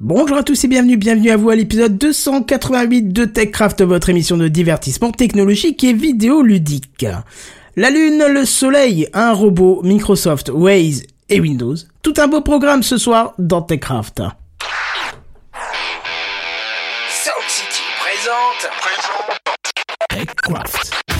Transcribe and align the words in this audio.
Bonjour 0.00 0.36
à 0.36 0.44
tous 0.44 0.62
et 0.62 0.68
bienvenue, 0.68 0.96
bienvenue 0.96 1.30
à 1.32 1.36
vous 1.36 1.50
à 1.50 1.56
l'épisode 1.56 1.98
288 1.98 3.12
de 3.12 3.24
TechCraft, 3.24 3.82
votre 3.82 4.08
émission 4.10 4.36
de 4.36 4.46
divertissement 4.46 5.10
technologique 5.10 5.82
et 5.82 5.92
vidéoludique. 5.92 7.04
La 7.74 7.90
Lune, 7.90 8.24
le 8.28 8.44
Soleil, 8.44 9.08
un 9.12 9.32
robot, 9.32 9.80
Microsoft, 9.82 10.52
Waze 10.54 11.02
et 11.28 11.40
Windows. 11.40 11.74
Tout 12.02 12.14
un 12.18 12.28
beau 12.28 12.42
programme 12.42 12.84
ce 12.84 12.96
soir 12.96 13.34
dans 13.40 13.60
TechCraft. 13.60 14.18
Sound 17.08 17.48
City 17.48 17.82
présente. 17.98 18.70
TechCraft. 20.10 21.17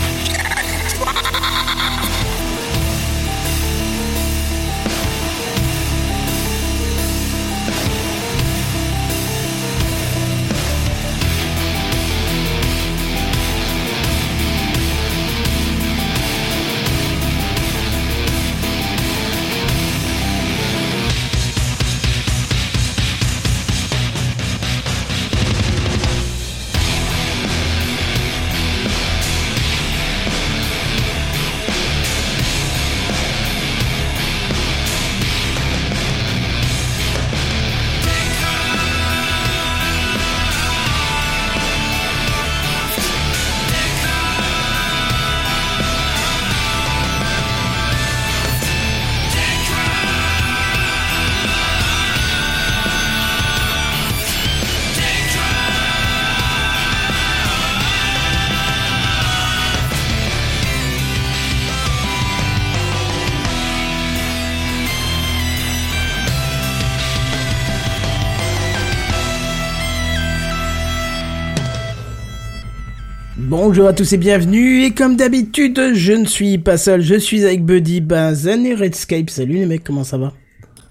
Bonjour 73.69 73.87
à 73.87 73.93
tous 73.93 74.13
et 74.13 74.17
bienvenue, 74.17 74.83
et 74.83 74.95
comme 74.95 75.15
d'habitude, 75.15 75.93
je 75.93 76.13
ne 76.13 76.25
suis 76.25 76.57
pas 76.57 76.75
seul, 76.75 77.01
je 77.03 77.13
suis 77.13 77.45
avec 77.45 77.63
Buddy, 77.63 78.01
Benzen 78.01 78.65
et 78.65 78.73
Redscape. 78.73 79.29
Salut 79.29 79.57
les 79.57 79.67
mecs, 79.67 79.83
comment 79.83 80.03
ça 80.03 80.17
va? 80.17 80.33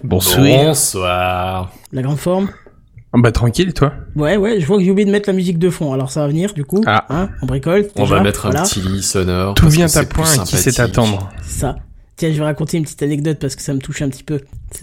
Bonsoir. 0.04 0.46
Bonsoir. 0.46 1.72
La 1.90 2.02
grande 2.02 2.18
forme? 2.18 2.50
Ah 3.12 3.18
bah 3.20 3.32
tranquille, 3.32 3.74
toi 3.74 3.94
Ouais, 4.14 4.36
ouais, 4.36 4.60
je 4.60 4.66
vois 4.66 4.78
que 4.78 4.84
j'ai 4.84 4.92
oublié 4.92 5.06
de 5.06 5.10
mettre 5.10 5.28
la 5.28 5.32
musique 5.32 5.58
de 5.58 5.70
fond, 5.70 5.92
alors 5.92 6.12
ça 6.12 6.20
va 6.20 6.28
venir 6.28 6.54
du 6.54 6.64
coup? 6.64 6.80
Ah. 6.86 7.04
Hein, 7.08 7.30
on 7.42 7.46
bricole 7.46 7.88
On 7.96 8.04
déjà, 8.04 8.14
va 8.14 8.22
mettre 8.22 8.42
voilà. 8.42 8.60
un 8.60 8.64
petit 8.64 8.80
lit 8.80 9.02
sonore. 9.02 9.54
Tout 9.54 9.68
vient 9.68 9.86
à 9.86 9.88
c'est 9.88 10.08
point 10.08 10.38
qui 10.44 10.56
sait 10.56 10.80
attendre 10.80 11.30
Ça. 11.42 11.74
Tiens, 12.18 12.30
je 12.32 12.38
vais 12.38 12.44
raconter 12.44 12.76
une 12.78 12.82
petite 12.82 13.02
anecdote 13.02 13.38
parce 13.40 13.54
que 13.56 13.62
ça 13.62 13.72
me 13.72 13.78
touche 13.78 14.02
un 14.02 14.08
petit 14.10 14.24
peu. 14.24 14.40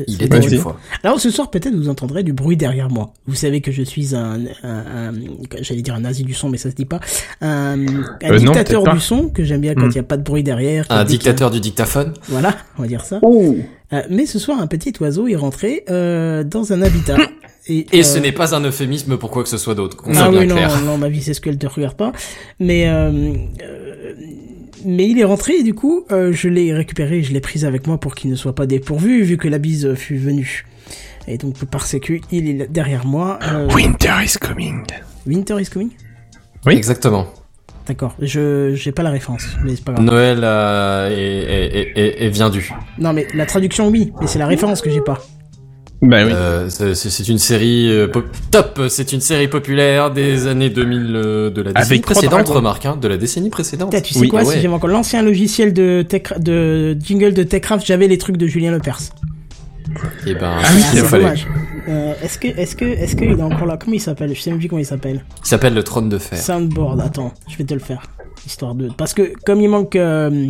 Il 0.08 0.18
drôle. 0.30 0.54
une 0.54 0.60
fois. 0.60 0.80
Alors 1.04 1.20
ce 1.20 1.30
soir, 1.30 1.52
peut-être 1.52 1.76
vous 1.76 1.90
entendrez 1.90 2.24
du 2.24 2.32
bruit 2.34 2.56
derrière 2.58 2.90
moi. 2.90 3.14
Vous 3.28 3.36
savez 3.36 3.60
que 3.62 3.72
je 3.74 3.84
suis 3.84 4.16
un, 4.16 4.40
un, 4.64 5.10
un- 5.10 5.14
j'allais 5.62 5.82
dire 5.84 5.94
un 5.96 6.00
nazi 6.00 6.24
du 6.24 6.34
son, 6.34 6.50
mais 6.50 6.58
ça 6.58 6.72
se 6.72 6.76
dit 6.76 6.86
pas. 6.86 7.00
Un, 7.42 7.86
un 7.88 8.04
Euh, 8.24 8.40
dictateur 8.40 8.84
du 8.92 9.00
son 9.02 9.30
que 9.30 9.44
j'aime 9.44 9.62
bien 9.62 9.76
quand 9.76 9.82
il 9.82 9.88
Hmm. 9.90 9.92
n'y 9.92 10.00
a 10.00 10.04
pas 10.04 10.18
de 10.18 10.24
bruit 10.24 10.44
derrière. 10.44 10.86
Un 10.90 11.04
dictateur 11.04 11.52
du 11.52 11.60
dictaphone. 11.60 12.14
Voilà, 12.30 12.56
on 12.78 12.84
va 12.84 12.88
dire 12.88 13.04
ça. 13.06 13.20
Euh, 13.24 14.02
mais 14.10 14.26
ce 14.26 14.40
soir, 14.40 14.60
un 14.60 14.68
petit 14.68 14.94
oiseau 15.02 15.28
est 15.28 15.36
rentré 15.36 15.84
euh, 15.90 16.44
dans 16.44 16.74
un 16.74 16.82
habitat. 16.82 17.18
Et, 17.68 17.86
Et 17.92 18.00
euh, 18.02 18.04
ce 18.04 18.20
n'est 18.20 18.32
pas 18.32 18.56
un 18.56 18.62
euphémisme 18.64 19.18
pour 19.18 19.30
quoi 19.32 19.42
que 19.44 19.50
ce 19.50 19.58
soit 19.58 19.74
d'autre. 19.76 19.98
Ah 20.16 20.30
oui, 20.32 20.46
non, 20.48 20.56
clair. 20.56 20.82
non, 20.86 20.98
ma 21.00 21.10
vie, 21.10 21.22
c'est 21.22 21.34
ce 21.34 21.42
qu'elle 21.42 21.58
te 21.58 21.66
regarde 21.68 21.96
pas. 21.98 22.12
Mais, 22.60 22.88
euh, 22.88 23.12
euh, 23.64 24.14
mais 24.86 25.08
il 25.08 25.20
est 25.20 25.24
rentré 25.24 25.54
et 25.54 25.64
du 25.64 25.74
coup, 25.74 26.06
euh, 26.12 26.32
je 26.32 26.48
l'ai 26.48 26.74
récupéré, 26.74 27.24
je 27.24 27.34
l'ai 27.34 27.40
pris 27.42 27.66
avec 27.66 27.88
moi 27.88 27.98
pour 28.00 28.16
qu'il 28.16 28.30
ne 28.30 28.36
soit 28.36 28.56
pas 28.56 28.66
dépourvu, 28.66 29.24
vu 29.24 29.38
que 29.38 29.48
la 29.48 29.58
bise 29.58 29.94
fut 29.96 30.18
venue. 30.18 30.66
Et 31.28 31.38
donc, 31.38 31.64
parce 31.66 31.98
que 32.00 32.14
il 32.32 32.62
est 32.62 32.72
derrière 32.72 33.06
moi. 33.06 33.40
euh, 33.42 33.68
Winter 33.74 34.14
is 34.24 34.38
coming. 34.40 34.84
Winter 35.26 35.60
is 35.60 35.66
coming? 35.66 35.90
Oui. 36.66 36.76
Exactement. 36.76 37.28
D'accord, 37.88 38.16
je 38.20 38.74
j'ai 38.74 38.92
pas 38.92 39.04
la 39.04 39.12
référence, 39.12 39.46
mais 39.64 39.76
c'est 39.76 39.84
pas 39.84 39.92
grave. 39.94 40.04
Noël 40.06 40.40
euh, 40.44 41.10
est, 41.12 41.94
est, 41.96 42.24
est, 42.26 42.40
est-. 42.40 42.72
Non, 42.98 43.14
mais 43.14 43.28
la 43.36 43.46
traduction, 43.46 43.90
oui, 43.90 44.12
mais 44.20 44.26
c'est 44.26 44.40
la 44.40 44.48
référence 44.48 44.82
que 44.82 44.90
j'ai 44.90 45.02
pas. 45.02 45.20
Bah 46.02 46.26
oui. 46.26 46.32
Euh, 46.34 46.70
c'est 46.70 47.28
une 47.28 47.38
série 47.38 47.90
euh, 47.92 48.08
top. 48.52 48.82
C'est 48.90 49.14
une 49.14 49.22
série 49.22 49.48
populaire 49.48 50.12
des 50.12 50.48
années 50.48 50.70
2000 50.70 51.14
euh, 51.16 51.50
de 51.50 51.62
la 51.62 51.74
décennie 51.74 51.86
Avec 51.86 52.02
précédente. 52.02 52.50
Remarque, 52.50 52.86
hein, 52.86 52.98
de 53.00 53.08
la 53.08 53.18
décennie 53.18 53.50
précédente. 53.50 53.92
Putain, 53.92 54.02
tu 54.02 54.14
sais 54.14 54.20
Oui, 54.20 54.28
quoi, 54.28 54.42
ah 54.42 54.44
si 54.44 54.50
ouais. 54.50 54.56
j'avais 54.62 54.74
encore 54.74 54.90
l'ancien 54.90 55.22
logiciel 55.22 55.74
de, 55.74 56.06
tech, 56.08 56.34
de 56.40 56.98
jingle 57.00 57.34
de 57.34 57.44
Techcraft, 57.44 57.86
j'avais 57.86 58.08
les 58.08 58.18
trucs 58.18 58.38
de 58.38 58.48
Julien 58.48 58.72
Lepers. 58.72 59.00
Eh 60.28 60.34
ben, 60.34 60.58
Ah 60.62 60.68
oui, 60.74 60.82
est-ce 62.24 62.40
que, 62.40 62.48
est-ce 62.48 62.76
que, 62.76 62.86
est-ce 62.86 63.16
qu'il 63.16 63.30
est 63.30 63.42
encore 63.42 63.68
là? 63.68 63.78
Comment 63.78 63.96
il 63.96 64.02
s'appelle? 64.02 64.34
Je 64.36 64.42
sais 64.42 64.50
même 64.50 64.60
plus 64.60 64.68
comment 64.68 64.80
il 64.80 64.86
s'appelle. 64.86 65.24
il 65.44 65.48
s'appelle 65.48 65.74
le 65.74 65.84
trône 65.84 66.10
de 66.10 66.18
fer. 66.18 66.38
Soundboard. 66.38 67.00
Attends, 67.00 67.34
je 67.48 67.58
vais 67.58 67.64
te 67.64 67.74
le 67.74 67.80
faire, 67.80 68.02
histoire 68.46 68.76
de. 68.76 68.90
Parce 68.98 69.14
que 69.14 69.34
comme 69.46 69.62
il 69.62 69.70
manque, 69.70 69.96
euh, 69.96 70.48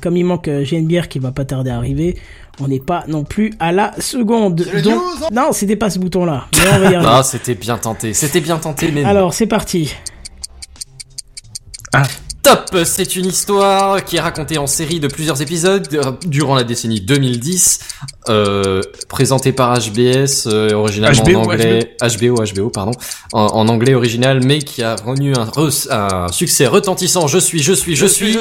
comme 0.00 0.16
il 0.16 0.24
manque 0.24 0.48
euh, 0.48 0.64
GNBR 0.64 1.08
qui 1.08 1.18
va 1.18 1.32
pas 1.32 1.44
tarder 1.44 1.70
à 1.70 1.76
arriver, 1.76 2.18
on 2.60 2.68
n'est 2.68 2.80
pas 2.80 3.04
non 3.08 3.24
plus 3.24 3.52
à 3.58 3.72
la 3.72 3.92
seconde. 4.00 4.66
Donc, 4.84 5.00
non, 5.32 5.52
c'était 5.52 5.76
pas 5.76 5.90
ce 5.90 5.98
bouton-là. 5.98 6.46
Mais 6.54 6.60
on 6.74 6.78
va 6.78 6.90
y 6.90 6.94
arriver. 6.94 7.10
Ah, 7.12 7.22
c'était 7.22 7.54
bien 7.54 7.78
tenté. 7.78 8.12
C'était 8.12 8.40
bien 8.40 8.58
tenté, 8.58 8.90
mais 8.92 9.02
non. 9.02 9.08
Alors, 9.08 9.34
c'est 9.34 9.46
parti. 9.46 9.94
Top 12.42 12.74
C'est 12.84 13.16
une 13.16 13.26
histoire 13.26 14.02
qui 14.02 14.16
est 14.16 14.20
racontée 14.20 14.56
en 14.56 14.66
série 14.66 14.98
de 14.98 15.08
plusieurs 15.08 15.42
épisodes 15.42 15.86
euh, 15.92 16.12
durant 16.26 16.54
la 16.54 16.64
décennie 16.64 17.00
2010, 17.00 17.80
euh, 18.30 18.80
présentée 19.10 19.52
par 19.52 19.78
HBS, 19.78 20.46
euh, 20.46 20.72
originalement 20.72 21.22
HBO, 21.22 21.36
en 21.36 21.42
anglais, 21.42 21.96
HBO, 22.00 22.36
HBO, 22.36 22.70
pardon, 22.70 22.92
en, 23.34 23.42
en 23.42 23.68
anglais 23.68 23.94
original, 23.94 24.40
mais 24.42 24.60
qui 24.60 24.82
a 24.82 24.96
connu 24.96 25.34
un, 25.34 26.28
succès 26.32 26.66
retentissant. 26.66 27.26
Je 27.26 27.38
suis, 27.38 27.62
je 27.62 27.74
suis, 27.74 27.94
je, 27.94 28.06
suis. 28.06 28.38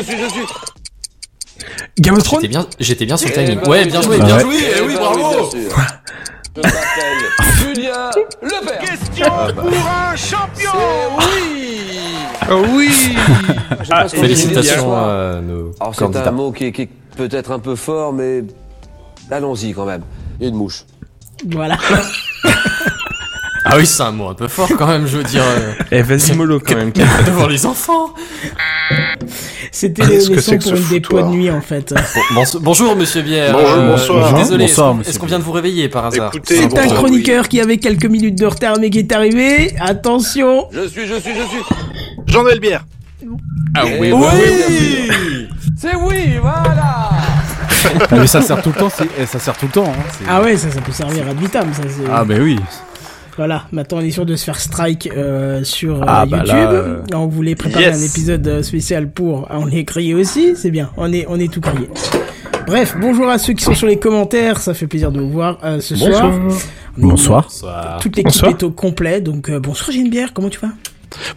Game 2.00 2.16
of 2.16 2.24
Thrones 2.24 2.42
J'étais 2.42 2.48
bien, 2.52 2.66
j'étais 2.80 3.06
bien 3.06 3.18
sur 3.18 3.30
le 3.30 3.36
Eh 3.38 3.46
timing. 3.46 3.60
ben, 3.64 3.70
Ouais, 3.70 3.86
bien 3.86 4.02
joué, 4.02 4.18
bah 4.20 4.26
bien 4.26 4.40
joué. 4.40 4.56
Eh 4.78 4.82
oui, 4.82 4.96
bravo. 4.96 5.50
Je 5.54 6.62
m'appelle 6.62 7.54
Julien 7.58 8.10
Lepers. 8.42 8.80
Question 8.80 9.26
pour 9.56 9.88
un 9.88 10.16
champion. 10.16 10.72
Oh 12.52 12.64
oui 12.74 13.16
qu'on 13.88 14.06
est 14.06 14.10
Félicitations 14.10 14.96
à 14.98 15.40
nos 15.42 15.72
Alors 15.80 15.94
c'est 15.96 16.04
un 16.18 16.32
mot 16.32 16.52
qui 16.52 16.66
est, 16.66 16.72
qui 16.72 16.82
est 16.84 16.90
peut-être 17.16 17.52
un 17.52 17.60
peu 17.60 17.76
fort, 17.76 18.12
mais 18.14 18.44
allons-y 19.30 19.74
quand 19.74 19.86
même. 19.86 20.02
Une 20.42 20.56
mouche. 20.56 20.84
Voilà. 21.52 21.78
Ah 23.72 23.76
oui, 23.78 23.86
c'est 23.86 24.02
un 24.02 24.12
mot 24.12 24.30
un 24.30 24.34
peu 24.34 24.48
fort 24.48 24.70
quand 24.80 24.88
même, 24.88 25.06
je 25.06 25.18
veux 25.18 25.24
dire, 25.24 25.44
euh, 25.46 25.74
Eh 25.92 26.02
vas-y 26.02 26.34
mollo 26.34 26.60
quand 26.60 26.76
même. 26.76 26.92
devant 26.92 27.46
les 27.46 27.68
enfants. 27.68 28.16
C'était 29.72 30.02
Qu'est-ce 30.04 30.30
le 30.30 30.36
que 30.36 30.42
son 30.42 30.52
c'est 30.52 30.58
que 30.58 30.64
pour 30.64 30.74
une 30.78 30.88
dépôt 30.90 31.14
de 31.18 31.22
foutoir 31.22 31.30
nuit 31.32 31.50
en 31.52 31.62
fait. 31.62 31.94
Bon, 32.34 32.44
bonjour, 32.62 32.96
monsieur 32.96 33.22
Bière. 33.22 33.54
Bonjour, 33.54 33.70
Euh, 33.78 33.92
bonsoir. 33.92 34.34
Désolé, 34.34 34.64
est-ce 34.66 34.74
Bonsoir, 34.74 34.90
qu'on- 34.92 34.94
monsieur 34.96 35.10
est-ce 35.12 35.20
qu'on 35.20 35.26
vient 35.28 35.40
de 35.40 35.44
vous 35.44 35.52
réveiller 35.52 35.90
par 35.90 36.06
hasard 36.08 36.32
C'est 36.44 36.78
un 36.78 36.88
chroniqueur 36.88 37.48
qui 37.48 37.60
avait 37.62 37.78
quelques 37.78 38.06
minutes 38.06 38.38
de 38.40 38.46
retard 38.46 38.78
mais 38.80 38.90
qui 38.90 39.00
est 39.00 39.12
arrivé. 39.12 39.74
Attention. 39.80 40.68
Je 40.72 40.88
suis, 40.88 41.08
je 41.08 41.16
suis, 41.16 41.32
je 41.36 41.48
suis. 41.48 41.64
Jean 42.28 42.44
Delbière. 42.44 42.86
Ah 43.76 43.84
oui, 44.00 44.12
Oui 44.12 44.26
C'est 45.78 45.96
oui, 45.96 46.38
voilà. 46.42 47.10
Ah, 48.12 48.16
mais 48.16 48.28
ça 48.28 48.42
sert 48.42 48.62
tout 48.62 48.70
le 48.76 48.80
temps, 48.80 48.90
c'est- 48.90 49.08
eh, 49.18 49.26
ça 49.26 49.40
sert 49.40 49.56
tout 49.58 49.66
le 49.68 49.72
temps. 49.72 49.86
Hein, 49.88 50.04
c'est- 50.12 50.26
Ah 50.30 50.42
ouais, 50.42 50.58
ça, 50.58 50.70
ça 50.70 50.82
peut 50.82 50.92
servir 50.92 51.24
à 51.30 51.34
vitam. 51.34 51.74
Ça, 51.74 51.84
c'est- 51.88 52.10
Ah, 52.12 52.26
mais 52.28 52.38
oui. 52.40 52.60
Voilà, 53.40 53.64
maintenant 53.72 54.00
on 54.00 54.02
est 54.02 54.12
sûr 54.12 54.26
de 54.26 54.36
se 54.36 54.44
faire 54.44 54.60
strike 54.60 55.10
euh, 55.16 55.64
sur 55.64 56.02
euh, 56.02 56.06
Ah, 56.06 56.26
bah 56.26 56.40
YouTube. 56.40 56.48
là, 56.56 56.72
euh, 56.74 57.02
On 57.16 57.28
voulait 57.28 57.56
préparer 57.56 57.86
Yes. 57.86 57.98
un 58.02 58.06
épisode 58.06 58.62
spécial 58.64 59.10
pour. 59.10 59.48
Ah, 59.50 59.60
on 59.62 59.70
est 59.70 59.86
crié 59.86 60.14
aussi, 60.14 60.58
c'est 60.58 60.72
bien. 60.72 60.90
On 60.98 61.14
est, 61.14 61.26
on 61.30 61.40
est 61.40 61.50
tout 61.50 61.62
crié. 61.62 61.88
Bref, 62.68 62.98
bonjour 63.00 63.30
à 63.30 63.38
ceux 63.38 63.54
qui 63.54 63.64
sont 63.64 63.74
sur 63.74 63.88
les 63.88 63.98
commentaires. 63.98 64.60
Ça 64.60 64.74
fait 64.74 64.88
plaisir 64.88 65.14
de 65.14 65.22
vous 65.22 65.30
voir 65.30 65.58
ce 65.80 65.96
soir. 65.96 66.32
On 66.34 66.50
est- 66.50 66.54
Bonsoir. 66.98 67.44
Bonsoir. 67.44 68.00
Toute 68.02 68.18
l'équipe 68.18 68.26
Bonsoir. 68.34 68.52
est 68.52 68.64
au 68.64 68.72
complet. 68.72 69.22
Donc 69.22 69.50
bonsoir, 69.50 69.90
bière. 70.10 70.34
Comment 70.34 70.50
tu 70.50 70.60
vas? 70.60 70.72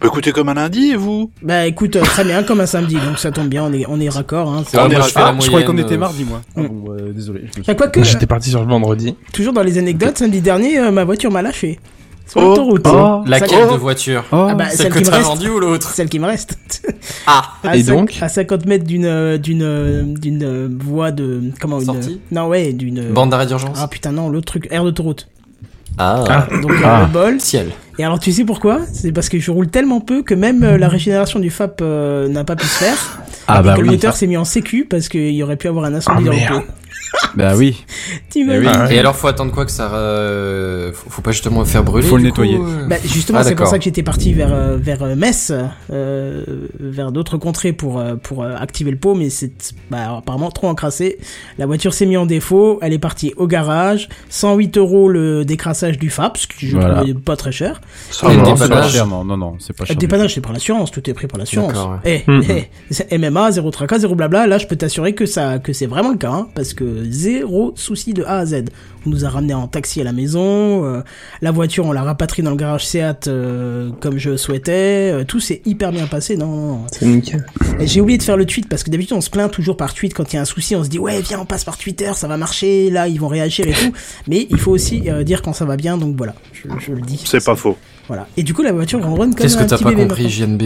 Bah 0.01 0.07
écoutez 0.09 0.33
comme 0.33 0.49
un 0.49 0.55
lundi 0.55 0.91
et 0.91 0.97
vous 0.97 1.31
Bah 1.43 1.67
écoute, 1.67 1.97
euh, 1.97 2.03
très 2.03 2.25
bien, 2.25 2.43
comme 2.43 2.61
un 2.61 2.67
samedi, 2.67 2.95
donc 2.97 3.19
ça 3.19 3.31
tombe 3.31 3.49
bien, 3.49 3.65
on 3.65 3.73
est, 3.73 3.85
on 3.89 3.99
est 4.01 4.09
raccord. 4.09 4.53
Hein. 4.53 4.65
Ah, 4.75 4.89
moi, 4.89 5.01
je 5.01 5.13
Ah, 5.17 5.33
croyais 5.39 5.65
qu'on 5.65 5.73
moyenne, 5.73 5.79
était 5.87 5.95
euh, 5.95 5.99
mardi, 5.99 6.25
moi. 6.25 6.43
Ah 6.57 6.61
Mm. 6.61 6.67
bon, 6.69 6.93
euh, 6.93 7.13
désolé. 7.13 7.45
suis- 7.53 7.63
Bah, 7.67 7.75
quoique, 7.75 8.03
J'étais 8.03 8.27
parti 8.27 8.51
sur 8.51 8.61
le 8.61 8.67
vendredi. 8.69 9.17
toujours 9.33 9.53
dans 9.53 9.63
les 9.63 9.79
anecdotes, 9.79 10.19
samedi 10.19 10.41
dernier, 10.41 10.79
euh, 10.79 10.91
ma 10.91 11.05
voiture 11.05 11.31
m'a 11.31 11.43
lâché. 11.43 11.79
Sur 12.27 12.41
Oh. 12.41 12.45
l'autoroute. 12.49 12.87
Oh. 12.87 13.23
Laquelle 13.27 13.49
Ça- 13.67 13.73
de 13.73 13.79
voiture 13.79 14.25
Oh. 14.31 14.47
Ah 14.51 14.55
bah, 14.55 14.69
Celle 14.69 14.77
celle 14.79 14.89
que 14.93 14.99
qui 14.99 15.05
me 15.05 15.11
t'as 15.11 15.17
reste. 15.17 15.29
vendue 15.29 15.49
ou 15.51 15.59
l'autre 15.59 15.91
Celle 15.91 16.09
qui 16.09 16.19
me 16.19 16.27
reste. 16.27 16.57
Ah 17.27 17.43
À 17.65 17.77
Et 17.77 17.83
donc 17.83 18.17
À 18.21 18.29
50 18.29 18.65
mètres 18.67 18.85
d'une, 18.85 19.05
euh, 19.07 19.39
d'une, 19.39 19.63
euh, 19.63 20.03
d'une 20.07 20.43
euh, 20.45 20.69
voie 20.81 21.11
de, 21.11 21.43
comment, 21.61 21.81
une, 21.81 21.85
Sortie 21.87 22.21
non, 22.31 22.47
ouais, 22.47 22.73
d'une, 22.73 23.11
Bande 23.11 23.31
d'arrêt 23.31 23.47
d'urgence 23.47 23.77
ah 23.81 23.89
putain, 23.89 24.13
non, 24.13 24.29
l'autre 24.29 24.47
truc, 24.47 24.69
air 24.71 24.85
d'autoroute. 24.85 25.29
Ah, 25.99 26.47
Donc, 26.63 26.71
euh, 26.71 26.77
Ah. 26.85 27.03
le 27.07 27.13
bol. 27.13 27.41
Ciel. 27.41 27.71
Et 27.99 28.05
alors, 28.05 28.19
tu 28.19 28.33
sais 28.33 28.45
pourquoi? 28.45 28.81
C'est 28.93 29.13
parce 29.13 29.29
que 29.29 29.39
je 29.39 29.51
roule 29.51 29.69
tellement 29.69 30.01
peu 30.01 30.23
que 30.23 30.35
même 30.35 30.63
euh, 30.63 30.79
la 30.79 30.89
régénération 30.89 31.39
du 31.39 31.51
FAP 31.51 31.81
euh, 31.83 32.29
n'a 32.29 32.45
pas 32.45 32.57
pu 32.57 32.65
se 32.67 32.85
faire. 32.85 33.21
Ah 33.47 33.61
et 33.61 33.65
bah 33.65 33.75
que 33.75 33.81
le 33.81 33.89
oui. 33.89 33.95
moteur 33.95 34.15
s'est 34.17 34.27
mis 34.27 34.37
en 34.37 34.45
sécu 34.45 34.87
parce 34.89 35.09
qu'il 35.09 35.31
y 35.33 35.43
aurait 35.43 35.57
pu 35.57 35.69
avoir 35.69 35.85
un 35.85 35.95
incendie 35.95 36.25
Ah, 36.29 36.31
dans 36.31 36.55
le 36.57 36.61
pot. 36.61 36.67
Bah 37.35 37.55
oui. 37.57 37.83
T'imagines 38.29 38.71
Ah 38.75 38.85
ouais. 38.85 38.95
Et 38.95 38.99
alors, 38.99 39.17
faut 39.17 39.27
attendre 39.27 39.53
quoi 39.53 39.65
que 39.65 39.71
ça... 39.71 39.93
euh, 39.95 40.93
Faut, 40.93 41.09
faut 41.09 41.23
pas 41.23 41.31
justement 41.33 41.65
faire 41.65 41.83
brûler 41.83 42.07
Faut 42.07 42.17
le 42.19 42.25
nettoyer. 42.25 42.57
coup, 42.59 42.67
euh 42.67 42.87
Bah, 42.87 42.97
justement, 43.05 43.39
Ah, 43.41 43.45
c'est 43.45 43.55
pour 43.55 43.67
ça 43.67 43.79
que 43.79 43.85
j'étais 43.85 44.03
parti 44.03 44.33
vers 44.35 44.53
euh, 44.53 44.77
vers 44.77 45.03
euh, 45.03 45.15
Metz, 45.15 45.53
euh, 45.91 46.45
vers 46.79 47.11
d'autres 47.13 47.39
contrées 47.39 47.73
pour 47.73 48.03
pour 48.23 48.45
activer 48.45 48.91
le 48.91 48.97
pot, 48.99 49.15
mais 49.15 49.31
c'est 49.31 49.53
bah, 49.91 50.19
apparemment 50.19 50.51
trop 50.51 50.69
encrassé. 50.69 51.19
La 51.59 51.67
voiture 51.67 51.95
s'est 51.95 52.07
mise 52.07 52.19
en 52.19 52.27
défaut, 52.27 52.79
elle 52.83 52.93
est 52.93 52.99
partie 52.99 53.33
au 53.37 53.47
garage, 53.47 54.09
108 54.29 54.77
euros 54.79 55.09
le 55.09 55.45
décrassage 55.45 55.99
du 55.99 56.11
FAP, 56.11 56.37
ce 56.37 56.47
que 56.47 56.55
je 56.59 56.77
Voilà. 56.77 56.97
trouvais 56.97 57.15
pas 57.15 57.37
très 57.37 57.53
cher. 57.53 57.81
Ça 58.11 58.31
Et 58.31 58.37
le. 58.37 58.43
Non, 58.43 58.57
c'est 58.57 58.61
pas 58.61 58.69
dépannage. 58.69 58.93
cher, 58.93 59.07
non, 59.07 59.25
non, 59.25 59.37
non, 59.37 59.57
c'est 59.59 59.77
pas 59.77 59.85
Le 59.85 59.89
cher. 59.89 59.97
dépannage, 59.97 60.35
c'est 60.35 60.41
par 60.41 60.53
l'assurance, 60.53 60.91
tout 60.91 61.09
est 61.09 61.15
pris 61.15 61.27
par 61.29 61.39
l'assurance. 61.39 61.69
D'accord, 61.73 61.99
Eh, 62.05 62.23
Mhm. 62.27 62.43
eh, 62.49 62.65
c'est 62.91 63.11
MMA, 63.13 63.53
zéro 63.53 63.71
tracas, 63.71 63.99
zéro 64.01 64.15
blabla. 64.15 64.47
Là, 64.47 64.59
je 64.59 64.67
peux 64.67 64.77
t'assurer 64.77 65.15
que 65.15 65.25
ça, 65.27 65.59
que 65.59 65.73
c'est 65.73 65.87
vraiment 65.87 66.11
le 66.11 66.17
cas, 66.19 66.31
hein, 66.33 66.49
parce 66.55 66.75
que 66.75 67.02
zéro 67.11 67.73
souci 67.77 68.13
de 68.15 68.23
A 68.25 68.39
à 68.39 68.47
Z. 68.47 68.65
On 69.07 69.11
nous 69.11 69.25
a 69.25 69.29
ramené 69.29 69.53
en 69.53 69.67
taxi 69.67 70.01
à 70.01 70.05
la 70.05 70.13
maison, 70.13 70.85
euh, 70.85 71.01
la 71.41 71.51
voiture, 71.51 71.85
on 71.87 71.93
l'a 71.93 72.03
rapatriée 72.05 72.45
dans 72.45 72.51
le 72.53 72.57
garage 72.57 72.87
Seat 72.87 73.27
euh, 73.27 73.91
comme 74.01 74.17
je 74.19 74.37
souhaitais. 74.37 75.11
euh, 75.13 75.25
tout 75.25 75.41
s'est 75.41 75.61
hyper 75.65 75.91
bien 75.91 76.07
passé. 76.07 76.37
Non, 76.37 76.47
non, 76.47 76.67
non. 76.67 76.85
C'est 76.93 77.07
nickel. 77.07 77.45
J'ai 77.81 78.01
oublié 78.01 78.17
de 78.19 78.23
faire 78.23 78.37
le 78.37 78.47
tweet 78.47 78.69
parce 78.69 78.85
que 78.85 78.91
d'habitude 78.91 79.17
on 79.17 79.21
se 79.21 79.31
plaint 79.31 79.51
toujours 79.51 79.77
par 79.77 79.93
tweet 79.95 80.15
quand 80.15 80.33
il 80.33 80.37
y 80.37 80.39
a 80.39 80.43
un 80.43 80.45
souci. 80.45 80.77
On 80.77 80.85
se 80.85 80.89
dit 80.89 80.99
ouais 81.01 81.21
viens 81.21 81.41
on 81.41 81.45
passe 81.45 81.65
par 81.65 81.77
Twitter, 81.79 82.13
ça 82.15 82.29
va 82.29 82.37
marcher. 82.37 82.91
Là 82.91 83.09
ils 83.09 83.19
vont 83.19 83.29
réagir 83.29 83.67
et 83.67 83.73
tout. 83.73 83.93
Mais 84.29 84.47
il 84.51 84.59
faut 84.59 84.71
aussi 84.71 85.11
euh, 85.11 85.25
dire 85.25 85.43
quand 85.43 85.53
ça 85.53 85.65
va 85.65 85.77
bien. 85.77 85.97
Donc 85.99 86.17
voilà, 86.17 86.35
je, 86.53 86.69
je 86.79 86.93
le 86.93 87.01
dis. 87.01 87.21
C'est 87.25 87.45
pas 87.45 87.57
faux. 87.57 87.77
Voilà. 88.07 88.27
Et 88.37 88.43
du 88.45 88.55
coup 88.55 88.63
la 88.63 88.73
voiture 88.73 89.01
on 89.03 89.15
run 89.15 89.31
comme 89.31 89.35
Qu'est-ce 89.35 89.59
un 89.59 89.65
que 89.65 89.69
t'as 89.71 89.79
pas 89.79 89.93
compris, 89.93 90.29
JNB 90.29 90.63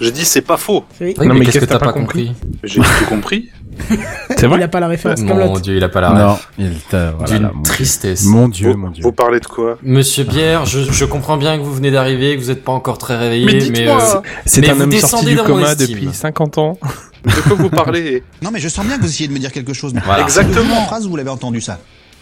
Je 0.00 0.08
dis 0.10 0.24
c'est 0.24 0.40
pas 0.42 0.56
faux. 0.56 0.84
Oui. 1.00 1.14
Non, 1.18 1.26
mais 1.34 1.40
mais 1.40 1.44
qu'est-ce 1.46 1.58
que 1.60 1.64
t'as 1.64 1.78
pas 1.78 1.92
compris 1.92 2.32
J'ai 2.64 2.80
tout 2.80 3.04
compris. 3.08 3.50
C'est 4.28 4.42
Il 4.42 4.48
vrai 4.48 4.62
a 4.62 4.68
pas 4.68 4.80
la 4.80 4.86
référence. 4.88 5.20
Mon 5.20 5.58
dieu, 5.58 5.76
il 5.78 5.82
a 5.84 5.88
pas 5.88 6.02
la 6.02 6.10
Non, 6.10 6.32
ref. 6.34 6.48
il 6.58 6.74
t'a, 6.90 7.12
voilà, 7.12 7.32
D'une 7.38 7.50
mon- 7.54 7.62
tristesse. 7.62 8.24
Mon 8.24 8.48
dieu, 8.48 8.72
vous, 8.72 8.76
mon 8.78 8.90
dieu. 8.90 9.02
vous 9.02 9.12
parlez 9.12 9.40
de 9.40 9.46
quoi 9.46 9.78
Monsieur 9.82 10.24
Bière, 10.24 10.66
je, 10.66 10.80
je 10.80 11.04
comprends 11.06 11.38
bien 11.38 11.56
que 11.56 11.62
vous 11.62 11.72
venez 11.72 11.90
d'arriver, 11.90 12.36
que 12.36 12.42
vous 12.42 12.50
êtes 12.50 12.62
pas 12.64 12.72
encore 12.72 12.98
très 12.98 13.16
réveillé, 13.16 13.70
Mais 13.70 13.88
euh, 13.88 13.98
C'est 14.44 14.68
un 14.68 14.78
homme 14.78 14.92
sorti 14.92 15.24
du 15.24 15.36
coma 15.36 15.74
depuis 15.74 16.10
50 16.12 16.58
ans. 16.58 16.78
de 17.24 17.30
quoi 17.48 17.54
vous 17.56 17.70
parlez 17.70 18.22
Non, 18.42 18.50
mais 18.52 18.60
je 18.60 18.68
sens 18.68 18.84
bien 18.84 18.96
que 18.98 19.02
vous 19.02 19.08
essayez 19.08 19.28
de 19.28 19.32
me 19.32 19.38
dire 19.38 19.50
quelque 19.52 19.72
chose. 19.72 19.94
Voilà. 20.04 20.22
Exactement. 20.22 20.74
La 20.80 20.86
phrase, 20.86 21.08
vous 21.08 21.16
l'avez 21.16 21.30
entendu 21.30 21.62
ça. 21.62 21.78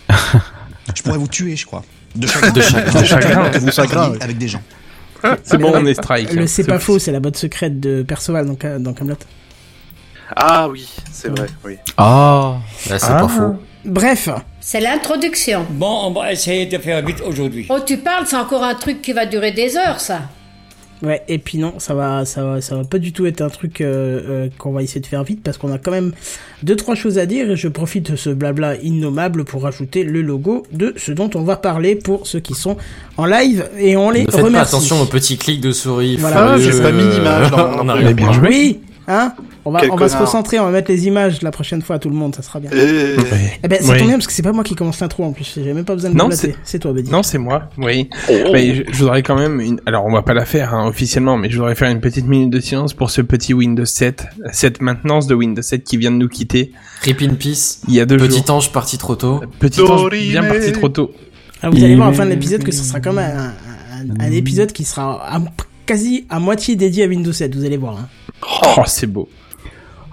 je 0.94 1.02
pourrais 1.02 1.18
vous 1.18 1.28
tuer, 1.28 1.56
je 1.56 1.66
crois. 1.66 1.82
De 2.14 2.26
chagrin. 2.28 2.50
De 2.52 2.60
chagrin. 3.04 3.50
De 3.58 3.70
chagrin. 3.70 4.12
Avec 4.20 4.38
des 4.38 4.48
gens. 4.48 4.62
C'est 5.42 5.58
bon, 5.58 5.72
on 5.74 5.86
est 5.86 5.94
strike. 5.94 6.32
Le 6.32 6.42
hein. 6.42 6.46
c'est 6.46 6.64
pas 6.66 6.78
faux, 6.78 6.98
c'est 6.98 7.12
la 7.12 7.20
botte 7.20 7.36
secrète 7.36 7.78
de 7.80 8.02
Perceval 8.02 8.46
dans, 8.46 8.54
Ka- 8.54 8.78
dans 8.78 8.92
Camelot. 8.92 9.16
Ah 10.36 10.68
oui, 10.68 10.88
c'est 11.10 11.28
vrai, 11.28 11.48
oui. 11.64 11.76
Ah. 11.96 12.56
Là, 12.88 12.98
c'est 12.98 13.06
Ah. 13.10 13.20
pas 13.20 13.28
faux. 13.28 13.56
Bref, 13.84 14.28
C'est 14.60 14.80
l'introduction. 14.80 15.66
Bon, 15.70 16.06
on 16.06 16.12
va 16.12 16.32
essayer 16.32 16.66
de 16.66 16.76
faire 16.78 17.04
vite 17.04 17.20
aujourd'hui. 17.26 17.66
Oh, 17.70 17.78
tu 17.84 17.96
parles, 17.96 18.26
c'est 18.26 18.36
encore 18.36 18.62
un 18.62 18.74
truc 18.74 19.00
qui 19.02 19.12
va 19.12 19.24
durer 19.26 19.52
des 19.52 19.76
heures, 19.76 20.00
ça. 20.00 20.20
Ouais. 21.02 21.22
Et 21.28 21.38
puis 21.38 21.58
non, 21.58 21.74
ça 21.78 21.94
va, 21.94 22.24
ça 22.24 22.44
va, 22.44 22.60
ça 22.60 22.76
va 22.76 22.84
pas 22.84 22.98
du 22.98 23.12
tout 23.12 23.26
être 23.26 23.40
un 23.40 23.48
truc 23.48 23.80
euh, 23.80 24.20
euh, 24.28 24.48
qu'on 24.58 24.72
va 24.72 24.82
essayer 24.82 25.00
de 25.00 25.06
faire 25.06 25.24
vite 25.24 25.40
parce 25.42 25.58
qu'on 25.58 25.72
a 25.72 25.78
quand 25.78 25.90
même 25.90 26.12
deux 26.62 26.76
trois 26.76 26.94
choses 26.94 27.18
à 27.18 27.26
dire 27.26 27.50
et 27.50 27.56
je 27.56 27.68
profite 27.68 28.10
de 28.12 28.16
ce 28.16 28.30
blabla 28.30 28.76
innommable 28.82 29.44
pour 29.44 29.62
rajouter 29.62 30.04
le 30.04 30.22
logo 30.22 30.64
de 30.72 30.92
ce 30.96 31.12
dont 31.12 31.30
on 31.34 31.42
va 31.42 31.56
parler 31.56 31.96
pour 31.96 32.26
ceux 32.26 32.40
qui 32.40 32.54
sont 32.54 32.76
en 33.16 33.26
live 33.26 33.68
et 33.78 33.96
on 33.96 34.10
les 34.10 34.20
Ne 34.22 34.26
faites 34.30 34.36
pas 34.40 34.46
remercie. 34.46 34.74
attention 34.74 35.00
aux 35.02 35.06
petits 35.06 35.36
clics 35.36 35.60
de 35.60 35.72
souris. 35.72 36.16
Voilà. 36.16 36.52
Ah, 36.52 36.58
j'ai 36.58 36.80
pas 36.80 36.92
mis 36.92 37.06
d'image 37.08 37.50
dans- 37.50 37.80
On 37.80 37.84
Mais 37.84 38.14
bien 38.14 38.26
pas. 38.26 38.32
joué. 38.32 38.48
Oui, 38.48 38.80
hein. 39.08 39.32
On 39.64 39.70
va, 39.72 39.80
Quel 39.80 39.90
on 39.90 39.96
va 39.96 40.08
se 40.08 40.16
recentrer, 40.16 40.58
on 40.58 40.64
va 40.64 40.70
mettre 40.70 40.90
les 40.90 41.06
images 41.06 41.42
la 41.42 41.50
prochaine 41.50 41.82
fois 41.82 41.96
à 41.96 41.98
tout 41.98 42.08
le 42.08 42.14
monde, 42.14 42.34
ça 42.34 42.42
sera 42.42 42.60
bien. 42.60 42.70
Et... 42.72 43.16
Eh 43.62 43.68
ben, 43.68 43.80
ça 43.82 43.92
Oui. 43.92 43.98
tombe 43.98 44.06
bien 44.08 44.16
parce 44.16 44.26
que 44.26 44.32
c'est 44.32 44.42
pas 44.42 44.52
moi 44.52 44.64
qui 44.64 44.74
commence 44.74 45.00
l'intro 45.00 45.24
en 45.24 45.32
plus. 45.32 45.58
J'ai 45.62 45.72
même 45.74 45.84
pas 45.84 45.94
besoin 45.94 46.10
de 46.10 46.16
Non. 46.16 46.28
C'est 46.64 46.78
toi, 46.78 46.92
Buddy. 46.92 47.10
Non, 47.10 47.22
c'est 47.22 47.38
moi, 47.38 47.68
oui. 47.78 48.08
Oh. 48.30 48.32
Mais 48.52 48.74
je, 48.74 48.82
je 48.90 48.98
voudrais 48.98 49.22
quand 49.22 49.36
même 49.36 49.60
une... 49.60 49.80
Alors, 49.86 50.06
on 50.06 50.12
va 50.12 50.22
pas 50.22 50.34
la 50.34 50.44
faire 50.46 50.74
hein, 50.74 50.86
officiellement, 50.88 51.36
mais 51.36 51.50
je 51.50 51.56
voudrais 51.58 51.74
faire 51.74 51.90
une 51.90 52.00
petite 52.00 52.26
minute 52.26 52.50
de 52.50 52.60
silence 52.60 52.94
pour 52.94 53.10
ce 53.10 53.20
petit 53.20 53.52
Windows 53.54 53.84
7, 53.84 54.24
cette 54.52 54.80
maintenance 54.80 55.26
de 55.26 55.34
Windows 55.34 55.62
7 55.62 55.84
qui 55.84 55.96
vient 55.96 56.10
de 56.12 56.16
nous 56.16 56.28
quitter 56.28 56.72
Rip 57.02 57.20
in 57.22 57.34
peace. 57.34 57.80
il 57.88 57.94
y 57.94 58.00
a 58.00 58.06
deux 58.06 58.16
Petit 58.16 58.38
jours. 58.38 58.50
ange 58.56 58.72
parti 58.72 58.96
trop 58.98 59.16
tôt. 59.16 59.40
Petit 59.58 59.80
ange 59.82 60.10
bien 60.10 60.42
parti 60.44 60.72
trop 60.72 60.88
tôt. 60.88 61.12
Alors, 61.62 61.74
vous 61.74 61.84
allez 61.84 61.94
voir 61.96 62.08
à 62.08 62.10
la 62.12 62.16
fin 62.16 62.24
de 62.24 62.30
l'épisode 62.30 62.62
que 62.64 62.72
ce 62.72 62.82
sera 62.82 63.00
quand 63.00 63.12
même 63.12 63.36
un, 63.36 63.48
un- 63.48 64.20
un 64.28 64.32
épisode 64.32 64.72
qui 64.72 64.84
sera 64.84 65.22
à- 65.36 65.40
quasi 65.84 66.24
à 66.30 66.38
moitié 66.40 66.74
dédié 66.76 67.04
à 67.04 67.06
Windows 67.06 67.32
7. 67.32 67.54
Vous 67.54 67.64
allez 67.66 67.76
voir. 67.76 67.98
Hein. 67.98 68.08
Oh, 68.42 68.82
c'est 68.86 69.06
beau. 69.06 69.28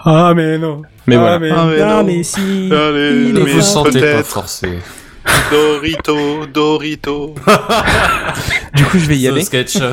Ah, 0.03 0.33
mais 0.35 0.57
non. 0.57 0.81
Mais 1.05 1.15
Ah, 1.15 1.19
voilà. 1.19 1.39
mais- 1.39 1.49
Ah, 1.51 1.65
mais 1.65 1.79
non, 1.79 1.87
non. 1.97 2.03
mais 2.03 2.23
si. 2.23 2.39
Allez, 2.71 3.23
il 3.27 3.33
Ne 3.33 3.39
est 3.47 3.53
vous 3.53 3.61
sentez 3.61 3.91
pas 3.93 3.99
peut-être. 3.99 4.25
forcé. 4.27 4.79
Dorito, 5.51 6.45
Dorito. 6.53 7.35
Du 8.75 8.85
coup, 8.85 8.99
je 8.99 9.05
vais 9.07 9.17
y 9.17 9.27
aller. 9.27 9.41
sketch. 9.43 9.77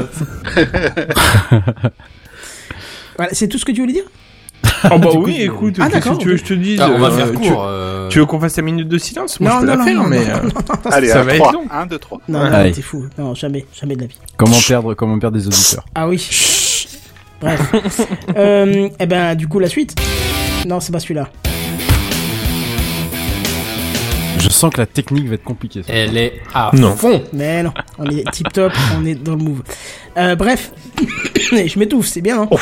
Voilà, 3.16 3.32
c'est 3.32 3.46
tout 3.48 3.58
ce 3.58 3.64
que 3.64 3.72
tu 3.72 3.80
voulais 3.80 3.92
dire? 3.92 4.04
Oh 4.90 4.98
bah 4.98 5.10
oui, 5.14 5.42
écoute, 5.42 5.76
Ah, 5.78 5.84
qu'est-ce 5.84 5.94
d'accord, 5.98 6.18
que 6.18 6.22
tu 6.22 6.28
veux 6.28 6.34
que 6.34 6.40
je 6.40 6.44
te 6.46 6.54
dise? 6.54 6.80
Ah, 6.80 6.90
on 6.92 6.98
va 6.98 7.08
euh, 7.08 7.10
faire 7.16 7.30
tu- 7.30 7.48
court. 7.48 7.64
euh. 7.66 8.08
Tu 8.08 8.18
veux 8.18 8.26
qu'on 8.26 8.40
fasse 8.40 8.56
la 8.56 8.62
minute 8.62 8.88
de 8.88 8.98
silence? 8.98 9.38
Moi, 9.40 9.50
Non, 9.50 9.56
je 9.56 9.60
peux 9.60 9.66
non, 9.66 9.72
la 9.72 9.78
non, 9.78 9.84
faire, 9.84 9.94
non, 10.02 10.08
mais... 10.08 10.28
euh, 10.30 10.90
Allez, 10.90 11.08
Ça 11.08 11.22
va 11.22 11.32
être 11.34 11.38
3. 11.42 11.52
long. 11.52 11.64
1, 11.70 11.86
2, 11.86 11.98
3. 11.98 12.20
Non, 12.28 12.50
non, 12.50 12.72
t'es 12.72 12.82
fou. 12.82 13.06
Non, 13.18 13.34
jamais, 13.34 13.66
jamais 13.72 13.94
de 13.96 14.00
la 14.02 14.06
vie. 14.08 14.18
Comment 14.36 14.56
perdre, 14.66 14.94
comment 14.94 15.18
perdre 15.18 15.36
des 15.38 15.46
auditeurs 15.46 15.84
Ah 15.94 16.08
oui. 16.08 16.18
Bref. 17.40 18.00
euh, 18.36 18.88
eh 18.98 19.06
ben, 19.06 19.34
du 19.34 19.48
coup, 19.48 19.58
la 19.58 19.68
suite. 19.68 19.94
Non, 20.66 20.80
c'est 20.80 20.92
pas 20.92 21.00
celui-là. 21.00 21.28
Je 24.38 24.48
sens 24.50 24.72
que 24.72 24.80
la 24.80 24.86
technique 24.86 25.26
va 25.28 25.34
être 25.34 25.44
compliquée. 25.44 25.82
ça. 25.82 25.92
Elle 25.92 26.16
est 26.16 26.34
à 26.54 26.70
Non. 26.74 26.94
fond. 26.96 27.22
Mais 27.32 27.62
non, 27.62 27.72
on 27.98 28.04
est 28.10 28.24
tip 28.32 28.52
top, 28.52 28.72
on 28.98 29.04
est 29.06 29.14
dans 29.14 29.32
le 29.32 29.38
move. 29.38 29.62
Euh, 30.18 30.34
bref. 30.36 30.72
je 31.36 31.78
m'étouffe, 31.78 32.06
c'est 32.06 32.20
bien, 32.20 32.42
hein 32.42 32.48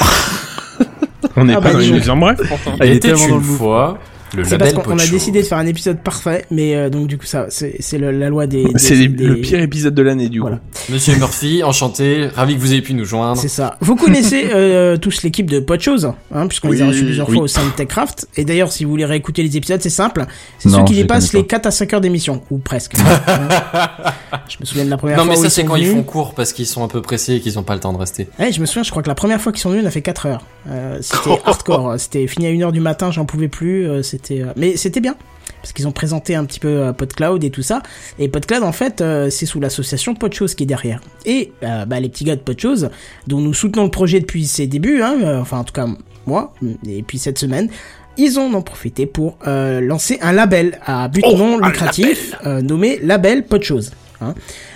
On 1.37 1.45
n'est 1.45 1.55
Ah, 1.55 1.61
pas 1.61 1.69
bah, 1.69 1.73
dans 1.75 1.79
dis 1.81 1.87
une 1.89 1.95
donc. 1.95 2.05
bref, 2.05 2.37
pourtant. 2.47 2.73
Il 2.85 2.91
était 2.93 3.09
tellement 3.09 3.29
dans 3.29 3.35
une 3.41 3.49
le 3.51 3.57
fois 3.57 3.99
le 4.37 4.45
C'est 4.45 4.59
parce 4.59 4.73
qu'on 4.73 4.99
a 4.99 5.07
décidé 5.07 5.43
de 5.43 5.47
faire 5.47 5.59
un 5.59 5.67
épisode 5.67 5.99
parfait, 6.03 6.45
mais 6.51 6.75
euh, 6.75 6.91
donc 6.91 7.07
du 7.07 7.19
coup 7.19 7.27
ça, 7.27 7.47
c'est 7.49 7.77
c'est 7.81 7.99
le- 7.99 8.11
la 8.11 8.29
loi 8.29 8.47
des. 8.47 8.65
des- 8.65 8.79
C'est 8.79 8.95
les- 8.95 9.09
des- 9.09 9.25
le 9.25 9.37
pire 9.37 9.61
épisode 9.61 9.95
de 9.95 10.03
l'année, 10.03 10.29
du 10.29 10.41
coup. 10.41 10.47
Voilà. 10.47 10.61
Monsieur 10.91 11.17
Murphy, 11.17 11.63
enchanté, 11.63 12.27
ravi 12.35 12.55
que 12.57 12.61
vous 12.61 12.73
ayez 12.73 12.83
pu 12.83 12.95
nous 12.95 13.05
joindre. 13.05 13.41
C'est 13.41 13.49
ça. 13.49 13.77
Vous 13.81 13.97
connaissez 13.97 14.51
euh, 14.55 14.97
tous 14.97 15.23
l'équipe 15.23 15.51
de 15.51 15.61
Podchose, 15.61 16.13
hein, 16.35 16.47
puisqu'on 16.47 16.71
les 16.71 16.81
a 16.83 16.85
Oui, 16.85 16.91
reçus 16.93 17.05
plusieurs 17.05 17.29
oui. 17.29 17.35
fois 17.37 17.45
au 17.45 17.49
sein 17.49 17.65
de 17.65 17.71
TechCraft. 17.71 18.27
Et 18.37 18.45
d'ailleurs, 18.45 18.73
si 18.73 18.85
vous 18.85 18.91
voulez 18.91 19.05
réécouter 19.05 19.43
les 19.43 19.57
épisodes, 19.57 19.81
c'est 19.83 19.91
simple. 19.91 20.27
C'est 20.59 20.69
Non, 20.69 20.79
ceux 20.79 20.85
qui 20.85 20.95
dépassent 20.95 21.33
les 21.33 21.47
4 21.47 21.67
à 21.67 21.71
5 21.71 21.93
heures 21.95 22.01
d'émission, 22.01 22.43
ou 22.51 22.59
presque. 22.59 22.95
je 24.49 24.57
me 24.61 24.65
souviens 24.65 24.85
de 24.85 24.91
la 24.91 24.97
première 24.97 25.17
Non 25.19 25.25
fois 25.25 25.33
mais 25.35 25.39
où 25.39 25.43
ça 25.43 25.49
ils 25.49 25.51
c'est 25.51 25.65
quand 25.65 25.77
ils 25.77 25.85
venus. 25.87 25.97
font 25.99 26.03
court 26.03 26.35
parce 26.35 26.53
qu'ils 26.53 26.67
sont 26.67 26.83
un 26.85 26.89
peu 26.89 27.01
pressés 27.03 27.35
et 27.35 27.41
qu'ils 27.41 27.59
ont 27.59 27.63
pas 27.63 27.75
le 27.75 27.81
temps 27.81 27.93
de 27.93 27.99
rester. 27.99 28.29
Ouais, 28.39 28.53
je 28.53 28.61
me 28.61 28.67
souviens, 28.67 28.83
je 28.83 28.91
crois 28.91 29.03
que 29.03 29.09
la 29.09 29.15
première 29.15 29.41
fois 29.41 29.53
qu'ils 29.53 29.61
sont 29.61 29.71
venus, 29.71 29.85
on 29.85 29.89
a 29.89 29.91
fait 29.91 30.03
4 30.03 30.27
heures. 30.27 30.45
Euh, 30.69 30.99
c'était 31.01 31.41
hardcore. 31.45 31.95
C'était 31.99 32.27
fini 32.27 32.47
à 32.47 32.51
1 32.51 32.63
heure 32.63 32.73
du 32.73 32.81
matin, 32.81 33.11
j'en 33.11 33.25
pouvais 33.25 33.49
plus. 33.49 33.89
euh, 33.89 34.03
c'était, 34.23 34.43
euh, 34.43 34.53
mais 34.57 34.77
c'était 34.77 35.01
bien. 35.01 35.17
Parce 35.61 35.73
qu'ils 35.73 35.87
ont 35.87 35.93
présenté 35.93 36.35
un 36.35 36.45
petit 36.45 36.59
peu 36.59 36.69
euh, 36.69 36.93
PodCloud 36.93 37.45
et 37.45 37.51
tout 37.51 37.63
ça. 37.63 37.83
Et 38.19 38.29
PodCloud, 38.29 38.65
en 38.65 38.73
fait, 38.73 39.01
euh, 39.01 39.31
c'est 39.31 39.47
sous 39.47 39.61
l'association 39.61 40.15
Podchose 40.15 40.55
qui 40.57 40.65
est 40.65 40.67
derrière. 40.67 41.01
Et 41.25 41.53
euh, 41.63 41.85
bah, 41.85 42.01
les 42.01 42.09
petits 42.09 42.25
gars 42.25 42.35
de 42.35 42.41
Podchose, 42.41 42.91
dont 43.29 43.41
nous 43.41 43.55
soutenons 43.55 43.85
le 43.85 43.91
projet 43.91 44.19
depuis 44.19 44.47
ses 44.47 44.67
débuts, 44.67 45.03
hein, 45.03 45.17
euh, 45.23 45.41
enfin 45.41 45.59
en 45.59 45.65
tout 45.65 45.73
cas 45.73 45.87
moi, 46.27 46.53
et 46.87 47.03
puis 47.03 47.19
cette 47.19 47.39
semaine, 47.39 47.69
ils 48.17 48.39
en 48.39 48.53
ont 48.55 48.63
profité 48.63 49.07
pour 49.07 49.39
lancer 49.45 50.19
un 50.21 50.33
label 50.33 50.79
à 50.85 51.09
but 51.09 51.25
Oh, 51.27 51.37
non 51.37 51.59
lucratif 51.59 52.35
nommé 52.45 53.01
Label 53.03 53.45
Podchose. 53.45 53.91
Hein, 54.21 54.35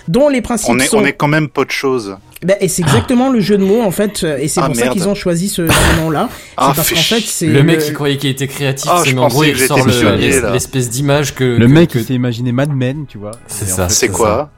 dont 0.09 0.27
les 0.27 0.41
principes 0.41 0.69
On 0.69 0.79
est, 0.79 0.87
sont... 0.87 0.97
on 0.97 1.05
est 1.05 1.13
quand 1.13 1.29
même 1.29 1.47
choses. 1.69 2.17
Bah, 2.43 2.53
et 2.61 2.67
c'est 2.67 2.83
exactement 2.83 3.31
le 3.31 3.39
jeu 3.39 3.57
de 3.57 3.63
mots 3.63 3.81
en 3.81 3.89
fait, 3.89 4.23
euh, 4.23 4.37
et 4.37 4.47
c'est 4.47 4.61
Ah, 4.61 4.67
pour 4.67 4.75
ça 4.75 4.89
qu'ils 4.89 5.07
ont 5.09 5.15
choisi 5.15 5.49
ce, 5.49 5.67
ce 5.67 5.99
nom-là. 6.01 6.29
Ah, 6.55 6.69
c'est 6.69 6.75
parce 6.75 6.89
qu'en 6.91 6.95
fait 7.15 7.21
c'est 7.21 7.47
Le 7.47 7.63
mec 7.63 7.79
qui 7.79 7.93
croyait 7.93 8.17
qu'il 8.17 8.29
était 8.29 8.47
créatif, 8.47 8.89
Ah, 8.93 9.01
c'est 9.03 9.17
en 9.17 9.27
gros 9.27 9.43
il 9.43 9.57
sort 9.57 9.79
l'espèce 9.87 10.89
d'image 10.89 11.33
que 11.33 11.43
Le 11.43 11.65
que- 11.65 11.71
mec, 11.71 11.89
que- 11.89 12.03
s'est 12.03 12.13
imaginé 12.13 12.51
Mad 12.51 12.71
Men, 12.71 13.05
tu 13.07 13.17
vois. 13.17 13.31
C'est 13.47 13.71
en 13.71 13.75
ça. 13.75 13.87
fait, 13.87 13.93
C'est 13.93 14.09
euh, 14.09 14.13
quoi 14.13 14.51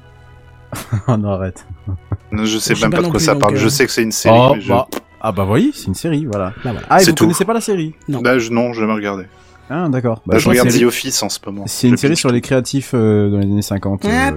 Oh 1.08 1.16
non, 1.18 1.30
arrête. 1.32 1.66
Je 2.34 2.46
sais 2.60 2.76
Je 2.76 2.80
sais 2.80 2.86
même 2.86 2.92
pas 2.92 2.98
pas 2.98 3.04
de 3.04 3.10
quoi 3.12 3.20
ça 3.20 3.36
parle. 3.36 3.56
euh, 3.56 3.58
Je 3.60 3.70
sais 3.70 3.86
que 3.86 3.92
c'est 3.92 4.04
une 4.04 4.12
série, 4.12 4.38
Oh, 4.40 4.52
mais 4.56 4.62
je... 4.62 4.70
bah. 4.70 4.88
Ah 5.22 5.32
bah 5.32 5.46
oui, 5.50 5.72
c'est 5.74 5.88
une 5.88 5.96
série, 5.96 6.26
voilà. 6.26 6.54
Bah 6.64 6.72
voilà. 6.72 6.82
Ah, 6.90 6.98
et 7.02 7.04
C'est 7.04 7.12
vous 7.12 7.16
tout. 7.16 7.24
connaissez 7.26 7.44
pas 7.46 7.54
la 7.54 7.62
série? 7.62 7.94
Non. 8.08 8.20
Bah, 8.22 8.38
je... 8.40 8.52
non, 8.52 8.72
je 8.74 8.82
jamais 8.82 8.94
regardé. 8.94 9.24
Ah, 9.70 9.88
d'accord. 9.90 10.22
Bah, 10.26 10.38
je 10.38 10.40
c'est 10.40 10.46
une 10.46 10.50
regarde 10.60 10.70
The 10.80 10.84
Office 10.84 11.22
en 11.24 11.30
ce 11.30 11.40
moment. 11.46 11.64
C'est 11.68 11.88
une 11.88 11.96
Je 11.96 12.02
série 12.02 12.16
sur 12.16 12.32
les 12.32 12.42
créatifs 12.42 12.92
euh, 12.94 13.30
dans 13.30 13.38
les 13.38 13.46
années 13.46 13.62
50. 13.62 14.02
Ah, 14.06 14.30
euh, 14.30 14.32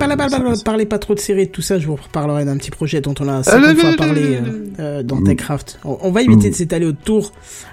parlez, 0.65 0.85
pas 0.87 0.99
trop 0.99 1.15
de 1.15 1.21
séries 1.21 1.43
et 1.43 1.47
de 1.47 1.51
tout 1.51 1.62
ça, 1.62 1.79
je 1.79 1.87
vous 1.87 1.97
reparlerai 1.97 2.45
d'un 2.45 2.57
petit 2.57 2.71
projet 2.71 3.01
dont 3.01 3.15
on 3.21 3.29
a 3.29 3.43
50 3.43 3.77
fois 3.79 3.91
parlé 3.97 4.37
euh, 4.37 4.41
euh, 4.79 5.03
dans 5.03 5.23
TechCraft. 5.23 5.81
On, 5.85 5.99
on 6.03 6.11
va 6.11 6.23
éviter 6.23 6.51
de 6.51 6.55
s'étaler 6.55 6.87
autour 6.87 7.33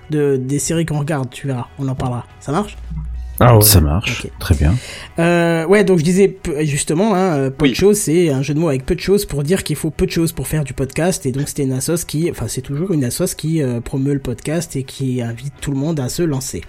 de, 0.10 0.38
des 0.38 0.60
séries 0.60 0.86
qu'on 0.86 1.00
regarde, 1.00 1.30
tu 1.30 1.48
verras, 1.48 1.68
on 1.80 1.88
en 1.88 1.96
parlera. 1.96 2.26
Ça 2.40 2.52
marche? 2.52 2.78
Ah 3.42 3.56
ouais. 3.56 3.62
Ça 3.64 3.80
marche, 3.80 4.28
très 4.40 4.54
bien. 4.54 4.76
euh, 5.18 5.66
Ouais, 5.66 5.86
donc 5.86 6.00
je 6.00 6.04
disais 6.04 6.38
justement, 6.64 7.16
hein, 7.16 7.50
peu 7.52 7.64
Oui. 7.66 7.70
de 7.72 7.76
choses, 7.76 7.98
c'est 7.98 8.30
un 8.32 8.42
jeu 8.42 8.54
de 8.54 8.60
mots 8.60 8.68
avec 8.68 8.86
peu 8.86 8.96
de 8.96 9.00
choses 9.00 9.26
pour 9.26 9.44
dire 9.44 9.64
qu'il 9.64 9.78
faut 9.78 9.92
peu 9.92 10.06
de 10.06 10.12
choses 10.12 10.34
pour 10.34 10.46
faire 10.48 10.66
du 10.66 10.74
podcast. 10.74 11.26
Et 11.26 11.32
donc 11.32 11.48
c'était 11.48 11.64
une 11.64 11.72
assos 11.72 12.04
qui, 12.06 12.30
enfin 12.30 12.48
c'est 12.50 12.60
toujours 12.62 12.92
une 12.92 13.06
assos 13.06 13.34
qui 13.38 13.62
euh, 13.62 13.80
promeut 13.80 14.14
le 14.14 14.20
podcast 14.20 14.76
et 14.76 14.84
qui 14.84 15.22
invite 15.22 15.54
tout 15.62 15.72
le 15.72 15.78
monde 15.78 16.02
à 16.02 16.10
se 16.10 16.22
lancer. 16.22 16.64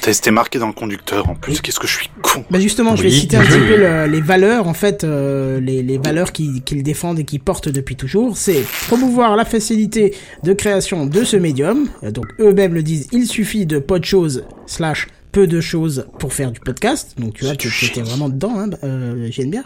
T'as- 0.00 0.12
C'était 0.12 0.30
marqué 0.30 0.58
dans 0.58 0.66
le 0.66 0.72
conducteur 0.72 1.28
en 1.28 1.34
plus. 1.34 1.60
Qu'est-ce 1.60 1.78
que 1.80 1.86
je 1.86 1.94
suis 1.94 2.10
con. 2.22 2.44
Bah 2.50 2.60
justement, 2.60 2.94
je 2.96 3.02
vais 3.02 3.10
citer 3.10 3.36
un 3.36 3.42
petit 3.44 3.58
peu 3.58 3.76
le- 3.76 4.06
les 4.06 4.20
valeurs, 4.20 4.68
en 4.68 4.74
fait, 4.74 5.04
euh, 5.04 5.60
les, 5.60 5.82
les 5.82 5.98
valeurs 5.98 6.32
qui- 6.32 6.60
qu'ils 6.62 6.82
défendent 6.82 7.18
et 7.18 7.24
qu'ils 7.24 7.40
portent 7.40 7.68
depuis 7.68 7.96
toujours. 7.96 8.36
C'est 8.36 8.62
promouvoir 8.88 9.36
la 9.36 9.44
facilité 9.44 10.14
de 10.42 10.52
création 10.52 11.06
de 11.06 11.24
ce 11.24 11.36
médium. 11.36 11.88
Euh, 12.02 12.10
Donc 12.10 12.26
eux-mêmes 12.40 12.74
le 12.74 12.82
disent, 12.82 13.08
il 13.12 13.26
suffit 13.26 13.66
de 13.66 13.78
peu 13.78 13.98
de 13.98 14.04
choses 14.04 14.44
slash 14.66 15.08
peu 15.32 15.46
de 15.48 15.60
choses 15.60 16.06
pour 16.20 16.32
faire 16.32 16.52
du 16.52 16.60
podcast. 16.60 17.14
Donc 17.18 17.34
tu 17.34 17.44
vois, 17.44 17.56
tu 17.56 17.68
étais 17.86 18.02
vraiment 18.02 18.28
dedans, 18.28 18.54
hein, 18.58 18.70
euh, 18.84 19.26
j'aime 19.32 19.50
bien. 19.50 19.64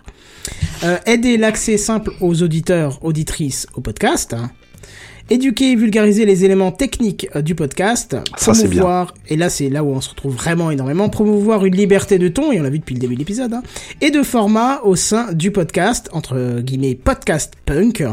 Euh, 0.84 0.96
aider 1.04 1.36
l'accès 1.36 1.76
simple 1.76 2.12
aux 2.20 2.42
auditeurs, 2.42 3.04
auditrices 3.04 3.66
au 3.74 3.80
podcast. 3.82 4.32
hein. 4.32 4.50
Éduquer 5.30 5.72
et 5.72 5.76
vulgariser 5.76 6.24
les 6.24 6.44
éléments 6.44 6.72
techniques 6.72 7.28
euh, 7.36 7.42
du 7.42 7.54
podcast. 7.54 8.16
Ça, 8.36 8.54
c'est 8.54 8.68
bien. 8.68 8.80
Promouvoir, 8.80 9.14
et 9.28 9.36
là 9.36 9.50
c'est 9.50 9.68
là 9.68 9.84
où 9.84 9.88
on 9.88 10.00
se 10.00 10.10
retrouve 10.10 10.34
vraiment 10.34 10.70
énormément, 10.70 11.08
promouvoir 11.10 11.66
une 11.66 11.76
liberté 11.76 12.18
de 12.18 12.28
ton, 12.28 12.50
et 12.50 12.58
on 12.58 12.62
l'a 12.62 12.70
vu 12.70 12.78
depuis 12.78 12.94
le 12.94 13.00
début 13.00 13.14
de 13.14 13.18
l'épisode, 13.18 13.52
hein, 13.52 13.62
et 14.00 14.10
de 14.10 14.22
format 14.22 14.80
au 14.84 14.96
sein 14.96 15.32
du 15.32 15.50
podcast, 15.50 16.08
entre 16.12 16.60
guillemets 16.60 16.94
podcast 16.94 17.52
punk, 17.66 18.04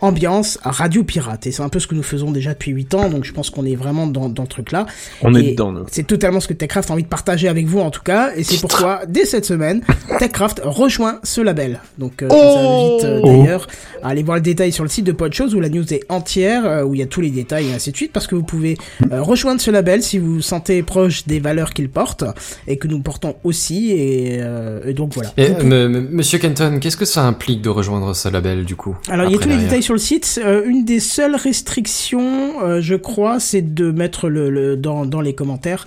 ambiance 0.00 0.58
radio 0.64 1.04
pirate. 1.04 1.46
Et 1.46 1.52
c'est 1.52 1.62
un 1.62 1.68
peu 1.68 1.78
ce 1.78 1.86
que 1.86 1.94
nous 1.94 2.02
faisons 2.02 2.32
déjà 2.32 2.54
depuis 2.54 2.72
8 2.72 2.94
ans, 2.94 3.08
donc 3.08 3.24
je 3.24 3.32
pense 3.32 3.50
qu'on 3.50 3.64
est 3.64 3.76
vraiment 3.76 4.08
dans, 4.08 4.28
dans 4.28 4.42
le 4.42 4.48
truc 4.48 4.72
là. 4.72 4.86
On 5.22 5.32
est 5.34 5.52
dedans, 5.52 5.70
nous. 5.70 5.84
C'est 5.90 6.06
totalement 6.06 6.40
ce 6.40 6.48
que 6.48 6.54
TechCraft 6.54 6.90
a 6.90 6.94
envie 6.94 7.04
de 7.04 7.08
partager 7.08 7.46
avec 7.46 7.66
vous 7.66 7.78
en 7.78 7.90
tout 7.90 8.02
cas, 8.02 8.32
et 8.34 8.42
c'est 8.42 8.60
pourquoi 8.60 9.02
dès 9.06 9.24
cette 9.26 9.44
semaine, 9.44 9.82
TechCraft 10.18 10.62
rejoint 10.64 11.20
ce 11.22 11.40
label. 11.40 11.80
Donc 11.98 12.22
euh, 12.22 12.28
je 12.28 12.34
vous 12.34 12.40
invite 12.40 13.04
euh, 13.04 13.22
d'ailleurs 13.22 13.68
à 14.02 14.08
aller 14.08 14.22
voir 14.22 14.36
le 14.36 14.42
détail 14.42 14.72
sur 14.72 14.82
le 14.82 14.90
site 14.90 15.04
de 15.04 15.12
Podchose 15.12 15.54
où 15.54 15.60
la 15.60 15.68
news 15.68 15.94
est 15.94 16.04
entière, 16.08 16.63
euh, 16.64 16.82
où 16.84 16.94
il 16.94 17.00
y 17.00 17.02
a 17.02 17.06
tous 17.06 17.20
les 17.20 17.30
détails 17.30 17.68
et 17.68 17.72
ainsi 17.74 17.92
de 17.92 17.96
suite, 17.96 18.12
parce 18.12 18.26
que 18.26 18.34
vous 18.34 18.42
pouvez 18.42 18.76
euh, 19.12 19.22
rejoindre 19.22 19.60
ce 19.60 19.70
label 19.70 20.02
si 20.02 20.18
vous 20.18 20.34
vous 20.36 20.42
sentez 20.42 20.82
proche 20.82 21.26
des 21.26 21.40
valeurs 21.40 21.72
qu'il 21.72 21.88
porte 21.88 22.24
et 22.66 22.76
que 22.76 22.88
nous 22.88 23.00
portons 23.00 23.36
aussi, 23.44 23.90
et, 23.92 24.38
euh, 24.40 24.80
et 24.86 24.94
donc 24.94 25.14
voilà. 25.14 25.30
Et, 25.36 25.50
pouvez- 25.50 25.88
Monsieur 25.88 26.38
Kenton, 26.38 26.78
qu'est-ce 26.80 26.96
que 26.96 27.04
ça 27.04 27.22
implique 27.24 27.60
de 27.62 27.68
rejoindre 27.68 28.14
ce 28.14 28.28
label 28.28 28.64
du 28.64 28.76
coup 28.76 28.96
Alors, 29.08 29.26
il 29.26 29.32
y 29.32 29.36
a 29.36 29.38
tous 29.38 29.48
les 29.48 29.56
détails 29.56 29.82
sur 29.82 29.94
le 29.94 30.00
site. 30.00 30.40
Une 30.66 30.84
des 30.84 31.00
seules 31.00 31.36
restrictions, 31.36 32.80
je 32.80 32.94
crois, 32.94 33.40
c'est 33.40 33.74
de 33.74 33.90
mettre 33.90 34.28
le, 34.28 34.48
le 34.50 34.76
dans, 34.76 35.06
dans 35.06 35.20
les 35.20 35.34
commentaires 35.34 35.86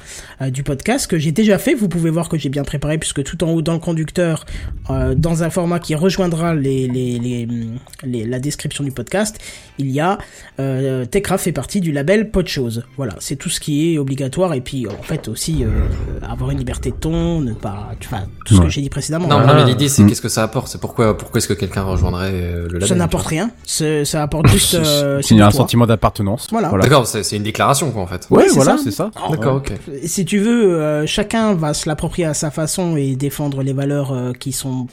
du 0.50 0.64
podcast 0.64 1.08
que 1.08 1.18
j'ai 1.18 1.32
déjà 1.32 1.58
fait. 1.58 1.74
Vous 1.74 1.88
pouvez 1.88 2.10
voir 2.10 2.30
que 2.30 2.38
j'ai 2.38 2.50
bien 2.50 2.64
préparé 2.64 2.98
puisque 2.98 3.24
tout 3.24 3.44
en 3.44 3.52
haut 3.52 3.62
dans 3.62 3.74
le 3.74 3.80
conducteur, 3.80 4.46
dans 4.90 5.44
un 5.44 5.50
format 5.50 5.80
qui 5.80 5.96
rejoindra 5.96 6.54
les, 6.56 6.88
les, 6.88 7.20
les, 7.20 7.48
les- 8.04 8.26
la 8.26 8.40
description 8.40 8.84
du 8.84 8.92
podcast, 8.92 9.38
il 9.78 9.90
y 9.92 10.00
a 10.00 10.18
euh, 10.60 10.67
Techcraft 11.06 11.44
fait 11.44 11.52
partie 11.52 11.82
du 11.82 11.92
label 11.92 12.32
Podchose. 12.32 12.84
Voilà, 12.98 13.14
c'est 13.20 13.36
tout 13.36 13.50
ce 13.50 13.60
qui 13.60 13.94
est 13.94 13.98
obligatoire 13.98 14.54
et 14.54 14.62
puis 14.62 14.88
en 14.88 15.02
fait 15.04 15.28
aussi 15.28 15.64
euh, 15.64 15.70
avoir 16.28 16.52
une 16.52 16.58
liberté 16.58 16.92
de 16.92 16.96
ton, 16.96 17.42
ne 17.42 17.54
pas, 17.54 17.90
enfin 18.04 18.24
tout 18.46 18.56
ce 18.56 18.62
que 18.62 18.70
j'ai 18.70 18.82
dit 18.82 18.90
précédemment. 18.90 19.28
Non, 19.28 19.38
Voilà. 19.38 19.54
non, 19.54 19.60
mais 19.66 19.70
l'idée 19.72 19.88
c'est 19.90 20.04
Mm. 20.04 20.08
qu'est-ce 20.10 20.22
que 20.22 20.30
ça 20.30 20.44
apporte? 20.44 20.68
C'est 20.68 20.80
pourquoi, 20.82 21.18
pourquoi 21.18 21.38
est-ce 21.40 21.48
que 21.48 21.54
quelqu'un 21.54 21.84
rejoindrait 21.84 22.32
euh, 22.34 22.68
le 22.68 22.74
label 22.74 22.88
ça 22.88 22.96
n'apporte 22.96 23.28
rien. 23.28 23.52
Ça 23.66 24.24
apporte 24.24 24.48
juste. 24.52 24.76
euh, 24.76 25.20
C'est 25.22 25.40
un 25.40 25.52
sentiment 25.52 25.86
d'appartenance. 25.86 26.48
Voilà. 26.52 26.72
D'accord, 26.82 27.06
c'est 27.08 27.36
une 27.36 27.44
déclaration 27.44 27.92
quoi 27.92 28.02
en 28.04 28.08
fait. 28.08 28.28
Ouais, 28.30 28.44
Ouais, 28.44 28.50
voilà, 28.54 28.78
c'est 28.82 28.92
ça. 28.92 29.12
D'accord, 29.32 29.56
ok. 29.58 29.74
Si 30.06 30.26
tu 30.26 30.40
veux, 30.40 30.76
euh, 30.76 31.06
chacun 31.06 31.54
va 31.54 31.74
se 31.74 31.88
l'approprier 31.90 32.26
à 32.28 32.34
sa 32.34 32.52
façon 32.52 32.96
et 32.98 33.16
défendre 33.16 33.64
les 33.64 33.74
valeurs 33.74 34.12
euh, 34.12 34.32
qui 34.34 34.52
sont 34.52 34.88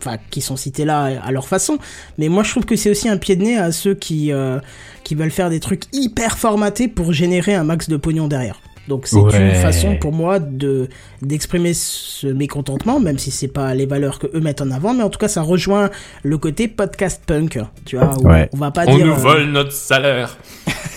enfin 0.00 0.16
qui 0.30 0.40
sont 0.40 0.56
citées 0.56 0.84
là 0.84 1.10
à 1.24 1.30
leur 1.32 1.48
façon. 1.48 1.78
Mais 2.18 2.28
moi 2.28 2.42
je 2.42 2.50
trouve 2.50 2.64
que 2.64 2.76
c'est 2.76 2.90
aussi 2.90 3.08
un 3.08 3.16
pied 3.16 3.36
de 3.36 3.42
nez 3.42 3.58
à 3.58 3.72
ceux 3.72 3.94
qui 3.94 4.32
euh, 4.32 4.58
qui 5.04 5.14
veulent 5.14 5.30
faire 5.30 5.50
des 5.50 5.60
trucs 5.60 5.84
hyper 5.92 6.38
formatés 6.38 6.88
pour 6.88 7.12
générer 7.12 7.54
un 7.54 7.64
max 7.64 7.88
de 7.88 7.96
pognon 7.96 8.28
derrière. 8.28 8.60
Donc 8.88 9.06
c'est 9.06 9.18
une 9.18 9.54
façon 9.54 9.96
pour 9.96 10.12
moi 10.12 10.38
de 10.38 10.88
d'exprimer 11.20 11.74
ce 11.74 12.26
mécontentement 12.26 13.00
même 13.00 13.18
si 13.18 13.30
c'est 13.30 13.46
pas 13.48 13.74
les 13.74 13.84
valeurs 13.84 14.18
que 14.18 14.28
eux 14.34 14.40
mettent 14.40 14.62
en 14.62 14.70
avant. 14.70 14.94
Mais 14.94 15.02
en 15.02 15.10
tout 15.10 15.18
cas 15.18 15.28
ça 15.28 15.42
rejoint 15.42 15.90
le 16.22 16.38
côté 16.38 16.68
podcast 16.68 17.22
punk 17.26 17.58
tu 17.84 17.96
vois 17.96 18.16
où 18.18 18.26
Ouais. 18.26 18.48
on 18.54 18.56
va 18.56 18.70
pas 18.70 18.84
On 18.86 18.96
dire 18.96 19.04
nous 19.06 19.12
euh, 19.12 19.16
vole 19.16 19.44
notre 19.50 19.72
salaire. 19.72 20.38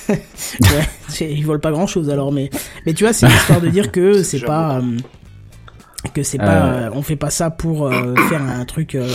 Ouais, 0.10 1.28
ils 1.34 1.46
volent 1.46 1.60
pas 1.60 1.72
grand 1.72 1.88
chose 1.88 2.10
alors, 2.10 2.32
mais 2.34 2.50
mais 2.86 2.94
tu 2.94 3.04
vois, 3.06 3.14
c'est 3.14 3.28
histoire 3.28 3.62
de 3.62 3.70
dire 3.70 3.92
que 3.92 4.24
c'est 4.24 4.42
pas 4.42 4.78
euh, 4.80 4.98
que 6.10 6.24
c'est 6.24 6.38
pas, 6.38 6.66
euh, 6.66 6.90
on 6.94 7.02
fait 7.02 7.16
pas 7.16 7.30
ça 7.30 7.50
pour 7.52 7.88
euh, 7.88 8.16
faire 8.30 8.42
un 8.42 8.66
truc. 8.66 8.96
euh, 8.96 9.08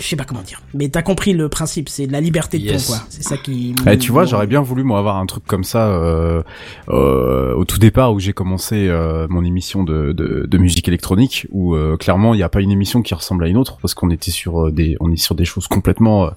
je 0.00 0.02
sais 0.02 0.16
pas 0.16 0.24
comment 0.24 0.42
dire, 0.42 0.60
mais 0.74 0.88
t'as 0.88 1.02
compris 1.02 1.32
le 1.32 1.48
principe, 1.48 1.88
c'est 1.88 2.08
de 2.08 2.12
la 2.12 2.20
liberté 2.20 2.58
de 2.58 2.64
Yes. 2.64 2.86
ton 2.88 2.94
quoi. 2.94 3.02
C'est 3.08 3.22
ça 3.22 3.36
qui. 3.36 3.72
Eh, 3.88 3.96
tu 3.98 4.10
vois, 4.10 4.24
j'aurais 4.24 4.48
bien 4.48 4.60
voulu 4.60 4.82
moi 4.82 4.98
avoir 4.98 5.16
un 5.16 5.26
truc 5.26 5.44
comme 5.46 5.62
ça 5.62 5.86
euh, 5.86 6.42
euh, 6.88 7.54
au 7.54 7.64
tout 7.64 7.78
départ 7.78 8.12
où 8.12 8.18
j'ai 8.18 8.32
commencé 8.32 8.88
euh, 8.88 9.26
mon 9.30 9.44
émission 9.44 9.84
de, 9.84 10.12
de, 10.12 10.44
de 10.48 10.58
musique 10.58 10.88
électronique 10.88 11.46
où 11.52 11.76
euh, 11.76 11.96
clairement 11.96 12.34
il 12.34 12.38
n'y 12.38 12.42
a 12.42 12.48
pas 12.48 12.62
une 12.62 12.72
émission 12.72 13.00
qui 13.02 13.14
ressemble 13.14 13.44
à 13.44 13.48
une 13.48 13.56
autre 13.56 13.78
parce 13.80 13.94
qu'on 13.94 14.10
était 14.10 14.32
sur 14.32 14.66
euh, 14.66 14.72
des 14.72 14.96
on 14.98 15.12
est 15.12 15.16
sur 15.22 15.36
des 15.36 15.44
choses 15.44 15.68
complètement 15.68 16.30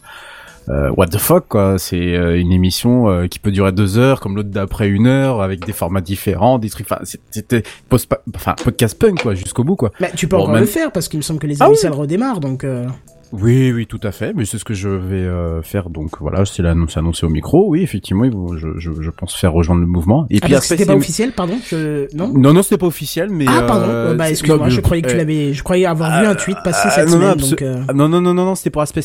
euh, 0.70 0.92
what 0.98 1.08
the 1.08 1.18
fuck 1.18 1.48
quoi. 1.48 1.78
C'est 1.80 2.16
euh, 2.16 2.40
une 2.40 2.52
émission 2.52 3.10
euh, 3.10 3.28
qui 3.28 3.40
peut 3.40 3.52
durer 3.52 3.72
deux 3.72 3.98
heures 3.98 4.20
comme 4.20 4.36
l'autre 4.36 4.50
d'après 4.50 4.88
une 4.88 5.08
heure 5.08 5.42
avec 5.42 5.66
des 5.66 5.74
formats 5.74 6.02
différents, 6.02 6.60
des 6.60 6.70
trucs. 6.70 6.88
Enfin 6.92 7.02
c'était 7.32 7.64
post 7.90 8.12
enfin 8.36 8.56
podcast 8.64 8.98
punk 9.00 9.22
quoi 9.24 9.34
jusqu'au 9.34 9.64
bout 9.64 9.76
quoi. 9.76 9.92
Mais 10.00 10.12
tu 10.16 10.28
peux 10.28 10.36
Bon, 10.38 10.44
encore 10.44 10.54
même- 10.54 10.62
le 10.64 10.68
faire 10.68 10.92
parce 10.92 11.08
qu'il 11.08 11.18
me 11.18 11.24
semble 11.24 11.40
que 11.40 11.48
les 11.48 11.56
Ah 11.62 11.66
oui. 11.66 11.72
émissions 11.72 11.92
redémarrent 11.92 12.40
donc. 12.40 12.64
euh, 12.64 12.86
Oui, 13.32 13.72
oui, 13.72 13.86
tout 13.86 14.00
à 14.04 14.12
fait. 14.12 14.34
Mais 14.36 14.46
c'est 14.46 14.58
ce 14.58 14.66
que 14.66 14.74
je 14.74 14.90
vais 14.90 15.18
euh, 15.18 15.62
faire. 15.62 15.90
Donc 15.92 16.20
voilà, 16.20 16.46
c'est 16.46 16.64
l'annonce 16.64 16.98
annoncé 16.98 17.26
au 17.28 17.30
micro. 17.30 17.68
Oui, 17.70 17.82
effectivement, 17.84 18.26
je, 18.58 18.70
je, 18.78 18.90
je 19.00 19.10
pense 19.12 19.36
faire 19.36 19.54
rejoindre 19.54 19.82
le 19.82 19.88
mouvement. 19.88 20.26
Et 20.32 20.40
Ah, 20.42 20.46
puis 20.48 20.56
c'était 20.62 20.86
pas 20.88 20.96
officiel, 20.96 21.32
pardon. 21.34 21.58
Je... 21.68 22.08
Non? 22.16 22.28
Non, 22.34 22.54
non, 22.54 22.64
c'était 22.64 22.78
pas 22.80 22.88
officiel, 22.88 23.30
mais. 23.32 23.46
Ah 23.48 23.62
pardon. 23.68 23.86
euh, 23.88 24.16
bah 24.16 24.30
excuse-moi, 24.32 24.58
non, 24.66 24.70
je 24.70 24.82
croyais 24.82 25.02
que 25.04 25.10
tu 25.10 25.18
l'avais, 25.18 25.54
je 25.54 25.62
croyais 25.64 25.86
avoir 25.86 26.22
vu 26.22 26.28
un 26.28 26.34
tweet 26.36 26.58
passer 26.64 26.82
ah, 26.86 26.90
cette 26.92 27.10
non, 27.10 27.18
non, 27.18 27.22
semaine 27.34 27.38
abso- 27.38 27.50
donc. 27.52 27.62
euh, 27.62 27.84
ah, 27.88 27.94
non, 27.94 28.10
non, 28.10 28.20
non, 28.22 28.34
non, 28.34 28.46
non, 28.46 28.56
c'était 28.56 28.70
pour 28.72 28.82
Aspect. 28.82 29.02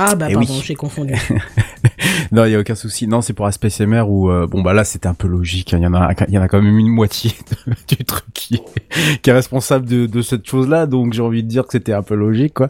Ah 0.00 0.14
bah 0.14 0.28
Eh 0.30 0.34
pardon, 0.34 0.54
oui. 0.54 0.62
j'ai 0.64 0.74
confondu. 0.76 1.14
Non, 2.32 2.44
il 2.44 2.52
y 2.52 2.54
a 2.54 2.60
aucun 2.60 2.74
souci. 2.74 3.06
Non, 3.08 3.20
c'est 3.22 3.32
pour 3.32 3.46
Aspect 3.46 3.68
MR 3.86 4.08
où 4.08 4.30
euh, 4.30 4.46
bon 4.46 4.62
bah 4.62 4.72
là 4.72 4.84
c'était 4.84 5.06
un 5.08 5.14
peu 5.14 5.28
logique. 5.28 5.74
hein. 5.74 5.78
Il 5.80 5.84
y 5.84 5.86
en 5.86 5.94
a, 5.94 6.10
il 6.28 6.34
y 6.34 6.38
en 6.38 6.42
a 6.42 6.48
quand 6.48 6.60
même 6.60 6.78
une 6.78 6.88
moitié 6.88 7.32
de- 7.66 7.74
du 7.96 8.04
truc 8.04 8.24
qui 8.34 8.56
est, 8.56 9.18
qui 9.22 9.30
est 9.30 9.32
responsable 9.32 9.86
de, 9.86 10.06
de 10.06 10.22
cette 10.22 10.46
chose-là. 10.46 10.86
Donc 10.86 11.12
j'ai 11.12 11.22
envie 11.22 11.42
de 11.42 11.48
dire 11.48 11.64
que 11.64 11.72
c'était 11.72 11.92
un 11.92 12.02
peu 12.02 12.14
logique 12.14 12.54
quoi. 12.54 12.68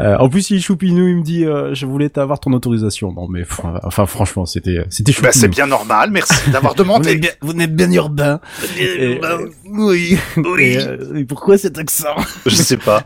Euh, 0.00 0.16
en 0.18 0.28
plus, 0.28 0.50
il 0.50 0.60
choupinou, 0.62 1.06
il 1.08 1.16
me 1.18 1.22
dit, 1.22 1.44
euh, 1.44 1.74
je 1.74 1.86
voulais 1.86 2.08
t'avoir 2.08 2.40
ton 2.40 2.52
autorisation. 2.52 3.12
Non 3.12 3.28
mais 3.28 3.44
enfin 3.82 4.06
franchement, 4.06 4.46
c'était, 4.46 4.84
c'était 4.90 5.12
choupinou. 5.12 5.28
Bah, 5.28 5.32
c'est 5.32 5.48
bien 5.48 5.66
normal, 5.66 6.10
merci 6.10 6.50
d'avoir 6.50 6.72
Vous 6.74 6.82
demandé. 6.82 7.10
êtes 7.12 7.20
bien, 7.20 7.30
vous 7.40 7.52
êtes 7.60 7.74
bien 7.74 7.90
urbain. 7.92 8.40
Et, 8.78 9.20
euh, 9.22 9.48
oui. 9.66 10.18
Oui. 10.36 10.62
Et, 10.62 10.78
euh, 10.78 11.16
et 11.16 11.24
pourquoi 11.24 11.58
cet 11.58 11.78
accent 11.78 12.14
Je 12.46 12.54
sais 12.54 12.76
pas. 12.76 13.04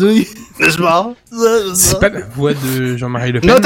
Oui. 0.00 0.26
N'est-ce 0.60 0.78
pas 0.78 1.12
C'est 1.74 2.00
pas 2.00 2.08
la 2.08 2.20
voix 2.26 2.52
de 2.54 2.96
Jean-Marie 2.96 3.32
Le 3.32 3.40
Pen 3.40 3.50
Non, 3.50 3.56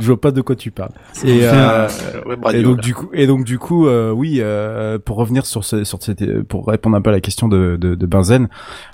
Je 0.00 0.06
vois 0.06 0.20
pas 0.20 0.30
de 0.30 0.40
quoi 0.40 0.56
tu 0.56 0.70
parles. 0.70 0.90
Et, 1.24 1.40
euh, 1.42 1.88
Euh, 1.88 1.88
ouais, 2.26 2.58
et 2.58 2.62
donc 2.62 2.76
là. 2.76 2.82
du 2.82 2.94
coup, 2.94 3.08
et 3.12 3.26
donc 3.26 3.44
du 3.44 3.58
coup, 3.58 3.86
euh, 3.86 4.10
oui, 4.10 4.38
euh, 4.40 4.98
pour 4.98 5.16
revenir 5.16 5.46
sur 5.46 5.64
ce, 5.64 5.84
sur 5.84 6.02
cette, 6.02 6.42
pour 6.42 6.66
répondre 6.66 6.96
un 6.96 7.00
peu 7.00 7.10
à 7.10 7.12
la 7.12 7.20
question 7.20 7.48
de 7.48 7.76
de, 7.80 7.94
de 7.94 8.06
Benzen, 8.06 8.48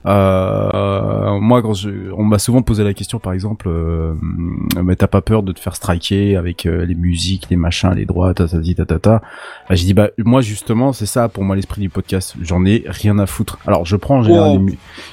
euh, 0.07 1.39
moi 1.41 1.63
quand 1.63 1.75
je, 1.75 1.91
on 2.17 2.25
m'a 2.25 2.39
souvent 2.39 2.63
posé 2.63 2.85
la 2.85 2.95
question, 2.95 3.19
par 3.19 3.33
exemple, 3.33 3.69
euh, 3.69 4.15
mais 4.83 4.97
t'as 4.97 5.07
pas 5.07 5.21
peur 5.23 5.43
de 5.43 5.53
te 5.53 5.61
faire 5.61 5.77
striker 5.77 6.37
avec 6.37 6.67
euh, 6.67 6.85
les 6.85 6.95
musiques, 6.95 7.47
les 7.51 7.57
machins, 7.57 7.93
les 7.95 8.05
droits, 8.07 8.35
ta 8.35 8.47
ta 8.49 8.59
ta 8.61 8.75
ta 8.75 8.85
ta. 8.85 8.99
ta. 8.99 9.11
Bah, 9.69 9.75
j'ai 9.75 9.85
dit 9.87 9.95
bah 9.95 10.09
moi 10.19 10.41
justement 10.41 10.93
c'est 10.93 11.07
ça 11.07 11.29
pour 11.29 11.45
moi 11.45 11.57
l'esprit 11.57 11.81
du 11.81 11.89
podcast. 11.89 12.35
J'en 12.43 12.65
ai 12.65 12.85
rien 12.87 13.19
à 13.19 13.27
foutre. 13.27 13.59
Alors 13.67 13.85
je 13.87 13.97
prends 13.97 14.19
en 14.19 14.23
général 14.23 14.45
Wow. 14.59 14.67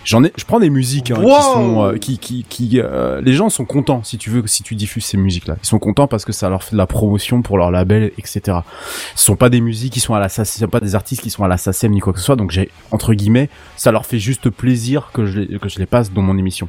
j'en 0.03 0.23
ai, 0.23 0.31
je 0.37 0.43
prends 0.45 0.59
des 0.59 0.69
musiques 0.69 1.11
hein, 1.11 1.19
Wow. 1.21 1.35
qui 1.37 1.43
sont, 1.43 1.83
euh, 1.83 1.97
qui 1.97 2.17
qui 2.17 2.43
qui, 2.47 2.79
euh, 2.79 3.21
les 3.21 3.33
gens 3.33 3.49
sont 3.49 3.65
contents 3.65 4.03
si 4.03 4.17
tu 4.17 4.29
veux 4.29 4.43
si 4.45 4.63
tu 4.63 4.75
diffuses 4.75 5.05
ces 5.05 5.17
musiques 5.17 5.47
là. 5.47 5.55
Ils 5.63 5.67
sont 5.67 5.79
contents 5.79 6.07
parce 6.07 6.25
que 6.25 6.31
ça 6.31 6.49
leur 6.49 6.63
fait 6.63 6.73
de 6.73 6.77
la 6.77 6.87
promotion 6.87 7.41
pour 7.41 7.57
leur 7.57 7.71
label, 7.71 8.11
etc. 8.17 8.59
Ce 9.15 9.25
sont 9.25 9.35
pas 9.35 9.49
des 9.49 9.61
musiques 9.61 9.93
qui 9.93 9.99
sont 9.99 10.13
à 10.13 10.19
la 10.19 10.29
SACEM, 10.29 10.69
pas 10.69 10.79
des 10.79 10.95
artistes 10.95 11.21
qui 11.21 11.29
sont 11.29 11.43
à 11.43 11.47
la 11.47 11.57
ni 11.89 11.99
quoi 11.99 12.13
que 12.13 12.19
ce 12.19 12.25
soit. 12.25 12.35
Donc 12.35 12.51
j'ai 12.51 12.69
entre 12.91 13.13
guillemets, 13.13 13.49
ça 13.77 13.91
leur 13.91 14.05
fait 14.05 14.19
juste 14.19 14.49
plaisir 14.49 15.11
que 15.13 15.25
je 15.25 15.57
que 15.57 15.69
je 15.69 15.79
les 15.79 15.85
passe 15.85 16.11
dans 16.11 16.21
mon 16.21 16.37
émission. 16.37 16.67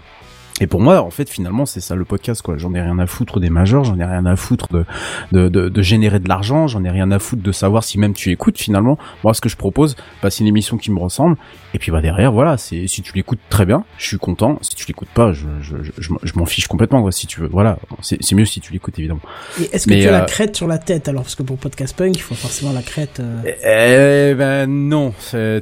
Et 0.61 0.67
pour 0.67 0.81
moi, 0.81 1.01
en 1.03 1.11
fait, 1.11 1.29
finalement, 1.29 1.67
c'est 1.67 1.81
ça 1.81 1.95
le 1.97 2.05
podcast, 2.05 2.43
quoi. 2.43 2.57
J'en 2.57 2.73
ai 2.75 2.81
rien 2.81 2.99
à 2.99 3.07
foutre 3.07 3.41
des 3.41 3.51
majors, 3.51 3.85
j'en 3.85 3.99
ai 3.99 4.05
rien 4.05 4.27
à 4.27 4.37
foutre 4.37 4.69
de, 4.73 4.85
de, 5.33 5.49
de, 5.49 5.69
de 5.69 5.83
générer 5.83 6.21
de 6.21 6.29
l'argent, 6.29 6.69
j'en 6.69 6.85
ai 6.85 6.91
rien 6.91 7.11
à 7.11 7.19
foutre 7.19 7.43
de 7.43 7.53
savoir 7.53 7.83
si 7.85 7.99
même 7.99 8.13
tu 8.13 8.31
écoutes, 8.31 8.59
finalement. 8.59 8.99
Moi, 9.25 9.35
ce 9.35 9.41
que 9.41 9.49
je 9.49 9.57
propose, 9.57 9.97
bah, 10.23 10.31
c'est 10.31 10.41
une 10.43 10.47
émission 10.49 10.77
qui 10.77 10.91
me 10.93 10.99
ressemble. 11.01 11.37
Et 11.75 11.79
puis, 11.79 11.91
bah, 11.91 12.01
derrière, 12.03 12.31
voilà, 12.33 12.59
c'est, 12.59 12.87
si 12.87 13.03
tu 13.03 13.13
l'écoutes 13.15 13.41
très 13.49 13.65
bien, 13.67 13.85
je 13.99 14.07
suis 14.07 14.19
content. 14.19 14.59
Si 14.61 14.75
tu 14.77 14.87
l'écoutes 14.87 15.09
pas, 15.09 15.33
je, 15.33 15.47
je, 15.63 15.77
je, 15.83 16.13
je 16.23 16.33
m'en- 16.39 16.47
fiche 16.47 16.67
complètement, 16.69 17.01
quoi. 17.03 17.13
Si 17.13 17.27
tu 17.27 17.41
veux, 17.41 17.49
voilà. 17.49 17.79
C'est, 18.03 18.19
c'est 18.23 18.35
mieux 18.35 18.45
si 18.45 18.61
tu 18.61 18.73
l'écoutes, 18.73 18.99
évidemment. 18.99 19.21
Et 19.61 19.71
est-ce 19.73 19.87
que 19.87 19.95
Mais, 19.95 20.03
tu 20.03 20.09
as 20.09 20.13
la 20.13 20.23
euh, 20.23 20.27
crête 20.27 20.55
sur 20.55 20.69
la 20.69 20.79
tête 20.79 21.09
alors? 21.09 21.23
Parce 21.23 21.35
que 21.35 21.43
pour 21.43 21.57
Podcast 21.57 21.97
Punk, 21.97 22.15
il 22.17 22.21
faut 22.21 22.35
forcément 22.35 22.73
la 22.73 22.83
crête. 22.83 23.21
euh, 23.21 24.31
Eh 24.31 24.35
ben, 24.35 24.67
non. 24.69 25.15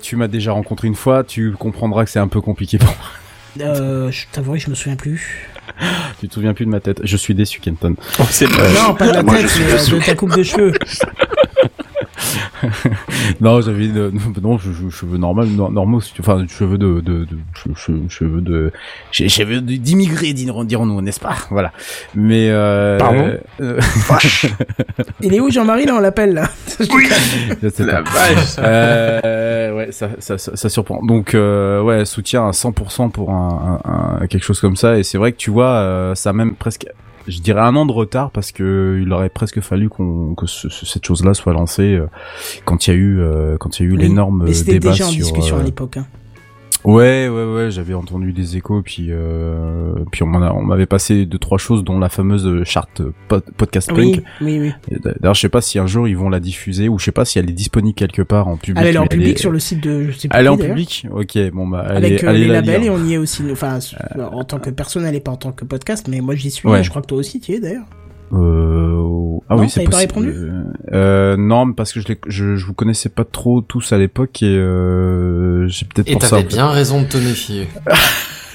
Tu 0.02 0.16
m'as 0.16 0.28
déjà 0.28 0.52
rencontré 0.52 0.88
une 0.88 0.94
fois, 0.96 1.22
tu 1.22 1.52
comprendras 1.52 2.04
que 2.04 2.10
c'est 2.10 2.18
un 2.18 2.28
peu 2.28 2.40
compliqué 2.40 2.76
pour 2.78 2.88
moi. 2.88 2.96
Euh, 3.60 4.10
je 4.10 4.26
t'avoue, 4.30 4.56
je 4.56 4.70
me 4.70 4.74
souviens 4.74 4.96
plus. 4.96 5.48
Tu 6.20 6.28
te 6.28 6.34
souviens 6.34 6.54
plus 6.54 6.66
de 6.66 6.70
ma 6.70 6.80
tête. 6.80 7.00
Je 7.04 7.16
suis 7.16 7.34
déçu, 7.34 7.60
Kenton. 7.60 7.94
c'est 8.30 8.46
non, 8.46 8.94
pas 8.94 9.08
de 9.08 9.12
la 9.12 9.24
tête, 9.24 9.50
mais 9.58 9.72
euh, 9.72 9.98
de 9.98 10.04
ta 10.04 10.14
coupe 10.14 10.36
de 10.36 10.42
cheveux. 10.42 10.72
non, 13.40 13.60
j'avais 13.60 13.88
de- 13.88 14.12
non, 14.42 14.58
je- 14.58 14.72
je- 14.72 14.90
cheveux 14.90 15.18
normaux, 15.18 16.00
tu- 16.00 16.20
enfin 16.20 16.44
cheveux 16.48 16.78
de, 16.78 17.00
de, 17.00 17.24
de 17.24 17.36
che- 17.54 17.70
che- 17.74 18.08
cheveux 18.08 18.40
de, 18.40 18.72
che- 19.12 19.28
cheveux 19.28 19.60
de- 19.60 19.76
d'immigrés, 19.76 20.32
dirons- 20.32 20.64
dirons-nous, 20.64 21.00
n'est-ce 21.00 21.20
pas? 21.20 21.36
Voilà. 21.50 21.72
Mais 22.14 22.48
euh, 22.50 22.98
Pardon? 22.98 23.30
euh, 23.60 23.80
Il 25.20 25.34
est 25.34 25.40
où 25.40 25.50
Jean-Marie 25.50 25.86
là 25.86 25.94
On 25.96 26.00
l'appelle 26.00 26.34
là? 26.34 26.44
sais 27.70 27.84
La 27.84 28.02
vache. 28.02 28.56
Euh, 28.58 29.76
ouais, 29.76 29.92
ça, 29.92 30.08
ça, 30.18 30.38
ça, 30.38 30.56
ça 30.56 30.68
surprend. 30.68 31.02
Donc, 31.04 31.34
euh, 31.34 31.82
ouais, 31.82 32.04
soutien 32.04 32.48
à 32.48 32.50
100% 32.52 33.10
pour 33.10 33.30
un, 33.30 33.80
un- 33.84 34.20
un- 34.22 34.26
quelque 34.26 34.44
chose 34.44 34.60
comme 34.60 34.76
ça. 34.76 34.98
Et 34.98 35.02
c'est 35.02 35.18
vrai 35.18 35.32
que 35.32 35.36
tu 35.36 35.50
vois, 35.50 35.66
euh, 35.70 36.14
ça 36.14 36.30
a 36.30 36.32
même 36.32 36.54
presque, 36.54 36.86
je 37.30 37.40
dirais 37.40 37.60
un 37.60 37.74
an 37.76 37.86
de 37.86 37.92
retard 37.92 38.30
parce 38.30 38.52
que 38.52 39.00
il 39.02 39.12
aurait 39.12 39.28
presque 39.30 39.60
fallu 39.60 39.88
qu'on 39.88 40.34
que 40.34 40.46
ce- 40.46 40.68
ce- 40.68 40.84
cette 40.86 41.04
chose-là 41.06 41.32
soit 41.34 41.52
lancée 41.52 41.94
euh, 41.94 42.06
quand 42.64 42.86
il 42.86 42.90
y 42.90 42.92
a 42.92 42.96
eu 42.96 43.20
euh, 43.20 43.56
quand 43.58 43.78
il 43.78 43.82
y 43.84 43.86
a 43.86 43.88
eu 43.88 43.92
Oui, 43.96 44.02
l'énorme 44.02 44.52
c'était 44.52 44.72
débat 44.72 44.90
déjà 44.90 45.06
en 45.06 45.10
sur. 45.10 45.22
discussion 45.24 45.56
euh, 45.56 45.60
à 45.60 45.62
l'époque. 45.62 45.96
Hein. 45.96 46.06
Ouais, 46.84 47.28
ouais, 47.28 47.44
ouais, 47.54 47.70
j'avais 47.70 47.92
entendu 47.92 48.32
des 48.32 48.56
échos, 48.56 48.80
puis 48.82 49.08
euh, 49.10 49.92
puis 50.12 50.22
on 50.22 50.26
m'avait 50.28 50.86
passé 50.86 51.26
deux 51.26 51.38
trois 51.38 51.58
choses, 51.58 51.84
dont 51.84 51.98
la 51.98 52.08
fameuse 52.08 52.64
charte 52.64 53.02
pod- 53.28 53.44
podcast 53.56 53.90
Oui, 53.94 54.12
punk. 54.16 54.24
oui, 54.40 54.58
oui. 54.60 54.72
Et 54.90 54.96
D'ailleurs, 54.98 55.34
je 55.34 55.40
sais 55.40 55.48
pas 55.50 55.60
si 55.60 55.78
un 55.78 55.86
jour 55.86 56.08
ils 56.08 56.16
vont 56.16 56.30
la 56.30 56.40
diffuser 56.40 56.88
ou 56.88 56.98
je 56.98 57.04
sais 57.04 57.12
pas 57.12 57.24
si 57.26 57.38
elle 57.38 57.50
est 57.50 57.54
disponible 57.54 57.94
quelque 57.94 58.22
part 58.22 58.48
en 58.48 58.56
public. 58.56 58.82
Elle 58.86 58.94
est 58.94 58.98
en 58.98 59.06
public 59.06 59.36
est- 59.36 59.40
sur 59.40 59.50
le 59.50 59.58
site 59.58 59.82
de. 59.82 60.04
Je 60.10 60.12
sais 60.18 60.28
plus 60.28 60.38
Elle 60.38 60.46
est 60.46 60.48
en 60.48 60.56
public 60.56 61.06
Ok, 61.12 61.38
bon 61.52 61.66
bah 61.68 61.80
allez, 61.86 62.06
Avec 62.06 62.24
euh, 62.24 62.28
allez 62.30 62.38
les 62.40 62.46
la 62.46 62.54
labels 62.54 62.80
lire. 62.82 62.92
et 62.92 62.96
on 62.96 63.04
y 63.04 63.12
est 63.14 63.18
aussi. 63.18 63.42
Enfin, 63.52 63.78
en 64.32 64.44
tant 64.44 64.58
que 64.58 64.70
personne, 64.70 65.04
elle 65.04 65.14
est 65.14 65.20
pas 65.20 65.32
en 65.32 65.36
tant 65.36 65.52
que 65.52 65.64
podcast, 65.66 66.08
mais 66.08 66.20
moi 66.20 66.34
j'y 66.34 66.50
suis. 66.50 66.66
Ouais. 66.68 66.82
Je 66.82 66.88
crois 66.88 67.02
que 67.02 67.08
toi 67.08 67.18
aussi, 67.18 67.40
tu 67.40 67.52
y 67.52 67.54
es 67.56 67.60
d'ailleurs. 67.60 67.84
Euh... 68.32 69.38
Ah 69.48 69.56
Non, 69.56 69.62
oui, 69.62 69.70
c'est 69.70 69.82
pas 69.84 69.90
possible. 69.90 70.12
répondu 70.12 70.50
euh, 70.92 71.36
non, 71.36 71.72
parce 71.72 71.92
que 71.92 72.00
je, 72.00 72.06
je 72.28 72.56
je 72.56 72.66
vous 72.66 72.72
connaissais 72.74 73.08
pas 73.08 73.24
trop 73.24 73.60
tous 73.60 73.92
à 73.92 73.98
l'époque 73.98 74.42
et 74.42 74.46
euh, 74.46 75.66
j'ai 75.66 75.86
peut-être 75.86 76.08
Et 76.08 76.16
t'avais 76.16 76.44
bien 76.44 76.68
raison 76.68 77.02
de 77.02 77.06
te 77.06 77.16
méfier. 77.16 77.68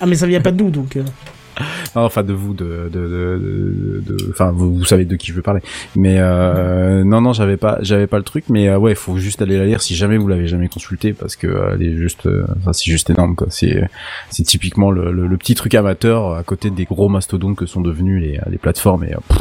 Ah, 0.01 0.05
mais 0.05 0.15
ça 0.15 0.27
vient 0.27 0.41
pas 0.41 0.51
de 0.51 0.61
nous 0.61 0.69
donc. 0.69 0.97
Euh. 1.59 1.63
Non, 1.95 2.01
enfin 2.03 2.23
de 2.23 2.33
vous, 2.33 2.53
de, 2.53 2.89
de, 2.91 4.01
de, 4.05 4.17
enfin 4.29 4.51
vous, 4.51 4.75
vous 4.75 4.85
savez 4.85 5.05
de 5.05 5.15
qui 5.15 5.27
je 5.27 5.33
veux 5.33 5.41
parler. 5.41 5.61
Mais 5.95 6.17
euh, 6.19 7.03
non, 7.03 7.21
non, 7.21 7.33
j'avais 7.33 7.57
pas, 7.57 7.77
j'avais 7.81 8.07
pas 8.07 8.17
le 8.17 8.23
truc. 8.23 8.45
Mais 8.49 8.69
euh, 8.69 8.77
ouais, 8.77 8.91
il 8.91 8.97
faut 8.97 9.17
juste 9.17 9.41
aller 9.41 9.57
la 9.57 9.65
lire 9.65 9.81
si 9.81 9.95
jamais 9.95 10.17
vous 10.17 10.27
l'avez 10.27 10.47
jamais 10.47 10.67
consulté 10.67 11.13
parce 11.13 11.35
que 11.35 11.47
euh, 11.47 11.71
elle 11.73 11.83
est 11.83 11.95
juste, 11.95 12.25
euh, 12.25 12.45
enfin 12.57 12.73
c'est 12.73 12.91
juste 12.91 13.09
énorme 13.09 13.35
quoi. 13.35 13.47
C'est, 13.49 13.87
c'est 14.29 14.43
typiquement 14.43 14.91
le, 14.91 15.11
le, 15.11 15.27
le 15.27 15.37
petit 15.37 15.55
truc 15.55 15.75
amateur 15.75 16.33
à 16.35 16.43
côté 16.43 16.69
des 16.69 16.85
gros 16.85 17.09
mastodontes 17.09 17.55
que 17.55 17.65
sont 17.65 17.81
devenus 17.81 18.21
les, 18.21 18.39
les 18.49 18.57
plateformes. 18.57 19.03
Et 19.03 19.13
euh, 19.13 19.19
pff, 19.27 19.39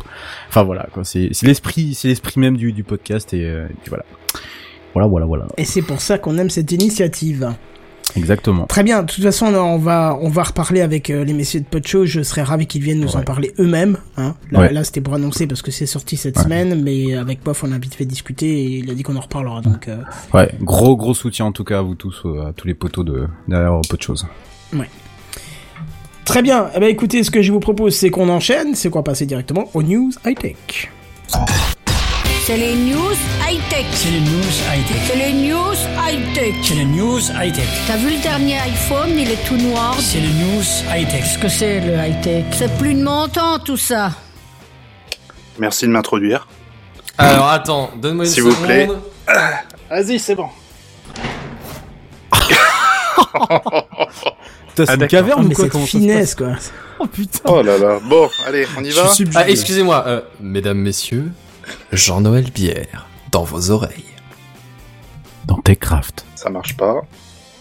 enfin 0.49 0.63
voilà 0.63 0.87
quoi. 0.93 1.05
C'est, 1.05 1.31
c'est 1.33 1.47
l'esprit, 1.47 1.95
c'est 1.95 2.09
l'esprit 2.09 2.41
même 2.41 2.57
du, 2.57 2.73
du 2.73 2.85
podcast 2.85 3.33
et, 3.35 3.45
euh, 3.45 3.67
et 3.67 3.75
puis 3.83 3.91
voilà. 3.91 4.05
Voilà, 4.93 5.09
voilà, 5.09 5.27
voilà. 5.27 5.47
Et 5.57 5.65
c'est 5.65 5.83
pour 5.83 6.01
ça 6.01 6.19
qu'on 6.19 6.39
aime 6.39 6.51
cette 6.51 6.71
initiative. 6.71 7.53
Exactement. 8.17 8.67
Très 8.67 8.83
bien. 8.85 9.03
De 9.03 9.11
toute 9.13 9.25
façon, 9.25 9.47
on 9.47 9.79
va, 9.79 10.17
on 10.21 10.29
va 10.29 10.43
reparler 10.45 10.81
avec 10.81 11.11
euh, 11.11 11.25
les 11.25 11.33
messieurs 11.33 11.61
de 11.61 11.65
Podshow. 11.67 12.07
Je 12.07 12.23
serais 12.23 12.43
ravi 12.43 12.67
qu'ils 12.67 12.83
viennent 12.83 13.01
nous 13.01 13.15
en 13.17 13.19
Ouais. 13.19 13.25
parler 13.25 13.53
eux-mêmes. 13.59 13.99
Hein. 14.17 14.35
Là, 14.53 14.61
Ouais. 14.61 14.73
là 14.73 14.85
c'était 14.85 15.01
pour 15.01 15.15
annoncer 15.15 15.47
parce 15.47 15.63
que 15.63 15.71
c'est 15.71 15.87
sorti 15.87 16.17
cette 16.17 16.37
Ouais. 16.37 16.45
semaine, 16.45 16.81
mais 16.83 17.15
avec 17.17 17.43
Bof, 17.43 17.65
on 17.65 17.73
a 17.73 17.79
vite 17.79 17.95
fait 17.95 18.05
discuter 18.05 18.47
et 18.47 18.65
il 18.79 18.91
a 18.91 18.95
dit 18.95 19.03
qu'on 19.03 19.17
en 19.17 19.21
reparlera. 19.21 19.61
Donc, 19.63 19.89
euh, 19.89 19.97
Ouais, 20.33 20.51
gros, 20.61 20.97
gros 20.97 21.15
soutien 21.15 21.47
en 21.47 21.53
tout 21.53 21.65
cas 21.65 21.79
à 21.81 21.83
vous 21.83 21.95
tous, 21.97 22.23
euh, 22.25 22.49
à 22.49 22.53
tous 22.53 22.67
les 22.69 22.75
poteaux 22.75 23.05
de 23.05 23.27
derrière 23.49 23.81
de 23.81 24.03
choses. 24.03 24.27
Très 26.25 26.41
bien. 26.41 26.71
Eh 26.75 26.81
ben, 26.81 26.89
écoutez, 26.89 27.23
ce 27.23 27.31
que 27.31 27.43
je 27.43 27.53
vous 27.53 27.61
propose, 27.61 27.95
c'est 27.95 28.09
qu'on 28.11 28.29
enchaîne. 28.31 28.75
C'est 28.75 28.89
qu'on 28.91 29.01
va 29.01 29.03
passer 29.03 29.27
directement 29.27 29.69
aux 29.75 29.83
news 29.83 30.11
high-tech. 30.25 30.91
C'est 32.47 32.57
les 32.59 32.75
news 32.75 33.15
high-tech. 33.49 33.87
C'est 33.93 34.11
les 34.11 34.21
news 34.21 34.53
high-tech. 34.71 35.01
C'est 35.07 35.17
les 35.17 35.33
news 35.33 35.75
high-tech. 36.07 36.55
C'est 36.63 36.75
les 36.75 36.85
news 36.85 37.21
high-tech. 37.41 37.67
T'as 37.87 37.97
vu 37.97 38.11
le 38.11 38.23
dernier 38.23 38.59
iPhone, 38.59 39.11
il 39.19 39.31
est 39.31 39.43
tout 39.47 39.57
noir. 39.57 39.97
C'est 39.99 40.21
les 40.21 40.29
news 40.29 40.63
high-tech. 40.95 41.23
Qu'est-ce 41.23 41.39
que 41.39 41.49
c'est 41.49 41.81
le 41.81 41.95
high-tech? 41.95 42.45
C'est 42.53 42.77
plus 42.77 42.95
de 42.95 43.03
mon 43.03 43.29
temps 43.29 43.59
tout 43.59 43.77
ça. 43.79 44.11
Merci 45.59 45.87
de 45.87 45.91
m'introduire. 45.93 46.47
Alors 47.17 47.49
attends, 47.49 47.91
donne-moi 47.97 48.25
une 48.27 48.31
S'il 48.31 48.43
vous 48.43 48.51
seconde. 48.51 48.67
plaît. 48.67 48.89
Vas-y, 49.91 50.19
c'est 50.19 50.35
bon. 50.35 50.49
Putain, 54.69 54.87
c'est 54.87 54.95
une 54.95 54.99
d'accord. 54.99 55.09
caverne 55.09 55.39
Ah, 55.39 55.45
ou 55.45 55.49
mais 55.49 55.55
quoi? 55.55 55.65
cette 55.65 55.73
Comment 55.73 55.85
ça 55.87 55.93
se 55.93 55.97
finesse, 55.99 56.35
quoi. 56.35 56.49
passe 56.49 56.73
Oh 56.99 57.07
putain. 57.07 57.39
Oh 57.45 57.63
là 57.63 57.79
là. 57.79 57.99
Bon, 58.03 58.29
allez, 58.47 58.67
on 58.77 58.83
y 58.85 58.91
Je 58.91 58.97
va. 58.97 59.07
suis 59.09 59.17
subjugué. 59.25 59.45
Ah, 59.45 59.49
excusez-moi, 59.49 60.05
euh, 60.07 60.21
mesdames, 60.41 60.79
messieurs, 60.79 61.31
Jean-Noël 61.93 62.51
Bière, 62.51 63.07
dans 63.31 63.45
vos 63.45 63.71
oreilles. 63.71 64.05
Dans 65.47 65.59
Techcraft. 65.59 66.25
Ça 66.35 66.51
marche 66.51 66.77
pas. 66.77 67.03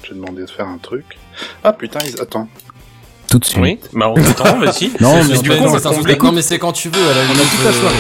J'ai 0.03 0.13
demandé 0.13 0.41
de 0.41 0.49
faire 0.49 0.67
un 0.67 0.77
truc. 0.77 1.17
Ah 1.63 1.73
putain, 1.73 1.99
ils... 2.05 2.19
attends. 2.21 2.47
Tout 3.27 3.39
de 3.39 3.45
suite. 3.45 3.61
Oui, 3.61 3.79
bah 3.93 4.09
on 4.09 4.15
t'attend, 4.15 4.59
vas-y. 4.59 4.91
Non, 4.99 5.23
mais 5.23 5.37
du 5.37 5.41
du 5.43 5.49
coup, 5.49 5.55
coup, 5.55 5.63
on 5.63 5.79
c'est. 5.79 6.17
Non, 6.19 6.31
mais 6.31 6.59
quand 6.59 6.71
tu 6.73 6.89
veux, 6.89 7.09
à 7.09 7.13
la 7.13 7.21
On 7.21 7.23
a 7.23 7.33
limite, 7.33 7.49
toute 7.49 7.63
la 7.63 7.69
euh, 7.69 7.73
soirée. 7.73 7.95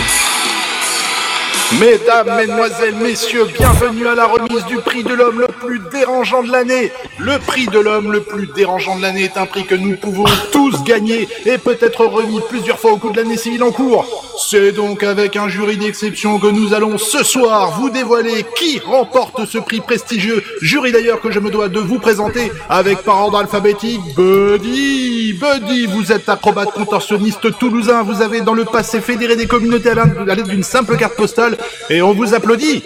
Mesdames, 1.79 2.35
Mesdemoiselles, 2.37 2.95
Messieurs, 2.95 3.45
bienvenue 3.57 4.07
à 4.07 4.15
la 4.15 4.25
remise 4.25 4.65
du 4.65 4.77
prix 4.77 5.03
de 5.03 5.13
l'homme 5.13 5.39
le 5.39 5.47
plus 5.47 5.79
dérangeant 5.91 6.43
de 6.43 6.51
l'année. 6.51 6.91
Le 7.19 7.39
prix 7.39 7.67
de 7.67 7.79
l'homme 7.79 8.11
le 8.11 8.21
plus 8.21 8.47
dérangeant 8.47 8.97
de 8.97 9.01
l'année 9.01 9.23
est 9.23 9.37
un 9.37 9.45
prix 9.45 9.65
que 9.65 9.75
nous 9.75 9.95
pouvons 9.95 10.25
tous 10.51 10.83
gagner 10.83 11.27
et 11.45 11.57
peut 11.57 11.77
être 11.81 12.05
remis 12.05 12.39
plusieurs 12.47 12.79
fois 12.79 12.91
au 12.91 12.97
cours 12.97 13.11
de 13.11 13.17
l'année 13.17 13.37
civile 13.37 13.63
en 13.63 13.71
cours. 13.71 14.05
C'est 14.49 14.71
donc 14.71 15.03
avec 15.03 15.35
un 15.35 15.47
jury 15.47 15.77
d'exception 15.77 16.39
que 16.39 16.47
nous 16.47 16.73
allons 16.73 16.97
ce 16.97 17.23
soir 17.23 17.79
vous 17.79 17.89
dévoiler 17.89 18.45
qui 18.55 18.79
remporte 18.79 19.45
ce 19.45 19.57
prix 19.57 19.79
prestigieux. 19.79 20.43
Jury 20.61 20.91
d'ailleurs 20.91 21.21
que 21.21 21.31
je 21.31 21.39
me 21.39 21.49
dois 21.49 21.69
de 21.69 21.79
vous 21.79 21.99
présenter 21.99 22.51
avec 22.69 22.99
par 22.99 23.19
ordre 23.23 23.37
alphabétique 23.37 24.01
Buddy. 24.15 25.33
Buddy, 25.33 25.85
vous 25.87 26.11
êtes 26.11 26.29
acrobate 26.29 26.71
contorsionniste 26.71 27.57
toulousain. 27.57 28.03
Vous 28.03 28.21
avez 28.21 28.41
dans 28.41 28.53
le 28.53 28.65
passé 28.65 29.01
fédéré 29.01 29.35
des 29.35 29.47
communautés 29.47 29.89
à 29.89 30.35
l'aide 30.35 30.47
d'une 30.47 30.63
simple 30.63 30.97
carte 30.97 31.15
postale 31.15 31.57
et 31.89 32.01
on 32.01 32.13
vous 32.13 32.33
applaudit. 32.33 32.83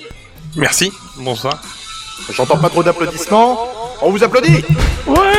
Merci, 0.55 0.91
bonsoir. 1.17 1.61
J'entends 2.31 2.57
pas 2.57 2.69
trop 2.69 2.83
d'applaudissements. 2.83 3.67
On 4.01 4.11
vous 4.11 4.23
applaudit 4.23 4.63
Ouais 5.05 5.37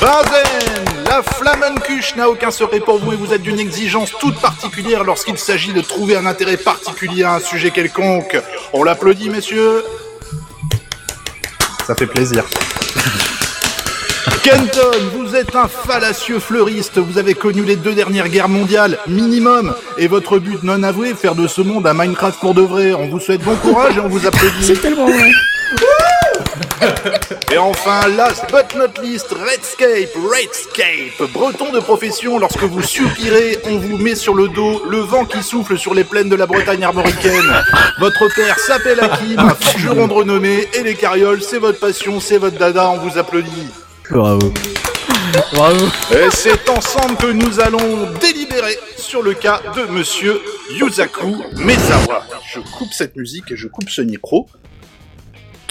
Benzen 0.00 1.04
La 1.06 1.22
flamencuche 1.22 2.16
n'a 2.16 2.30
aucun 2.30 2.50
secret 2.50 2.80
pour 2.80 2.98
vous 2.98 3.12
et 3.12 3.16
vous 3.16 3.32
êtes 3.34 3.42
d'une 3.42 3.60
exigence 3.60 4.12
toute 4.18 4.40
particulière 4.40 5.04
lorsqu'il 5.04 5.36
s'agit 5.36 5.72
de 5.72 5.82
trouver 5.82 6.16
un 6.16 6.26
intérêt 6.26 6.56
particulier 6.56 7.24
à 7.24 7.34
un 7.34 7.40
sujet 7.40 7.70
quelconque. 7.70 8.40
On 8.72 8.82
l'applaudit, 8.82 9.28
messieurs 9.28 9.84
Ça 11.86 11.94
fait 11.94 12.06
plaisir. 12.06 12.44
Kenton, 14.42 14.80
vous 15.14 15.36
êtes 15.36 15.54
un 15.54 15.68
fallacieux 15.68 16.38
fleuriste. 16.38 16.98
Vous 16.98 17.18
avez 17.18 17.34
connu 17.34 17.62
les 17.62 17.76
deux 17.76 17.92
dernières 17.92 18.28
guerres 18.28 18.48
mondiales, 18.48 18.98
minimum. 19.06 19.74
Et 19.98 20.06
votre 20.06 20.38
but 20.38 20.62
non 20.62 20.82
avoué, 20.82 21.14
faire 21.14 21.34
de 21.34 21.46
ce 21.46 21.60
monde 21.60 21.86
un 21.86 21.92
Minecraft 21.92 22.40
pour 22.40 22.54
de 22.54 22.62
vrai. 22.62 22.94
On 22.94 23.08
vous 23.08 23.20
souhaite 23.20 23.42
bon 23.42 23.56
courage 23.56 23.96
et 23.96 24.00
on 24.00 24.08
vous 24.08 24.26
applaudit. 24.26 24.64
C'est 24.64 24.80
tellement 24.80 25.06
vrai. 25.06 25.30
Et 27.52 27.58
enfin, 27.58 28.08
last 28.16 28.46
but 28.50 28.78
not 28.78 29.02
least, 29.02 29.28
Redscape, 29.32 30.14
Redscape, 30.16 31.30
breton 31.32 31.72
de 31.72 31.80
profession, 31.80 32.38
lorsque 32.38 32.62
vous 32.62 32.82
soupirez, 32.82 33.58
on 33.66 33.76
vous 33.76 33.98
met 33.98 34.14
sur 34.14 34.34
le 34.34 34.48
dos 34.48 34.82
le 34.88 34.98
vent 34.98 35.26
qui 35.26 35.42
souffle 35.42 35.76
sur 35.76 35.92
les 35.92 36.04
plaines 36.04 36.30
de 36.30 36.36
la 36.36 36.46
Bretagne 36.46 36.82
armoricaine. 36.82 37.52
Votre 37.98 38.34
père 38.34 38.58
s'appelle 38.58 39.00
Hakim, 39.00 39.38
un 39.38 39.54
forgeron 39.54 40.06
de 40.08 40.12
renommée, 40.12 40.68
et 40.72 40.82
les 40.82 40.94
carrioles, 40.94 41.42
c'est 41.42 41.58
votre 41.58 41.78
passion, 41.78 42.20
c'est 42.20 42.38
votre 42.38 42.56
dada, 42.56 42.88
on 42.90 42.98
vous 42.98 43.18
applaudit. 43.18 43.68
Bravo. 44.10 44.52
Bravo. 45.52 45.86
Et 46.12 46.30
c'est 46.30 46.68
ensemble 46.68 47.16
que 47.16 47.30
nous 47.30 47.60
allons 47.60 48.10
délibérer 48.20 48.76
sur 48.96 49.22
le 49.22 49.34
cas 49.34 49.60
de 49.76 49.82
monsieur 49.92 50.40
Yuzaku 50.72 51.36
Mezawa. 51.56 52.24
Je 52.52 52.60
coupe 52.60 52.92
cette 52.92 53.16
musique 53.16 53.52
et 53.52 53.56
je 53.56 53.68
coupe 53.68 53.88
ce 53.88 54.02
micro. 54.02 54.48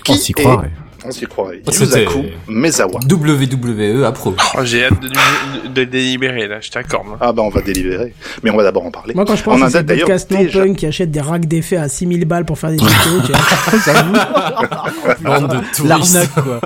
On 0.07 0.13
s'y 0.13 0.31
est 0.31 0.33
croirait. 0.33 0.71
On 1.05 1.11
s'y 1.11 1.25
croirait. 1.25 1.61
C'était- 1.71 2.03
Yusaku 2.03 2.25
Mezawa. 2.47 2.99
WWE 3.09 4.03
approuve. 4.05 4.35
Oh, 4.57 4.61
j'ai 4.63 4.85
hâte 4.85 4.99
de, 5.01 5.07
de, 5.07 5.67
de 5.73 5.83
délibérer 5.83 6.47
là, 6.47 6.59
je 6.61 6.69
t'accorde. 6.69 7.07
hein. 7.13 7.17
Ah 7.21 7.31
bah 7.31 7.41
on 7.43 7.49
va 7.49 7.61
délibérer. 7.61 8.13
Mais 8.43 8.49
on 8.51 8.57
va 8.57 8.63
d'abord 8.63 8.85
en 8.85 8.91
parler. 8.91 9.13
Moi, 9.13 9.25
quand 9.25 9.35
je 9.35 9.43
pense 9.43 9.59
en 9.59 9.63
à 9.63 9.67
a 9.67 9.69
ces 9.69 9.83
podcasts 9.83 10.29
déjà- 10.31 10.59
punk 10.61 10.77
qui 10.77 10.85
achètent 10.85 11.11
des 11.11 11.21
racks 11.21 11.45
d'effets 11.47 11.77
à 11.77 11.87
6000 11.89 12.25
balles 12.25 12.45
pour 12.45 12.57
faire 12.59 12.71
des 12.71 12.77
vidéos, 12.77 13.21
tu 13.25 13.31
vois, 13.31 13.39
de. 15.39 15.87
L'arnaque, 15.87 16.33
quoi. 16.33 16.61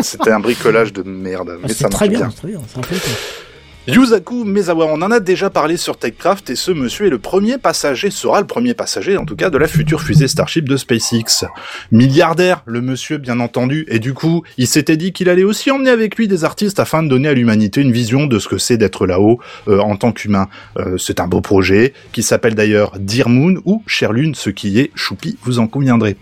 C'était 0.00 0.30
un 0.30 0.40
bricolage 0.40 0.92
de 0.92 1.02
merde. 1.02 1.58
Mais 1.62 1.68
ça 1.72 1.84
marche 1.84 1.94
très 1.96 2.08
bien, 2.08 2.18
bien. 2.20 2.30
c'est 2.30 2.36
très 2.36 2.48
bien, 2.48 2.60
c'est 2.74 3.47
Yusaku 3.88 4.44
Mezawa, 4.44 4.84
on 4.84 5.00
en 5.00 5.10
a 5.10 5.18
déjà 5.18 5.48
parlé 5.48 5.78
sur 5.78 5.96
TechCraft 5.96 6.50
et 6.50 6.56
ce 6.56 6.70
monsieur 6.70 7.06
est 7.06 7.10
le 7.10 7.18
premier 7.18 7.56
passager, 7.56 8.10
sera 8.10 8.38
le 8.38 8.46
premier 8.46 8.74
passager 8.74 9.16
en 9.16 9.24
tout 9.24 9.34
cas 9.34 9.48
de 9.48 9.56
la 9.56 9.66
future 9.66 10.02
fusée 10.02 10.28
Starship 10.28 10.68
de 10.68 10.76
SpaceX. 10.76 11.46
Milliardaire, 11.90 12.62
le 12.66 12.82
monsieur 12.82 13.16
bien 13.16 13.40
entendu, 13.40 13.86
et 13.88 13.98
du 13.98 14.12
coup, 14.12 14.42
il 14.58 14.66
s'était 14.66 14.98
dit 14.98 15.14
qu'il 15.14 15.30
allait 15.30 15.42
aussi 15.42 15.70
emmener 15.70 15.88
avec 15.88 16.16
lui 16.16 16.28
des 16.28 16.44
artistes 16.44 16.80
afin 16.80 17.02
de 17.02 17.08
donner 17.08 17.28
à 17.28 17.32
l'humanité 17.32 17.80
une 17.80 17.92
vision 17.92 18.26
de 18.26 18.38
ce 18.38 18.48
que 18.48 18.58
c'est 18.58 18.76
d'être 18.76 19.06
là-haut 19.06 19.38
euh, 19.68 19.78
en 19.78 19.96
tant 19.96 20.12
qu'humain. 20.12 20.48
Euh, 20.76 20.98
c'est 20.98 21.18
un 21.18 21.26
beau 21.26 21.40
projet 21.40 21.94
qui 22.12 22.22
s'appelle 22.22 22.54
d'ailleurs 22.54 22.92
Dear 22.98 23.30
Moon 23.30 23.54
ou 23.64 23.82
Cher 23.86 24.12
Lune, 24.12 24.34
ce 24.34 24.50
qui 24.50 24.78
est 24.78 24.90
choupi, 24.94 25.38
vous 25.44 25.60
en 25.60 25.66
conviendrez. 25.66 26.18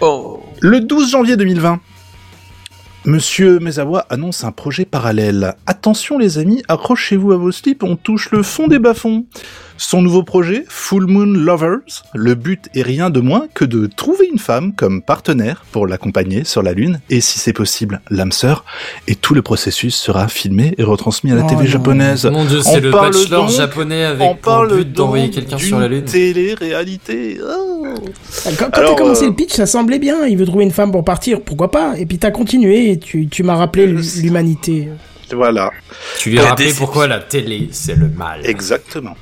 Oh. 0.00 0.42
Le 0.60 0.80
12 0.80 1.12
janvier 1.12 1.36
2020, 1.36 1.78
Monsieur 3.04 3.60
Mezawa 3.60 4.06
annonce 4.10 4.42
un 4.44 4.50
projet 4.50 4.84
parallèle. 4.84 5.54
Attention 5.66 6.18
les 6.18 6.38
amis, 6.38 6.62
accrochez-vous 6.68 7.32
à 7.32 7.36
vos 7.36 7.52
slips, 7.52 7.84
on 7.84 7.96
touche 7.96 8.30
le 8.32 8.42
fond 8.42 8.66
des 8.66 8.80
bas-fonds. 8.80 9.24
Son 9.80 10.02
nouveau 10.02 10.24
projet, 10.24 10.64
Full 10.68 11.06
Moon 11.06 11.24
Lovers, 11.38 11.78
le 12.12 12.34
but 12.34 12.68
est 12.74 12.82
rien 12.82 13.10
de 13.10 13.20
moins 13.20 13.46
que 13.54 13.64
de 13.64 13.86
trouver 13.86 14.26
une 14.30 14.40
femme 14.40 14.72
comme 14.74 15.02
partenaire 15.02 15.64
pour 15.70 15.86
l'accompagner 15.86 16.42
sur 16.42 16.62
la 16.64 16.72
Lune, 16.72 17.00
et 17.10 17.20
si 17.20 17.38
c'est 17.38 17.52
possible, 17.52 18.00
l'âme 18.10 18.32
sœur, 18.32 18.64
et 19.06 19.14
tout 19.14 19.34
le 19.34 19.42
processus 19.42 19.94
sera 19.94 20.26
filmé 20.26 20.74
et 20.78 20.82
retransmis 20.82 21.30
à 21.30 21.36
la 21.36 21.44
Oh 21.44 21.48
TV 21.48 21.62
non. 21.62 21.70
japonaise. 21.70 22.26
Mon 22.26 22.44
dieu, 22.44 22.58
On 22.58 22.62
c'est 22.74 22.80
le 22.80 22.90
parle 22.90 23.12
bachelor 23.12 23.46
donc- 23.46 23.56
japonais 23.56 24.04
On 24.04 24.10
avec 24.10 24.40
parle 24.42 24.76
but 24.78 24.92
d'envoyer 24.92 25.30
quelqu'un 25.30 25.58
sur 25.58 25.78
la 25.78 25.86
lune. 25.86 26.04
télé-réalité. 26.04 27.38
Oh. 27.40 27.84
Quand, 28.44 28.50
quand 28.58 28.70
t'as 28.72 28.94
commencé 28.96 29.24
euh, 29.24 29.28
le 29.28 29.34
pitch, 29.34 29.52
ça 29.52 29.66
semblait 29.66 29.98
bien. 30.00 30.26
Il 30.26 30.36
veut 30.36 30.46
trouver 30.46 30.64
une 30.64 30.72
femme 30.72 30.90
pour 30.90 31.04
partir, 31.04 31.40
pourquoi 31.42 31.70
pas 31.70 31.96
Et 31.98 32.04
puis 32.04 32.18
t'as 32.18 32.32
continué 32.32 32.90
et 32.90 32.98
tu, 32.98 33.28
tu 33.28 33.42
m'as 33.44 33.54
rappelé 33.54 33.84
Euh, 33.86 33.92
l'hu- 33.92 34.22
l'humanité. 34.22 34.88
Voilà. 35.32 35.70
Tu 36.18 36.30
lui 36.30 36.38
as 36.40 36.46
rappelé 36.48 36.72
pourquoi 36.76 37.06
la 37.06 37.20
télé, 37.20 37.68
c'est 37.70 37.94
le 37.96 38.08
mal. 38.08 38.40
Exactement. 38.44 39.14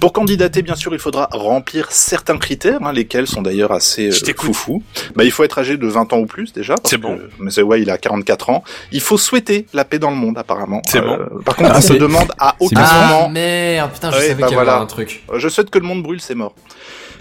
Pour 0.00 0.12
candidater, 0.12 0.62
bien 0.62 0.74
sûr, 0.74 0.92
il 0.92 0.98
faudra 0.98 1.28
remplir 1.32 1.90
certains 1.90 2.36
critères, 2.36 2.80
hein, 2.82 2.92
lesquels 2.92 3.26
sont 3.26 3.40
d'ailleurs 3.42 3.72
assez 3.72 4.08
euh, 4.08 4.34
foufou. 4.36 4.82
Bah, 5.16 5.24
il 5.24 5.30
faut 5.30 5.44
être 5.44 5.58
âgé 5.58 5.76
de 5.76 5.86
20 5.86 6.12
ans 6.12 6.18
ou 6.18 6.26
plus 6.26 6.52
déjà. 6.52 6.74
C'est 6.84 6.98
bon. 6.98 7.18
Mezawa, 7.38 7.78
il 7.78 7.88
a 7.90 7.96
44 7.96 8.50
ans. 8.50 8.64
Il 8.92 9.00
faut 9.00 9.16
souhaiter 9.16 9.66
la 9.72 9.84
paix 9.84 9.98
dans 9.98 10.10
le 10.10 10.16
monde, 10.16 10.36
apparemment. 10.36 10.82
C'est 10.86 11.00
bon. 11.00 11.18
Par 11.44 11.56
contre, 11.56 11.70
Ah, 11.72 11.78
on 11.78 11.80
se 11.80 11.92
demande 11.94 12.30
à 12.38 12.54
aucun. 12.60 12.76
Ah 12.84 13.08
moment. 13.12 13.28
merde, 13.30 13.92
putain, 13.92 14.10
je 14.10 14.16
Ouais, 14.16 14.22
savais 14.28 14.34
bah 14.42 14.46
qu'il 14.48 14.56
y 14.56 14.58
avait 14.58 14.64
voilà. 14.66 14.80
un 14.82 14.86
truc. 14.86 15.24
Euh, 15.32 15.38
Je 15.38 15.48
souhaite 15.48 15.70
que 15.70 15.78
le 15.78 15.86
monde 15.86 16.02
brûle, 16.02 16.20
c'est 16.20 16.34
mort. 16.34 16.54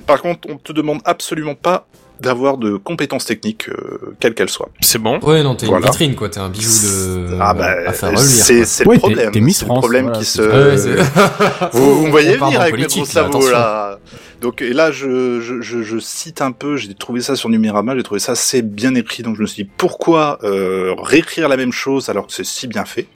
Par 0.05 0.21
contre, 0.21 0.47
on 0.51 0.57
te 0.57 0.73
demande 0.73 0.99
absolument 1.05 1.55
pas 1.55 1.87
d'avoir 2.23 2.57
de 2.57 2.77
compétences 2.77 3.25
techniques, 3.25 3.69
euh, 3.69 4.15
quelles 4.19 4.33
qu'elles 4.33 4.49
soient. 4.49 4.69
C'est 4.81 4.97
bon. 4.97 5.19
Ouais, 5.19 5.43
non, 5.43 5.53
t'es 5.55 5.67
Voilà. 5.67 5.85
une 5.85 5.91
vitrine, 5.91 6.15
quoi. 6.15 6.29
T'es 6.29 6.39
un 6.39 6.49
bijou 6.49 6.71
de. 6.71 7.37
ah 7.39 7.53
bah, 7.53 7.93
c'est 8.17 8.65
c'est 8.65 8.83
le 8.83 8.89
Ouais, 8.89 8.97
problème. 8.97 9.31
t'es 9.31 9.39
Miss 9.41 9.59
C'est 9.59 9.65
le 9.65 9.69
problème 9.73 10.05
voilà, 10.05 10.19
qui 10.19 10.25
se. 10.25 10.41
Ouais, 10.41 11.03
Vous, 11.73 11.95
vous 11.99 12.05
me 12.07 12.11
voyez 12.11 12.37
venir 12.37 12.59
en 12.59 12.63
avec 12.63 12.75
mes 12.77 12.85
gros 12.87 12.99
là, 13.01 13.05
sabots 13.05 13.49
là. 13.49 13.99
Donc 14.41 14.61
et 14.61 14.73
là, 14.73 14.91
je, 14.91 15.39
je, 15.39 15.61
je, 15.61 15.83
je 15.83 15.99
cite 15.99 16.41
un 16.41 16.51
peu, 16.51 16.75
j'ai 16.75 16.93
trouvé 16.95 17.21
ça 17.21 17.35
sur 17.37 17.47
Numérama, 17.47 17.95
j'ai 17.95 18.03
trouvé 18.03 18.19
ça 18.19 18.33
assez 18.33 18.61
bien 18.61 18.93
écrit, 18.95 19.23
donc 19.23 19.37
je 19.37 19.41
me 19.41 19.47
suis 19.47 19.63
dit 19.63 19.69
pourquoi 19.77 20.37
euh, 20.43 20.93
réécrire 21.01 21.47
la 21.47 21.55
même 21.55 21.71
chose 21.71 22.09
alors 22.09 22.27
que 22.27 22.33
c'est 22.33 22.43
si 22.45 22.67
bien 22.67 22.83
fait? 22.83 23.07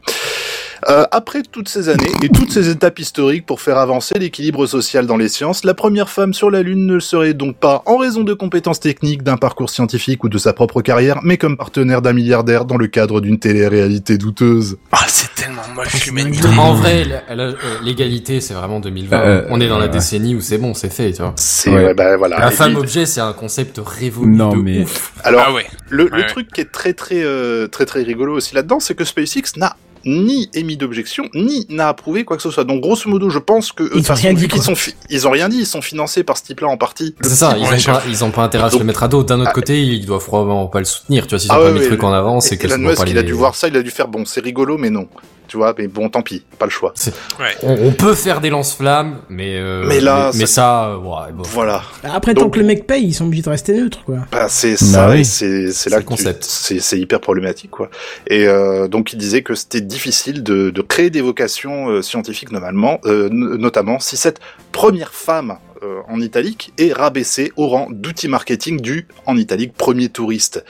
Euh, 0.89 1.03
après 1.11 1.41
toutes 1.43 1.67
ces 1.67 1.89
années 1.89 2.11
et 2.23 2.29
toutes 2.29 2.49
ces 2.49 2.69
étapes 2.69 2.97
historiques 2.99 3.45
pour 3.45 3.59
faire 3.59 3.77
avancer 3.77 4.17
l'équilibre 4.19 4.65
social 4.67 5.05
dans 5.05 5.17
les 5.17 5.27
sciences, 5.27 5.65
la 5.65 5.73
première 5.73 6.09
femme 6.09 6.33
sur 6.33 6.49
la 6.49 6.61
Lune 6.61 6.85
ne 6.85 6.93
le 6.93 6.99
serait 7.01 7.33
donc 7.33 7.57
pas 7.57 7.83
en 7.85 7.97
raison 7.97 8.23
de 8.23 8.33
compétences 8.33 8.79
techniques, 8.79 9.21
d'un 9.21 9.35
parcours 9.35 9.69
scientifique 9.69 10.23
ou 10.23 10.29
de 10.29 10.37
sa 10.37 10.53
propre 10.53 10.81
carrière, 10.81 11.19
mais 11.23 11.37
comme 11.37 11.57
partenaire 11.57 12.01
d'un 12.01 12.13
milliardaire 12.13 12.63
dans 12.63 12.77
le 12.77 12.87
cadre 12.87 13.19
d'une 13.19 13.37
télé-réalité 13.37 14.17
douteuse. 14.17 14.77
Ah, 14.93 14.99
c'est 15.07 15.33
tellement 15.35 15.61
moche 15.75 16.05
l'humanité. 16.05 16.47
En 16.57 16.73
vrai, 16.75 17.05
euh, 17.31 17.53
l'égalité, 17.83 18.39
c'est 18.39 18.53
vraiment 18.53 18.79
2020. 18.79 19.17
Euh, 19.19 19.45
On 19.49 19.59
est 19.59 19.67
dans 19.67 19.79
la 19.79 19.87
ouais. 19.87 19.91
décennie 19.91 20.35
où 20.35 20.41
c'est 20.41 20.57
bon, 20.57 20.73
c'est 20.73 20.91
fait, 20.93 21.11
tu 21.11 21.21
vois. 21.21 21.33
C'est 21.35 21.69
Ouais. 21.69 21.83
ouais, 21.87 21.93
bah, 21.95 22.15
voilà. 22.15 22.39
La 22.39 22.49
femme 22.51 22.77
objet, 22.77 23.05
c'est 23.05 23.19
un 23.19 23.33
concept 23.33 23.81
révolu 23.85 24.31
Non, 24.37 24.55
de 24.55 24.61
mais- 24.61 24.83
ouf. 24.83 25.11
Alors, 25.25 25.43
Ah 25.47 25.53
ouais. 25.53 25.65
Le, 25.89 26.05
Ouais, 26.05 26.09
le 26.13 26.17
ouais. 26.19 26.27
truc 26.27 26.47
qui 26.53 26.61
est 26.61 26.71
très 26.71 26.93
très 26.93 27.21
euh, 27.23 27.67
très 27.67 27.85
très 27.85 28.03
rigolo 28.03 28.35
aussi 28.37 28.55
là-dedans, 28.55 28.79
c'est 28.79 28.95
que 28.95 29.03
SpaceX 29.03 29.57
n'a 29.57 29.75
ni 30.07 30.49
émis 30.53 30.77
d'objection, 30.77 31.25
ni 31.35 31.65
n'a 31.69 31.89
approuvé 31.89 32.23
quoi 32.23 32.37
que 32.37 32.43
ce 32.43 32.49
soit. 32.49 32.63
Donc 32.63 32.81
grosso 32.81 33.07
modo, 33.09 33.29
je 33.29 33.39
pense 33.39 33.71
que 33.71 33.83
eux, 33.83 33.89
de 33.89 33.99
Ils 33.99 34.11
ont 34.11 34.15
rien 34.15 34.29
vu 34.31 34.35
dit, 34.35 34.41
qu'ils 34.47 34.61
quoi. 34.61 34.63
sont 34.63 34.75
fi- 34.75 34.95
ils 35.09 35.27
ont 35.27 35.31
rien 35.31 35.49
dit, 35.49 35.57
ils 35.59 35.65
sont 35.67 35.81
financés 35.81 36.23
par 36.23 36.37
ce 36.37 36.43
type-là 36.43 36.67
en 36.69 36.77
partie. 36.77 37.13
C'est 37.21 37.29
ça, 37.29 37.55
ils 37.57 37.63
ont, 37.65 37.93
pas, 37.93 38.03
ils 38.07 38.23
ont 38.23 38.31
pas 38.31 38.43
intérêt 38.43 38.63
à 38.65 38.69
se 38.71 38.77
le 38.77 38.85
mettre 38.85 39.03
à 39.03 39.07
dos. 39.07 39.23
D'un 39.23 39.39
autre 39.41 39.49
Ah. 39.51 39.53
côté, 39.53 39.81
ils 39.83 40.05
doivent 40.05 40.23
probablement 40.25 40.67
pas 40.67 40.79
le 40.79 40.85
soutenir, 40.85 41.27
tu 41.27 41.31
vois, 41.31 41.39
s'ils 41.39 41.51
ont 41.51 41.55
Ah 41.55 41.57
pas 41.59 41.65
ouais, 41.65 41.73
mis 41.73 41.79
le 41.81 41.87
truc 41.87 42.03
en 42.03 42.13
avant, 42.13 42.39
c'est 42.39 42.57
que 42.57 42.65
Elon 42.67 42.77
Musk, 42.77 43.03
pas 43.03 43.09
il 43.09 43.17
a 43.17 43.23
dû 43.23 43.33
voir 43.33 43.53
ça, 43.55 43.67
il 43.67 43.75
a 43.75 43.83
dû 43.83 43.91
faire 43.91 44.07
bon, 44.07 44.23
c'est 44.25 44.41
rigolo, 44.41 44.77
mais 44.77 44.89
non. 44.89 45.07
Tu 45.47 45.57
vois, 45.57 45.73
mais 45.77 45.87
bon, 45.87 46.09
tant 46.09 46.21
pis, 46.21 46.43
pas 46.59 46.65
le 46.65 46.71
choix. 46.71 46.93
Ouais. 47.39 47.55
On, 47.63 47.87
on 47.87 47.91
peut 47.91 48.15
faire 48.15 48.41
des 48.41 48.49
lance-flammes, 48.49 49.19
mais 49.29 49.57
euh, 49.57 49.85
Mais 49.87 49.99
là, 49.99 50.31
mais, 50.33 50.39
mais 50.39 50.45
ça- 50.45 50.53
ça, 50.55 50.85
euh, 50.89 50.97
ouais, 50.97 51.31
bon. 51.33 51.43
Voilà. 51.43 51.83
Après, 52.03 52.33
tant 52.33 52.49
que 52.49 52.59
le 52.59 52.65
mec 52.65 52.85
paye, 52.85 53.05
ils 53.05 53.13
sont 53.13 53.25
obligés 53.25 53.43
de 53.43 53.49
rester 53.49 53.73
neutres, 53.73 54.03
quoi. 54.05 54.17
Bah, 54.31 54.47
c'est 54.49 54.75
ça, 54.77 55.09
oui. 55.09 55.21
et 55.21 55.23
c'est 55.23 55.71
c'est 55.71 55.89
là 55.89 55.97
le 55.97 56.03
concept. 56.03 56.43
c'est 56.43 56.99
hyper 56.99 57.19
problématique 57.21 57.71
quoi. 57.71 57.89
Et 58.27 58.47
euh, 58.47 58.87
donc 58.87 59.13
il 59.13 59.17
disait 59.17 59.41
que 59.41 59.55
c'était 59.55 59.81
difficile 59.81 60.43
de, 60.43 60.69
de 60.69 60.81
créer 60.81 61.09
des 61.09 61.21
vocations 61.21 61.89
euh, 61.89 62.01
scientifiques 62.01 62.51
normalement, 62.51 62.99
euh, 63.05 63.29
notamment 63.31 63.99
si 63.99 64.17
cette 64.17 64.39
première 64.71 65.13
femme 65.13 65.57
euh, 65.83 65.99
en 66.09 66.19
italique 66.21 66.73
est 66.77 66.91
rabaissée 66.93 67.51
au 67.55 67.67
rang 67.67 67.87
d'outil 67.91 68.27
marketing 68.27 68.81
du 68.81 69.07
en 69.25 69.37
italique 69.37 69.73
premier 69.73 70.09
touriste. 70.09 70.63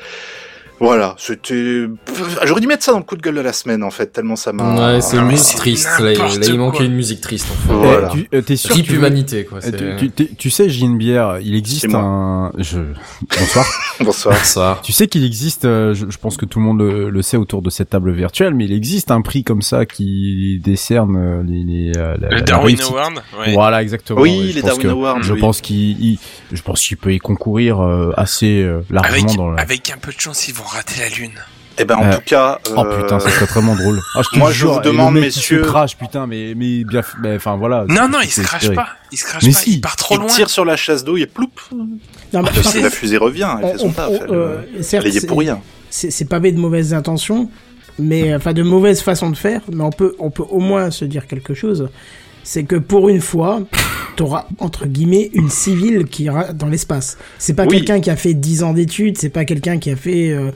Voilà, 0.80 1.16
c'était. 1.18 1.86
J'aurais 2.44 2.62
dû 2.62 2.68
mettre 2.68 2.84
ça 2.84 2.92
dans 2.92 3.00
le 3.00 3.04
coup 3.04 3.16
de 3.16 3.22
gueule 3.22 3.34
de 3.36 3.42
la 3.42 3.52
semaine 3.54 3.84
en 3.84 3.90
fait, 3.90 4.08
tellement 4.14 4.36
ça 4.36 4.54
m'a. 4.54 4.94
Ouais, 4.96 5.02
c'est 5.02 5.18
Ah, 5.18 5.22
une 5.22 5.26
mais 5.28 5.34
musique 5.34 5.58
triste. 5.58 5.88
Là, 6.00 6.12
il- 6.12 6.18
là, 6.20 6.28
il 6.44 6.58
manquait 6.60 6.86
une 6.86 6.94
musique 6.94 7.20
triste, 7.22 7.48
en 7.52 7.68
fait. 7.68 7.74
Voilà. 7.74 8.12
Eh, 8.32 8.44
tu 8.44 8.54
euh, 8.54 8.56
sûr 8.56 8.76
tu 8.84 8.94
humanité, 8.94 9.46
quoi. 9.46 9.58
Eh, 9.64 9.66
c'est- 9.66 9.78
tu, 9.78 9.96
tu, 9.98 10.10
t'es- 10.12 10.32
tu 10.38 10.50
sais, 10.52 10.68
une 10.70 10.98
bière. 11.00 11.40
Il 11.42 11.56
existe 11.56 11.82
C'est 11.82 11.88
moi. 11.88 12.02
un. 12.02 12.52
Je... 12.60 12.80
Bonsoir. 13.40 13.66
Bonsoir. 14.00 14.46
Ça. 14.46 14.80
tu 14.84 14.92
sais 14.92 15.08
qu'il 15.08 15.26
existe. 15.26 15.66
euh, 15.66 15.96
je, 15.96 16.06
je 16.10 16.18
pense 16.20 16.38
que 16.38 16.46
tout 16.46 16.60
le 16.60 16.66
monde 16.66 16.80
le, 16.80 17.10
le 17.10 17.22
sait 17.24 17.38
autour 17.38 17.64
de 17.64 17.72
cette 17.72 17.90
table 17.90 18.12
virtuelle, 18.12 18.54
mais 18.54 18.66
il 18.66 18.72
existe 18.74 19.10
un 19.10 19.22
prix 19.22 19.44
comme 19.44 19.64
ça 19.64 19.88
qui 19.88 20.62
décerne 20.64 21.16
euh, 21.18 21.44
les. 21.44 21.64
les 21.64 21.92
euh, 21.98 22.16
la- 22.22 22.30
Le 22.30 22.36
la 22.36 22.42
Darwin. 22.42 22.80
Award. 22.82 23.14
Ouais. 23.40 23.54
Voilà, 23.54 23.82
exactement. 23.82 24.22
Oui, 24.22 24.38
ouais, 24.38 24.46
les 24.54 24.62
pense 24.62 24.70
Darwin 24.70 24.84
que- 24.84 24.88
Awards. 24.90 25.24
Je 25.24 25.34
oui. 25.34 25.40
pense 25.40 25.60
qu'il, 25.62 26.00
il- 26.00 26.20
je 26.52 26.62
pense 26.62 26.82
qu'il 26.86 26.98
peut 26.98 27.14
y 27.14 27.18
concourir 27.18 27.82
assez 28.16 28.64
largement 28.92 29.24
Avec, 29.26 29.36
dans 29.38 29.50
la. 29.50 29.62
avec 29.62 29.90
un 29.90 29.98
peu 29.98 30.12
de 30.14 30.20
chance, 30.20 30.48
ils 30.48 30.54
vont 30.54 30.64
rater 30.68 31.00
la 31.02 31.10
lune. 31.10 31.32
Eh 31.80 31.86
ben 31.86 31.96
en 31.96 32.06
Euh, 32.06 32.16
tout 32.16 32.22
cas. 32.26 32.60
Oh 32.76 32.80
euh, 32.86 33.02
putain, 33.02 33.20
ça 33.20 33.30
serait 33.30 33.46
vraiment 33.46 33.76
drôle. 33.76 34.00
Ah, 34.16 34.22
moi, 34.36 34.52
je 34.52 34.66
vous 34.66 34.76
le 34.78 34.82
demande, 34.82 35.14
mec 35.14 35.26
messieurs- 35.26 35.62
se 35.64 35.68
crache, 35.68 35.96
putain, 35.96 36.26
mais 36.26 36.54
mais 36.56 36.84
bien, 36.84 37.02
mais, 37.22 37.36
enfin 37.36 37.56
voilà. 37.56 37.86
Non, 37.88 38.10
non, 38.10 38.20
il 38.24 38.30
se 38.30 38.42
c'est 38.42 38.44
crache 38.48 38.74
pas. 38.74 38.88
Il 39.12 39.18
se 39.20 39.26
crache 39.26 39.44
Mais 39.44 39.52
pas. 39.52 39.60
si. 39.60 39.74
Il 39.74 39.82
part 39.82 39.96
trop 39.96 40.16
il 40.16 40.22
loin. 40.22 40.28
tire 40.28 40.50
sur 40.50 40.66
la 40.66 40.76
chasse 40.76 41.04
d'eau 41.04 41.18
et 41.18 41.28
ploup. 41.28 41.50
Non, 41.72 41.86
mais 42.34 42.42
Parce 42.46 42.62
par 42.64 42.74
que 42.74 42.80
la 42.80 42.90
fusée 42.90 43.18
revient, 43.18 43.48
elle 43.60 43.66
on- 43.66 43.72
fait 43.74 43.78
son 43.78 43.88
on- 43.88 43.92
taf. 43.92 44.10
on- 44.10 44.14
elle, 44.16 44.32
euh, 44.32 44.58
certes, 44.82 45.06
elle 45.06 45.14
y 45.14 45.18
est 45.18 45.20
c'est- 45.20 45.28
pour 45.28 45.38
rien. 45.38 45.60
c'est 45.92 46.10
c'est 46.10 46.26
pavé 46.26 46.52
de 46.52 46.60
mauvaises 46.60 46.96
intentions, 46.96 47.48
mais 48.00 48.34
enfin 48.36 48.54
de 48.54 48.64
mauvaises 48.64 49.02
façons 49.02 49.30
de 49.30 49.38
faire, 49.38 49.62
mais 49.72 49.84
on 49.84 49.92
peut 49.92 50.16
on 50.18 50.32
peut 50.32 50.46
au 50.50 50.60
moins 50.60 50.90
se 50.90 51.06
dire 51.06 51.28
quelque 51.28 51.54
chose, 51.54 51.90
c'est 52.50 52.64
que 52.64 52.78
pour 52.78 53.10
une 53.10 53.20
fois, 53.20 53.62
t'auras 54.16 54.48
entre 54.60 54.86
guillemets 54.86 55.30
une 55.34 55.50
civile 55.50 56.06
qui 56.06 56.24
ira 56.24 56.54
dans 56.54 56.68
l'espace. 56.68 57.18
C'est 57.40 57.54
pas 57.54 57.66
Oui. 57.66 57.76
quelqu'un 57.76 58.00
qui 58.00 58.10
a 58.10 58.16
fait 58.16 58.34
10 58.34 58.64
ans 58.64 58.72
d'études, 58.74 59.18
c'est 59.18 59.28
pas 59.30 59.44
quelqu'un 59.44 59.80
qui 59.80 59.92
a 59.92 59.98
fait 59.98 60.30
euh, 60.32 60.52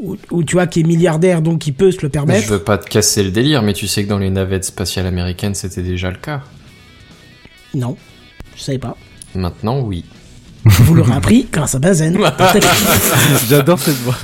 ou, 0.00 0.16
ou 0.30 0.44
tu 0.44 0.54
vois 0.54 0.68
qui 0.68 0.80
est 0.80 0.84
milliardaire 0.84 1.42
donc 1.42 1.58
qui 1.58 1.72
peut 1.72 1.90
se 1.90 1.96
le 2.02 2.02
Je 2.02 2.06
permettre. 2.12 2.48
veux 2.48 2.62
pas 2.62 2.78
te 2.78 2.88
casser 2.88 3.24
le 3.24 3.32
délire, 3.32 3.62
mais 3.62 3.72
tu 3.72 3.88
sais 3.88 4.04
que 4.04 4.08
dans 4.08 4.18
les 4.18 4.30
navettes 4.30 4.64
spatiales 4.64 5.06
américaines, 5.06 5.56
c'était 5.56 5.82
déjà 5.82 6.08
le 6.12 6.18
cas. 6.18 6.42
Non, 7.74 7.96
je 8.56 8.62
savais 8.62 8.78
pas. 8.78 8.96
Maintenant, 9.34 9.80
oui. 9.80 10.04
Vous 10.64 10.94
l'aurez 10.94 11.12
appris 11.12 11.46
grâce 11.52 11.74
à 11.74 11.78
Bazen. 11.78 12.18
J'adore 13.48 13.78
cette 13.78 13.96
voix. 13.96 14.14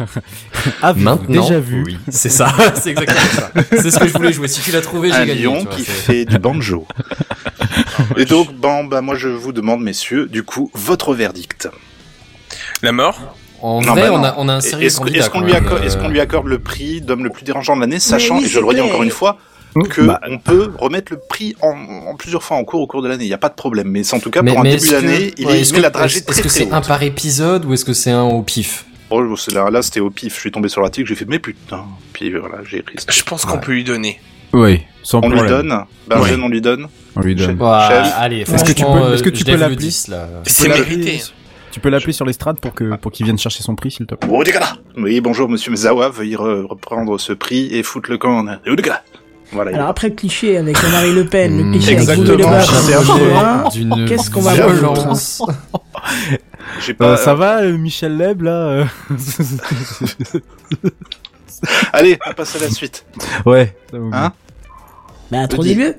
Ah, 0.83 0.92
vous- 0.92 1.00
Maintenant, 1.00 1.42
déjà 1.42 1.61
vu. 1.61 1.83
oui. 1.85 1.98
C'est 2.09 2.29
ça, 2.31 2.53
c'est 2.81 2.90
exactement 2.90 3.20
ça. 3.35 3.50
C'est 3.70 3.90
ce 3.90 3.98
que 3.98 4.07
je 4.09 4.12
voulais 4.14 4.33
jouer. 4.33 4.48
Si 4.48 4.61
tu 4.62 4.70
l'as 4.72 4.81
trouvé, 4.81 5.11
Un 5.12 5.20
j'ai 5.20 5.26
gagné. 5.26 5.42
lion 5.42 5.59
tu 5.61 5.66
vois, 5.66 5.74
qui 5.76 5.85
fait 5.85 6.24
du 6.24 6.38
banjo. 6.38 6.87
Et 8.16 8.24
donc, 8.24 8.55
bon, 8.55 8.85
bah, 8.85 9.00
moi, 9.03 9.14
je 9.16 9.29
vous 9.29 9.53
demande, 9.53 9.83
messieurs, 9.83 10.26
du 10.26 10.42
coup, 10.42 10.70
votre 10.74 11.14
verdict. 11.14 11.68
La 12.83 12.92
mort 12.92 13.37
En 13.61 13.83
Non, 13.83 13.92
vrai, 13.92 14.09
bah 14.09 14.12
on, 14.12 14.24
a, 14.24 14.35
on 14.38 14.48
a 14.48 14.55
un 14.55 14.61
sérieux 14.62 14.87
Est-ce 14.87 14.98
qu'on 15.31 15.40
lui, 15.40 15.55
accorde- 15.55 15.85
est-ce 15.85 15.96
qu'on 15.98 16.09
lui 16.09 16.20
accorde 16.20 16.46
le 16.46 16.59
prix 16.59 17.03
d'homme 17.03 17.22
le 17.24 17.31
plus 17.31 17.44
dérangeant 17.44 17.76
de 17.76 17.83
l'année, 17.83 18.00
sachant, 18.00 18.38
oui, 18.38 18.44
et 18.44 18.48
je 18.48 18.59
le 18.59 18.64
redis 18.64 18.81
encore 18.81 19.03
une 19.03 19.11
fois, 19.11 19.38
que 19.74 20.02
Bah. 20.02 20.20
on 20.28 20.38
peut 20.38 20.70
remettre 20.78 21.12
le 21.12 21.18
prix 21.18 21.54
en, 21.62 21.68
en 22.09 22.14
plusieurs 22.16 22.42
fois 22.42 22.56
en 22.56 22.64
cours 22.64 22.80
au 22.80 22.87
cours 22.87 23.02
de 23.02 23.09
l'année. 23.09 23.24
Il 23.24 23.28
n'y 23.28 23.35
a 23.35 23.38
pas 23.38 23.48
de 23.48 23.54
problème. 23.54 23.88
Mais 23.88 24.02
c'est 24.02 24.16
en 24.16 24.20
tout 24.20 24.30
cas, 24.30 24.42
mais- 24.42 24.50
pour 24.52 24.61
un 24.61 24.64
mais 24.64 24.76
début 24.76 24.90
d'année, 24.90 25.33
il, 25.38 25.46
ouais, 25.46 25.61
est- 25.61 25.72
que- 25.74 25.80
la 25.80 25.90
dragée 25.90 26.18
est-ce- 26.18 26.24
très 26.26 26.42
que 26.42 26.48
très 26.48 26.64
c'est 26.64 26.72
un 26.72 26.80
par 26.80 27.02
épisode 27.02 27.64
ou 27.64 27.72
est-ce 27.74 27.85
que 27.85 27.92
c'est 27.92 28.11
un 28.11 28.22
au 28.24 28.42
pif 28.42 28.85
Oh, 29.12 29.22
là, 29.52 29.70
là 29.70 29.83
c'était 29.83 30.00
au 30.00 30.11
pif. 30.11 30.35
Je 30.37 30.40
suis 30.40 30.52
tombé 30.52 30.68
sur 30.68 30.80
l'article, 30.83 31.09
j'ai 31.09 31.14
fait 31.16 31.24
mais 31.28 31.38
putain. 31.40 31.85
Puis 32.12 32.30
voilà, 32.30 32.59
j'ai 32.68 32.83
pris. 32.83 32.96
Je 33.09 33.22
pense 33.24 33.44
qu'on 33.44 33.54
Ouais. 33.54 33.61
peut 33.61 33.72
lui 33.72 33.85
donner. 33.85 34.20
Oui, 34.52 34.80
sans 35.02 35.20
On 35.24 35.28
lui 35.28 35.40
donne. 35.48 35.74
Benjen, 36.09 36.42
on 36.42 36.48
lui 36.48 36.61
donne. 36.61 36.88
On 37.16 37.20
lui 37.20 37.35
donne. 37.35 37.61
Ouais, 37.61 37.78
Chef. 37.88 38.12
allez, 38.18 38.40
Est-ce 38.40 38.64
que 38.64 38.72
tu 38.72 38.85
peux- 38.85 39.14
est-ce 39.14 39.22
que 39.22 39.28
euh, 39.28 39.33
tu 39.33 39.44
peux 39.44 39.56
l'appeler 39.56 39.76
10, 39.76 40.09
là. 40.09 40.28
C'est 40.44 40.68
mérité. 40.68 41.22
Tu 41.72 41.78
peux 41.78 41.88
l'appeler 41.88 42.12
sur 42.12 42.24
l'estrade 42.26 42.59
pour 42.59 42.74
que 42.74 42.96
pour 42.96 43.12
qu'il 43.12 43.26
vienne 43.26 43.38
chercher 43.38 43.62
son 43.62 43.76
prix, 43.76 43.92
s'il 43.92 44.06
te 44.06 44.14
plaît. 44.16 44.28
Oui, 44.96 45.20
bonjour, 45.20 45.48
monsieur 45.48 45.70
Mzawa, 45.70 46.09
veuillez 46.09 46.35
re- 46.37 46.66
reprendre 46.66 47.18
ce 47.20 47.33
prix 47.33 47.68
et 47.72 47.83
foutre 47.85 48.11
le 48.11 48.18
camp 48.18 48.44
Voilà. 49.52 49.74
Alors 49.74 49.88
après 49.88 50.08
le 50.08 50.14
cliché 50.14 50.56
avec 50.56 50.76
Marie 50.90 51.12
Le 51.12 51.24
Pen, 51.24 51.56
le 51.56 51.72
cliché 51.72 51.96
avec 51.96 52.06
Qu'est-ce 54.08 54.30
qu'on 54.30 54.40
va 54.40 54.54
violence. 54.54 55.42
J'ai 56.86 56.94
pas... 56.94 57.10
Euh, 57.10 57.16
ça 57.16 57.34
va, 57.34 57.62
euh, 57.62 57.76
Michel 57.76 58.16
Leb, 58.16 58.42
là 58.42 58.52
euh 58.52 58.84
Allez, 61.92 62.18
on 62.26 62.32
passe 62.32 62.56
à 62.56 62.60
la 62.60 62.70
suite. 62.70 63.04
Ouais. 63.44 63.74
ça 63.90 63.98
va, 63.98 64.16
Hein 64.16 64.32
Bah 65.30 65.38
introduis-le. 65.38 65.96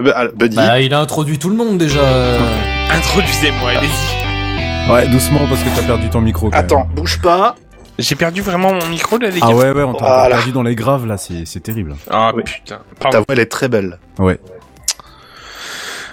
Bah, 0.00 0.28
Buddy. 0.34 0.56
Bah, 0.56 0.80
il 0.80 0.92
a 0.92 1.00
introduit 1.00 1.38
tout 1.38 1.48
le 1.48 1.56
monde 1.56 1.78
déjà. 1.78 2.02
Introduisez-moi, 2.90 3.70
allez-y. 3.70 4.92
Ouais, 4.92 5.08
doucement 5.08 5.40
parce 5.48 5.62
que 5.62 5.68
t'as 5.76 5.86
perdu 5.86 6.08
ton 6.10 6.20
micro. 6.20 6.50
quand 6.50 6.56
même. 6.56 6.64
Attends, 6.64 6.88
bouge 6.94 7.20
pas. 7.22 7.56
J'ai 7.98 8.14
perdu 8.14 8.42
vraiment 8.42 8.72
mon 8.72 8.86
micro 8.88 9.18
là, 9.18 9.28
les 9.30 9.40
gars. 9.40 9.46
Ah 9.50 9.54
ouais, 9.56 9.70
ouais, 9.72 9.82
on 9.82 9.92
t'a 9.94 10.04
Voilà. 10.04 10.36
perdu 10.36 10.52
dans 10.52 10.62
les 10.62 10.74
graves 10.76 11.06
là, 11.06 11.16
c'est 11.18 11.44
c'est 11.46 11.60
terrible. 11.60 11.96
Ah 12.10 12.32
Oui. 12.34 12.42
putain. 12.44 12.76
Ta 12.76 12.82
Pardon. 13.00 13.18
voix, 13.18 13.26
elle 13.30 13.40
est 13.40 13.46
très 13.46 13.68
belle. 13.68 13.98
Ouais. 14.18 14.38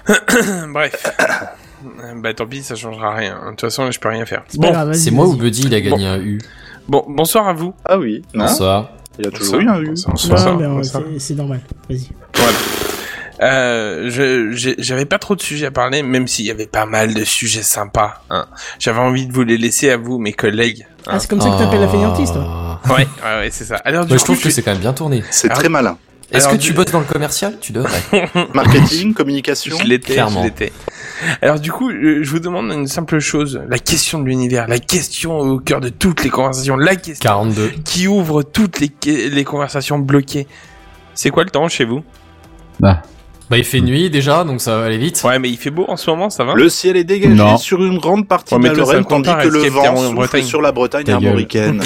Bref. 0.73 1.05
Euh, 1.19 2.15
Bah 2.21 2.33
tant 2.33 2.47
pis, 2.47 2.63
ça 2.63 2.75
changera 2.75 3.13
rien. 3.13 3.39
De 3.45 3.49
toute 3.51 3.61
façon, 3.61 3.91
je 3.91 3.99
peux 3.99 4.09
rien 4.09 4.25
faire. 4.25 4.43
Bon, 4.55 4.93
C'est 4.93 5.11
moi 5.11 5.27
ou. 5.27 5.35
Buddy, 5.35 5.63
il 5.67 5.75
a 5.75 5.81
gagné 5.81 6.07
un 6.07 6.19
U. 6.19 6.41
bon, 6.87 7.05
bonsoir 7.07 7.47
à 7.47 7.53
vous. 7.53 7.73
Ah 7.85 7.97
oui. 7.99 8.23
Bonsoir. 8.33 8.89
il 9.19 9.25
y 9.25 9.27
a 9.27 9.31
toujours 9.31 9.59
eu 9.59 9.67
un 9.69 9.79
U. 9.81 9.87
Bonsoir. 9.89 10.13
Bonsoir. 10.15 10.57
mais, 10.57 10.67
Bonsoir. 10.67 11.03
c'est- 11.13 11.19
c'est 11.19 11.33
normal. 11.35 11.61
Vas-y. 11.89 12.09
Voilà. 12.35 12.57
Euh, 13.41 14.09
j'avais 14.77 15.05
pas 15.05 15.19
trop 15.19 15.35
de 15.35 15.41
sujets 15.41 15.65
à 15.65 15.71
parler, 15.71 16.03
même 16.03 16.27
s'il 16.27 16.45
y 16.45 16.51
avait 16.51 16.67
pas 16.67 16.85
mal 16.85 17.13
de 17.13 17.23
sujets 17.23 17.63
sympas. 17.63 18.21
Hein. 18.29 18.45
J'avais 18.79 18.99
envie 18.99 19.27
de 19.27 19.33
vous 19.33 19.43
les 19.43 19.57
laisser 19.57 19.89
à 19.89 19.97
vous, 19.97 20.17
mes 20.19 20.33
collègues. 20.33 20.85
Ah, 21.07 21.19
c'est 21.19 21.29
comme 21.29 21.41
ça 21.41 21.49
que 21.49 21.57
t'appelles 21.57 21.81
la 21.81 21.87
fainéantiste, 21.89 22.33
toi 22.33 22.79
Ah. 22.83 22.93
Ouais, 22.93 22.95
ouais, 23.23 23.39
ouais, 23.41 23.49
c'est 23.51 23.65
ça. 23.65 23.75
Alors 23.85 24.05
du 24.05 24.13
Ouais, 24.13 24.17
coup, 24.17 24.19
je 24.21 24.25
trouve 24.25 24.41
que 24.41 24.49
c'est 24.49 24.61
quand 24.61 24.71
même 24.71 24.79
bien 24.81 24.93
tourné. 24.93 25.23
C'est 25.31 25.49
très 25.49 25.69
malin. 25.69 25.97
Est-ce 26.31 26.47
que 26.49 26.55
tu 26.55 26.73
bosses 26.73 26.91
dans 26.91 26.99
le 26.99 27.05
commercial? 27.05 27.57
Tu 27.61 27.71
devrais. 27.71 28.01
Marketing, 28.53 29.13
communication? 29.13 29.77
Je 29.77 29.83
l'étais, 29.85 30.15
je 30.17 30.43
l'étais. 30.43 30.71
Alors 31.41 31.59
du 31.59 31.71
coup, 31.71 31.89
euh, 31.91 32.19
je 32.23 32.29
vous 32.29 32.39
demande 32.39 32.71
une 32.73 32.87
simple 32.87 33.19
chose, 33.19 33.61
la 33.69 33.77
question 33.79 34.19
de 34.19 34.25
l'univers, 34.25 34.67
la 34.67 34.79
question 34.79 35.37
au 35.39 35.59
cœur 35.59 35.79
de 35.79 35.87
toutes 35.89 36.23
les 36.23 36.29
conversations, 36.29 36.75
la 36.75 36.95
question 36.95 37.29
42. 37.29 37.71
qui 37.85 38.07
ouvre 38.07 38.43
toutes 38.43 38.79
les, 38.81 39.29
les 39.29 39.43
conversations 39.45 39.97
bloquées. 39.97 40.45
C'est 41.13 41.29
quoi 41.29 41.43
le 41.45 41.51
temps 41.51 41.69
chez 41.69 41.85
vous? 41.85 42.03
Ah. 42.83 43.01
Bah, 43.49 43.57
il 43.59 43.63
fait 43.63 43.79
nuit 43.81 44.09
déjà, 44.09 44.43
donc 44.43 44.59
ça 44.59 44.79
va 44.79 44.85
aller 44.85 44.97
vite. 44.97 45.21
Ouais, 45.23 45.37
mais 45.37 45.49
il 45.49 45.57
fait 45.57 45.69
beau 45.69 45.85
en 45.87 45.97
ce 45.97 46.09
moment, 46.09 46.31
ça 46.31 46.43
va 46.43 46.55
Le 46.55 46.67
ciel 46.67 46.97
est 46.97 47.03
dégagé 47.03 47.35
Non. 47.35 47.57
sur 47.57 47.83
une 47.83 47.99
grande 47.99 48.27
partie 48.27 48.53
Ouais, 48.55 48.59
de 48.59 48.63
mais 48.63 48.69
la 48.69 48.75
toi, 48.75 48.85
ça 48.85 48.91
Lorraine, 48.93 49.05
tandis 49.07 49.29
que 49.43 49.47
le 49.53 49.59
vent 49.69 49.85
en 49.85 49.97
souffle 49.97 50.15
Bretagne. 50.15 50.43
sur 50.43 50.61
la 50.63 50.71
Bretagne 50.71 51.03
Ta 51.03 51.11
gueule. 51.13 51.25
armoricaine. 51.25 51.83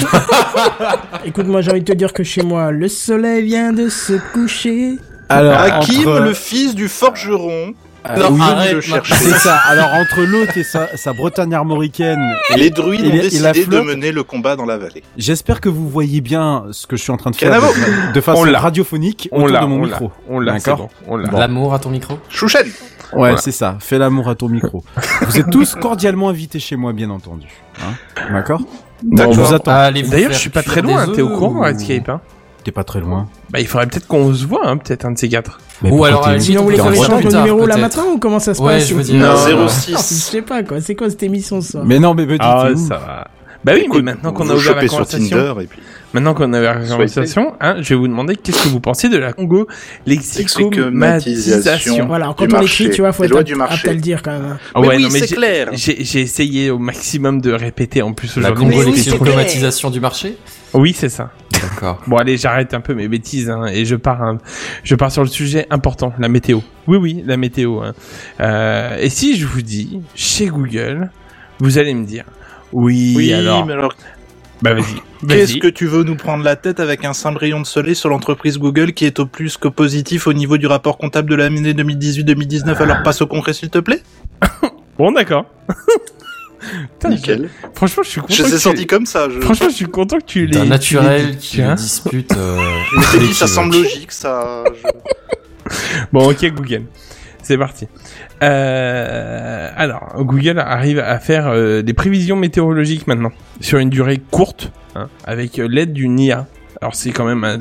Écoute, 1.26 1.46
moi 1.46 1.60
j'ai 1.60 1.70
envie 1.70 1.80
de 1.80 1.84
te 1.84 1.92
dire 1.92 2.12
que 2.14 2.22
chez 2.24 2.42
moi, 2.42 2.70
le 2.70 2.88
soleil 2.88 3.44
vient 3.44 3.72
de 3.72 3.88
se 3.90 4.14
coucher. 4.32 4.94
Alors, 5.28 5.52
Hakim, 5.58 6.00
entre- 6.08 6.20
le 6.20 6.34
fils 6.34 6.74
du 6.74 6.88
forgeron, 6.88 7.74
Non, 8.18 8.28
oui, 8.32 8.40
arrête, 8.40 8.70
le 8.72 8.76
maintenant. 8.78 8.94
chercher. 9.04 9.14
c'est 9.14 9.34
ça. 9.38 9.56
Alors 9.68 9.88
entre 9.94 10.22
l'autre 10.22 10.56
et 10.56 10.62
sa, 10.64 10.96
sa 10.96 11.12
Bretagne 11.12 11.54
armoricaine, 11.54 12.34
les 12.56 12.70
druides 12.70 13.00
Il 13.04 13.12
ont 13.12 13.22
décidé 13.22 13.64
de 13.66 13.80
mener 13.80 14.10
le 14.12 14.22
combat 14.22 14.56
dans 14.56 14.64
la 14.64 14.78
vallée. 14.78 15.02
j'espère 15.16 15.60
que 15.60 15.68
vous 15.68 15.88
voyez 15.88 16.20
bien 16.20 16.64
ce 16.72 16.86
que 16.86 16.96
je 16.96 17.02
suis 17.02 17.12
en 17.12 17.16
train 17.18 17.30
de 17.30 17.36
faire 17.36 17.52
de, 17.60 18.12
de 18.12 18.20
façon 18.20 18.46
On 18.48 18.52
radiophonique 18.58 19.28
On 19.32 19.38
autour 19.42 19.48
l'a, 19.48 19.60
de 19.60 19.66
mon 19.66 19.76
on 19.76 19.80
l'a, 19.80 19.86
micro. 19.86 20.12
on 20.28 20.40
l'a, 20.40 20.52
D'accord. 20.54 20.76
bon, 20.78 20.88
on 21.08 21.16
l'a. 21.16 21.30
L'amour 21.30 21.74
à 21.74 21.78
ton 21.78 21.90
micro 21.90 22.18
Chouchen 22.28 22.66
Ouais, 23.12 23.18
Voilà. 23.18 23.36
c'est 23.38 23.50
ça. 23.52 23.76
Fais 23.80 23.98
l'amour 23.98 24.28
à 24.28 24.34
ton 24.36 24.48
micro. 24.48 24.84
vous 25.22 25.38
êtes 25.38 25.50
tous 25.50 25.74
cordialement 25.74 26.28
invités 26.28 26.60
chez 26.60 26.76
moi, 26.76 26.92
bien 26.92 27.10
entendu. 27.10 27.48
Hein 27.82 27.94
D'accord? 28.32 28.60
D'accord. 29.02 29.32
Je 29.34 29.40
vous 29.40 29.52
attends. 29.54 29.72
Allez, 29.72 30.02
vous 30.02 30.10
D'ailleurs, 30.12 30.32
je 30.32 30.38
suis 30.38 30.50
pas 30.50 30.62
très 30.62 30.80
loin, 30.80 31.06
t'es 31.08 31.20
au 31.22 31.28
courant, 31.30 31.56
ou- 31.56 31.60
Redscape, 31.62 32.08
hein? 32.08 32.20
T'es 32.64 32.72
pas 32.72 32.84
très 32.84 33.00
loin. 33.00 33.26
Bah, 33.50 33.60
il 33.60 33.66
faudrait 33.66 33.86
peut-être 33.86 34.06
qu'on 34.06 34.34
se 34.34 34.44
voit, 34.46 34.66
hein, 34.66 34.76
peut-être 34.76 35.04
un 35.06 35.12
de 35.12 35.18
ces 35.18 35.28
quatre. 35.28 35.58
Mais 35.82 35.90
Ou 35.90 36.04
alors, 36.04 36.20
t'es- 36.20 36.26
à 36.26 36.30
la 36.32 36.36
limite, 36.36 36.46
Sinon, 36.46 36.60
vous 36.60 36.64
voulez 36.66 36.76
T'es 36.76 36.82
qu'on 36.82 36.88
en 36.88 36.92
échange 36.92 37.24
retard, 37.24 37.44
le 37.44 37.50
numéro 37.50 37.66
là 37.66 37.76
maintenant 37.78 38.04
ou 38.14 38.18
comment 38.18 38.38
ça 38.38 38.52
se 38.52 38.60
Ouais, 38.60 38.74
passe 38.78 38.88
je 38.88 38.94
veux 38.94 39.02
dire. 39.02 39.14
Non, 39.18 39.28
euh, 39.34 39.66
Je 39.88 39.96
06. 39.96 39.96
sais 40.30 40.42
pas 40.42 40.62
quoi, 40.62 40.80
c'est 40.82 40.94
quoi 40.94 41.08
cette 41.08 41.22
émission 41.22 41.60
ça 41.62 41.80
Mais 41.84 41.98
non, 41.98 42.12
mais 42.14 42.26
Buddy, 42.26 42.38
Ah, 42.42 42.68
ça 42.76 42.96
va. 42.98 43.26
Bah 43.62 43.72
oui, 43.74 43.80
mais 43.80 43.84
Écoute, 43.86 44.04
maintenant 44.04 44.32
qu'on 44.32 44.48
a 44.48 44.54
ouvert 44.54 44.76
la 44.76 44.86
conversation, 44.86 45.28
Tinder 45.36 45.52
et 45.62 45.66
puis. 45.66 45.78
maintenant 46.14 46.32
qu'on 46.32 46.50
a 46.54 46.58
ouvert 46.58 46.78
la 46.78 46.86
conversation, 46.86 47.52
hein, 47.60 47.76
je 47.82 47.90
vais 47.90 47.94
vous 47.94 48.08
demander 48.08 48.34
qu'est-ce 48.36 48.64
que 48.64 48.68
vous 48.68 48.80
pensez 48.80 49.10
de 49.10 49.18
la 49.18 49.34
Congo 49.34 49.66
lexicomatisation. 50.06 52.06
Voilà, 52.06 52.34
quand 52.36 52.52
on 52.52 52.62
écrit, 52.62 52.90
tu 52.90 53.00
vois, 53.02 53.12
faut 53.12 53.24
être 53.24 53.36
apte 53.36 53.86
à 53.88 53.92
le 53.92 54.00
dire 54.00 54.22
quand 54.22 54.32
même. 54.32 54.58
Ah 54.74 54.80
Mais 54.80 54.88
ouais, 54.88 54.96
oui, 54.96 55.08
mais 55.12 55.20
c'est 55.20 55.34
clair. 55.34 55.68
J'ai 55.72 56.20
essayé 56.20 56.70
au 56.70 56.78
maximum 56.78 57.40
de 57.40 57.52
répéter 57.52 58.02
en 58.02 58.12
plus 58.12 58.36
La 58.36 58.52
aujourd'hui. 58.52 58.66
Mais 58.66 58.76
oui, 58.76 58.84
Congo 58.84 58.96
c'est 58.96 59.12
automatisation 59.12 59.90
du 59.90 60.00
marché 60.00 60.36
Oui, 60.74 60.94
c'est 60.96 61.08
ça. 61.08 61.30
D'accord. 61.52 62.00
Bon 62.06 62.16
allez, 62.16 62.38
j'arrête 62.38 62.72
un 62.72 62.80
peu 62.80 62.94
mes 62.94 63.08
bêtises 63.08 63.50
hein, 63.50 63.66
et 63.70 63.84
je 63.84 63.96
pars, 63.96 64.22
hein, 64.22 64.38
je 64.82 64.94
pars 64.94 65.12
sur 65.12 65.22
le 65.22 65.28
sujet 65.28 65.66
important, 65.68 66.14
la 66.18 66.28
météo. 66.28 66.60
Oui, 66.88 66.96
oui, 66.96 67.22
la 67.26 67.36
météo. 67.36 67.82
hein. 67.82 67.92
Euh, 68.40 68.96
et 68.98 69.10
si 69.10 69.36
je 69.36 69.46
vous 69.46 69.60
dis 69.60 70.00
chez 70.14 70.46
Google, 70.46 71.10
vous 71.58 71.76
allez 71.76 71.92
me 71.92 72.06
dire 72.06 72.24
oui, 72.72 73.14
Oui, 73.16 73.32
alors. 73.32 73.66
mais 73.66 73.72
alors, 73.72 73.94
Bah 74.62 74.74
vas-y. 74.74 75.00
qu'est-ce 75.28 75.56
que 75.56 75.68
tu 75.68 75.86
veux 75.86 76.02
nous 76.02 76.16
prendre 76.16 76.44
la 76.44 76.56
tête 76.56 76.80
avec 76.80 77.04
un 77.04 77.12
simple 77.12 77.38
rayon 77.38 77.60
de 77.60 77.66
soleil 77.66 77.94
sur 77.94 78.08
l'entreprise 78.08 78.58
Google 78.58 78.92
qui 78.92 79.04
est 79.06 79.18
au 79.20 79.26
plus 79.26 79.56
que 79.56 79.68
positif 79.68 80.26
au 80.26 80.32
niveau 80.32 80.56
du 80.58 80.66
rapport 80.66 80.98
comptable 80.98 81.30
de 81.30 81.34
l'année 81.36 81.72
2018-2019 81.72 82.76
Alors 82.82 83.02
passe 83.02 83.22
au 83.22 83.26
concret, 83.26 83.52
s'il 83.52 83.70
te 83.70 83.78
plaît. 83.78 84.02
Bon 84.98 85.12
d'accord. 85.12 85.46
Nickel. 87.08 87.48
Franchement, 87.74 88.02
je 88.02 88.08
suis 88.10 88.20
content. 88.20 88.34
Je 88.34 88.42
que 88.42 88.76
tu- 88.76 88.86
comme 88.86 89.06
ça. 89.06 89.28
Je... 89.30 89.40
Franchement, 89.40 89.70
je 89.70 89.74
suis 89.76 89.86
content 89.86 90.18
que 90.18 90.24
tu 90.26 90.44
l'aies. 90.46 90.66
Naturel 90.66 91.38
qui 91.38 91.62
hein. 91.62 91.74
dispute. 91.74 92.32
euh, 92.36 92.58
Je 93.14 93.18
dit, 93.18 93.32
ça 93.32 93.46
semble 93.46 93.74
logique, 93.76 94.12
ça. 94.12 94.62
je- 94.66 95.70
Bon, 96.12 96.30
ok, 96.30 96.44
Google. 96.52 96.82
C'est 97.42 97.56
parti. 97.56 97.86
Euh, 98.42 99.70
alors, 99.76 100.14
Google 100.18 100.58
arrive 100.58 100.98
à 100.98 101.18
faire 101.18 101.48
euh, 101.48 101.82
des 101.82 101.92
prévisions 101.92 102.36
météorologiques 102.36 103.06
maintenant, 103.06 103.32
sur 103.60 103.78
une 103.78 103.90
durée 103.90 104.20
courte, 104.30 104.72
hein, 104.94 105.08
avec 105.24 105.58
euh, 105.58 105.68
l'aide 105.68 105.92
d'une 105.92 106.18
IA. 106.18 106.46
Alors, 106.80 106.94
c'est 106.94 107.10
quand 107.10 107.24
même 107.24 107.44
un... 107.44 107.58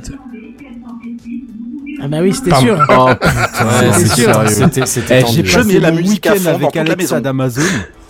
Ah 2.02 2.08
bah 2.08 2.20
oui, 2.22 2.34
c'était 2.34 2.52
Pardon. 2.52 2.66
sûr. 2.66 2.86
Oh 2.90 3.10
putain, 3.14 3.92
c'est 3.92 4.08
sûr. 4.08 4.50
C'était, 4.50 4.86
c'était 4.86 5.22
Eh, 5.22 5.32
j'ai 5.34 5.44
passé 5.44 5.80
la 5.82 5.92
musique 5.92 6.26
à 6.28 6.32
week-end 6.34 6.44
fond 6.44 6.56
avec 6.56 6.76
Alexa 6.78 7.20
d'Amazon. 7.20 7.62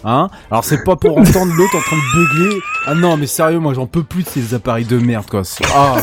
Hein 0.04 0.30
Alors 0.52 0.64
c'est 0.64 0.84
pas 0.84 0.96
pour 0.96 1.18
entendre 1.18 1.52
l'autre 1.56 1.76
en 1.76 1.82
train 1.82 1.98
de 1.98 2.16
beugler. 2.16 2.56
Ah 2.86 2.94
non, 2.94 3.18
mais 3.18 3.26
sérieux, 3.26 3.60
moi 3.60 3.74
j'en 3.74 3.88
peux 3.88 4.04
plus 4.04 4.24
de 4.24 4.30
ces 4.30 4.54
appareils 4.54 4.86
de 4.86 4.98
merde 5.00 5.26
quoi. 5.30 5.42
Ah. 5.76 5.98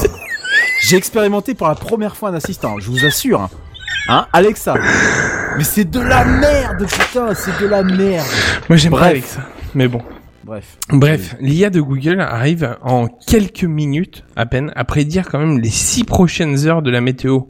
J'ai 0.82 0.96
expérimenté 0.96 1.54
pour 1.54 1.68
la 1.68 1.76
première 1.76 2.16
fois 2.16 2.30
un 2.30 2.34
assistant, 2.34 2.78
je 2.80 2.90
vous 2.90 3.04
assure. 3.06 3.48
Hein, 4.08 4.26
Alexa? 4.32 4.74
Mais 5.56 5.64
c'est 5.64 5.84
de 5.90 6.00
la 6.00 6.24
merde, 6.24 6.86
putain, 6.86 7.34
c'est 7.34 7.58
de 7.60 7.66
la 7.66 7.82
merde. 7.82 8.26
Moi, 8.68 8.76
j'aimerais 8.76 9.00
Bref. 9.00 9.10
avec 9.10 9.24
ça. 9.24 9.40
Mais 9.74 9.88
bon. 9.88 10.02
Bref. 10.44 10.76
Bref, 10.90 11.34
l'IA 11.40 11.70
de 11.70 11.80
Google 11.80 12.20
arrive 12.20 12.76
en 12.82 13.08
quelques 13.08 13.64
minutes 13.64 14.22
à 14.36 14.46
peine 14.46 14.70
à 14.76 14.84
prédire 14.84 15.28
quand 15.28 15.40
même 15.40 15.58
les 15.58 15.70
six 15.70 16.04
prochaines 16.04 16.68
heures 16.68 16.82
de 16.82 16.90
la 16.90 17.00
météo. 17.00 17.40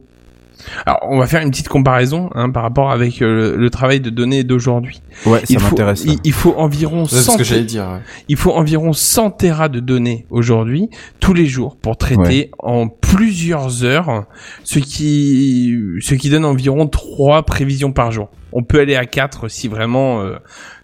Alors, 0.85 0.99
on 1.09 1.19
va 1.19 1.27
faire 1.27 1.41
une 1.41 1.49
petite 1.51 1.69
comparaison 1.69 2.29
hein, 2.35 2.49
par 2.49 2.63
rapport 2.63 2.91
avec 2.91 3.21
euh, 3.21 3.55
le, 3.57 3.69
travail 3.69 3.99
de 3.99 4.09
données 4.09 4.43
d'aujourd'hui. 4.43 5.01
Ouais, 5.25 5.45
ça 5.45 5.59
m'intéresse. 5.59 6.03
il, 6.05 6.17
il 6.23 6.33
faut 6.33 6.53
environ 6.57 7.03
Ouais, 7.03 7.07
c'est 7.09 7.21
100 7.21 7.33
ce 7.33 7.37
que 7.37 7.43
j'allais 7.43 7.63
dire. 7.63 7.83
ouais. 7.83 7.99
il 8.27 8.37
faut 8.37 8.51
environ 8.51 8.93
100 8.93 9.31
terras 9.31 9.69
de 9.69 9.79
données 9.79 10.25
aujourd'hui, 10.29 10.89
tous 11.19 11.33
les 11.33 11.45
jours, 11.45 11.75
pour 11.75 11.97
traiter 11.97 12.51
en 12.59 12.87
plusieurs 12.87 13.83
heures, 13.83 14.25
ce 14.63 14.79
qui, 14.79 15.75
ce 16.01 16.15
qui 16.15 16.29
donne 16.29 16.45
environ 16.45 16.87
trois 16.87 17.43
prévisions 17.43 17.91
par 17.91 18.11
jour. 18.11 18.29
On 18.59 18.63
peut 18.63 18.79
aller 18.79 18.95
à 18.95 19.05
4 19.05 19.49
si 19.49 19.67
vraiment 19.67 20.21
euh, 20.21 20.37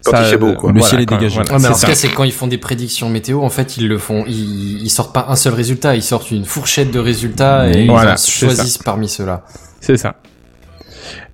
Quand 0.04 0.12
ça, 0.12 0.22
il 0.22 0.26
fait 0.30 0.36
beau, 0.36 0.54
quoi. 0.54 0.70
Le 0.70 0.80
ciel 0.80 1.00
est 1.00 1.06
dégagé. 1.06 1.34
voilà, 1.34 1.52
mais 1.54 1.58
c'est 1.58 1.66
en 1.68 1.72
tout 1.72 1.78
ça. 1.80 1.86
cas, 1.88 1.94
c'est 1.96 2.08
que 2.08 2.14
quand 2.14 2.22
ils 2.22 2.30
font 2.32 2.46
des 2.46 2.58
prédictions 2.58 3.08
météo, 3.08 3.42
en 3.42 3.48
fait, 3.50 3.76
ils 3.76 3.88
le 3.88 3.98
font, 3.98 4.24
ils, 4.28 4.80
ils 4.82 4.90
sortent 4.90 5.12
pas 5.12 5.26
un 5.28 5.34
seul 5.34 5.54
résultat, 5.54 5.96
ils 5.96 6.02
sortent 6.02 6.30
une 6.30 6.44
fourchette 6.44 6.92
de 6.92 7.00
résultats 7.00 7.68
et 7.68 7.86
Voilà, 7.88 8.12
ils 8.12 8.14
en 8.14 8.16
choisissent 8.16 8.78
parmi 8.78 9.08
ceux-là. 9.08 9.44
C'est 9.80 9.96
ça. 9.96 10.14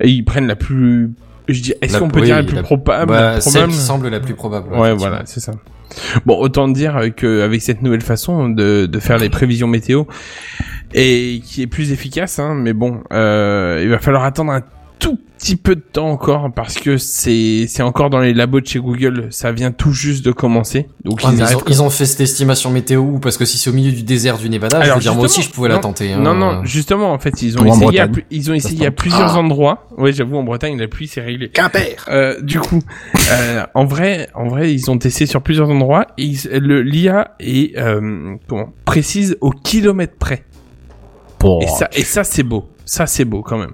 Et 0.00 0.08
ils 0.08 0.24
prennent 0.24 0.46
la 0.46 0.56
plus, 0.56 1.12
je 1.46 1.60
dis, 1.60 1.74
est-ce 1.82 1.98
qu'on 1.98 2.08
peut 2.08 2.20
oui, 2.20 2.26
dire 2.26 2.36
la 2.36 2.42
plus 2.42 2.56
la- 2.56 2.62
probable, 2.62 3.12
Bah, 3.12 3.20
la 3.34 3.40
celle 3.42 3.52
probable 3.52 3.72
qui 3.72 3.78
semble 3.78 4.08
la 4.08 4.20
plus 4.20 4.34
probable. 4.34 4.72
Ouais, 4.72 4.94
voilà, 4.94 5.22
c'est 5.26 5.40
ça. 5.40 5.52
Bon, 6.24 6.38
autant 6.38 6.68
dire 6.68 7.00
que 7.16 7.42
avec 7.42 7.60
cette 7.60 7.82
nouvelle 7.82 8.00
façon 8.02 8.48
de, 8.48 8.86
de 8.86 8.98
faire 9.00 9.18
les 9.18 9.28
prévisions 9.28 9.66
météo 9.66 10.04
et 10.94 11.42
qui 11.44 11.62
est 11.62 11.66
plus 11.66 11.92
efficace, 11.92 12.38
hein, 12.38 12.54
mais 12.54 12.72
bon, 12.72 13.02
euh, 13.12 13.80
il 13.82 13.90
va 13.90 13.98
falloir 13.98 14.24
attendre 14.24 14.52
un 14.52 14.62
tout 15.00 15.18
petit 15.38 15.56
peu 15.56 15.74
de 15.74 15.80
temps 15.80 16.10
encore 16.10 16.52
parce 16.54 16.74
que 16.74 16.98
c'est 16.98 17.64
c'est 17.66 17.82
encore 17.82 18.10
dans 18.10 18.18
les 18.20 18.34
labos 18.34 18.60
de 18.60 18.66
chez 18.66 18.78
Google. 18.78 19.28
Ça 19.30 19.50
vient 19.50 19.72
tout 19.72 19.92
juste 19.92 20.22
de 20.24 20.30
commencer. 20.32 20.86
Donc 21.04 21.22
ils, 21.24 21.42
ont, 21.42 21.62
ils 21.66 21.82
ont 21.82 21.88
fait 21.90 22.04
cette 22.04 22.20
estimation 22.20 22.70
météo 22.70 23.00
où 23.00 23.18
Parce 23.18 23.36
que 23.38 23.44
si 23.46 23.56
c'est 23.56 23.70
au 23.70 23.72
milieu 23.72 23.90
du 23.92 24.02
désert 24.02 24.36
du 24.36 24.50
Nevada, 24.50 24.78
je 24.80 24.84
Alors, 24.84 24.96
veux 24.98 25.02
dire, 25.02 25.14
moi 25.14 25.24
aussi, 25.24 25.40
je 25.42 25.50
pouvais 25.50 25.68
la 25.70 25.76
non, 25.76 25.80
tenter. 25.80 26.12
hein. 26.12 26.20
Non, 26.20 26.34
non, 26.34 26.64
justement, 26.64 27.12
en 27.12 27.18
fait, 27.18 27.40
ils 27.42 27.56
ont 27.58 27.62
Ou 27.62 27.66
essayé, 27.68 28.00
à, 28.00 28.08
ils 28.30 28.50
ont 28.50 28.54
essayé 28.54 28.86
à 28.86 28.90
plusieurs 28.90 29.34
Ah. 29.34 29.38
endroits. 29.38 29.86
Ouais, 29.96 30.12
j'avoue, 30.12 30.36
en 30.36 30.42
Bretagne, 30.44 30.78
la 30.78 30.86
pluie, 30.88 31.08
c'est 31.08 31.22
réglé. 31.22 31.48
Quimper. 31.48 32.04
Euh, 32.08 32.38
du 32.42 32.60
coup, 32.60 32.80
euh, 33.32 33.64
en 33.74 33.86
vrai, 33.86 34.28
en 34.34 34.46
vrai, 34.48 34.72
ils 34.74 34.90
ont 34.90 34.98
testé 34.98 35.24
sur 35.26 35.40
plusieurs 35.42 35.70
endroits 35.70 36.06
et 36.18 36.24
ils- 36.24 36.48
le 36.52 36.82
l'IA 36.82 37.34
est 37.40 37.76
euh, 37.78 38.34
comment 38.48 38.68
précise 38.84 39.36
au 39.40 39.50
kilomètre 39.50 40.16
près. 40.18 40.44
Et 41.62 41.66
ça, 41.68 41.88
et 41.94 42.04
ça 42.04 42.22
c'est 42.22 42.42
beau. 42.42 42.68
Ça 42.84 43.06
c'est 43.06 43.24
beau 43.24 43.42
quand 43.42 43.56
même. 43.56 43.72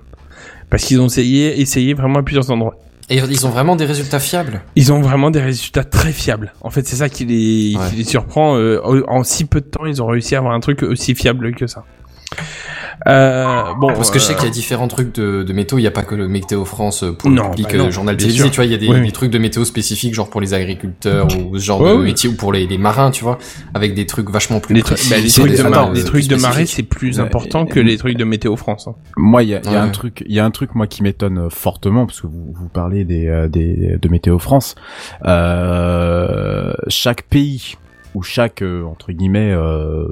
Parce 0.71 0.85
qu'ils 0.85 1.01
ont 1.01 1.07
essayé, 1.07 1.61
essayé 1.61 1.95
vraiment 1.95 2.19
à 2.21 2.23
plusieurs 2.23 2.51
endroits. 2.51 2.77
Et 3.09 3.17
ils 3.19 3.47
ont 3.47 3.51
vraiment 3.51 3.77
des 3.77 3.85
résultats 3.85 4.19
fiables. 4.19 4.63
Ils 4.75 4.93
ont 4.93 5.01
vraiment 5.01 5.31
des 5.31 5.41
résultats 5.41 5.85
très 5.85 6.11
fiables. 6.11 6.53
En 6.63 6.71
fait, 6.71 6.87
c'est 6.89 6.97
ça 6.97 7.09
qui 7.09 7.25
les, 7.25 7.77
Ouais. 7.77 7.91
qui 7.91 7.97
les 7.97 8.05
surprend. 8.05 8.57
euh, 8.57 8.81
en 9.07 9.23
si 9.23 9.45
peu 9.45 9.61
de 9.61 9.67
temps, 9.67 9.87
ils 9.87 10.03
ont 10.03 10.07
réussi 10.07 10.35
à 10.35 10.39
avoir 10.39 10.55
un 10.55 10.61
truc 10.61 10.83
aussi 10.83 11.15
fiable 11.15 11.55
que 11.55 11.69
ça. 11.69 11.85
Euh, 13.07 13.75
bon, 13.79 13.89
Parce 13.89 14.11
que 14.11 14.19
je 14.19 14.25
sais 14.25 14.33
euh, 14.33 14.37
qu'il 14.37 14.45
y 14.47 14.49
a 14.49 14.53
différents 14.53 14.89
trucs 14.89 15.15
de, 15.15 15.43
de 15.43 15.53
météo. 15.53 15.79
Il 15.79 15.83
n'y 15.83 15.87
a 15.87 15.91
pas 15.93 16.03
que 16.03 16.15
le 16.15 16.29
Météo 16.29 16.65
France 16.65 17.05
euh, 17.05 17.13
pour 17.13 17.31
Non, 17.31 17.45
le 17.45 17.51
public 17.51 17.69
bah 17.73 17.79
non, 17.79 17.87
euh, 17.87 17.91
journal 17.91 18.17
télévisé. 18.17 18.43
sûr. 18.45 18.51
Tu 18.51 18.57
vois, 18.57 18.65
il 18.65 18.73
y 18.73 18.75
a 18.75 18.79
des, 18.79 18.89
Oui, 18.89 18.95
des 18.97 19.01
oui. 19.03 19.13
trucs 19.13 19.31
de 19.31 19.39
météo 19.39 19.65
spécifiques, 19.65 20.15
genre 20.15 20.29
pour 20.31 20.41
les 20.41 20.55
agriculteurs 20.55 21.29
ou 21.39 21.57
ce 21.59 21.63
genre 21.63 21.85
de 21.85 21.93
oui. 21.95 22.05
métier 22.05 22.29
ou 22.29 22.35
pour 22.35 22.53
les, 22.53 22.67
les 22.67 22.79
marins, 22.79 23.11
tu 23.11 23.23
vois, 23.23 23.39
avec 23.75 23.95
des 23.95 24.07
trucs 24.07 24.31
vachement 24.31 24.61
plus 24.61 24.75
les, 24.75 24.83
précis. 24.83 25.11
bah, 25.11 25.19
les 25.19 25.29
sur 25.29 25.43
trucs 25.43 25.53
des 25.53 25.59
de, 25.59 25.63
zones, 25.63 25.71
mar- 25.73 25.93
les 25.93 26.01
plus 26.01 26.05
trucs 26.11 26.29
de 26.29 26.37
marée, 26.37 26.67
c'est 26.67 26.83
plus 26.83 27.19
Ouais, 27.19 27.25
important 27.25 27.67
et- 27.67 27.69
que 27.69 27.81
les 27.81 27.97
trucs 27.99 28.17
de 28.17 28.25
météo 28.25 28.57
France. 28.57 28.89
hein. 28.89 28.95
Moi, 29.17 29.43
il 29.45 29.51
y 29.51 29.55
a, 29.55 29.61
il 29.65 29.71
y 29.73 29.77
a 29.77 29.83
un 29.83 29.89
truc, 29.91 30.25
il 30.27 30.35
y 30.35 30.41
a 30.41 30.45
un 30.45 30.51
truc 30.51 30.75
moi 30.75 30.87
qui 30.87 31.03
m'étonne 31.03 31.49
fortement 31.51 32.07
parce 32.07 32.21
que 32.23 32.27
vous, 32.27 32.55
vous 32.59 32.69
parlez 32.69 33.05
des, 33.05 33.47
des 33.51 33.99
de 34.01 34.09
météo 34.09 34.39
France. 34.39 34.75
Euh, 35.25 36.73
chaque 36.89 37.23
pays 37.23 37.77
ou 38.17 38.23
chaque 38.23 38.63
euh, 38.63 38.83
entre 38.85 39.13
guillemets, 39.13 39.53
euh, 39.53 40.07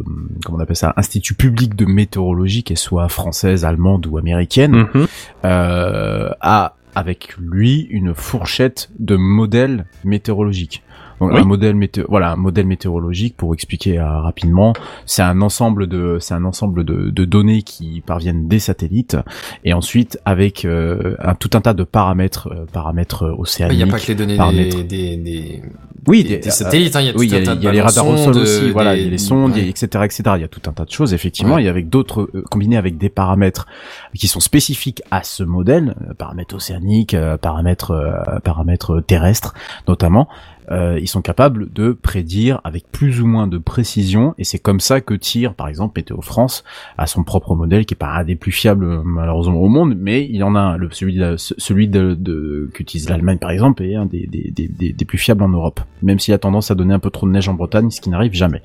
comment 0.45 0.59
on 0.59 0.61
appelle 0.61 0.77
ça, 0.77 0.93
institut 0.97 1.35
public 1.35 1.75
de 1.75 1.87
météorologie, 1.87 2.63
qu'elle 2.63 2.77
soit 2.77 3.09
française, 3.09 3.65
allemande 3.65 4.07
ou 4.07 4.19
américaine, 4.19 4.87
Mhm. 4.95 5.07
euh, 5.47 6.29
a 6.41 6.77
avec 6.95 7.35
lui 7.39 7.81
une 7.91 8.15
fourchette 8.15 8.91
de 9.01 9.17
modèles 9.17 9.87
météorologiques. 10.05 10.84
Donc 11.21 11.33
Oui. 11.33 11.41
un 11.41 11.45
modèle 11.45 11.75
météo, 11.77 12.05
voilà, 12.09 12.33
un 12.33 12.37
modèle 12.37 12.67
météorologique 12.67 13.37
pour 13.37 13.55
expliquer 13.55 13.99
euh, 13.99 14.21
rapidement, 14.21 14.73
c'est 15.07 15.23
un 15.23 15.41
ensemble 15.41 15.87
de, 15.87 16.19
c'est 16.21 16.35
un 16.35 16.45
ensemble 16.45 16.85
de, 16.85 17.11
de 17.11 17.25
données 17.25 17.63
qui 17.63 18.03
parviennent 18.05 18.49
des 18.49 18.59
satellites 18.59 19.17
et 19.65 19.73
ensuite 19.73 20.19
avec 20.25 20.65
euh, 20.65 21.17
un 21.21 21.35
tout 21.35 21.51
un 21.55 21.61
tas 21.61 21.75
de 21.75 21.85
paramètres, 21.85 22.49
euh, 22.53 22.67
paramètres 22.73 23.33
Il 23.37 23.41
océaniques. 23.41 23.77
n'y 23.77 23.83
a 23.85 23.87
pas 23.87 23.99
que 24.01 24.09
les 24.09 24.15
données 24.15 24.37
paramètres. 24.37 24.77
des, 24.79 24.85
des, 24.85 25.17
des, 25.17 25.63
oui, 26.07 26.25
des- 26.25 26.39
des 26.39 26.51
satellites, 26.51 26.97
hein, 26.97 27.01
il 27.01 27.07
y 27.07 27.11
a 27.11 27.13
oui, 27.17 27.29
tout 27.29 27.35
il 27.35 27.39
y 27.39 27.39
un 27.39 27.43
a, 27.43 27.47
tas 27.47 27.55
de 27.55 27.61
il 27.61 27.65
y 27.65 27.69
a 27.69 27.73
les 27.73 27.81
radars 27.81 28.07
au 28.09 28.17
sol 28.17 28.37
aussi, 28.37 28.71
voilà, 28.73 28.97
il 28.97 29.05
y 29.05 29.07
a 29.07 29.11
les 29.11 29.19
sondes, 29.19 29.57
il 29.57 29.63
ouais. 29.65 29.69
etc., 29.71 29.87
etc. 30.05 30.23
Il 30.37 30.41
y 30.43 30.45
a 30.45 30.49
tout 30.49 30.61
un 30.67 30.73
tas 30.73 30.85
de 30.85 30.91
choses, 30.91 31.15
effectivement, 31.15 31.55
Ouais. 31.55 31.65
et 31.65 31.69
avec 31.69 31.89
d'autres, 31.89 32.29
euh, 32.35 32.43
combinés 32.51 32.77
avec 32.77 32.99
des 32.99 33.09
paramètres 33.09 33.67
qui 34.15 34.27
sont 34.29 34.41
spécifiques 34.41 35.03
à 35.11 35.23
ce 35.23 35.43
modèle, 35.45 35.95
euh, 36.11 36.15
paramètres 36.15 36.55
océaniques, 36.57 37.15
euh, 37.15 37.37
paramètres, 37.39 37.93
euh, 37.93 38.39
paramètres 38.43 39.01
terrestres, 39.01 39.55
notamment, 39.89 40.29
euh, 40.71 40.99
ils 41.01 41.09
sont 41.09 41.23
capables 41.23 41.73
de 41.73 41.93
prédire 41.93 42.61
avec 42.65 42.91
plus 42.91 43.21
ou 43.21 43.27
moins 43.27 43.47
de 43.47 43.59
précision, 43.59 44.35
et 44.39 44.45
c'est 44.45 44.59
comme 44.59 44.81
ça 44.81 45.01
que 45.01 45.15
tire, 45.15 45.55
par 45.55 45.69
exemple, 45.69 45.99
Météo 46.01 46.21
France 46.21 46.65
à 46.99 47.07
son 47.07 47.25
propre 47.25 47.55
modèle, 47.55 47.87
qui 47.87 47.95
est 47.95 47.97
pas 47.97 48.13
un 48.13 48.25
des 48.25 48.37
plus 48.37 48.53
fiables, 48.53 48.85
euh, 48.85 49.03
malheureusement, 49.05 49.61
au 49.61 49.69
monde, 49.69 49.95
mais 49.99 50.27
il 50.31 50.43
en 50.45 50.55
a 50.55 50.77
le, 50.77 50.89
celui 50.91 51.17
de, 51.17 51.37
celui 51.37 51.89
de, 51.89 52.15
de 52.15 52.71
qu'utilise 52.75 53.09
l'Allemagne, 53.09 53.39
par 53.39 53.51
exemple, 53.51 53.83
est 53.83 53.95
un 53.95 54.07
des, 54.07 54.27
des, 54.27 54.51
des, 54.51 54.69
des, 54.69 54.93
des 54.93 55.05
plus 55.05 55.19
fiables 55.19 55.43
en 55.43 55.49
Europe, 55.49 55.81
même 56.03 56.19
s'il 56.19 56.35
a 56.35 56.39
tendance 56.39 56.71
à 56.71 56.75
donner 56.75 56.95
un 56.95 56.99
peu 56.99 57.11
trop 57.11 57.27
de 57.27 57.33
neige 57.33 57.49
en 57.49 57.55
Bretagne, 57.55 57.91
ce 57.91 58.01
qui 58.01 58.11
n'arrive 58.11 58.35
jamais. 58.35 58.63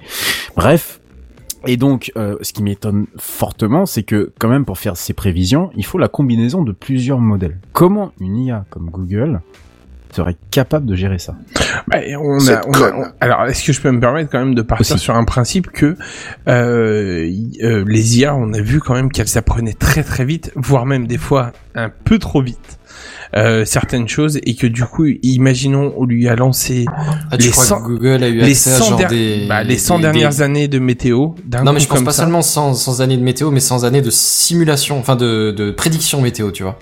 Bref. 0.56 1.02
Et 1.68 1.76
donc, 1.76 2.14
euh, 2.16 2.38
ce 2.42 2.54
qui 2.54 2.64
m'étonne 2.64 3.08
fortement, 3.18 3.86
c'est 3.86 4.04
que 4.04 4.32
quand 4.40 4.48
même 4.48 4.64
pour 4.64 4.78
faire 4.78 4.96
ces 4.96 5.12
prévisions, 5.12 5.72
il 5.76 5.84
faut 5.84 5.98
la 5.98 6.08
combinaison 6.08 6.64
de 6.64 6.72
plusieurs 6.72 7.20
modèles. 7.20 7.60
Comment 7.74 8.14
une 8.22 8.38
IA 8.38 8.66
comme 8.70 8.90
Google 8.90 9.42
serait 10.16 10.36
capable 10.52 10.86
de 10.86 10.96
gérer 10.96 11.20
ça 11.20 11.36
Bah, 11.88 11.98
on 12.20 12.40
a, 12.48 12.62
on 12.68 12.74
a- 12.82 12.94
on- 12.96 13.06
alors, 13.20 13.46
est-ce 13.46 13.64
que 13.66 13.74
je 13.74 13.82
peux 13.82 13.92
me 13.92 14.00
permettre 14.00 14.32
quand 14.32 14.40
même 14.40 14.56
de 14.56 14.62
partir 14.62 14.96
Aussi. 14.96 15.04
sur 15.04 15.16
un 15.16 15.24
principe 15.24 15.70
que 15.72 15.96
euh, 16.48 17.28
y- 17.30 17.60
euh, 17.64 17.84
les 17.88 18.20
IA, 18.20 18.36
on 18.36 18.54
a 18.54 18.62
vu 18.62 18.80
quand 18.80 18.94
même 18.94 19.12
qu'elles 19.12 19.28
s'apprenaient 19.28 19.74
très 19.74 20.04
très 20.04 20.26
vite, 20.26 20.52
voire 20.56 20.86
même 20.86 21.08
des 21.08 21.18
fois 21.18 21.52
un 21.76 21.90
peu 21.90 22.18
trop 22.20 22.42
vite. 22.42 22.79
Euh, 23.36 23.64
certaines 23.66 24.08
choses 24.08 24.40
et 24.44 24.56
que 24.56 24.68
du 24.68 24.84
coup 24.86 25.06
imaginons 25.24 25.94
on 25.98 26.06
lui 26.06 26.28
a 26.28 26.36
lancé 26.36 26.86
Ah, 27.32 27.38
les 27.38 27.50
crois 27.50 27.64
cent- 27.64 27.82
que 27.82 27.88
Google 27.88 28.24
a 28.24 28.28
eu 28.30 28.40
les 28.40 28.54
100, 28.54 28.96
der- 28.96 29.10
des, 29.10 29.46
bah, 29.48 29.64
les 29.64 29.78
100 29.78 29.98
des- 29.98 30.02
dernières 30.04 30.30
des- 30.30 30.42
années 30.42 30.68
de 30.68 30.80
météo 30.80 31.30
Non, 31.64 31.74
mais 31.74 31.80
je 31.80 31.88
pense 31.88 32.04
pas 32.04 32.12
ça. 32.12 32.24
seulement 32.24 32.42
sans, 32.42 32.74
sans 32.74 33.02
années 33.02 33.18
de 33.18 33.24
météo, 33.24 33.52
mais 33.52 33.60
sans 33.60 33.86
années 33.86 34.02
de 34.02 34.10
simulation, 34.10 34.98
enfin 35.00 35.16
de, 35.16 35.52
de 35.52 35.72
prédiction 35.72 36.22
météo, 36.22 36.52
tu 36.52 36.64
vois. 36.64 36.78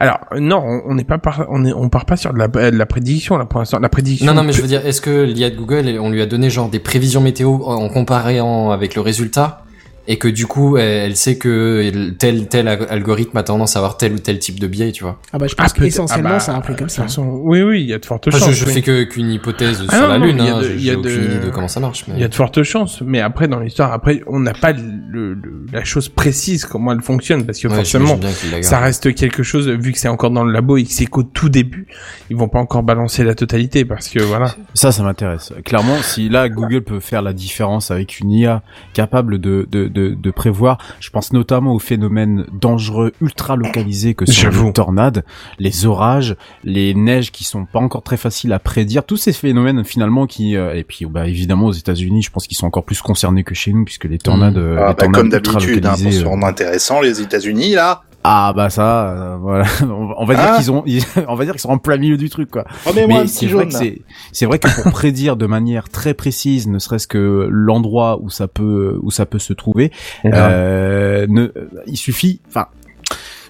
alors 0.00 0.18
non 0.38 0.62
on- 0.86 0.94
n'est 0.94 1.04
pas 1.04 1.18
par, 1.18 1.46
on 1.50 1.64
est 1.64 1.72
on 1.72 1.88
part 1.88 2.04
pas 2.06 2.16
sur 2.16 2.32
de 2.32 2.38
la, 2.38 2.48
de 2.48 2.76
la 2.76 2.86
prédiction 2.86 3.36
là 3.36 3.44
pour 3.44 3.58
l'instant 3.58 3.78
la 3.80 3.88
prédiction 3.88 4.26
Non, 4.26 4.34
non, 4.34 4.42
mais 4.42 4.52
je 4.52 4.62
veux 4.62 4.68
dire, 4.68 4.86
est-ce 4.86 5.00
que 5.00 5.24
l'IA 5.24 5.50
de 5.50 5.56
Google, 5.56 5.98
on 6.00 6.10
lui 6.10 6.22
a 6.22 6.26
donné 6.26 6.48
genre 6.50 6.68
des 6.70 6.78
prévisions 6.78 7.20
météo 7.20 7.58
en 7.64 7.88
comparant 7.88 8.70
avec 8.70 8.94
le 8.94 9.00
résultat? 9.02 9.64
Et 10.10 10.16
que 10.16 10.26
du 10.26 10.46
coup, 10.46 10.76
elle, 10.78 10.88
elle 11.10 11.16
sait 11.16 11.36
que 11.36 12.10
tel 12.18 12.48
tel 12.48 12.66
algorithme 12.66 13.36
a 13.36 13.42
tendance 13.42 13.76
à 13.76 13.78
avoir 13.80 13.96
tel 13.98 14.14
ou 14.14 14.18
tel 14.18 14.38
type 14.38 14.58
de 14.58 14.66
biais, 14.66 14.90
tu 14.90 15.04
vois. 15.04 15.20
Ah 15.32 15.38
bah 15.38 15.46
je 15.46 15.54
pense 15.54 15.70
Ah, 15.76 15.78
qu'essentiellement 15.80 16.30
ah 16.30 16.34
bah, 16.34 16.40
c'est 16.40 16.50
un 16.50 16.60
comme 16.62 16.88
ça. 16.88 17.02
toute 17.02 17.10
façon, 17.10 17.40
oui 17.44 17.62
oui 17.62 17.82
il 17.82 17.88
y 17.88 17.92
a 17.94 17.98
de 17.98 18.06
fortes 18.06 18.26
Enfin, 18.28 18.38
chances 18.38 18.50
je, 18.50 18.54
je 18.54 18.64
oui. 18.66 18.72
fais 18.72 18.82
que 18.82 19.02
qu'une 19.04 19.30
hypothèse 19.30 19.84
Ah 19.88 19.92
sur 19.92 20.02
non, 20.02 20.08
la 20.08 20.18
lune, 20.18 20.36
il 20.38 20.44
y 20.44 20.48
a 20.48 20.56
hein, 20.56 20.62
de- 20.62 20.76
y 20.78 20.90
a 20.90 20.98
aucune 20.98 21.02
de- 21.10 21.24
idée 21.36 21.46
de 21.46 21.50
comment 21.50 21.68
ça 21.68 21.78
marche. 21.80 22.04
Mais... 22.08 22.14
Il 22.16 22.20
y 22.20 22.24
a 22.24 22.28
de 22.28 22.34
fortes 22.34 22.62
chances, 22.62 23.02
mais 23.02 23.20
après 23.20 23.48
dans 23.48 23.60
l'histoire, 23.60 23.92
après 23.92 24.22
on 24.26 24.40
n'a 24.40 24.54
pas 24.54 24.72
le, 24.72 25.34
le- 25.34 25.66
la 25.72 25.84
chose 25.84 26.08
précise 26.08 26.64
comment 26.64 26.92
elle 26.92 27.02
fonctionne 27.02 27.44
parce 27.44 27.58
que 27.60 27.68
Ouais, 27.68 27.74
forcément 27.76 28.18
ça 28.62 28.78
reste 28.78 29.14
quelque 29.14 29.42
chose 29.42 29.68
vu 29.68 29.92
que 29.92 29.98
c'est 29.98 30.08
encore 30.08 30.30
dans 30.30 30.44
le 30.44 30.52
labo 30.52 30.78
et 30.78 30.84
que 30.84 30.92
c'est 30.92 31.04
qu'au 31.06 31.22
tout 31.22 31.50
début, 31.50 31.86
ils 32.30 32.36
vont 32.36 32.48
pas 32.48 32.58
encore 32.60 32.82
balancer 32.82 33.24
la 33.24 33.34
totalité 33.34 33.84
parce 33.84 34.08
que 34.08 34.20
voilà. 34.22 34.54
Ça, 34.74 34.90
ça 34.90 35.02
m'intéresse. 35.02 35.52
Clairement, 35.64 35.96
si 36.02 36.28
là 36.30 36.48
Google 36.48 36.82
peut 36.82 37.00
faire 37.00 37.20
la 37.20 37.34
différence 37.34 37.90
avec 37.90 38.20
une 38.20 38.30
IA 38.30 38.62
capable 38.94 39.38
de, 39.38 39.66
de, 39.70 39.86
de, 39.88 39.97
de 39.98 40.30
prévoir, 40.30 40.78
je 41.00 41.10
pense 41.10 41.32
notamment 41.32 41.74
aux 41.74 41.78
phénomènes 41.78 42.46
dangereux 42.52 43.12
ultra 43.20 43.56
localisés 43.56 44.14
que 44.14 44.26
sont 44.26 44.48
les 44.48 44.72
tornades, 44.72 45.24
les 45.58 45.86
orages, 45.86 46.36
les 46.64 46.94
neiges 46.94 47.30
qui 47.32 47.44
sont 47.44 47.64
pas 47.64 47.78
encore 47.80 48.02
très 48.02 48.16
faciles 48.16 48.52
à 48.52 48.58
prédire, 48.58 49.04
tous 49.04 49.16
ces 49.16 49.32
phénomènes 49.32 49.84
finalement 49.84 50.26
qui 50.26 50.56
euh, 50.56 50.74
et 50.74 50.84
puis 50.84 51.06
bah 51.06 51.26
évidemment 51.26 51.66
aux 51.66 51.72
États-Unis, 51.72 52.22
je 52.22 52.30
pense 52.30 52.46
qu'ils 52.46 52.56
sont 52.56 52.66
encore 52.66 52.84
plus 52.84 53.00
concernés 53.02 53.44
que 53.44 53.54
chez 53.54 53.72
nous 53.72 53.84
puisque 53.84 54.04
les 54.04 54.18
tornades, 54.18 54.48
Mmh. 54.56 54.58
euh, 54.58 54.76
Ah, 54.78 54.88
les 54.88 54.94
bah, 54.94 54.94
tornades 54.94 55.14
comme 55.20 55.28
d'habitude, 55.30 55.86
hein, 55.86 55.94
pour 56.00 56.12
se 56.12 56.24
euh, 56.24 56.28
rendre 56.28 56.46
intéressant, 56.46 57.00
les 57.00 57.20
États-Unis, 57.20 57.74
là. 57.74 58.02
Ah 58.24 58.52
bah 58.54 58.68
ça, 58.70 59.10
euh, 59.10 59.36
voilà, 59.40 59.64
on 60.18 60.24
va 60.24 60.34
dire 60.34 60.44
Ah. 60.48 60.56
qu'ils 60.56 60.70
ont, 60.70 60.84
on 61.28 61.34
va 61.34 61.44
dire 61.44 61.54
qu'ils 61.54 61.60
sont 61.60 61.70
en 61.70 61.78
plein 61.78 61.96
milieu 61.96 62.16
du 62.16 62.28
truc 62.28 62.50
quoi. 62.50 62.64
Un 62.86 62.92
Mais 62.94 63.06
petit 63.06 63.28
c'est 63.28 63.46
vrai 63.46 63.52
jaune, 63.64 63.68
que 63.68 63.72
là. 63.74 63.78
c'est 63.78 64.02
c'est 64.32 64.46
vrai 64.46 64.58
que 64.58 64.82
pour 64.82 64.92
prédire 64.92 65.36
de 65.36 65.46
manière 65.46 65.88
très 65.88 66.14
précise, 66.14 66.66
ne 66.68 66.78
serait-ce 66.78 67.06
que 67.06 67.48
l'endroit 67.50 68.18
où 68.20 68.28
ça 68.30 68.48
peut 68.48 68.98
où 69.02 69.10
ça 69.10 69.24
peut 69.26 69.38
se 69.38 69.52
trouver, 69.52 69.92
euh, 70.24 71.26
ne, 71.28 71.42
euh, 71.42 71.52
il 71.86 71.96
suffit, 71.96 72.40
enfin. 72.48 72.66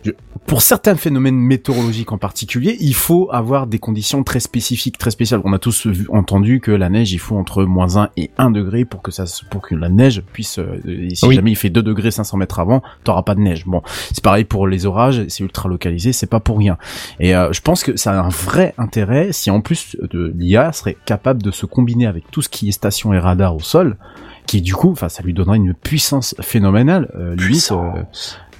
Je- 0.05 0.13
Pour 0.47 0.63
certains 0.63 0.95
phénomènes 0.95 1.37
météorologiques 1.37 2.11
en 2.11 2.17
particulier, 2.17 2.79
il 2.81 2.95
faut 2.95 3.29
avoir 3.31 3.67
des 3.67 3.79
conditions 3.79 4.25
très 4.25 4.41
spécifiques, 4.41 4.97
très 4.97 5.11
spéciales. 5.11 5.43
On 5.45 5.53
a 5.53 5.59
tous 5.59 5.87
vu- 5.87 6.07
entendu 6.11 6.61
que 6.61 6.71
la 6.71 6.89
neige, 6.89 7.13
il 7.13 7.19
faut 7.19 7.37
entre 7.37 7.65
moins 7.65 7.99
1 7.99 8.09
et 8.17 8.31
1 8.39 8.51
degré 8.51 8.87
pour 8.87 9.03
que 9.03 9.11
ça, 9.11 9.25
pour 9.51 9.61
que 9.61 9.75
la 9.75 9.91
neige 9.91 10.23
puisse, 10.33 10.59
euh, 10.59 10.81
si 11.13 11.27
Oui. 11.27 11.35
jamais 11.35 11.51
il 11.51 11.55
fait 11.57 11.69
2 11.69 11.83
degrés 11.83 12.11
500 12.11 12.39
mètres 12.39 12.61
avant, 12.61 12.83
t'auras 13.05 13.25
pas 13.25 13.35
de 13.35 13.41
neige. 13.41 13.67
Bon, 13.67 13.83
c'est 14.11 14.25
pareil 14.25 14.45
pour 14.45 14.67
les 14.67 14.87
orages, 14.87 15.23
c'est 15.29 15.43
ultra 15.45 15.69
localisé, 15.69 16.13
c'est 16.15 16.27
pas 16.27 16.41
pour 16.41 16.57
rien. 16.57 16.79
Et 17.21 17.37
euh, 17.37 17.53
je 17.53 17.61
pense 17.61 17.83
que 17.85 17.97
ça 17.99 18.19
a 18.19 18.25
un 18.25 18.31
vrai 18.31 18.73
intérêt 18.79 19.33
si 19.33 19.51
en 19.51 19.61
plus 19.61 19.97
de 20.01 20.33
l'IA 20.35 20.73
serait 20.73 20.97
capable 21.05 21.43
de 21.43 21.51
se 21.51 21.67
combiner 21.67 22.07
avec 22.07 22.31
tout 22.31 22.41
ce 22.41 22.49
qui 22.49 22.69
est 22.71 22.73
station 22.73 23.13
et 23.13 23.19
radar 23.19 23.55
au 23.55 23.61
sol, 23.61 23.99
qui 24.47 24.63
du 24.63 24.75
coup, 24.75 24.93
enfin, 24.93 25.11
ça 25.11 25.23
lui 25.23 25.35
donnerait 25.35 25.59
une 25.59 25.75
puissance 25.75 26.35
phénoménale, 26.41 27.11
euh, 27.19 27.37
limite 27.37 27.69
euh, 27.73 28.03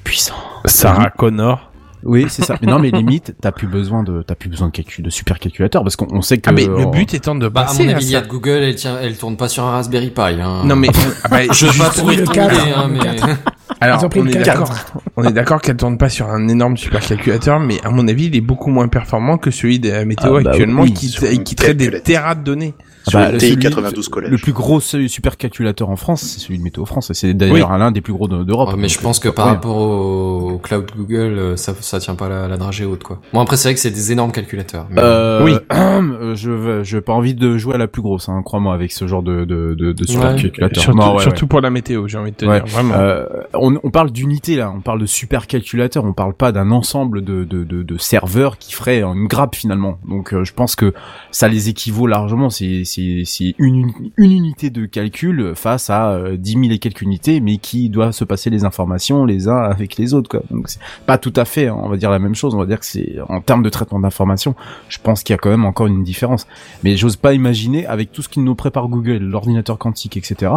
puissant. 0.05 0.37
Sarah 0.65 1.11
Connor. 1.11 1.71
Oui, 2.05 2.27
c'est 2.29 2.45
ça. 2.45 2.57
Mais 2.63 2.71
non, 2.71 2.79
mais 2.79 2.91
limite, 2.91 3.35
t'as 3.41 3.51
plus 3.51 3.67
besoin 3.67 4.03
de, 4.05 4.23
t'as 4.23 4.37
plus 4.37 4.49
besoin 4.49 4.69
de 4.69 4.73
calcul, 4.73 5.05
de 5.05 5.11
super 5.11 5.39
calculateur, 5.39 5.83
parce 5.83 5.97
qu'on 5.97 6.07
on 6.11 6.23
sait 6.23 6.39
que. 6.39 6.49
Ah 6.49 6.53
mais 6.53 6.67
le 6.67 6.91
but 6.91 7.13
étant 7.13 7.35
de 7.35 7.49
Bah, 7.49 7.63
à 7.63 7.65
passer 7.65 7.85
mon 7.85 7.91
à 7.91 7.97
avis, 7.97 8.07
l'IA 8.07 8.21
ça. 8.21 8.25
de 8.25 8.31
Google, 8.31 8.51
elle, 8.63 8.75
tient, 8.77 8.99
elle 9.01 9.17
tourne 9.17 9.37
pas 9.37 9.49
sur 9.49 9.65
un 9.65 9.73
Raspberry 9.73 10.11
Pi. 10.11 10.21
Hein. 10.21 10.63
Non 10.65 10.77
mais 10.77 10.89
ah 11.25 11.29
bah, 11.29 11.39
je 11.51 11.67
veux 11.67 11.79
pas 11.79 11.91
trop 11.91 12.09
le 12.11 12.25
hein, 12.25 12.89
mais... 12.89 13.01
Alors, 13.81 14.05
on 14.17 14.27
est 14.27 14.45
d'accord. 14.45 14.75
On 15.17 15.25
est 15.25 15.33
d'accord 15.33 15.61
qu'elle 15.61 15.77
tourne 15.77 15.99
pas 15.99 16.09
sur 16.09 16.29
un 16.29 16.49
énorme 16.49 16.77
supercalculateur, 16.77 17.61
mais 17.61 17.81
à 17.85 17.91
mon 17.91 18.09
avis, 18.09 18.27
il 18.27 18.37
est 18.37 18.41
beaucoup 18.41 18.71
moins 18.71 18.89
performant 18.89 19.39
que 19.39 19.51
celui 19.51 19.79
de 19.79 19.91
la 19.91 20.05
météo 20.05 20.37
Ah, 20.37 20.43
bah 20.43 20.51
actuellement 20.51 20.83
oui, 20.83 20.93
qui, 20.93 21.11
qui 21.45 21.55
traite 21.55 21.77
des 21.77 22.01
terras 22.01 22.35
de 22.35 22.43
données. 22.43 22.75
Ah 23.07 23.11
Sur 23.11 23.19
bah, 23.21 23.31
le 23.33 23.39
TI 23.39 23.57
92 23.59 24.09
collège. 24.09 24.31
Le 24.31 24.39
plus 24.39 24.53
gros 24.53 24.81
supercalculateur 24.81 25.89
en 25.91 25.97
France, 25.97 26.23
c'est 26.23 26.41
celui 26.41 26.59
de 26.59 26.63
Météo 26.63 26.85
France. 26.85 27.11
et 27.11 27.15
C'est 27.15 27.35
d'ailleurs 27.35 27.77
l'un 27.79 27.91
des 27.91 28.01
plus 28.01 28.13
gros 28.13 28.29
de- 28.29 28.45
d'Europe. 28.45 28.71
Ouais, 28.71 28.77
mais 28.77 28.89
je 28.89 28.99
pense 29.01 29.19
que 29.19 29.29
par 29.29 29.47
rapport 29.47 29.77
au, 29.77 30.59
cloud 30.63 30.91
Google, 30.97 31.17
euh, 31.39 31.57
ça, 31.57 31.75
ça 31.81 32.01
tient 32.01 32.15
pas 32.15 32.29
la, 32.29 32.49
la 32.49 32.57
dragée 32.57 32.85
haute, 32.85 33.03
quoi. 33.03 33.21
Bon, 33.33 33.41
après, 33.41 33.57
c'est 33.57 33.69
vrai 33.69 33.75
que 33.75 33.81
c'est 33.81 33.91
des 33.91 34.13
énormes 34.13 34.33
calculateurs. 34.33 34.87
mais- 34.91 35.01
Euh, 35.03 35.45
Oui. 35.45 35.55
euh, 35.73 36.35
je 36.35 36.51
veux, 36.51 36.83
je 36.85 36.99
pas 36.99 37.13
envie 37.13 37.35
de 37.35 37.57
jouer 37.59 37.75
à 37.75 37.79
la 37.79 37.89
plus 37.89 38.03
grosse, 38.03 38.29
hein, 38.29 38.43
crois-moi, 38.45 38.75
avec 38.75 38.93
ce 38.93 39.07
genre 39.07 39.23
de 39.23 39.45
de 39.45 39.75
de, 39.75 39.93
de 39.93 40.05
supercalculateur. 40.07 40.83
Surtout, 40.83 40.99
Non, 40.99 41.15
ouais, 41.17 41.23
surtout 41.23 41.47
pour 41.47 41.61
la 41.61 41.71
météo, 41.71 42.07
j'ai 42.09 42.19
envie 42.19 42.33
de 42.33 42.37
te 42.37 42.45
Ouais. 42.45 42.61
dire, 42.61 42.67
vraiment. 42.67 42.95
Euh, 42.95 43.27
on, 43.55 43.79
on 43.83 43.91
parle 43.91 44.11
d'unité 44.11 44.57
là, 44.57 44.73
on 44.77 44.81
parle 44.81 45.01
de 45.01 45.07
supercalculateur, 45.07 46.05
on 46.05 46.13
parle 46.13 46.35
pas 46.35 46.53
d'un 46.53 46.71
ensemble 46.71 47.23
de, 47.23 47.45
de, 47.45 47.65
de, 47.65 47.83
de 47.83 47.99
serveurs 47.99 48.59
qui 48.59 48.73
ferait 48.73 49.03
une 49.03 49.27
grappe 49.27 49.55
finalement. 49.55 49.99
Donc 50.09 50.33
euh, 50.35 50.45
je 50.45 50.53
pense 50.53 50.77
que 50.77 50.93
ça 51.31 51.49
les 51.49 51.69
équivaut 51.69 52.07
largement. 52.07 52.51
C'est 52.51 52.83
c'est 53.25 53.55
une, 53.59 53.75
uni- 53.77 54.13
une 54.17 54.33
unité 54.33 54.71
de 54.71 54.87
calcul 54.87 55.53
face 55.55 55.91
à 55.91 56.11
euh, 56.11 56.37
10 56.37 56.53
000 56.53 56.65
et 56.71 56.79
quelques 56.79 57.03
unités, 57.03 57.41
mais 57.41 57.59
qui 57.59 57.89
doit 57.91 58.13
se 58.13 58.25
passer 58.25 58.51
les 58.51 58.65
informations 58.65 59.25
les 59.25 59.49
uns 59.49 59.59
avec 59.63 59.97
les 59.97 60.15
autres 60.15 60.29
quoi. 60.29 60.43
Donc 60.51 60.69
pas 61.07 61.19
tout 61.19 61.33
à 61.37 61.45
fait, 61.45 61.69
hein, 61.69 61.77
on 61.83 61.89
va 61.89 61.97
dire 61.97 62.11
la 62.11 62.19
même 62.19 62.35
chose. 62.35 62.55
On 62.55 62.59
va 62.59 62.67
dire 62.67 62.81
que 62.81 62.87
c'est 62.87 63.17
en 63.29 63.41
termes 63.41 63.63
de 63.63 63.69
traitement 63.71 64.01
d'informations, 64.01 64.55
je 64.89 64.99
pense 65.03 65.23
qu'il 65.23 65.33
y 65.33 65.35
a 65.35 65.39
quand 65.39 65.51
même 65.51 65.65
encore 65.65 65.87
une 65.87 66.03
différence. 66.03 66.47
Mais 66.85 66.97
j'ose 66.97 67.17
pas 67.17 67.35
imaginer 67.35 67.87
avec 67.87 68.13
tout 68.13 68.23
ce 68.23 68.29
qu'il 68.29 68.45
nous 68.45 68.55
prépare 68.55 68.89
Google, 68.89 69.19
l'ordinateur 69.19 69.79
quantique, 69.79 70.17
etc. 70.17 70.53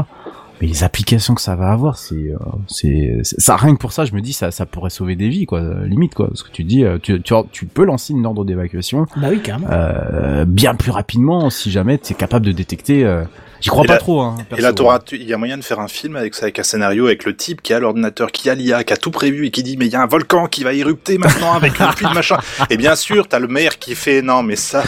Mais 0.62 0.68
les 0.68 0.84
applications 0.84 1.34
que 1.34 1.42
ça 1.42 1.56
va 1.56 1.72
avoir, 1.72 1.98
c'est, 1.98 2.16
euh, 2.16 2.38
c'est, 2.68 3.18
c'est- 3.24 3.40
ça 3.40 3.56
rien 3.56 3.74
que 3.74 3.80
pour 3.80 3.92
ça, 3.94 4.06
je 4.06 4.14
me 4.14 4.22
dis 4.22 4.32
ça, 4.34 4.52
ça 4.52 4.66
pourrait 4.68 4.92
sauver 4.92 5.16
des 5.16 5.28
vies, 5.28 5.46
quoi, 5.48 5.60
euh, 5.60 5.88
limite, 5.88 6.14
quoi. 6.14 6.28
Parce 6.28 6.44
que 6.44 6.52
tu 6.52 6.64
dis, 6.64 6.84
euh, 6.86 7.00
tu, 7.02 7.20
tu, 7.22 7.34
tu 7.52 7.66
peux 7.66 7.84
lancer 7.84 8.14
une 8.14 8.26
ordre 8.26 8.46
d'évacuation 8.46 9.06
Bah 9.18 9.28
oui, 9.32 9.40
carrément. 9.42 9.68
euh, 9.72 10.46
bien 10.46 10.76
plus 10.76 10.92
rapidement 10.92 11.50
si 11.50 11.72
jamais 11.72 11.98
tu 11.98 12.14
es 12.14 12.16
capable 12.16 12.46
de 12.46 12.52
détecter. 12.52 13.04
euh, 13.04 13.24
J'y 13.62 13.70
crois 13.70 13.84
Et 13.84 13.88
pas 13.88 13.94
là- 13.94 14.00
trop. 14.00 14.22
Hein, 14.22 14.36
Et 14.40 14.56
là, 14.56 14.58
perso. 14.58 14.74
t'auras- 14.74 15.00
tu- 15.00 15.16
il 15.18 15.24
y 15.30 15.34
a 15.34 15.38
moyen 15.38 15.58
de 15.58 15.64
faire 15.64 15.80
un 15.80 15.88
film 15.88 16.16
avec 16.16 16.34
ça, 16.36 16.44
avec 16.46 16.58
un 16.60 16.64
scénario, 16.64 17.06
avec 17.06 17.24
le 17.26 17.36
type 17.36 17.62
qui 17.62 17.74
a 17.74 17.80
l'ordinateur, 17.80 18.32
qui 18.32 18.50
a 18.50 18.56
l'IA, 18.56 18.84
qui 18.84 18.92
a 18.94 18.98
tout 18.98 19.12
prévu 19.12 19.46
et 19.46 19.52
qui 19.52 19.62
dit 19.64 19.78
mais 19.78 19.86
il 19.86 19.92
y 19.92 19.96
a 19.96 20.02
un 20.02 20.08
volcan 20.08 20.48
qui 20.48 20.64
va 20.64 20.74
érupter 20.74 21.18
maintenant 21.20 21.54
avec 21.54 21.78
le 21.80 21.86
puits 21.96 22.08
de 22.08 22.14
machin. 22.14 22.38
Et 22.70 22.78
bien 22.78 22.96
sûr, 22.96 23.28
t'as 23.28 23.40
le 23.40 23.48
maire 23.48 23.78
qui 23.80 23.94
fait 23.96 24.22
non 24.22 24.42
mais 24.44 24.56
ça, 24.56 24.84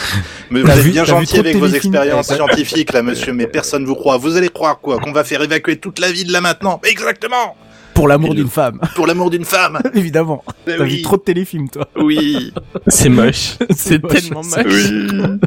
mais 0.50 0.60
vous 0.62 0.70
êtes 0.70 0.84
bien 0.86 1.04
gentil 1.04 1.38
avec 1.38 1.56
vos 1.56 1.68
expériences 1.68 2.26
scientifiques 2.34 2.92
là, 2.92 3.02
monsieur, 3.02 3.32
mais 3.32 3.46
personne 3.46 3.84
vous 3.84 3.94
croit. 3.94 4.16
Vous 4.18 4.36
allez 4.36 4.48
croire 4.48 4.80
quoi? 4.80 4.98
Qu'on 4.98 5.12
va 5.12 5.24
faire 5.24 5.42
évacuer 5.42 5.76
toute 5.78 5.98
la 6.00 6.10
ville 6.10 6.30
là 6.32 6.40
maintenant 6.40 6.80
Exactement. 6.84 7.56
Pour 7.94 8.08
l'amour 8.08 8.34
d'une 8.34 8.44
le- 8.44 8.48
femme, 8.48 8.80
Pour 8.96 9.06
l'amour 9.06 9.30
d'une 9.30 9.44
femme. 9.44 9.80
évidemment. 9.94 10.42
Eh 10.66 10.76
T'as 10.76 10.82
oui. 10.84 10.96
vu 10.96 11.02
trop 11.02 11.16
de 11.16 11.22
téléfilms, 11.22 11.68
toi. 11.70 11.88
Oui. 11.96 12.52
C'est 12.88 13.08
moche. 13.08 13.56
c'est 13.70 14.02
tellement 14.06 14.42
moche. 14.42 14.66
Oui. 14.66 15.38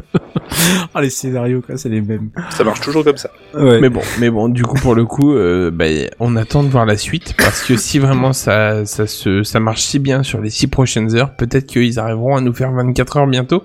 Ah, 0.94 1.00
les 1.02 1.10
scénarios, 1.10 1.60
quoi, 1.60 1.76
c'est 1.76 1.88
les 1.90 2.00
mêmes. 2.00 2.30
Ça 2.50 2.64
marche 2.64 2.80
toujours 2.80 3.04
comme 3.04 3.18
ça. 3.18 3.30
Ouais. 3.54 3.80
Mais 3.80 3.90
bon, 3.90 4.00
mais 4.18 4.30
bon, 4.30 4.48
du 4.48 4.62
coup 4.62 4.76
pour 4.78 4.94
le 4.94 5.04
coup, 5.04 5.34
euh, 5.34 5.70
bah, 5.70 5.84
on 6.20 6.36
attend 6.36 6.62
de 6.64 6.68
voir 6.68 6.86
la 6.86 6.96
suite 6.96 7.34
parce 7.36 7.62
que 7.62 7.76
si 7.76 7.98
vraiment 7.98 8.32
ça, 8.32 8.84
ça 8.86 9.06
se, 9.06 9.42
ça 9.42 9.60
marche 9.60 9.82
si 9.82 9.98
bien 9.98 10.22
sur 10.22 10.40
les 10.40 10.50
six 10.50 10.66
prochaines 10.66 11.14
heures, 11.14 11.36
peut-être 11.36 11.66
qu'ils 11.66 11.98
arriveront 11.98 12.36
à 12.36 12.40
nous 12.40 12.54
faire 12.54 12.72
24 12.72 13.18
heures 13.18 13.26
bientôt. 13.26 13.62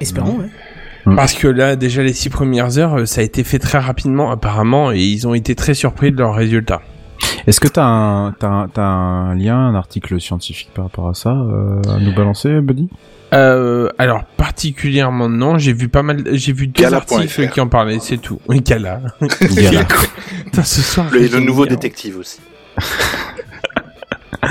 Espérons, 0.00 0.38
ouais. 0.40 0.50
Mm. 1.06 1.16
Parce 1.16 1.34
que 1.34 1.46
là, 1.48 1.76
déjà 1.76 2.02
les 2.02 2.12
six 2.12 2.28
premières 2.30 2.78
heures, 2.78 2.98
euh, 3.00 3.06
ça 3.06 3.20
a 3.20 3.24
été 3.24 3.44
fait 3.44 3.58
très 3.60 3.78
rapidement 3.78 4.30
apparemment 4.32 4.90
et 4.92 4.98
ils 5.00 5.26
ont 5.28 5.34
été 5.34 5.54
très 5.54 5.74
surpris 5.74 6.10
de 6.12 6.18
leurs 6.18 6.34
résultats. 6.34 6.82
Est-ce 7.46 7.60
que 7.60 7.68
t'as 7.68 7.84
un, 7.84 8.32
t'as 8.32 8.48
un, 8.48 8.68
t'as 8.68 8.82
un 8.82 9.34
lien, 9.34 9.56
un 9.56 9.74
article 9.74 10.20
scientifique 10.20 10.70
par 10.74 10.84
rapport 10.86 11.08
à 11.08 11.14
ça 11.14 11.30
euh, 11.30 11.80
à 11.88 11.98
nous 11.98 12.14
balancer, 12.14 12.60
Buddy? 12.60 12.88
Euh, 13.34 13.88
alors 13.98 14.24
particulièrement 14.36 15.28
non, 15.30 15.56
j'ai 15.56 15.72
vu 15.72 15.88
pas 15.88 16.02
mal, 16.02 16.22
j'ai 16.32 16.52
vu 16.52 16.66
deux 16.66 16.92
articles 16.92 17.48
qui 17.48 17.60
en 17.60 17.68
parlaient, 17.68 17.98
c'est 18.00 18.18
tout. 18.18 18.38
Gala. 18.48 19.00
Gala. 19.40 19.84
Putain, 20.44 20.62
ce 20.62 20.82
soir. 20.82 21.06
Le, 21.10 21.20
le 21.28 21.40
nouveau 21.40 21.62
mis- 21.62 21.70
détective 21.70 22.18
aussi. 22.18 22.40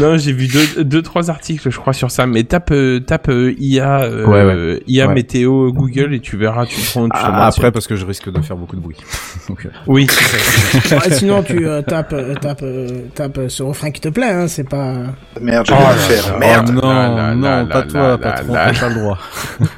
Non, 0.00 0.16
j'ai 0.16 0.32
vu 0.32 0.48
deux, 0.48 0.82
deux, 0.84 1.02
trois 1.02 1.30
articles, 1.30 1.70
je 1.70 1.78
crois, 1.78 1.92
sur 1.92 2.10
ça. 2.10 2.26
Mais 2.26 2.42
tape, 2.42 2.70
euh, 2.72 2.98
tape 3.00 3.28
euh, 3.28 3.54
IA, 3.58 4.00
euh, 4.02 4.26
Ouais, 4.26 4.44
ouais. 4.44 4.82
IA 4.88 5.06
Ouais. 5.06 5.14
météo 5.14 5.70
Google 5.72 6.14
et 6.14 6.20
tu 6.20 6.36
verras, 6.36 6.66
tu 6.66 6.80
prends. 6.80 7.04
tu 7.04 7.10
Ah, 7.14 7.46
Après, 7.46 7.70
parce 7.70 7.86
que 7.86 7.94
je 7.94 8.04
risque 8.04 8.30
de 8.30 8.40
faire 8.42 8.56
beaucoup 8.56 8.74
de 8.74 8.80
bruit. 8.80 8.96
Donc, 9.48 9.64
euh, 9.66 9.70
Oui. 9.86 10.08
sinon, 11.12 11.42
tu 11.44 11.66
euh, 11.66 11.80
tapes, 11.82 12.12
euh, 12.12 12.34
tapes, 12.34 12.62
euh, 12.64 12.88
tapes 13.14 13.38
ce 13.48 13.62
refrain 13.62 13.90
qui 13.92 14.00
te 14.00 14.08
plaît, 14.08 14.30
hein, 14.30 14.48
c'est 14.48 14.68
pas... 14.68 14.94
Merde, 15.40 15.66
j'ai 15.68 15.74
Oh 15.74 15.82
là 15.82 15.92
le 15.92 15.98
faire. 15.98 16.38
Merde. 16.38 16.66
Oh 16.70 16.72
non, 16.72 16.92
là, 16.92 17.08
là, 17.08 17.34
non, 17.34 17.40
là, 17.48 17.64
pas 17.66 17.78
là, 17.78 17.82
toi, 17.86 18.08
là, 18.08 18.18
patron, 18.18 18.52
t'as 18.52 18.72
pas 18.74 18.88
le 18.88 18.94
droit. 18.96 19.18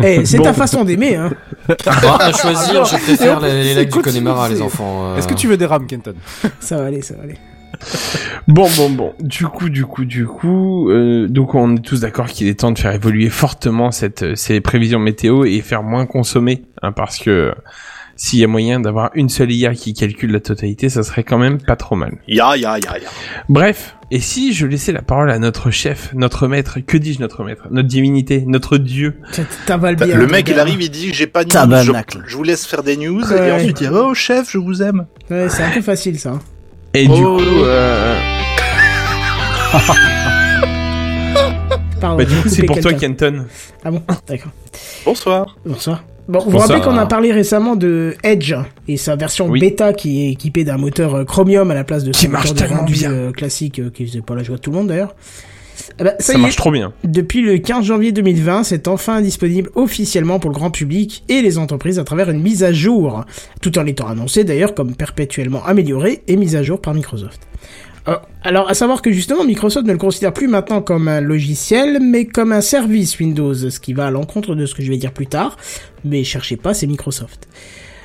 Eh, 0.02 0.24
c'est 0.24 0.38
Bon. 0.38 0.44
ta 0.44 0.52
façon 0.54 0.82
d'aimer, 0.84 1.16
hein. 1.16 1.30
Bon, 1.68 2.12
à 2.18 2.32
choisir, 2.32 2.84
je 2.86 2.96
préfère 2.96 3.40
les, 3.40 3.62
les 3.64 3.74
lacs 3.74 3.92
du 3.92 4.00
Connemara, 4.00 4.48
les 4.48 4.62
enfants. 4.62 5.12
euh. 5.12 5.16
Est-ce 5.18 5.28
que 5.28 5.34
tu 5.34 5.46
veux 5.46 5.56
des 5.58 5.66
rames, 5.66 5.86
Kenton? 5.86 6.14
Ça 6.58 6.78
va 6.78 6.86
aller, 6.86 7.02
ça 7.02 7.14
va 7.16 7.24
aller. 7.24 7.36
Bon, 8.48 8.68
bon, 8.76 8.90
bon. 8.90 9.12
Du 9.20 9.44
coup, 9.46 9.68
du 9.68 9.84
coup, 9.84 10.04
du 10.04 10.26
coup, 10.26 10.90
euh, 10.90 11.26
donc 11.28 11.54
on 11.54 11.76
est 11.76 11.80
tous 11.80 12.00
d'accord 12.00 12.26
qu'il 12.26 12.46
est 12.48 12.60
temps 12.60 12.72
de 12.72 12.78
faire 12.78 12.92
évoluer 12.92 13.28
fortement 13.28 13.90
cette, 13.90 14.22
euh, 14.22 14.34
ces 14.36 14.60
prévisions 14.60 14.98
météo 14.98 15.44
et 15.44 15.60
faire 15.60 15.82
moins 15.82 16.06
consommer, 16.06 16.62
hein, 16.82 16.92
parce 16.92 17.18
que 17.18 17.30
euh, 17.30 17.52
s'il 18.18 18.38
y 18.38 18.44
a 18.44 18.46
moyen 18.46 18.80
d'avoir 18.80 19.10
une 19.14 19.28
seule 19.28 19.52
IA 19.52 19.74
qui 19.74 19.92
calcule 19.92 20.30
la 20.32 20.40
totalité, 20.40 20.88
ça 20.88 21.02
serait 21.02 21.22
quand 21.24 21.36
même 21.38 21.60
pas 21.60 21.76
trop 21.76 21.96
mal. 21.96 22.12
Ya, 22.28 22.56
ya, 22.56 22.78
ya, 22.78 22.98
ya. 22.98 23.08
Bref, 23.50 23.94
et 24.10 24.20
si 24.20 24.54
je 24.54 24.66
laissais 24.66 24.92
la 24.92 25.02
parole 25.02 25.30
à 25.30 25.38
notre 25.38 25.70
chef, 25.70 26.12
notre 26.14 26.46
maître, 26.48 26.78
que 26.80 26.96
dis-je 26.96 27.20
notre 27.20 27.44
maître, 27.44 27.66
notre 27.70 27.88
divinité, 27.88 28.44
notre 28.46 28.78
dieu? 28.78 29.16
Bien. 29.36 30.16
Le 30.16 30.26
mec, 30.28 30.48
il 30.48 30.58
arrive, 30.58 30.80
il 30.80 30.90
dit 30.90 31.12
j'ai 31.12 31.26
pas 31.26 31.44
de 31.44 31.50
news, 31.52 31.82
je, 32.24 32.30
je 32.30 32.36
vous 32.36 32.42
laisse 32.42 32.64
faire 32.64 32.82
des 32.82 32.96
news, 32.96 33.22
Ouais. 33.30 33.48
et 33.48 33.52
ensuite 33.52 33.80
il 33.82 33.88
dit 33.88 33.94
oh 33.94 34.14
chef, 34.14 34.50
je 34.50 34.58
vous 34.58 34.82
aime. 34.82 35.06
Ouais, 35.30 35.48
c'est 35.50 35.64
un 35.64 35.70
peu 35.70 35.82
facile, 35.82 36.18
ça. 36.18 36.38
Et 36.94 37.06
du 37.06 37.12
Oh. 37.24 37.36
coup, 37.36 37.42
euh, 37.64 38.18
Pardon, 42.00 42.16
bah, 42.18 42.24
du 42.24 42.34
coup, 42.36 42.48
c'est 42.48 42.62
pour 42.64 42.78
toi. 42.80 42.92
Kenton. 42.94 43.46
Ah 43.84 43.90
bon, 43.90 44.02
d'accord. 44.28 44.52
Bonsoir. 45.04 45.56
Bonsoir. 45.64 46.04
Bon, 46.28 46.40
vous 46.40 46.50
vous 46.50 46.58
rappelez 46.58 46.80
qu'on 46.80 46.96
a 46.98 47.06
parlé 47.06 47.30
récemment 47.32 47.76
de 47.76 48.16
Edge 48.24 48.52
et 48.88 48.96
sa 48.96 49.14
version 49.14 49.46
Oui. 49.48 49.60
bêta 49.60 49.92
qui 49.92 50.26
est 50.26 50.32
équipée 50.32 50.64
d'un 50.64 50.76
moteur 50.76 51.14
euh, 51.14 51.24
Chromium 51.24 51.70
à 51.70 51.74
la 51.74 51.84
place 51.84 52.02
de 52.02 52.10
Qui 52.10 52.26
son 52.26 52.32
marche 52.32 52.48
moteur 52.48 52.68
de 52.68 52.74
rendu 52.74 52.92
bien. 52.94 53.10
euh, 53.12 53.30
classique 53.30 53.78
euh, 53.78 53.90
qui 53.90 54.04
faisait 54.06 54.22
pas 54.22 54.34
la 54.34 54.42
joie 54.42 54.56
de 54.56 54.60
tout 54.60 54.70
le 54.72 54.76
monde 54.78 54.88
d'ailleurs. 54.88 55.14
Eh 55.98 56.04
ben, 56.04 56.14
ça, 56.18 56.38
marche 56.38 56.54
est, 56.54 56.56
trop 56.56 56.70
bien. 56.70 56.92
depuis 57.04 57.42
le 57.42 57.58
15 57.58 57.84
janvier 57.84 58.12
2020, 58.12 58.64
c'est 58.64 58.88
enfin 58.88 59.20
disponible 59.20 59.70
officiellement 59.74 60.38
pour 60.38 60.50
le 60.50 60.54
grand 60.54 60.70
public 60.70 61.24
et 61.28 61.42
les 61.42 61.58
entreprises 61.58 61.98
à 61.98 62.04
travers 62.04 62.30
une 62.30 62.40
mise 62.40 62.64
à 62.64 62.72
jour, 62.72 63.24
tout 63.60 63.78
en 63.78 63.86
étant 63.86 64.08
annoncé 64.08 64.44
d'ailleurs 64.44 64.74
comme 64.74 64.94
perpétuellement 64.94 65.64
amélioré 65.64 66.22
et 66.28 66.36
mise 66.36 66.56
à 66.56 66.62
jour 66.62 66.80
par 66.80 66.94
Microsoft. 66.94 67.46
Euh, 68.08 68.16
alors, 68.42 68.70
à 68.70 68.74
savoir 68.74 69.02
que 69.02 69.10
justement, 69.10 69.44
Microsoft 69.44 69.86
ne 69.86 69.92
le 69.92 69.98
considère 69.98 70.32
plus 70.32 70.46
maintenant 70.46 70.80
comme 70.80 71.08
un 71.08 71.20
logiciel, 71.20 71.98
mais 72.00 72.24
comme 72.24 72.52
un 72.52 72.60
service 72.60 73.18
Windows, 73.18 73.54
ce 73.54 73.80
qui 73.80 73.92
va 73.92 74.06
à 74.06 74.10
l'encontre 74.10 74.54
de 74.54 74.64
ce 74.66 74.74
que 74.74 74.82
je 74.82 74.90
vais 74.90 74.96
dire 74.96 75.12
plus 75.12 75.26
tard. 75.26 75.56
Mais 76.04 76.22
cherchez 76.22 76.56
pas, 76.56 76.72
c'est 76.72 76.86
Microsoft. 76.86 77.48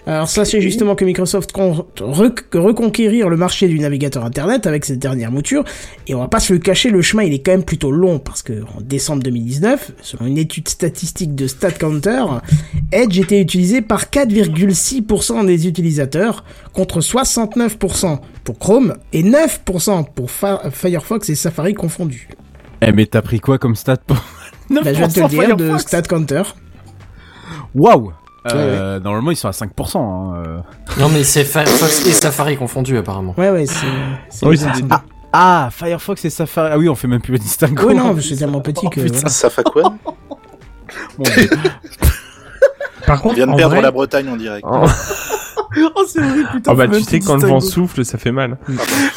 Alors, 0.07 0.27
sachez 0.27 0.61
justement 0.61 0.95
que 0.95 1.05
Microsoft 1.05 1.51
compte 1.51 2.01
rec- 2.01 2.45
reconquérir 2.53 3.29
le 3.29 3.37
marché 3.37 3.67
du 3.67 3.77
navigateur 3.79 4.25
Internet 4.25 4.65
avec 4.65 4.83
cette 4.83 4.97
dernière 4.97 5.31
mouture. 5.31 5.63
Et 6.07 6.15
on 6.15 6.19
va 6.19 6.27
pas 6.27 6.39
se 6.39 6.53
le 6.53 6.59
cacher, 6.59 6.89
le 6.89 7.03
chemin 7.03 7.21
il 7.23 7.33
est 7.33 7.39
quand 7.39 7.51
même 7.51 7.63
plutôt 7.63 7.91
long 7.91 8.17
parce 8.17 8.41
que 8.41 8.63
en 8.75 8.81
décembre 8.81 9.21
2019, 9.21 9.91
selon 10.01 10.25
une 10.25 10.39
étude 10.39 10.67
statistique 10.67 11.35
de 11.35 11.45
StatCounter, 11.45 12.23
Edge 12.91 13.19
était 13.19 13.39
utilisé 13.39 13.81
par 13.83 14.05
4,6% 14.05 15.45
des 15.45 15.67
utilisateurs 15.67 16.43
contre 16.73 16.99
69% 16.99 18.19
pour 18.43 18.57
Chrome 18.57 18.95
et 19.13 19.21
9% 19.23 20.05
pour 20.15 20.31
Fa- 20.31 20.63
Firefox 20.71 21.29
et 21.29 21.35
Safari 21.35 21.75
confondus. 21.75 22.27
Eh, 22.81 22.91
mais 22.91 23.05
t'as 23.05 23.21
pris 23.21 23.39
quoi 23.39 23.59
comme 23.59 23.75
stat 23.75 23.97
pour 23.97 24.17
Bah, 24.71 24.81
je 24.93 25.05
de 25.05 25.11
te 25.13 25.19
le 25.19 25.27
dire, 25.27 25.55
de 25.57 25.77
StatCounter. 25.77 26.41
Waouh 27.75 28.13
euh, 28.47 28.99
Normalement, 28.99 29.31
ils 29.31 29.35
sont 29.35 29.47
à 29.47 29.51
5%. 29.51 29.97
Hein, 29.97 30.43
euh. 30.45 30.57
Non, 30.99 31.09
mais 31.09 31.23
c'est 31.23 31.43
Firefox 31.43 32.05
et 32.07 32.11
Safari 32.11 32.57
confondus, 32.57 32.97
apparemment. 32.97 33.35
Ouais, 33.37 33.49
ouais, 33.51 33.65
c'est... 33.67 34.45
Oui, 34.45 34.57
ça. 34.57 34.71
Ah, 35.33 35.69
Firefox 35.71 36.25
et 36.25 36.29
Safari. 36.29 36.69
Ah 36.73 36.77
oui, 36.77 36.89
on 36.89 36.95
fait 36.95 37.07
même 37.07 37.21
plus 37.21 37.33
le 37.33 37.39
distinguo. 37.39 37.87
Oui, 37.87 37.95
non, 37.95 38.15
c'est 38.19 38.35
tellement 38.35 38.61
petit 38.61 38.89
que... 38.89 38.99
Oh, 38.99 39.03
putain. 39.03 39.13
voilà. 39.17 39.29
Ça 39.29 39.49
fait 39.49 39.63
quoi 39.63 39.93
Mon 41.17 41.23
Dieu. 41.23 41.49
Par 43.05 43.19
On 43.19 43.23
contre, 43.23 43.35
vient 43.35 43.47
de 43.47 43.55
perdre 43.55 43.75
vrai- 43.75 43.81
la 43.81 43.91
Bretagne 43.91 44.29
en 44.29 44.35
direct. 44.37 44.65
Oh, 44.69 44.85
oh, 45.95 46.03
c'est 46.07 46.19
horrible, 46.19 46.49
putain. 46.51 46.71
oh 46.71 46.75
bah 46.75 46.85
on 46.87 46.91
tu 46.97 47.03
sais 47.03 47.19
quand 47.19 47.37
le 47.41 47.47
vent 47.47 47.59
souffle, 47.59 48.03
ça 48.05 48.17
fait 48.17 48.31
mal. 48.31 48.57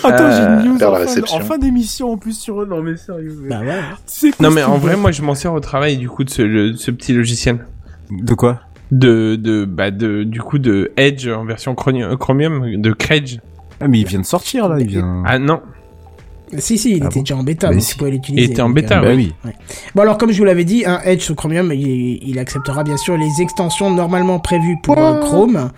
Attends, 0.05 0.31
j'ai 0.31 0.41
Euh, 0.41 0.61
une 0.62 0.72
news 0.72 0.79
faire 0.79 0.91
la 0.91 0.97
en 0.97 1.01
fin, 1.01 1.07
réception. 1.07 1.37
en 1.37 1.41
fin 1.41 1.59
d'émission 1.59 2.12
en 2.12 2.16
plus 2.16 2.39
sur 2.39 2.62
eux. 2.62 2.66
Non, 2.66 2.81
mais 2.83 2.97
sérieux. 2.97 3.37
mais- 3.43 3.49
Bah 3.51 3.61
ouais. 3.61 4.31
Non 4.41 4.51
mais 4.51 4.62
en 4.62 4.79
vrai, 4.79 4.97
moi 4.97 5.11
je 5.12 5.20
m'en 5.22 5.35
sers 5.35 5.53
au 5.53 5.61
travail 5.61 5.97
du 5.99 6.09
coup 6.09 6.25
de 6.25 6.31
ce, 6.31 6.43
le- 6.43 6.70
de 6.72 6.77
ce 6.77 6.91
petit 6.91 7.12
logiciel. 7.12 7.66
De 8.11 8.35
quoi? 8.35 8.61
De, 8.93 9.37
de, 9.37 9.64
bah 9.64 9.91
de, 9.91 10.22
du 10.24 10.41
coup 10.41 10.59
de 10.59 10.93
Edge 10.97 11.26
en 11.28 11.45
version 11.45 11.74
Chromi- 11.74 12.16
Chromium, 12.18 12.80
de 12.80 12.93
Credge. 12.93 13.39
Ah, 13.80 13.89
mais 13.89 14.01
il 14.01 14.07
vient 14.07 14.20
de 14.20 14.26
sortir 14.26 14.68
là, 14.68 14.78
il 14.78 14.87
vient. 14.87 15.22
Ah 15.26 15.39
non. 15.39 15.61
Si, 16.59 16.78
si, 16.78 16.91
il 16.97 17.03
Ah 17.03 17.07
était 17.07 17.14
bon 17.16 17.20
déjà 17.22 17.37
en 17.37 17.43
bêta, 17.43 17.68
Mais 17.70 17.74
donc 17.76 17.82
si. 17.82 17.93
tu 17.93 17.97
pouvais 17.99 18.11
l'utiliser. 18.12 18.45
Il 18.47 18.51
était 18.53 18.62
en 18.62 18.70
bêta, 18.70 19.01
euh, 19.01 19.03
bah 19.03 19.12
oui. 19.16 19.32
Bon 19.97 20.03
alors 20.03 20.18
comme 20.18 20.30
je 20.30 20.39
vous 20.39 20.45
l'avais 20.45 20.64
dit, 20.64 20.85
un 20.87 21.01
Edge 21.01 21.22
sous 21.22 21.35
Chromium, 21.35 21.72
il, 21.72 22.20
il 22.22 22.39
acceptera 22.39 22.85
bien 22.85 22.97
sûr 22.97 23.16
les 23.16 23.41
extensions 23.41 23.91
normalement 23.91 24.39
prévues 24.39 24.76
pour 24.82 24.99
euh, 24.99 25.18
Chrome, 25.20 25.70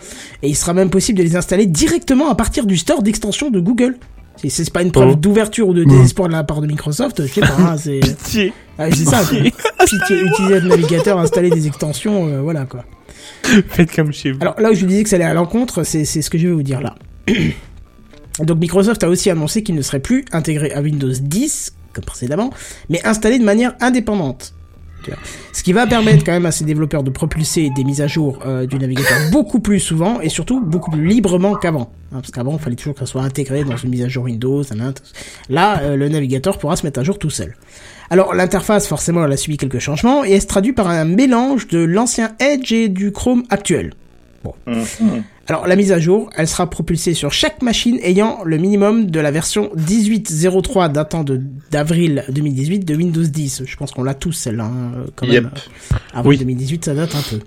et 0.42 0.48
il 0.48 0.54
sera 0.56 0.74
même 0.74 0.90
possible 0.90 1.16
de 1.18 1.22
les 1.22 1.36
installer 1.36 1.64
directement 1.66 2.28
à 2.28 2.34
partir 2.34 2.66
du 2.66 2.76
store 2.76 3.02
d'extensions 3.02 3.50
de 3.50 3.60
Google. 3.60 3.96
Si 4.36 4.50
c'est 4.50 4.70
pas 4.70 4.82
une 4.82 4.92
preuve 4.92 5.12
Oh. 5.12 5.14
d'ouverture 5.16 5.68
ou 5.68 5.72
de 5.72 5.84
désespoir 5.84 6.28
de 6.28 6.34
la 6.34 6.44
part 6.44 6.60
de 6.60 6.66
Microsoft, 6.66 7.22
je 7.26 7.32
sais 7.32 7.40
pas, 7.40 7.54
hein, 7.58 7.76
c'est 7.78 8.00
Pitié. 8.00 8.52
ah, 8.76 8.90
c'est 8.90 9.06
ça. 9.06 9.22
quoi. 9.24 9.38
Pitié, 9.86 10.20
utiliser 10.20 10.60
le 10.60 10.68
navigateur, 10.68 11.18
installer 11.18 11.48
des 11.48 11.66
extensions, 11.66 12.26
euh, 12.26 12.40
voilà 12.42 12.66
quoi. 12.66 12.84
Faites 13.68 13.94
comme 13.94 14.12
chez 14.12 14.32
vous. 14.32 14.38
Alors 14.40 14.60
là 14.60 14.70
où 14.70 14.74
je 14.74 14.84
disais 14.84 15.02
que 15.02 15.08
ça 15.08 15.16
allait 15.16 15.24
à 15.24 15.34
l'encontre, 15.34 15.82
c'est 15.84 16.04
ce 16.04 16.30
que 16.30 16.38
je 16.38 16.48
vais 16.48 16.54
vous 16.54 16.62
dire 16.62 16.80
là. 16.80 16.94
Donc 18.40 18.58
Microsoft 18.58 19.02
a 19.02 19.08
aussi 19.08 19.30
annoncé 19.30 19.62
qu'il 19.62 19.74
ne 19.74 19.82
serait 19.82 20.00
plus 20.00 20.24
intégré 20.32 20.72
à 20.72 20.82
Windows 20.82 21.12
10, 21.12 21.74
comme 21.92 22.04
précédemment, 22.04 22.50
mais 22.90 23.04
installé 23.06 23.38
de 23.38 23.44
manière 23.44 23.74
indépendante. 23.80 24.52
Ce 25.52 25.62
qui 25.62 25.72
va 25.72 25.86
permettre 25.86 26.24
quand 26.24 26.32
même 26.32 26.46
à 26.46 26.52
ces 26.52 26.64
développeurs 26.64 27.02
de 27.02 27.10
propulser 27.10 27.70
des 27.70 27.84
mises 27.84 28.00
à 28.00 28.06
jour 28.06 28.40
euh, 28.46 28.66
du 28.66 28.76
navigateur 28.78 29.18
beaucoup 29.32 29.60
plus 29.60 29.80
souvent 29.80 30.20
et 30.20 30.28
surtout 30.28 30.60
beaucoup 30.60 30.90
plus 30.90 31.06
librement 31.06 31.54
qu'avant. 31.54 31.92
Hein, 32.12 32.18
parce 32.20 32.30
qu'avant, 32.30 32.54
il 32.54 32.58
fallait 32.58 32.76
toujours 32.76 32.94
que 32.94 33.00
ça 33.00 33.06
soit 33.06 33.22
intégré 33.22 33.64
dans 33.64 33.76
une 33.76 33.90
mise 33.90 34.02
à 34.02 34.08
jour 34.08 34.24
Windows. 34.24 34.62
Là, 35.48 35.80
euh, 35.80 35.96
le 35.96 36.08
navigateur 36.08 36.58
pourra 36.58 36.76
se 36.76 36.84
mettre 36.84 37.00
à 37.00 37.04
jour 37.04 37.18
tout 37.18 37.30
seul. 37.30 37.54
Alors 38.10 38.34
l'interface, 38.34 38.86
forcément, 38.86 39.24
elle 39.24 39.32
a 39.32 39.36
subi 39.36 39.56
quelques 39.56 39.78
changements 39.80 40.24
et 40.24 40.32
elle 40.32 40.42
se 40.42 40.46
traduit 40.46 40.72
par 40.72 40.88
un 40.88 41.04
mélange 41.04 41.66
de 41.68 41.78
l'ancien 41.78 42.32
Edge 42.38 42.72
et 42.72 42.88
du 42.88 43.12
Chrome 43.12 43.42
actuel. 43.50 43.92
Alors 45.48 45.66
la 45.66 45.74
mise 45.76 45.90
à 45.92 45.98
jour, 45.98 46.30
elle 46.36 46.46
sera 46.46 46.68
propulsée 46.70 47.14
sur 47.14 47.32
chaque 47.32 47.62
machine 47.62 47.98
ayant 48.02 48.38
le 48.44 48.58
minimum 48.58 49.10
de 49.10 49.18
la 49.20 49.30
version 49.32 49.70
18.03 49.76 50.90
datant 50.92 51.24
de 51.24 51.40
d'avril 51.70 52.24
2018 52.28 52.80
de 52.80 52.94
Windows 52.94 53.22
10. 53.22 53.62
Je 53.66 53.76
pense 53.76 53.90
qu'on 53.92 54.02
l'a 54.04 54.14
tous 54.14 54.32
celle-là 54.32 54.64
hein, 54.64 54.92
quand 55.16 55.26
Yep. 55.26 55.44
même. 55.44 55.52
Avril 56.14 56.30
Oui. 56.30 56.38
2018, 56.38 56.84
ça 56.84 56.94
date 56.94 57.14
un 57.14 57.22
peu. 57.30 57.40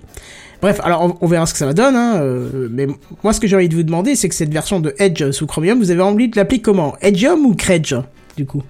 Bref, 0.62 0.82
alors 0.84 1.04
on, 1.04 1.18
on 1.26 1.28
verra 1.28 1.46
ce 1.46 1.54
que 1.54 1.60
ça 1.60 1.74
donne. 1.74 1.96
Hein, 1.96 2.16
euh, 2.22 2.68
mais 2.70 2.88
moi, 3.24 3.32
ce 3.32 3.40
que 3.40 3.48
j'ai 3.48 3.56
envie 3.56 3.70
de 3.70 3.76
vous 3.76 3.84
demander, 3.84 4.16
c'est 4.16 4.28
que 4.28 4.36
cette 4.36 4.52
version 4.54 4.82
de 4.82 4.94
Edge 5.00 5.32
sous 5.32 5.48
Chromium, 5.48 5.80
vous 5.80 5.92
avez 5.92 6.02
envie 6.02 6.28
de 6.28 6.36
l'appeler 6.36 6.60
comment? 6.62 6.96
Edgeum 7.02 7.46
ou 7.46 7.56
Credge 7.56 7.96
du 8.36 8.46
coup? 8.46 8.62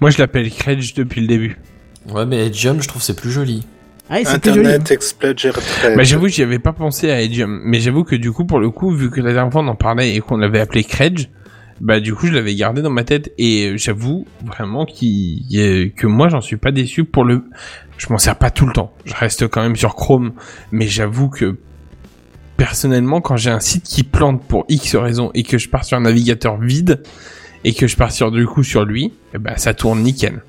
Moi, 0.00 0.10
je 0.10 0.18
l'appelle 0.18 0.50
Credge 0.50 0.94
depuis 0.94 1.20
le 1.20 1.26
début. 1.26 1.58
Ouais, 2.08 2.26
mais 2.26 2.46
Edgeum, 2.46 2.82
je 2.82 2.88
trouve 2.88 3.02
c'est 3.02 3.16
plus 3.16 3.30
joli. 3.30 3.66
Ah, 4.10 4.16
oui, 4.18 4.22
c'est 4.26 4.40
plus 4.40 4.50
joli. 4.54 4.66
Internet 4.66 4.90
Explorer 4.90 5.34
13. 5.34 5.96
Bah, 5.96 6.02
j'avoue, 6.02 6.28
j'y 6.28 6.42
avais 6.42 6.58
pas 6.58 6.72
pensé 6.72 7.10
à 7.10 7.22
Edium. 7.22 7.60
Mais 7.64 7.80
j'avoue 7.80 8.04
que 8.04 8.16
du 8.16 8.32
coup, 8.32 8.44
pour 8.44 8.58
le 8.60 8.70
coup, 8.70 8.90
vu 8.94 9.10
que 9.10 9.20
la 9.20 9.32
dernière 9.32 9.52
fois 9.52 9.62
on 9.62 9.68
en 9.68 9.74
parlait 9.76 10.14
et 10.14 10.20
qu'on 10.20 10.36
l'avait 10.36 10.60
appelé 10.60 10.82
Credge, 10.84 11.26
bah, 11.80 12.00
du 12.00 12.14
coup, 12.14 12.26
je 12.26 12.32
l'avais 12.32 12.54
gardé 12.54 12.82
dans 12.82 12.90
ma 12.90 13.04
tête. 13.04 13.32
Et 13.38 13.68
euh, 13.68 13.76
j'avoue 13.76 14.26
vraiment 14.44 14.84
qu'il, 14.84 15.50
y 15.50 15.60
a- 15.62 15.88
que 15.88 16.06
moi, 16.06 16.28
j'en 16.28 16.40
suis 16.40 16.56
pas 16.56 16.72
déçu 16.72 17.04
pour 17.04 17.24
le, 17.24 17.44
je 17.98 18.06
m'en 18.10 18.18
sers 18.18 18.36
pas 18.36 18.50
tout 18.50 18.66
le 18.66 18.72
temps. 18.72 18.92
Je 19.04 19.14
reste 19.14 19.46
quand 19.48 19.62
même 19.62 19.76
sur 19.76 19.94
Chrome. 19.94 20.32
Mais 20.72 20.86
j'avoue 20.88 21.28
que, 21.28 21.56
personnellement, 22.56 23.20
quand 23.20 23.36
j'ai 23.36 23.50
un 23.50 23.60
site 23.60 23.84
qui 23.84 24.02
plante 24.04 24.42
pour 24.46 24.64
X 24.68 24.94
raison 24.96 25.30
et 25.34 25.42
que 25.42 25.58
je 25.58 25.68
pars 25.68 25.84
sur 25.84 25.96
un 25.96 26.02
navigateur 26.02 26.58
vide 26.60 27.02
et 27.64 27.74
que 27.74 27.86
je 27.86 27.96
pars 27.96 28.12
sur, 28.12 28.30
du 28.30 28.46
coup, 28.46 28.62
sur 28.64 28.84
lui, 28.84 29.12
ben, 29.38 29.56
ça 29.56 29.74
tourne 29.74 30.02
nickel. 30.02 30.42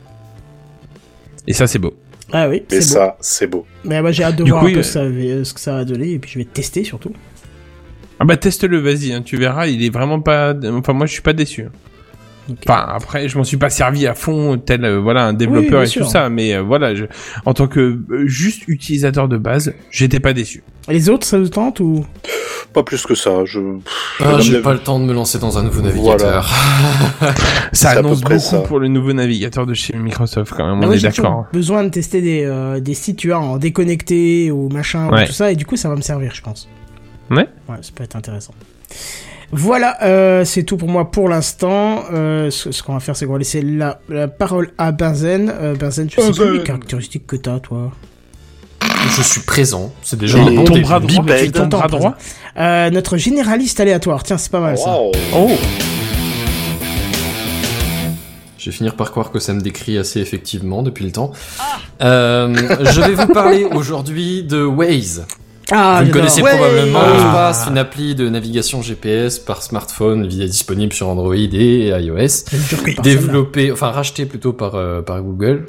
Et 1.47 1.53
ça, 1.53 1.67
c'est 1.67 1.79
beau. 1.79 1.93
Ah 2.31 2.49
oui, 2.49 2.63
Et 2.71 2.81
c'est 2.81 2.95
beau. 2.95 2.99
ça, 3.01 3.17
c'est 3.19 3.47
beau. 3.47 3.65
Mais 3.83 4.01
moi 4.01 4.11
j'ai 4.11 4.23
hâte 4.23 4.37
de 4.37 4.43
Du 4.43 4.49
voir 4.51 4.63
coup, 4.63 4.69
un 4.69 4.73
peu 4.73 4.81
ça, 4.83 5.01
ce 5.03 5.53
que 5.53 5.59
ça 5.59 5.73
va 5.73 5.85
donner 5.85 6.11
et 6.13 6.19
puis 6.19 6.31
je 6.31 6.39
vais 6.39 6.45
tester 6.45 6.83
surtout. 6.83 7.11
Ah 8.19 8.25
bah 8.25 8.37
teste-le, 8.37 8.79
vas-y, 8.79 9.11
hein, 9.13 9.21
tu 9.21 9.37
verras, 9.37 9.67
il 9.67 9.83
est 9.83 9.89
vraiment 9.89 10.19
pas... 10.19 10.55
Enfin 10.71 10.93
moi 10.93 11.05
je 11.05 11.13
suis 11.13 11.21
pas 11.21 11.33
déçu. 11.33 11.65
Enfin 12.67 12.85
après 12.93 13.29
je 13.29 13.37
m'en 13.37 13.43
suis 13.43 13.57
pas 13.57 13.69
servi 13.69 14.05
à 14.05 14.13
fond 14.13 14.57
tel 14.57 14.83
euh, 14.83 14.99
voilà 14.99 15.25
un 15.27 15.33
développeur 15.33 15.83
et 15.83 15.87
sûr. 15.87 16.05
tout 16.05 16.11
ça, 16.11 16.29
mais 16.29 16.53
euh, 16.55 16.61
voilà, 16.61 16.93
je... 16.93 17.05
en 17.45 17.53
tant 17.53 17.67
que 17.67 17.79
euh, 17.79 18.27
juste 18.27 18.63
utilisateur 18.67 19.27
de 19.29 19.37
base, 19.37 19.73
j'étais 19.91 20.19
pas 20.19 20.33
déçu. 20.33 20.63
Les 20.89 21.09
autres, 21.09 21.25
ça 21.25 21.39
vous 21.39 21.47
tente 21.47 21.79
ou? 21.79 22.05
Pas 22.73 22.83
plus 22.83 23.05
que 23.05 23.15
ça. 23.15 23.45
Je... 23.45 23.59
Ah, 24.19 24.39
j'ai 24.39 24.59
pas 24.61 24.73
le 24.73 24.79
temps 24.79 24.99
de 24.99 25.05
me 25.05 25.13
lancer 25.13 25.39
dans 25.39 25.57
un 25.57 25.63
nouveau 25.63 25.81
Voilà. 25.81 25.91
navigateur. 25.93 26.49
Ça 27.71 27.91
annonce 27.91 28.21
beaucoup 28.21 28.39
ça. 28.39 28.59
pour 28.61 28.79
le 28.79 28.87
nouveau 28.87 29.13
navigateur 29.13 29.65
de 29.65 29.73
chez 29.73 29.95
Microsoft 29.95 30.53
quand 30.57 30.65
même, 30.65 30.79
Bah, 30.79 30.85
on 30.85 30.89
moi, 30.89 30.95
est 30.97 31.01
d'accord. 31.01 31.45
besoin 31.53 31.83
de 31.83 31.89
tester 31.89 32.21
des, 32.21 32.43
euh, 32.45 32.79
des 32.79 32.95
sites, 32.95 33.17
tu 33.17 33.27
vois, 33.29 33.37
en 33.37 33.57
déconnecté 33.57 34.51
ou 34.51 34.69
machin, 34.69 35.07
ou 35.07 35.25
tout 35.25 35.31
ça, 35.31 35.51
et 35.51 35.55
du 35.55 35.65
coup, 35.65 35.77
ça 35.77 35.87
va 35.87 35.95
me 35.95 36.01
servir, 36.01 36.33
je 36.33 36.41
pense. 36.41 36.67
Ouais. 37.29 37.47
Ouais, 37.69 37.77
ça 37.81 37.91
peut 37.95 38.03
être 38.03 38.15
intéressant. 38.15 38.53
Voilà, 39.55 39.97
euh, 40.03 40.45
c'est 40.45 40.63
tout 40.63 40.77
pour 40.77 40.89
moi 40.89 41.11
pour 41.11 41.29
l'instant. 41.29 42.03
Euh, 42.11 42.49
ce 42.49 42.71
ce 42.71 42.81
qu'on 42.83 42.93
va 42.93 42.99
faire, 42.99 43.15
c'est 43.15 43.25
qu'on 43.25 43.33
va 43.33 43.37
laisser 43.39 43.61
la, 43.61 43.99
la 44.09 44.27
parole 44.27 44.71
à 44.77 44.91
Benzen. 44.91 45.51
Euh, 45.53 45.75
Benzen, 45.75 46.09
je 46.09 46.19
sais 46.19 46.31
plus 46.31 46.57
les 46.57 46.63
caractéristiques 46.63 47.27
que 47.27 47.35
t'as, 47.35 47.59
toi? 47.59 47.91
Je 49.15 49.21
suis 49.21 49.41
présent, 49.41 49.93
c'est 50.01 50.17
déjà 50.17 50.39
un 50.39 50.45
bon 50.53 50.63
bras 50.63 50.99
droit, 50.99 51.25
tu 51.37 51.51
ton 51.51 51.67
bras 51.67 51.87
droit 51.87 52.15
Euh, 52.57 52.89
notre 52.89 53.17
généraliste 53.17 53.79
aléatoire, 53.79 54.23
tiens, 54.23 54.37
c'est 54.37 54.51
pas 54.51 54.59
mal 54.59 54.77
ça. 54.77 54.97
Oh 55.35 55.51
Je 58.57 58.69
vais 58.69 58.75
finir 58.75 58.95
par 58.95 59.11
croire 59.11 59.29
que 59.31 59.39
ça 59.39 59.53
me 59.53 59.61
décrit 59.61 59.97
assez 59.97 60.19
effectivement 60.19 60.83
depuis 60.83 61.05
le 61.05 61.11
temps. 61.11 61.31
Euh, 62.01 62.55
je 62.93 63.01
vais 63.01 63.13
vous 63.13 63.33
parler 63.33 63.65
aujourd'hui 63.71 64.43
de 64.43 64.63
Waze. 64.63 65.25
Ah, 65.75 66.03
vous 66.05 66.11
connaissez 66.11 66.41
Ouais. 66.41 66.51
probablement, 66.51 66.99
Ah. 67.03 67.51
une 67.69 67.77
appli 67.77 68.15
de 68.15 68.29
navigation 68.29 68.81
GPS 68.81 69.39
par 69.39 69.61
smartphone, 69.63 70.27
via- 70.27 70.45
disponible 70.45 70.93
sur 70.93 71.07
Android 71.09 71.33
et 71.35 71.87
iOS. 71.87 72.45
Je 72.51 72.57
ne 72.57 72.61
jure 72.61 72.83
que 72.83 72.95
par 72.95 73.03
celle-là. 73.05 73.21
développé, 73.21 73.71
enfin 73.71 73.89
racheté 73.89 74.25
plutôt 74.25 74.53
par, 74.53 74.75
euh, 74.75 75.01
par 75.01 75.21
Google, 75.21 75.65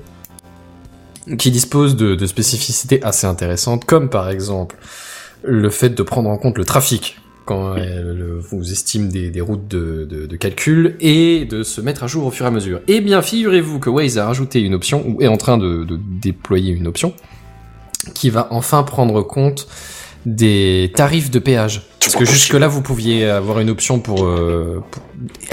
qui 1.38 1.50
dispose 1.50 1.96
de, 1.96 2.14
de 2.14 2.26
spécificités 2.26 3.02
assez 3.02 3.26
intéressantes, 3.26 3.84
comme 3.86 4.10
par 4.10 4.28
exemple 4.28 4.76
le 5.42 5.70
fait 5.70 5.90
de 5.90 6.02
prendre 6.02 6.28
en 6.28 6.36
compte 6.36 6.58
le 6.58 6.64
trafic 6.64 7.18
quand 7.46 7.76
elle 7.76 8.38
vous 8.40 8.72
estime 8.72 9.08
des, 9.10 9.28
des 9.30 9.40
routes 9.42 9.68
de, 9.68 10.06
de, 10.10 10.24
de 10.26 10.36
calcul 10.36 10.96
et 11.00 11.44
de 11.44 11.62
se 11.62 11.80
mettre 11.82 12.02
à 12.04 12.06
jour 12.06 12.24
au 12.26 12.30
fur 12.30 12.46
et 12.46 12.48
à 12.48 12.50
mesure. 12.50 12.80
Eh 12.88 13.00
bien, 13.02 13.20
figurez-vous 13.20 13.78
que 13.80 13.90
Waze 13.90 14.16
a 14.16 14.24
rajouté 14.26 14.60
une 14.60 14.74
option, 14.74 15.04
ou 15.06 15.20
est 15.20 15.26
en 15.28 15.36
train 15.36 15.58
de, 15.58 15.84
de 15.84 15.98
déployer 16.22 16.72
une 16.72 16.86
option, 16.86 17.12
qui 18.14 18.30
va 18.30 18.48
enfin 18.50 18.82
prendre 18.82 19.20
compte 19.22 19.66
des 20.26 20.92
tarifs 20.94 21.30
de 21.30 21.38
péage. 21.38 21.82
Parce 22.00 22.16
que 22.16 22.24
jusque-là, 22.24 22.68
vous 22.68 22.82
pouviez 22.82 23.24
avoir 23.26 23.60
une 23.60 23.70
option 23.70 23.98
pour, 23.98 24.24
euh, 24.24 24.82
pour 24.90 25.02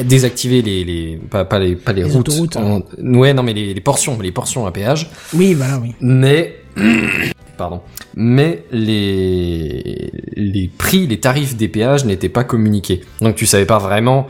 désactiver 0.03 0.61
les, 0.61 0.83
les 0.83 1.19
pas, 1.29 1.45
pas 1.45 1.59
les 1.59 1.75
pas 1.75 1.93
les, 1.93 2.03
Les 2.03 2.09
routes. 2.09 2.27
autoroutes. 2.29 2.57
en- 2.57 2.81
ouais, 2.99 3.33
non, 3.33 3.43
mais 3.43 3.53
les, 3.53 3.73
les 3.73 3.81
portions, 3.81 4.19
les 4.19 4.31
portions 4.31 4.65
à 4.65 4.71
péage. 4.71 5.09
Oui, 5.33 5.53
voilà, 5.53 5.77
oui. 5.79 5.93
Mais 6.01 6.55
pardon. 7.57 7.81
Mais 8.15 8.63
les 8.71 10.11
les 10.35 10.67
prix, 10.77 11.07
les 11.07 11.19
tarifs 11.19 11.55
des 11.55 11.67
péages 11.67 12.05
n'étaient 12.05 12.29
pas 12.29 12.43
communiqués. 12.43 13.01
Donc 13.21 13.35
tu 13.35 13.45
savais 13.45 13.65
pas 13.65 13.77
vraiment 13.79 14.27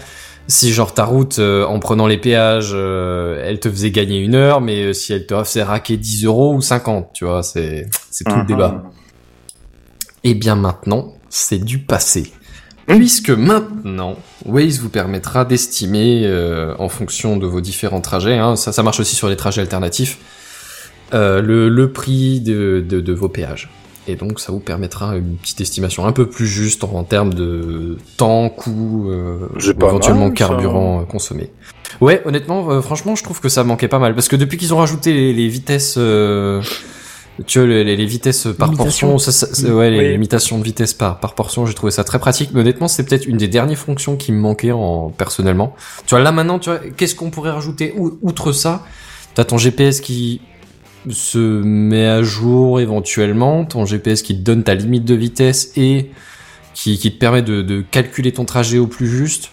si 0.48 0.72
genre 0.74 0.94
ta 0.94 1.06
route 1.06 1.39
euh, 1.39 1.66
en 1.66 1.80
prenant 1.80 2.08
les 2.08 2.18
péages, 2.18 2.72
euh, 2.74 3.42
elle 3.46 3.60
te 3.60 3.70
faisait 3.70 3.92
gagner 3.92 4.20
une 4.20 4.36
heure, 4.36 4.60
mais 4.62 4.84
euh, 4.88 4.94
si 4.94 5.14
elle 5.14 5.26
te 5.26 5.42
faisait 5.44 5.64
raquer 5.64 5.98
10 5.98 6.26
euros 6.26 6.54
ou 6.56 6.62
50, 6.62 7.10
tu 7.14 7.26
vois, 7.26 7.42
c'est 7.42 7.88
c'est 8.10 8.26
tout 8.26 8.36
le 8.36 8.42
Mhm. 8.42 8.48
débat. 8.48 8.84
Et 10.24 10.34
bien 10.36 10.55
maintenant, 10.55 11.13
c'est 11.30 11.63
du 11.63 11.80
passé. 11.80 12.32
Puisque 12.88 13.30
maintenant, 13.30 14.17
Waze 14.45 14.80
vous 14.80 14.89
permettra 14.89 15.45
d'estimer, 15.45 16.24
euh, 16.26 16.76
en 16.78 16.89
fonction 16.89 17.38
de 17.38 17.47
vos 17.47 17.61
différents 17.61 18.01
trajets, 18.01 18.38
hein, 18.38 18.55
ça, 18.55 18.72
ça 18.72 18.84
marche 18.84 18.99
aussi 18.99 19.15
sur 19.15 19.30
les 19.30 19.36
trajets 19.36 19.61
alternatifs, 19.61 20.17
euh, 21.13 21.41
le, 21.41 21.69
le 21.69 21.91
prix 21.91 22.41
de, 22.41 22.84
de, 22.88 22.99
de 22.99 23.13
vos 23.13 23.30
péages. 23.30 23.69
Et 24.07 24.15
donc 24.15 24.39
ça 24.39 24.51
vous 24.51 24.59
permettra 24.59 25.15
une 25.15 25.38
petite 25.38 25.61
estimation 25.61 26.05
un 26.05 26.11
peu 26.11 26.28
plus 26.28 26.47
juste 26.47 26.84
en, 26.84 26.93
en 26.93 27.03
termes 27.03 27.34
de 27.34 27.97
temps, 28.17 28.49
coût, 28.49 29.09
euh, 29.09 29.47
ou 29.55 29.86
éventuellement 29.86 30.26
mal, 30.28 30.34
carburant 30.34 31.01
euh, 31.01 31.05
consommé. 31.05 31.49
Ouais, 32.01 32.22
honnêtement, 32.26 32.69
euh, 32.72 32.82
franchement, 32.82 33.15
je 33.15 33.24
trouve 33.24 33.39
que 33.39 33.49
ça 33.49 33.63
manquait 33.63 33.88
pas 33.88 33.99
mal. 33.99 34.15
Parce 34.15 34.28
que 34.28 34.36
depuis 34.36 34.57
qu'ils 34.57 34.74
ont 34.74 34.78
rajouté 34.78 35.13
les, 35.13 35.34
les 35.34 35.47
vitesses... 35.47 35.97
tu 37.46 37.60
vois, 37.60 37.68
les, 37.68 37.84
les- 37.84 37.96
les 37.96 38.06
vitesses 38.06 38.48
par 38.58 38.70
Limitation. 38.72 39.10
portion, 39.12 39.32
ça, 39.32 39.32
ça- 39.48 39.54
c'est- 39.54 39.70
ouais, 39.72 39.89
les 39.89 40.00
Oui. 40.00 40.12
limitations 40.12 40.58
de 40.60 40.64
vitesse 40.64 40.94
par, 40.94 41.20
par 41.20 41.36
portion, 41.36 41.66
j'ai 41.66 41.74
trouvé 41.74 41.92
ça 41.92 42.04
très 42.04 42.20
pratique. 42.20 42.52
Mais 42.54 42.62
honnêtement, 42.62 42.88
c'est 42.88 43.04
peut-être 43.06 43.26
une 43.26 43.38
des 43.38 43.48
dernières 43.48 43.78
fonctions 43.78 44.16
qui 44.16 44.32
me 44.32 44.39
manquait 44.39 44.72
en, 44.72 45.10
personnellement. 45.10 45.76
Tu 46.06 46.16
vois, 46.16 46.24
là 46.24 46.32
maintenant, 46.32 46.60
tu 46.60 46.70
vois, 46.70 46.80
qu'est-ce 46.80 47.16
qu'on 47.16 47.30
pourrait 47.30 47.52
rajouter 47.52 47.94
Ou- 47.98 48.18
outre 48.22 48.52
ça? 48.52 48.84
T'as 49.36 49.44
ton 49.46 49.58
GPS 49.58 50.02
qui 50.02 50.42
se 51.10 51.38
met 51.39 52.06
à 52.06 52.22
jour 52.22 52.80
éventuellement, 52.80 53.66
ton 53.66 53.86
GPS 53.86 54.22
qui 54.22 54.36
te 54.36 54.42
donne 54.42 54.64
ta 54.64 54.76
limite 54.76 55.06
de 55.06 55.16
vitesse 55.16 55.72
et 55.76 56.12
qui, 56.74 56.98
qui 56.98 57.12
te 57.12 57.18
permet 57.18 57.42
de, 57.42 57.62
de 57.62 57.82
calculer 57.82 58.32
ton 58.32 58.46
trajet 58.46 58.78
au 58.78 58.88
plus 58.88 59.08
juste. 59.08 59.50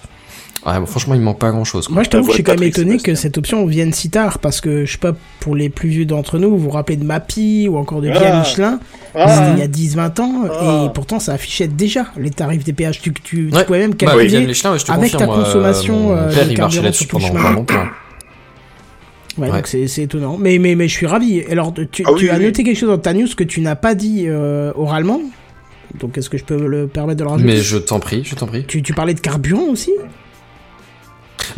Ouais, 0.67 0.79
bon, 0.81 0.87
franchement, 0.87 1.15
il 1.15 1.21
manque 1.21 1.39
pas 1.39 1.51
grand 1.51 1.65
chose. 1.65 1.89
Moi, 1.89 2.03
je 2.03 2.11
t'avoue 2.11 2.25
que 2.27 2.31
je 2.33 2.35
suis 2.35 2.43
quand 2.43 2.55
même 2.59 2.65
étonné 2.65 2.97
que 2.97 3.03
Sébastien. 3.03 3.15
cette 3.23 3.39
option 3.39 3.65
vienne 3.67 3.93
si 3.93 4.11
tard, 4.11 4.39
parce 4.41 4.61
que 4.61 4.85
je 4.85 4.93
sais 4.93 4.99
pas, 4.99 5.13
pour 5.41 5.55
les 5.55 5.69
plus 5.69 5.89
vieux 5.89 6.05
d'entre 6.05 6.39
nous, 6.39 6.51
vous 6.51 6.59
vous 6.59 6.71
rappelez 6.71 6.97
de 6.97 7.05
Mappy 7.05 7.69
ou 7.71 7.77
encore 7.79 8.01
de 8.03 8.09
Via 8.09 8.35
Ah. 8.35 8.41
Michelin, 8.41 8.81
Ah. 9.15 9.29
c'était 9.29 9.53
il 9.53 9.59
y 9.61 9.63
a 9.63 9.69
10-20 9.69 10.19
ans, 10.21 10.45
Ah. 10.51 10.87
et 10.87 10.93
pourtant 10.93 11.21
ça 11.21 11.33
affichait 11.35 11.69
déjà 11.69 12.07
les 12.19 12.31
tarifs 12.31 12.65
des 12.65 12.73
péages. 12.73 13.01
Tu, 13.01 13.13
tu, 13.13 13.23
tu 13.23 13.55
Ouais. 13.57 13.65
pouvais 13.65 13.79
même 13.79 13.91
Bah, 13.93 13.97
calculer 13.99 14.47
Michelin, 14.47 14.77
je 14.77 14.93
avec 14.93 15.13
ta 15.13 15.27
confirme, 15.27 15.45
consommation 15.45 15.99
mon 15.99 16.13
euh, 16.17 16.35
père, 16.35 16.47
de 16.47 16.53
il 16.53 16.59
marchait 16.59 16.77
carburant 16.79 16.83
là-dessus 16.83 17.07
pendant 17.07 17.51
longtemps. 17.51 17.75
Ouais, 19.39 19.47
Ouais. 19.49 19.53
donc 19.57 19.67
c'est 19.69 19.87
c'est 19.87 20.03
étonnant. 20.03 20.37
Mais, 20.39 20.59
mais, 20.59 20.75
mais 20.75 20.89
je 20.89 20.95
suis 20.95 21.07
ravi. 21.07 21.43
Alors, 21.49 21.73
tu, 21.93 22.03
Ah 22.05 22.13
oui, 22.13 22.19
tu 22.19 22.31
as 22.31 22.37
oui. 22.39 22.45
noté 22.45 22.65
quelque 22.65 22.77
chose 22.77 22.89
dans 22.89 22.99
ta 22.99 23.15
news 23.15 23.29
que 23.37 23.45
tu 23.45 23.61
n'as 23.61 23.77
pas 23.77 23.95
dit 23.95 24.25
euh, 24.27 24.73
oralement? 24.75 25.21
Donc, 26.01 26.19
est-ce 26.19 26.29
que 26.29 26.37
je 26.37 26.45
peux 26.45 26.67
le 26.67 26.89
permettre 26.89 27.19
de 27.21 27.25
le 27.25 27.31
rajouter? 27.31 27.49
Mais 27.53 27.59
je 27.59 27.79
t'en 27.79 28.01
prie, 28.01 28.23
je 28.25 28.35
t'en 28.35 28.47
prie. 28.47 28.65
tu, 28.67 28.83
tu 28.83 28.93
parlais 28.95 29.15
de 29.15 29.21
carburant 29.21 29.69
aussi? 29.71 29.93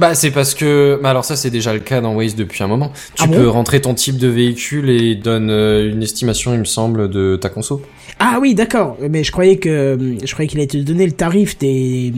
Bah, 0.00 0.14
c'est 0.14 0.30
parce 0.30 0.54
que, 0.54 0.98
bah 1.02 1.10
alors 1.10 1.26
ça 1.26 1.36
c'est 1.36 1.50
déjà 1.50 1.74
le 1.74 1.80
cas 1.80 2.00
dans 2.00 2.14
Waze 2.14 2.34
depuis 2.34 2.64
un 2.64 2.66
moment. 2.68 2.90
Tu 3.14 3.22
Ah 3.22 3.26
bon 3.26 3.34
peux 3.34 3.48
rentrer 3.48 3.82
ton 3.82 3.92
type 3.92 4.16
de 4.16 4.28
véhicule 4.28 4.88
et 4.88 4.96
il 4.96 5.20
donne 5.20 5.50
euh, 5.50 5.90
une 5.90 6.02
estimation, 6.02 6.54
il 6.54 6.60
me 6.60 6.64
semble, 6.64 7.10
de 7.10 7.36
ta 7.36 7.50
conso. 7.50 7.82
Ah 8.18 8.38
oui, 8.40 8.54
d'accord. 8.54 8.96
Mais 9.10 9.24
je 9.24 9.30
croyais 9.30 9.58
que 9.58 9.98
je 10.24 10.32
croyais 10.32 10.48
qu'il 10.48 10.58
allait 10.58 10.68
te 10.68 10.78
donner 10.78 11.04
le 11.04 11.12
tarif 11.12 11.58
des, 11.58 12.14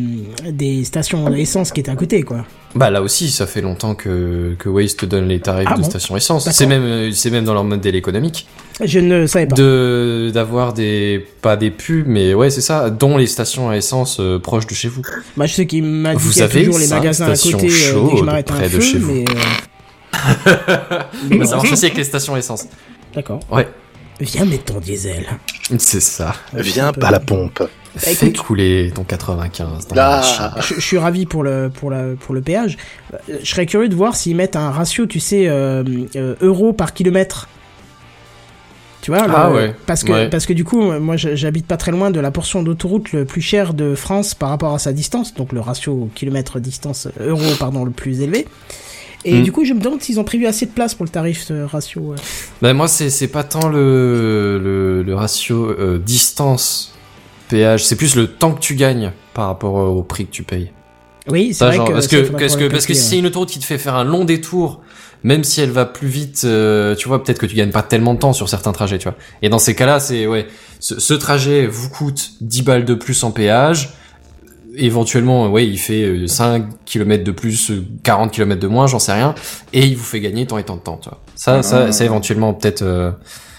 des 0.49 0.85
stations 0.85 1.29
d'essence 1.29 1.73
qui 1.73 1.81
étaient 1.81 1.91
à 1.91 1.97
côté, 1.97 2.23
quoi. 2.23 2.45
Bah 2.75 2.91
là 2.91 3.03
aussi, 3.03 3.31
ça 3.31 3.47
fait 3.47 3.61
longtemps 3.61 3.95
que, 3.95 4.55
que 4.59 4.69
Waze 4.69 4.97
te 4.97 5.05
donne 5.05 5.29
les 5.29 5.41
tarifs 5.41 5.69
Ah 5.71 5.75
de 5.77 5.83
bon 5.83 5.89
station 5.89 6.17
essence. 6.17 6.51
C'est 6.51 6.67
même, 6.67 7.13
c'est 7.13 7.31
même 7.31 7.45
dans 7.45 7.53
leur 7.53 7.65
modèle 7.65 7.95
économique. 7.95 8.47
Je 8.83 8.99
ne 8.99 9.27
savais 9.27 9.47
pas. 9.47 9.55
De, 9.57 10.31
d'avoir 10.33 10.73
des, 10.73 11.27
pas 11.43 11.57
des 11.57 11.71
pubs, 11.71 12.07
mais 12.07 12.33
ouais, 12.33 12.49
c'est 12.49 12.63
ça, 12.63 12.89
dont 12.89 13.19
les 13.19 13.27
stations 13.27 13.69
à 13.69 13.77
essence 13.77 14.19
euh, 14.21 14.39
proches 14.39 14.67
de 14.67 14.75
chez 14.75 14.89
vous. 14.89 15.03
Bah, 15.37 15.45
je 15.47 15.53
sais 15.53 15.67
qu'il 15.67 15.85
m'a 15.85 16.15
dit 16.15 16.23
Vous 16.23 16.31
qu'il 16.31 16.39
y 16.41 16.43
a 16.43 16.47
avez 16.47 16.65
toujours 16.65 16.79
les 16.79 16.87
magasins 16.89 17.27
à 17.27 17.37
côté 17.37 17.57
euh, 17.57 18.05
dès 18.07 18.11
que 18.13 18.17
je 18.19 18.23
m'arrête 18.25 18.51
à 18.51 18.55
un 18.55 18.57
près 18.57 18.69
de 18.69 18.75
feu, 18.75 18.81
chez 18.81 18.99
vous. 18.99 19.13
mais 19.13 19.25
euh, 19.29 20.99
Bah, 21.39 21.45
ça 21.45 21.57
marche 21.57 21.73
aussi 21.73 21.85
avec 21.85 21.99
les 21.99 22.05
stations 22.05 22.37
essence. 22.37 22.65
d'accord. 23.15 23.41
Ouais, 23.51 23.69
Viens 24.21 24.45
mettre 24.45 24.65
ton 24.75 24.81
diesel. 24.81 25.27
c'est 25.79 26.01
ça. 26.01 26.35
Viens 26.55 26.93
pas 26.93 27.11
la 27.11 27.21
pompe. 27.21 27.63
Fais 27.97 28.13
écoute- 28.13 28.39
couler 28.39 28.91
ton 28.95 29.05
95 29.05 29.89
dans 29.89 29.95
la 29.95 30.17
machine. 30.17 30.37
Ah, 30.41 30.55
Je, 30.61 30.75
je 30.77 30.81
suis 30.81 30.97
ravi 30.97 31.27
pour 31.27 31.43
le 31.43 31.71
pour 31.75 31.91
la 31.91 32.15
pour 32.19 32.35
le 32.35 32.41
péage. 32.41 32.79
Euh, 33.13 33.19
Je 33.43 33.51
serais 33.51 33.67
curieux 33.67 33.89
de 33.89 33.95
voir 33.95 34.17
s'ils 34.17 34.35
mettent 34.37 34.57
un 34.57 34.71
ratio, 34.71 35.05
tu 35.07 35.21
sais, 35.21 35.47
euh, 35.49 35.85
euh, 36.17 36.35
euros 36.41 36.73
par 36.73 36.95
kilomètre. 36.95 37.49
Tu 39.03 39.11
vois 39.11 39.27
le- 39.27 39.33
Ah 39.37 39.51
ouais, 39.51 39.75
Parce 39.87 40.05
que 40.05 40.13
ouais. 40.13 40.29
parce 40.31 40.47
que 40.47 40.53
du 40.53 40.63
coup, 40.65 40.81
moi, 40.81 41.17
j'habite 41.17 41.67
pas 41.67 41.77
très 41.77 41.91
loin 41.91 42.11
de 42.13 42.21
la 42.21 42.31
portion 42.31 42.63
d'autoroute 42.63 43.13
le 43.13 43.25
plus 43.25 43.41
cher 43.43 43.75
de 43.75 43.95
France 43.97 44.33
par 44.35 44.49
rapport 44.51 44.73
à 44.75 44.79
sa 44.79 44.93
distance, 44.93 45.35
donc 45.35 45.53
le 45.53 45.61
ratio 45.61 46.09
kilomètre 46.15 46.61
distance 46.61 47.09
euh, 47.21 47.31
euro 47.31 47.43
pardon 47.59 47.85
le 47.85 47.91
plus 47.91 48.21
élevé. 48.23 48.47
Et 49.25 49.35
Mm. 49.41 49.43
du 49.45 49.53
coup, 49.53 49.65
je 49.65 49.73
me 49.73 49.81
demande 49.81 50.03
s'ils 50.03 50.19
ont 50.19 50.25
prévu 50.25 50.47
assez 50.47 50.67
de 50.67 50.71
place 50.73 50.95
pour 50.95 51.05
le 51.05 51.11
tarif 51.11 51.43
ce 51.43 51.63
ratio. 51.65 52.15
Bah 52.61 52.73
moi 52.75 52.89
c'est 52.89 53.09
c'est 53.11 53.29
pas 53.29 53.45
tant 53.45 53.69
le 53.69 54.59
le, 54.63 55.03
le 55.03 55.15
ratio 55.15 55.67
euh, 55.71 55.99
distance 55.99 56.95
péage, 57.49 57.85
c'est 57.85 57.97
plus 57.97 58.17
le 58.17 58.27
temps 58.27 58.53
que 58.53 58.61
tu 58.61 58.75
gagnes 58.75 59.13
par 59.35 59.47
rapport 59.47 59.79
euh, 59.79 59.85
au 59.87 60.03
prix 60.03 60.27
que 60.27 60.31
tu 60.33 60.43
payes. 60.43 60.73
Oui, 61.29 61.55
c'est 61.55 61.65
vrai 61.67 61.77
genre, 61.77 61.87
que 61.89 61.93
parce 61.93 62.09
que 62.09 62.17
parce 62.33 62.57
que 62.57 62.69
parce 62.69 62.87
que 62.87 62.95
si 62.95 63.01
c'est 63.03 63.19
une 63.19 63.27
autoroute 63.27 63.51
qui 63.51 63.59
te 63.61 63.65
fait 63.65 63.79
faire 63.79 63.95
un 63.95 64.03
long 64.05 64.25
détour, 64.25 64.81
même 65.23 65.45
si 65.45 65.61
elle 65.61 65.71
va 65.71 65.85
plus 65.85 66.09
vite, 66.09 66.43
euh, 66.45 66.97
tu 66.97 67.07
vois, 67.07 67.23
peut-être 67.23 67.39
que 67.39 67.47
tu 67.47 67.55
gagnes 67.55 67.71
pas 67.71 67.83
tellement 67.85 68.15
de 68.15 68.19
temps 68.19 68.33
sur 68.33 68.49
certains 68.49 68.73
trajets, 68.73 68.99
tu 68.99 69.05
vois. 69.05 69.17
Et 69.41 69.49
dans 69.49 69.61
ces 69.61 69.77
cas-là, 69.77 70.01
c'est 70.01 70.27
ouais, 70.27 70.49
ce, 70.81 70.99
ce 70.99 71.15
trajet 71.15 71.67
vous 71.69 71.89
coûte 71.91 72.33
10 72.41 72.63
balles 72.63 72.85
de 72.85 72.95
plus 72.95 73.23
en 73.23 73.31
péage. 73.31 73.91
Éventuellement, 74.77 75.51
ouais, 75.51 75.67
il 75.67 75.79
fait 75.79 76.03
euh, 76.05 76.27
5 76.27 76.65
km 76.85 77.25
de 77.25 77.31
plus, 77.33 77.71
euh, 77.71 77.85
40 78.03 78.31
km 78.33 78.61
de 78.61 78.69
moins, 78.69 78.87
j'en 78.87 78.99
sais 78.99 79.13
rien, 79.13 79.35
et 79.73 79.85
il 79.87 79.97
vous 79.97 80.05
fait 80.05 80.21
gagner 80.21 80.47
tant 80.47 80.57
et 80.59 80.65
tant 80.65 80.77
de 80.77 80.81
temps, 80.81 80.99
tu 81.03 81.09
vois. 81.11 81.21
Ça, 81.35 81.63
ça, 81.63 81.93
ça 81.93 82.05
éventuellement 82.05 82.55
peut-être. 82.55 82.83
euh, 82.83 83.11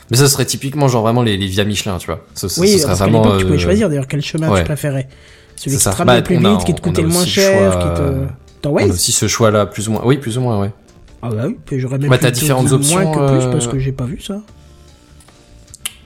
Mais 0.10 0.18
ça 0.18 0.28
serait 0.28 0.46
typiquement 0.46 0.88
genre 0.88 1.04
vraiment 1.04 1.22
les, 1.22 1.38
les 1.38 1.46
via 1.48 1.66
Michelin, 1.66 1.98
tu 2.00 2.08
vois. 2.08 2.26
Ce, 2.34 2.48
ce- 2.48 2.60
Oui, 2.60 2.70
ce 2.70 2.78
serait 2.80 2.88
parce 2.88 3.00
vraiment. 3.00 3.38
tu 3.38 3.46
pouvais 3.46 3.56
euh, 3.58 3.60
choisir 3.60 3.90
d'ailleurs 3.90 4.08
quel 4.08 4.22
chemin 4.22 4.50
ouais. 4.50 4.60
tu 4.62 4.66
préférais. 4.66 5.08
Celui 5.56 5.72
C'est 5.72 5.78
qui 5.78 5.84
ça. 5.84 5.92
te 5.92 5.96
ramenait 5.98 6.14
Bah, 6.14 6.20
le 6.20 6.24
plus 6.24 6.46
a- 6.48 6.50
vite, 6.58 6.66
qui 6.66 6.74
te 6.74 6.82
coûtait 6.82 7.02
le 7.04 7.08
moins 7.10 7.26
cher, 7.26 7.72
choix, 7.74 7.82
qui 7.82 7.88
te... 7.98 8.02
euh, 8.02 8.26
On 8.70 8.78
a 8.78 8.86
aussi 8.86 9.12
ce 9.12 9.28
choix-là, 9.28 9.66
plus 9.68 9.88
ou 9.90 9.92
moins. 9.92 10.02
Oui, 10.06 10.18
plus 10.18 10.38
ou 10.38 10.42
moins, 10.42 10.60
ouais. 10.62 10.72
Ah 11.22 11.30
bah 11.30 11.44
oui, 11.48 11.58
puis 11.66 11.80
j'aurais 11.80 12.00
même 12.00 12.10
Bah, 12.10 12.18
t'as 12.18 12.32
différentes 12.32 12.72
options, 12.72 13.00
moins 13.02 13.14
que 13.14 13.32
plus, 13.38 13.46
euh, 13.48 13.52
parce 13.52 13.68
que 13.68 13.78
j'ai 13.80 13.92
pas 13.94 14.06
vu 14.06 14.20
ça. 14.20 14.42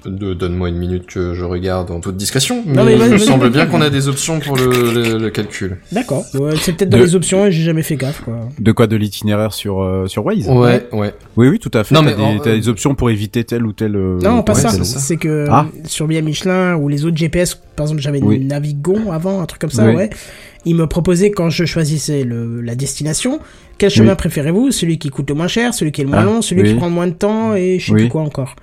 De- 0.08 0.34
Donne-moi 0.34 0.70
une 0.70 0.78
minute 0.78 1.06
que 1.06 1.34
je 1.34 1.44
regarde 1.44 1.92
en 1.92 2.00
toute 2.00 2.18
discrétion. 2.18 2.64
Non, 2.66 2.84
mais 2.84 2.94
il 2.96 3.00
me 3.12 3.18
semble 3.18 3.50
bien 3.50 3.66
qu'on 3.66 3.82
a 3.82 3.90
des 3.90 4.08
options 4.08 4.40
pour 4.40 4.56
le, 4.56 4.66
le, 4.94 5.18
le 5.18 5.30
calcul. 5.30 5.78
D'accord. 5.92 6.26
Ouais, 6.36 6.52
c'est 6.62 6.74
peut-être 6.74 6.90
dans 6.90 6.98
De- 6.98 7.04
les 7.04 7.16
options 7.16 7.46
et 7.46 7.52
j'ai 7.52 7.64
jamais 7.64 7.84
fait 7.84 7.96
gaffe, 7.96 8.22
quoi. 8.22 8.50
De 8.60 8.72
quoi 8.72 8.88
de 8.88 8.96
l'itinéraire 8.96 9.54
sur 9.54 9.82
euh, 9.82 10.08
sur 10.08 10.26
Waze 10.26 10.48
Ouais, 10.48 10.88
ouais. 10.94 11.14
Oui, 11.36 11.48
oui, 11.50 11.60
tout 11.60 11.72
à 11.74 11.84
fait. 11.84 11.94
Non, 11.96 12.02
t'as 12.02 12.06
mais 12.08 12.16
des, 12.16 12.22
en- 12.22 12.40
t'as 12.40 12.54
des 12.56 12.70
options 12.70 12.96
pour 12.96 13.10
éviter 13.10 13.44
tel 13.44 13.66
ou 13.66 13.74
tel. 13.74 13.96
euh, 13.96 14.20
Non, 14.22 14.44
pas 14.44 14.54
ouais, 14.54 14.62
ça. 14.62 14.70
c'est 14.70 14.84
ça. 14.84 15.00
C'est 15.00 15.18
que 15.18 15.46
Ah. 15.50 15.66
euh, 15.74 15.80
sur 15.86 16.08
Via 16.08 16.22
Michelin 16.22 16.76
ou 16.76 16.88
les 16.90 17.06
autres 17.06 17.18
GPS, 17.18 17.56
par 17.76 17.86
exemple, 17.86 18.02
j'avais 18.02 18.22
Oui. 18.22 18.40
Navigon 18.40 19.12
avant, 19.12 19.42
un 19.42 19.46
truc 19.46 19.62
comme 19.62 19.70
ça, 19.72 19.86
Oui. 19.88 19.96
ouais. 19.96 20.10
Ils 20.66 20.76
me 20.76 20.86
proposaient 20.88 21.32
quand 21.32 21.50
je 21.50 21.64
choisissais 21.66 22.24
le, 22.24 22.62
la 22.62 22.76
destination, 22.76 23.40
quel 23.78 23.90
chemin 23.90 24.12
Oui. 24.12 24.16
préférez-vous? 24.18 24.72
Celui 24.72 24.98
qui 24.98 25.10
coûte 25.10 25.30
le 25.30 25.36
moins 25.36 25.48
cher, 25.48 25.74
celui 25.74 25.92
qui 25.92 26.02
est 26.02 26.04
le 26.04 26.10
moins 26.10 26.20
Ah, 26.20 26.26
long, 26.26 26.42
celui 26.42 26.62
oui. 26.64 26.70
qui 26.70 26.74
prend 26.76 26.88
le 26.88 26.94
moins 26.94 27.08
de 27.08 27.14
temps 27.14 27.56
et 27.56 27.80
je 27.80 27.86
sais 27.88 27.92
Oui. 27.94 28.02
plus 28.04 28.10
quoi 28.10 28.22
encore? 28.22 28.56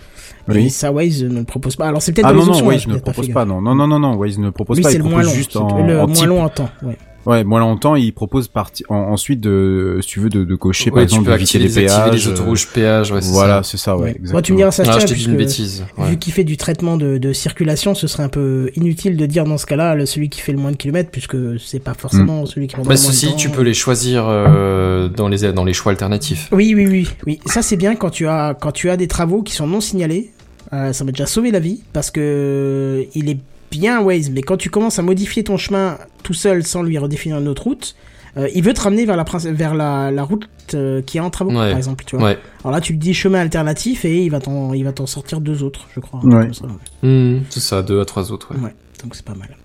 Et 0.48 0.52
Oui. 0.52 0.70
ça, 0.70 0.92
Waze 0.92 1.22
ne 1.24 1.38
le 1.38 1.44
propose 1.44 1.76
pas. 1.76 1.86
Alors 1.88 2.02
c'est 2.02 2.12
peut-être 2.12 2.26
Ah 2.28 2.32
non, 2.32 2.44
non, 2.44 2.52
hein, 2.58 2.62
Waze 2.62 2.86
ne 2.86 2.92
peut-être 2.92 3.04
propose 3.04 3.28
pas, 3.30 3.44
non. 3.44 3.60
Non, 3.62 3.74
non, 3.74 3.86
non, 3.98 4.14
Waze 4.16 4.38
ne 4.38 4.50
propose 4.50 4.80
pas. 4.80 4.88
c'est 4.90 4.96
il 4.96 4.98
le 4.98 5.04
moins 5.04 5.12
propose 5.14 5.28
long. 5.30 5.34
juste 5.36 5.52
c'est 5.52 5.58
en, 5.58 5.86
le 5.86 6.00
en 6.00 6.06
moins 6.06 6.14
type. 6.14 6.26
long 6.26 6.42
en 6.42 6.48
temps. 6.50 6.68
Ouais. 6.82 6.98
Ouais, 7.26 7.42
moins 7.44 7.60
longtemps, 7.60 7.94
il 7.96 8.12
propose 8.12 8.48
parti 8.48 8.84
en- 8.88 8.96
ensuite 8.96 9.40
de, 9.40 9.98
si 10.02 10.08
tu 10.08 10.20
veux, 10.20 10.28
de, 10.28 10.44
de 10.44 10.54
cocher, 10.56 10.90
par 10.90 10.98
Ouais, 10.98 11.02
exemple, 11.04 11.24
d'éviter 11.30 11.58
activer, 11.58 11.64
les 11.82 11.86
péages. 11.88 12.12
les 12.12 12.28
autoroutes 12.28 12.66
péages, 12.72 13.10
ouais, 13.12 13.20
Voilà, 13.22 13.62
c'est 13.62 13.76
ça, 13.78 13.96
ouais. 13.96 14.16
Moi, 14.30 14.42
tu 14.42 14.52
me 14.52 14.58
diras 14.58 14.70
ça, 14.70 14.82
Ah, 14.86 14.98
tient, 14.98 15.06
je 15.06 15.14
dit 15.14 15.24
une 15.24 15.36
puisque 15.36 15.38
bêtise. 15.38 15.84
ouais. 15.98 16.10
Vu 16.10 16.18
qu'il 16.18 16.32
fait 16.32 16.44
du 16.44 16.56
traitement 16.56 16.96
de, 16.96 17.18
de 17.18 17.32
circulation, 17.32 17.94
ce 17.94 18.06
serait 18.06 18.22
un 18.24 18.28
peu 18.28 18.70
inutile 18.76 19.16
de 19.16 19.26
dire 19.26 19.44
dans 19.44 19.58
ce 19.58 19.66
cas-là 19.66 20.04
celui 20.06 20.28
qui 20.28 20.40
fait 20.40 20.52
le 20.52 20.58
moins 20.58 20.70
de 20.72 20.76
kilomètres, 20.76 21.10
puisque 21.10 21.36
c'est 21.58 21.82
pas 21.82 21.94
forcément 21.94 22.44
celui 22.46 22.66
qui 22.66 22.76
Mais 22.76 22.82
le 22.82 22.86
moins 22.86 22.94
de 22.94 23.00
ceci, 23.00 23.28
temps. 23.28 23.36
tu 23.36 23.48
peux 23.48 23.62
les 23.62 23.74
choisir 23.74 24.24
euh, 24.28 25.08
dans 25.08 25.28
les 25.28 25.52
dans 25.52 25.64
les 25.64 25.72
choix 25.72 25.92
alternatifs. 25.92 26.48
Oui, 26.52 26.74
oui, 26.76 26.86
oui, 26.86 27.08
oui. 27.26 27.40
Ça 27.46 27.62
c'est 27.62 27.76
bien 27.76 27.94
quand 27.96 28.10
tu 28.10 28.26
as 28.28 28.54
quand 28.60 28.72
tu 28.72 28.90
as 28.90 28.96
des 28.96 29.08
travaux 29.08 29.42
qui 29.42 29.54
sont 29.54 29.66
non 29.66 29.80
signalés. 29.80 30.30
Euh, 30.72 30.92
ça 30.92 31.04
m'a 31.04 31.12
déjà 31.12 31.26
sauvé 31.26 31.50
la 31.50 31.60
vie 31.60 31.82
parce 31.92 32.10
que 32.10 33.04
il 33.14 33.28
est 33.30 33.38
bien 33.78 34.00
Waze, 34.00 34.30
mais 34.30 34.42
quand 34.42 34.56
tu 34.56 34.70
commences 34.70 34.98
à 34.98 35.02
modifier 35.02 35.44
ton 35.44 35.56
chemin 35.56 35.98
tout 36.22 36.34
seul 36.34 36.64
sans 36.64 36.82
lui 36.82 36.98
redéfinir 36.98 37.38
une 37.38 37.48
autre 37.48 37.64
route, 37.64 37.94
euh, 38.36 38.48
il 38.54 38.62
veut 38.64 38.72
te 38.74 38.80
ramener 38.80 39.04
vers 39.04 39.16
la 39.16 39.24
princi- 39.24 39.52
vers 39.52 39.74
la, 39.74 40.10
la 40.10 40.22
route 40.24 40.48
euh, 40.74 41.02
qui 41.02 41.18
est 41.18 41.20
en 41.20 41.30
travaux, 41.30 41.50
Ouais. 41.52 41.68
par 41.70 41.76
exemple. 41.76 42.04
Tu 42.04 42.16
vois. 42.16 42.24
Ouais. 42.30 42.38
Alors 42.62 42.72
là, 42.72 42.80
tu 42.80 42.92
lui 42.92 42.98
dis 42.98 43.14
chemin 43.14 43.38
alternatif 43.40 44.04
et 44.04 44.24
il 44.24 44.30
va 44.30 44.40
t'en 44.40 44.72
il 44.74 44.82
va 44.84 44.92
t'en 44.92 45.06
sortir 45.06 45.40
deux 45.40 45.62
autres, 45.62 45.86
je 45.94 46.00
crois. 46.00 46.20
Ouais. 46.24 46.44
Comme 46.46 46.54
ça, 46.54 46.64
ouais. 46.64 47.08
Hmm, 47.08 47.42
c'est 47.50 47.60
ça, 47.60 47.82
deux 47.82 48.00
à 48.00 48.04
trois 48.04 48.32
autres. 48.32 48.52
Ouais. 48.56 48.60
Ouais, 48.64 48.74
donc 49.02 49.14
c'est 49.14 49.24
pas 49.24 49.34
mal. 49.34 49.56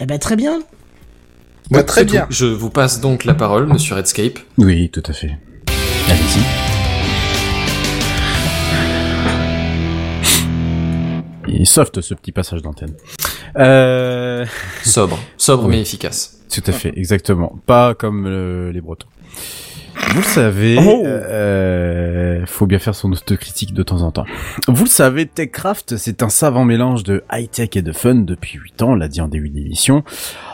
Eh 0.00 0.04
ben 0.06 0.18
très 0.18 0.36
bien. 0.36 0.60
Bah, 1.70 1.82
très 1.82 2.04
bien. 2.04 2.22
tout. 2.26 2.32
Je 2.34 2.46
vous 2.46 2.70
passe 2.70 3.00
donc 3.00 3.24
la 3.24 3.34
parole, 3.34 3.66
Monsieur 3.66 3.94
Redscape. 3.96 4.38
Oui, 4.58 4.90
tout 4.90 5.02
à 5.06 5.12
fait. 5.12 5.36
Allez-y. 6.08 6.75
Il 11.48 11.62
est 11.62 11.64
soft 11.64 12.00
ce 12.00 12.14
petit 12.14 12.32
passage 12.32 12.62
d'antenne. 12.62 12.94
Euh... 13.56 14.44
Sobre, 14.84 15.18
sobre 15.36 15.64
Oui. 15.64 15.76
mais 15.76 15.80
efficace. 15.82 16.40
Tout 16.52 16.62
à 16.66 16.72
fait, 16.72 16.92
exactement. 16.96 17.58
Pas 17.66 17.94
comme 17.94 18.28
les 18.72 18.80
Bretons. 18.80 19.08
Vous 20.10 20.18
le 20.20 20.26
savez, 20.26 20.76
Oh. 20.80 21.02
euh, 21.04 22.44
faut 22.46 22.66
bien 22.66 22.78
faire 22.78 22.94
son 22.94 23.12
autocritique 23.12 23.74
de 23.74 23.82
temps 23.82 24.02
en 24.02 24.10
temps. 24.12 24.24
Vous 24.68 24.84
le 24.84 24.90
savez, 24.90 25.26
TechCraft, 25.26 25.96
c'est 25.96 26.22
un 26.22 26.28
savant 26.28 26.64
mélange 26.64 27.02
de 27.02 27.22
high-tech 27.32 27.70
et 27.76 27.82
de 27.82 27.92
fun 27.92 28.14
depuis 28.16 28.58
8 28.58 28.82
ans, 28.82 28.90
on 28.92 28.94
l'a 28.94 29.08
dit 29.08 29.20
en 29.20 29.28
début 29.28 29.50
d'émission. 29.50 30.04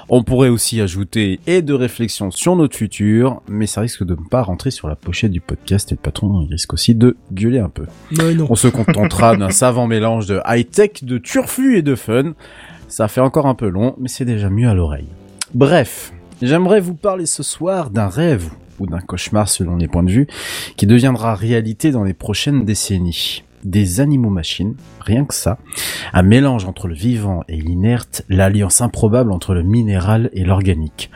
On 0.09 0.23
pourrait 0.25 0.49
aussi 0.49 0.81
ajouter 0.81 1.39
et 1.47 1.63
de 1.63 1.75
réflexion 1.75 2.31
sur 2.31 2.57
notre 2.57 2.77
futur, 2.77 3.41
mais 3.49 3.67
ça 3.67 3.81
risque 3.83 4.05
de 4.05 4.15
ne 4.15 4.29
pas 4.29 4.43
rentrer 4.43 4.71
sur 4.71 4.89
la 4.89 4.97
pochette 4.97 5.31
du 5.33 5.41
podcast 5.41 5.93
et 5.93 5.95
le 5.97 6.01
patron 6.01 6.43
il 6.47 6.51
risque 6.51 6.73
aussi 6.73 6.95
de 6.95 7.17
gueuler 7.33 7.59
un 7.61 7.69
peu. 7.69 7.85
Non, 8.19 8.35
non. 8.35 8.47
On 8.51 8.55
se 8.57 8.69
contentera 8.69 9.37
d'un 9.37 9.51
savant 9.51 9.87
mélange 9.87 10.27
de 10.27 10.41
high-tech, 10.47 11.03
de 11.05 11.19
turfu 11.19 11.77
et 11.77 11.83
de 11.83 11.95
fun. 11.95 12.33
Ça 12.89 13.09
fait 13.09 13.21
encore 13.21 13.47
un 13.47 13.55
peu 13.55 13.69
long, 13.69 13.95
mais 13.99 14.09
c'est 14.09 14.25
déjà 14.25 14.51
mieux 14.51 14.69
à 14.69 14.75
l'oreille. 14.75 15.09
Bref, 15.55 16.13
j'aimerais 16.43 16.81
vous 16.81 16.95
parler 16.95 17.27
ce 17.27 17.43
soir 17.43 17.91
d'un 17.91 18.09
rêve 18.09 18.51
ou 18.83 18.87
d'un 18.87 19.01
cauchemar 19.01 19.49
selon 19.49 19.77
les 19.77 19.89
points 19.89 20.03
de 20.03 20.11
vue 20.11 20.27
qui 20.77 20.87
deviendra 20.87 21.35
réalité 21.35 21.91
dans 21.91 22.05
les 22.05 22.15
prochaines 22.15 22.65
décennies. 22.65 23.45
Des 23.65 24.01
animaux-machines, 24.01 24.75
rien 25.01 25.25
que 25.25 25.35
ça. 25.35 25.57
Un 26.13 26.23
mélange 26.23 26.65
entre 26.65 26.89
le 26.89 26.95
vivant 26.95 27.45
et 27.49 27.57
l'inerte, 27.57 28.25
l'alliance 28.29 28.81
improbable 28.81 29.31
entre 29.31 29.55
le 29.55 29.63
minéral 29.63 30.31
et 30.33 30.43
l'organique. 30.43 31.11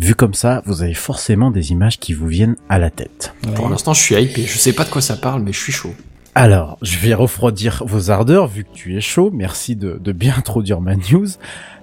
Vu 0.00 0.16
comme 0.16 0.34
ça, 0.34 0.62
vous 0.66 0.82
avez 0.82 0.94
forcément 0.94 1.52
des 1.52 1.70
images 1.70 2.00
qui 2.00 2.12
vous 2.12 2.26
viennent 2.26 2.56
à 2.68 2.80
la 2.80 2.90
tête. 2.90 3.34
Pour 3.54 3.68
l'instant, 3.68 3.94
je 3.94 4.00
suis 4.00 4.16
hypé. 4.16 4.42
Je 4.42 4.58
sais 4.58 4.72
pas 4.72 4.82
de 4.82 4.90
quoi 4.90 5.00
ça 5.00 5.16
parle, 5.16 5.42
mais 5.42 5.52
je 5.52 5.60
suis 5.60 5.72
chaud. 5.72 5.94
Alors, 6.34 6.78
je 6.80 6.96
vais 6.98 7.12
refroidir 7.12 7.82
vos 7.86 8.10
ardeurs 8.10 8.46
vu 8.46 8.64
que 8.64 8.72
tu 8.72 8.96
es 8.96 9.00
chaud. 9.02 9.30
Merci 9.32 9.76
de, 9.76 9.98
de 10.02 10.12
bien 10.12 10.34
introduire 10.38 10.80
ma 10.80 10.96
news. 10.96 11.26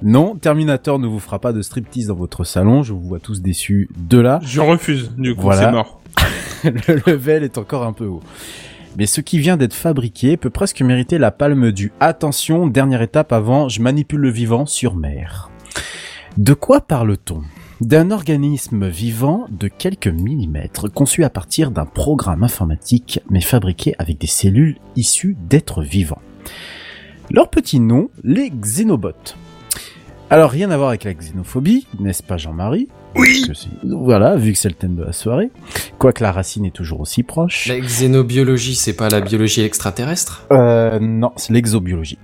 Non, 0.02 0.36
Terminator 0.36 0.98
ne 1.00 1.08
vous 1.08 1.20
fera 1.20 1.40
pas 1.40 1.54
de 1.54 1.62
striptease 1.62 2.08
dans 2.08 2.16
votre 2.16 2.44
salon. 2.44 2.82
Je 2.82 2.94
vous 2.94 3.02
vois 3.02 3.20
tous 3.20 3.42
déçus 3.42 3.90
de 3.98 4.18
là. 4.20 4.40
Je 4.44 4.60
refuse, 4.60 5.12
du 5.18 5.36
coup, 5.36 5.42
Voilà. 5.44 5.62
c'est 5.62 5.72
mort. 5.72 6.02
le 6.64 7.02
level 7.12 7.44
est 7.44 7.58
encore 7.58 7.86
un 7.86 7.94
peu 7.94 8.06
haut. 8.06 8.24
Mais 8.98 9.06
ce 9.06 9.22
qui 9.22 9.38
vient 9.40 9.56
d'être 9.56 9.76
fabriqué 9.76 10.36
peut 10.36 10.50
presque 10.50 10.82
mériter 10.82 11.20
la 11.20 11.30
palme 11.30 11.72
du 11.72 11.92
attention, 12.00 12.66
dernière 12.68 13.04
étape 13.04 13.32
avant 13.32 13.70
je 13.70 13.82
manipule 13.84 14.20
le 14.20 14.32
vivant 14.32 14.66
sur 14.66 14.96
mer. 14.96 15.52
De 16.38 16.54
quoi 16.54 16.82
parle-t-on? 16.82 17.44
D'un 17.82 18.12
organisme 18.12 18.90
vivant 18.90 19.46
de 19.50 19.70
quelques 19.70 20.10
millimètres 20.10 20.92
conçu 20.92 21.24
à 21.24 21.30
partir 21.30 21.72
d'un 21.72 21.86
programme 21.86 22.44
informatique 22.44 23.22
mais 23.30 23.40
fabriqué 23.40 23.96
avec 23.98 24.18
des 24.18 24.28
cellules 24.28 24.76
issues 24.98 25.38
d'êtres 25.48 25.82
vivants. 25.82 26.22
Leur 27.32 27.50
petit 27.50 27.80
nom, 27.80 28.10
les 28.22 28.50
xénobots. 28.50 29.34
Alors 30.32 30.52
rien 30.52 30.70
à 30.70 30.78
voir 30.78 30.90
avec 30.90 31.04
la 31.06 31.14
xénophobie, 31.14 31.88
n'est-ce 32.00 32.22
pas 32.22 32.38
Jean-Marie? 32.38 32.88
Oui. 33.16 33.44
Voilà, 33.84 34.36
vu 34.36 34.54
que 34.54 34.58
c'est 34.60 34.70
le 34.70 34.76
thème 34.76 34.96
de 34.96 35.04
la 35.04 35.12
soirée. 35.12 35.50
Quoique 35.98 36.22
la 36.22 36.32
racine 36.32 36.66
est 36.66 36.72
toujours 36.76 37.00
aussi 37.02 37.24
proche. 37.24 37.66
La 37.66 37.80
xénobiologie, 37.80 38.76
c'est 38.76 38.94
pas 38.94 39.10
la 39.10 39.22
biologie 39.22 39.62
extraterrestre? 39.62 40.46
Euh, 40.52 41.00
non, 41.02 41.32
c'est 41.36 41.52
l'exobiologie. 41.52 42.20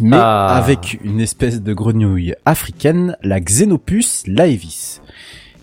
Mais 0.00 0.16
Ah. 0.18 0.56
avec 0.56 0.98
une 1.04 1.20
espèce 1.20 1.62
de 1.62 1.72
grenouille 1.72 2.34
africaine, 2.44 3.16
la 3.22 3.38
Xenopus 3.40 4.24
laevis. 4.26 5.00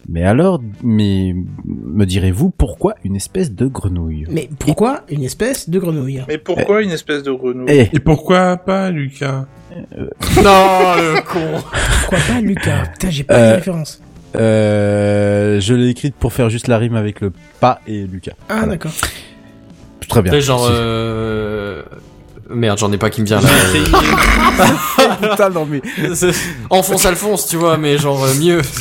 Mais 0.09 0.23
alors, 0.23 0.61
mais 0.83 1.35
me 1.65 2.05
direz-vous 2.05 2.49
pourquoi 2.49 2.95
une 3.03 3.15
espèce 3.15 3.51
de 3.53 3.67
grenouille? 3.67 4.25
Mais 4.29 4.49
pourquoi 4.59 5.01
une 5.09 5.23
espèce 5.23 5.69
de 5.69 5.79
grenouille? 5.79 6.23
Mais 6.27 6.37
pourquoi 6.37 6.81
une 6.81 6.91
espèce 6.91 7.23
de 7.23 7.31
grenouille? 7.31 7.69
Eh, 7.69 7.89
Et 7.93 7.99
pourquoi 7.99 8.57
pas, 8.57 8.89
Lucas? 8.89 9.45
Non, 9.73 10.95
le 10.97 11.21
con 11.21 11.61
Pourquoi 12.01 12.17
pas 12.27 12.41
Lucas? 12.41 12.87
Putain, 12.93 13.09
j'ai 13.09 13.23
pas 13.23 13.35
Euh, 13.35 13.51
de 13.51 13.55
référence. 13.57 14.01
euh, 14.35 15.59
je 15.61 15.73
l'ai 15.73 15.89
écrite 15.89 16.15
pour 16.15 16.33
faire 16.33 16.49
juste 16.49 16.67
la 16.67 16.77
rime 16.77 16.95
avec 16.95 17.21
le 17.21 17.31
pas 17.59 17.79
et 17.87 18.01
Lucas. 18.03 18.33
Ah, 18.49 18.53
Voilà. 18.55 18.67
d'accord. 18.73 18.91
Très 20.09 20.21
bien. 20.23 20.39
Genre... 20.39 20.67
Euh... 20.69 21.83
Merde, 22.49 22.77
j'en 22.79 22.91
ai 22.91 22.97
pas 22.97 23.09
qui 23.09 23.21
me 23.21 23.25
vient 23.27 23.39
là. 23.39 23.47
Putain, 25.21 25.49
non, 25.51 25.65
mais- 25.65 25.81
Enfonce 26.69 27.05
Alphonse, 27.05 27.47
tu 27.47 27.55
vois, 27.55 27.77
mais 27.77 27.97
genre 27.97 28.21
euh, 28.25 28.33
mieux. 28.41 28.61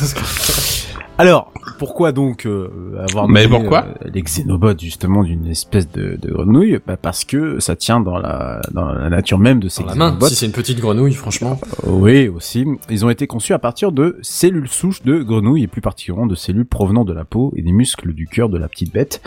Alors, 1.21 1.53
pourquoi 1.77 2.11
donc 2.11 2.47
euh, 2.47 2.95
avoir 3.07 3.27
Mais 3.27 3.43
nommé, 3.43 3.59
pourquoi 3.59 3.85
euh, 3.85 4.09
les 4.11 4.23
xénobots 4.23 4.75
justement 4.79 5.23
d'une 5.23 5.45
espèce 5.45 5.87
de, 5.87 6.17
de 6.19 6.31
grenouille? 6.31 6.79
Bah 6.87 6.97
Parce 6.97 7.25
que 7.25 7.59
ça 7.59 7.75
tient 7.75 7.99
dans 7.99 8.17
la, 8.17 8.59
dans 8.71 8.91
la 8.91 9.07
nature 9.07 9.37
même 9.37 9.59
de 9.59 9.69
ces 9.69 9.83
Dans 9.83 9.89
la 9.89 9.95
main, 9.95 10.17
si 10.23 10.33
c'est 10.35 10.47
une 10.47 10.51
petite 10.51 10.79
grenouille, 10.79 11.13
franchement. 11.13 11.59
Oui, 11.85 12.27
aussi. 12.27 12.65
Ils 12.89 13.05
ont 13.05 13.11
été 13.11 13.27
conçus 13.27 13.53
à 13.53 13.59
partir 13.59 13.91
de 13.91 14.17
cellules 14.23 14.67
souches 14.67 15.03
de 15.03 15.21
grenouilles 15.21 15.61
et 15.61 15.67
plus 15.67 15.81
particulièrement 15.81 16.25
de 16.25 16.33
cellules 16.33 16.65
provenant 16.65 17.05
de 17.05 17.13
la 17.13 17.23
peau 17.23 17.53
et 17.55 17.61
des 17.61 17.71
muscles 17.71 18.13
du 18.13 18.25
cœur 18.25 18.49
de 18.49 18.57
la 18.57 18.67
petite 18.67 18.91
bête. 18.91 19.21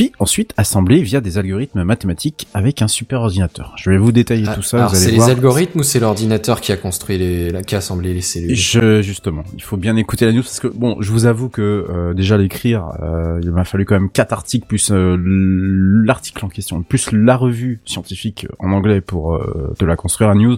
Puis 0.00 0.12
ensuite 0.18 0.54
assemblés 0.56 1.02
via 1.02 1.20
des 1.20 1.36
algorithmes 1.36 1.84
mathématiques 1.84 2.48
avec 2.54 2.80
un 2.80 2.88
super 2.88 3.20
ordinateur. 3.20 3.74
Je 3.76 3.90
vais 3.90 3.98
vous 3.98 4.12
détailler 4.12 4.46
Ah, 4.48 4.54
tout 4.54 4.62
ça. 4.62 4.78
Alors, 4.78 4.96
c'est 4.96 5.10
les 5.10 5.28
algorithmes 5.28 5.80
ou 5.80 5.82
c'est 5.82 6.00
l'ordinateur 6.00 6.62
qui 6.62 6.72
a 6.72 6.78
construit 6.78 7.18
les, 7.18 7.52
qui 7.66 7.74
a 7.74 7.78
assemblé 7.78 8.14
les 8.14 8.22
cellules? 8.22 8.56
Je, 8.56 9.02
justement, 9.02 9.42
il 9.52 9.62
faut 9.62 9.76
bien 9.76 9.96
écouter 9.96 10.24
la 10.24 10.32
news 10.32 10.40
parce 10.40 10.58
que 10.58 10.68
bon, 10.68 10.96
je 11.00 11.12
vous 11.12 11.26
avoue 11.26 11.50
que 11.50 11.60
euh, 11.60 12.14
déjà 12.14 12.38
l'écrire, 12.38 12.86
euh, 13.02 13.40
il 13.42 13.50
m'a 13.50 13.64
fallu 13.64 13.84
quand 13.84 13.94
même 13.94 14.08
quatre 14.08 14.32
articles 14.32 14.66
plus 14.66 14.90
euh, 14.90 15.18
l'article 16.06 16.46
en 16.46 16.48
question, 16.48 16.80
plus 16.82 17.12
la 17.12 17.36
revue 17.36 17.82
scientifique 17.84 18.46
en 18.58 18.72
anglais 18.72 19.02
pour 19.02 19.34
euh, 19.34 19.74
te 19.78 19.84
la 19.84 19.96
construire 19.96 20.30
la 20.30 20.36
news. 20.36 20.56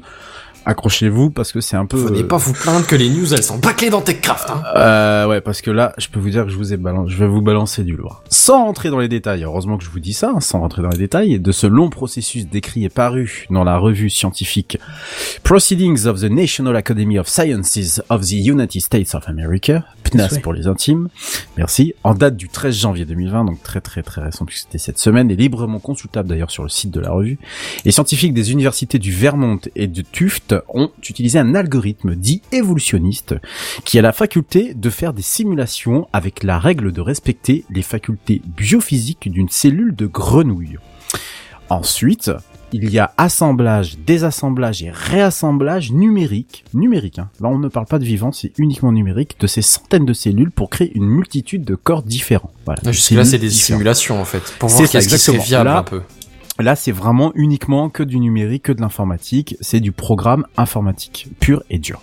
Accrochez-vous 0.65 1.31
parce 1.31 1.53
que 1.53 1.61
c'est 1.61 1.77
un 1.77 1.87
peu. 1.87 1.97
Venez 1.97 2.21
euh, 2.21 2.29
pas 2.29 2.37
vous 2.37 2.53
plaindre 2.53 2.87
que 2.87 2.95
les 2.95 3.11
news 3.11 3.35
elles 3.35 3.43
sont 3.43 3.59
bâclées 3.59 3.91
dans 3.91 4.01
TechCraft. 4.01 4.51
Hein. 4.51 4.63
Euh, 4.77 5.27
ouais, 5.27 5.41
parce 5.41 5.61
que 5.61 5.71
là, 5.71 5.93
je 5.99 6.09
peux 6.09 6.21
vous 6.21 6.31
dire 6.31 6.45
que 6.45 6.51
je 6.51 6.57
vous 6.57 6.73
ai 6.73 6.77
balancé, 6.77 7.13
je 7.13 7.19
vais 7.19 7.27
vous 7.27 7.43
balancer 7.43 7.83
du 7.83 7.97
lourd. 7.97 8.23
Sans 8.31 8.65
rentrer 8.65 8.91
dans 8.91 9.01
les 9.01 9.09
détails, 9.09 9.43
heureusement 9.43 9.77
que 9.77 9.85
je 9.85 9.91
vous 9.91 9.99
dis 10.01 10.13
ça, 10.13 10.33
hein, 10.37 10.41
sans 10.41 10.61
rentrer 10.61 10.83
dans 10.83 10.91
les 10.91 10.99
détails, 10.99 11.41
de 11.41 11.53
ce 11.53 11.67
long 11.67 11.91
processus 11.91 12.47
décrit 12.47 12.85
et 12.85 12.89
paru 12.89 13.47
dans 13.51 13.65
la 13.65 13.77
revue 13.79 14.09
scientifique 14.09 14.79
Proceedings 15.43 16.07
of 16.07 16.21
the 16.21 16.31
National 16.31 16.77
Academy 16.77 17.19
of 17.19 17.29
Sciences 17.29 18.01
of 18.09 18.23
the 18.23 18.33
United 18.33 18.81
States 18.81 19.15
of 19.15 19.29
America, 19.29 19.85
PNAS 20.05 20.39
pour 20.43 20.53
les 20.53 20.69
intimes, 20.69 21.09
merci, 21.57 21.95
en 22.05 22.15
date 22.15 22.37
du 22.37 22.49
13 22.49 22.75
janvier 22.75 23.05
2020, 23.05 23.45
donc 23.47 23.63
très 23.63 23.81
très 23.81 24.03
très 24.03 24.23
récent 24.23 24.45
puisque 24.45 24.67
c'était 24.67 24.79
cette 24.79 24.99
semaine, 24.99 25.31
et 25.31 25.37
librement 25.37 25.81
consultable 25.81 26.29
d'ailleurs 26.29 26.51
sur 26.51 26.63
le 26.63 26.69
site 26.69 26.91
de 26.91 27.01
la 27.01 27.11
revue, 27.11 27.39
les 27.85 27.91
scientifiques 27.91 28.35
des 28.35 28.53
universités 28.53 28.99
du 28.99 29.13
Vermont 29.13 29.59
et 29.75 29.89
de 29.89 30.03
Ont 30.69 30.91
utilisé 31.09 31.39
un 31.39 31.55
algorithme 31.55 32.15
dit 32.15 32.43
évolutionniste 32.53 33.35
qui 33.85 33.99
a 33.99 34.03
la 34.03 34.13
faculté 34.13 34.75
de 34.75 34.91
faire 34.91 35.13
des 35.13 35.23
simulations 35.23 36.09
avec 36.13 36.43
la 36.43 36.59
règle 36.59 36.93
de 36.93 37.01
respecter 37.01 37.65
les 37.71 37.83
facultés 37.83 38.43
biophysiques 38.57 39.31
d'une 39.31 39.49
cellule 39.49 39.95
de 39.95 40.07
grenouille. 40.07 40.79
Ensuite, 41.71 42.31
il 42.73 42.91
y 42.91 42.99
a 42.99 43.13
assemblage, 43.19 43.99
désassemblage 44.07 44.83
et 44.83 44.91
réassemblage 44.91 45.93
numérique, 45.93 46.65
numérique, 46.75 47.19
hein. 47.19 47.29
là 47.41 47.49
on 47.49 47.59
ne 47.59 47.69
parle 47.69 47.87
pas 47.87 47.99
de 47.99 48.05
vivant, 48.05 48.33
c'est 48.33 48.53
uniquement 48.59 48.93
numérique, 48.93 49.37
de 49.41 49.47
ces 49.47 49.63
centaines 49.63 50.07
de 50.07 50.13
cellules 50.13 50.51
pour 50.51 50.71
créer 50.71 50.91
une 50.95 51.07
multitude 51.07 51.65
de 51.65 51.75
corps 51.75 52.03
différents. 52.03 52.51
Voilà. 52.65 52.81
Jusque-là, 52.91 53.25
c'est 53.25 53.39
des 53.39 53.51
simulations 53.51 54.21
en 54.21 54.25
fait. 54.25 54.43
Pour 54.59 54.69
voir 54.71 54.89
qu'est-ce 54.89 55.09
qui 55.09 55.19
serait 55.19 55.39
viable 55.39 55.69
Là- 55.69 55.79
un 55.79 55.83
peu. 55.83 56.03
Là, 56.63 56.77
c'est 56.77 56.93
vraiment 56.93 57.33
uniquement 57.35 57.91
que 57.91 58.05
du 58.05 58.21
numérique, 58.21 58.63
que 58.63 58.73
de 58.73 58.81
l'informatique. 58.81 59.57
C'est 59.61 59.81
du 59.81 59.91
programme 59.91 60.47
informatique, 60.57 61.27
pur 61.41 61.65
et 61.71 61.81
dur. 61.81 62.01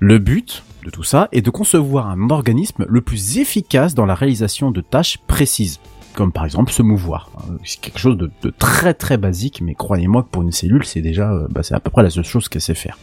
Le 0.00 0.18
but 0.18 0.64
de 0.84 0.90
tout 0.90 1.04
ça 1.04 1.28
est 1.30 1.40
de 1.40 1.50
concevoir 1.50 2.08
un 2.08 2.30
organisme 2.30 2.84
le 2.88 3.00
plus 3.00 3.38
efficace 3.38 3.94
dans 3.94 4.04
la 4.04 4.16
réalisation 4.16 4.72
de 4.72 4.80
tâches 4.80 5.18
précises. 5.28 5.78
Comme 6.16 6.32
par 6.32 6.46
exemple 6.46 6.72
se 6.72 6.80
mouvoir. 6.80 7.30
C'est 7.62 7.78
quelque 7.78 7.98
chose 7.98 8.16
de, 8.16 8.30
de 8.42 8.50
très 8.50 8.94
très 8.94 9.18
basique, 9.18 9.60
mais 9.60 9.74
croyez-moi 9.74 10.22
que 10.22 10.28
pour 10.28 10.42
une 10.42 10.50
cellule, 10.50 10.86
c'est 10.86 11.02
déjà, 11.02 11.30
euh, 11.30 11.46
bah, 11.50 11.62
c'est 11.62 11.74
à 11.74 11.80
peu 11.80 11.90
près 11.90 12.02
la 12.02 12.08
seule 12.08 12.24
chose 12.24 12.48
qu'elle 12.48 12.62
sait 12.62 12.74
faire. 12.74 12.98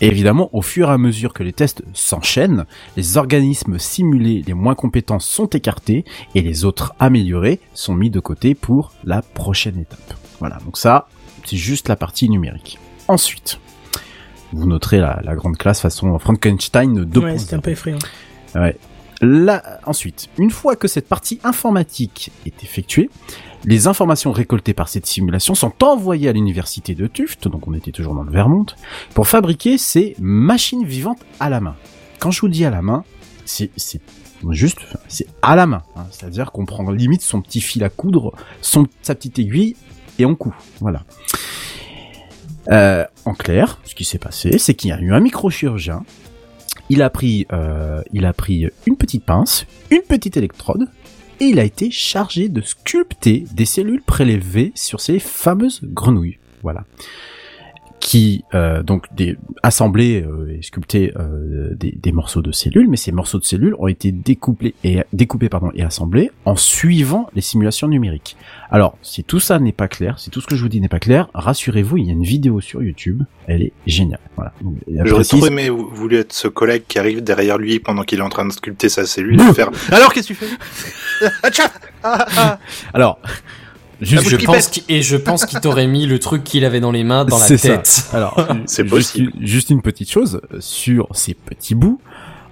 Et 0.00 0.06
évidemment, 0.06 0.48
au 0.52 0.62
fur 0.62 0.88
et 0.88 0.92
à 0.92 0.98
mesure 0.98 1.32
que 1.32 1.42
les 1.42 1.52
tests 1.52 1.82
s'enchaînent, 1.94 2.64
les 2.96 3.16
organismes 3.16 3.76
simulés 3.80 4.44
les 4.46 4.54
moins 4.54 4.76
compétents 4.76 5.18
sont 5.18 5.46
écartés 5.46 6.04
et 6.36 6.42
les 6.42 6.64
autres 6.64 6.94
améliorés 7.00 7.58
sont 7.74 7.94
mis 7.94 8.08
de 8.08 8.20
côté 8.20 8.54
pour 8.54 8.92
la 9.04 9.20
prochaine 9.22 9.80
étape. 9.80 10.14
Voilà, 10.38 10.58
donc 10.64 10.78
ça, 10.78 11.08
c'est 11.44 11.56
juste 11.56 11.88
la 11.88 11.96
partie 11.96 12.28
numérique. 12.28 12.78
Ensuite, 13.08 13.58
vous 14.52 14.66
noterez 14.66 14.98
la, 14.98 15.20
la 15.24 15.34
grande 15.34 15.56
classe 15.56 15.80
façon 15.80 16.16
Frankenstein 16.20 17.04
2.0. 17.04 17.18
Ouais, 17.18 17.38
c'était 17.38 17.56
un 17.56 17.60
peu 17.60 17.72
effrayant. 17.72 17.98
Ouais. 18.54 18.76
Ensuite, 19.86 20.28
une 20.38 20.50
fois 20.50 20.74
que 20.76 20.88
cette 20.88 21.08
partie 21.08 21.38
informatique 21.44 22.32
est 22.44 22.64
effectuée, 22.64 23.08
les 23.64 23.86
informations 23.86 24.32
récoltées 24.32 24.74
par 24.74 24.88
cette 24.88 25.06
simulation 25.06 25.54
sont 25.54 25.72
envoyées 25.84 26.28
à 26.28 26.32
l'université 26.32 26.94
de 26.96 27.06
Tufts, 27.06 27.46
donc 27.46 27.68
on 27.68 27.74
était 27.74 27.92
toujours 27.92 28.14
dans 28.14 28.24
le 28.24 28.32
Vermont, 28.32 28.66
pour 29.14 29.28
fabriquer 29.28 29.78
ces 29.78 30.16
machines 30.18 30.84
vivantes 30.84 31.20
à 31.38 31.48
la 31.48 31.60
main. 31.60 31.76
Quand 32.18 32.32
je 32.32 32.40
vous 32.40 32.48
dis 32.48 32.64
à 32.64 32.70
la 32.70 32.82
main, 32.82 33.04
c'est 33.44 33.70
c'est 33.76 34.00
juste, 34.50 34.78
c'est 35.06 35.28
à 35.40 35.54
la 35.54 35.66
main. 35.66 35.82
hein. 35.94 36.06
C'est-à-dire 36.10 36.50
qu'on 36.50 36.64
prend 36.64 36.90
limite 36.90 37.22
son 37.22 37.40
petit 37.40 37.60
fil 37.60 37.84
à 37.84 37.88
coudre, 37.88 38.32
son, 38.60 38.88
sa 39.02 39.14
petite 39.14 39.38
aiguille, 39.38 39.76
et 40.18 40.24
on 40.24 40.34
coud. 40.34 40.52
Voilà. 40.80 41.04
Euh, 42.70 43.04
en 43.24 43.34
clair, 43.34 43.80
ce 43.84 43.94
qui 43.94 44.04
s'est 44.04 44.18
passé, 44.18 44.58
c'est 44.58 44.74
qu'il 44.74 44.90
y 44.90 44.92
a 44.92 45.00
eu 45.00 45.12
un 45.12 45.20
microchirurgien. 45.20 46.04
Il 46.92 47.00
a 47.00 47.08
pris, 47.08 47.46
euh, 47.54 48.02
il 48.12 48.26
a 48.26 48.34
pris 48.34 48.66
une 48.86 48.98
petite 48.98 49.24
pince, 49.24 49.64
une 49.90 50.02
petite 50.02 50.36
électrode, 50.36 50.88
et 51.40 51.46
il 51.46 51.58
a 51.58 51.64
été 51.64 51.90
chargé 51.90 52.50
de 52.50 52.60
sculpter 52.60 53.46
des 53.54 53.64
cellules 53.64 54.02
prélevées 54.02 54.72
sur 54.74 55.00
ces 55.00 55.18
fameuses 55.18 55.80
grenouilles. 55.82 56.36
Voilà. 56.62 56.84
Qui 58.04 58.44
euh, 58.52 58.82
donc 58.82 59.06
des 59.14 59.36
assemblés 59.62 60.22
euh, 60.26 60.56
et 60.58 60.60
sculptés 60.62 61.12
euh, 61.16 61.68
des, 61.76 61.92
des 61.92 62.10
morceaux 62.10 62.42
de 62.42 62.50
cellules, 62.50 62.88
mais 62.88 62.96
ces 62.96 63.12
morceaux 63.12 63.38
de 63.38 63.44
cellules 63.44 63.76
ont 63.78 63.86
été 63.86 64.10
découpés 64.10 64.74
et 64.82 64.98
découpés 65.12 65.48
pardon 65.48 65.70
et 65.76 65.84
assemblés 65.84 66.32
en 66.44 66.56
suivant 66.56 67.28
les 67.36 67.40
simulations 67.40 67.86
numériques. 67.86 68.36
Alors, 68.72 68.98
si 69.02 69.22
tout 69.22 69.38
ça 69.38 69.60
n'est 69.60 69.70
pas 69.72 69.86
clair, 69.86 70.18
si 70.18 70.30
tout 70.30 70.40
ce 70.40 70.48
que 70.48 70.56
je 70.56 70.62
vous 70.62 70.68
dis 70.68 70.80
n'est 70.80 70.88
pas 70.88 70.98
clair, 70.98 71.28
rassurez-vous, 71.32 71.96
il 71.98 72.06
y 72.06 72.10
a 72.10 72.12
une 72.12 72.24
vidéo 72.24 72.60
sur 72.60 72.82
YouTube, 72.82 73.22
elle 73.46 73.62
est 73.62 73.72
géniale. 73.86 74.18
Voilà. 74.34 74.52
J'aurais 75.04 75.22
trop 75.22 75.46
aimé 75.46 75.70
vou- 75.70 75.88
voulu 75.92 76.16
être 76.16 76.32
ce 76.32 76.48
collègue 76.48 76.82
qui 76.88 76.98
arrive 76.98 77.22
derrière 77.22 77.56
lui 77.56 77.78
pendant 77.78 78.02
qu'il 78.02 78.18
est 78.18 78.22
en 78.22 78.30
train 78.30 78.46
de 78.46 78.52
sculpter 78.52 78.88
sa 78.88 79.06
cellule 79.06 79.40
et 79.40 79.54
faire 79.54 79.70
Alors 79.92 80.12
qu'est-ce 80.12 80.32
que 80.32 80.34
tu 80.34 80.40
fais. 80.44 81.30
Alors, 82.94 83.20
juste, 84.02 84.28
Je 84.28 84.36
bouche 84.36 84.44
pense 84.46 84.68
qu'il- 84.68 84.82
et 84.88 85.02
je 85.02 85.16
pense 85.16 85.46
qu'il 85.46 85.60
t'aurait 85.60 85.86
mis 85.86 86.06
le 86.06 86.18
truc 86.18 86.44
qu'il 86.44 86.64
avait 86.64 86.80
dans 86.80 86.92
les 86.92 87.04
mains 87.04 87.24
dans 87.24 87.38
la 87.38 87.46
ça. 87.46 87.56
tête. 87.56 88.04
Alors, 88.12 88.36
C'est 88.66 88.82
juste, 88.82 88.90
possible. 88.94 89.32
juste 89.40 89.70
une 89.70 89.82
petite 89.82 90.10
chose 90.10 90.40
euh, 90.52 90.56
sur 90.60 91.08
ces 91.12 91.34
petits 91.34 91.74
bouts. 91.74 92.00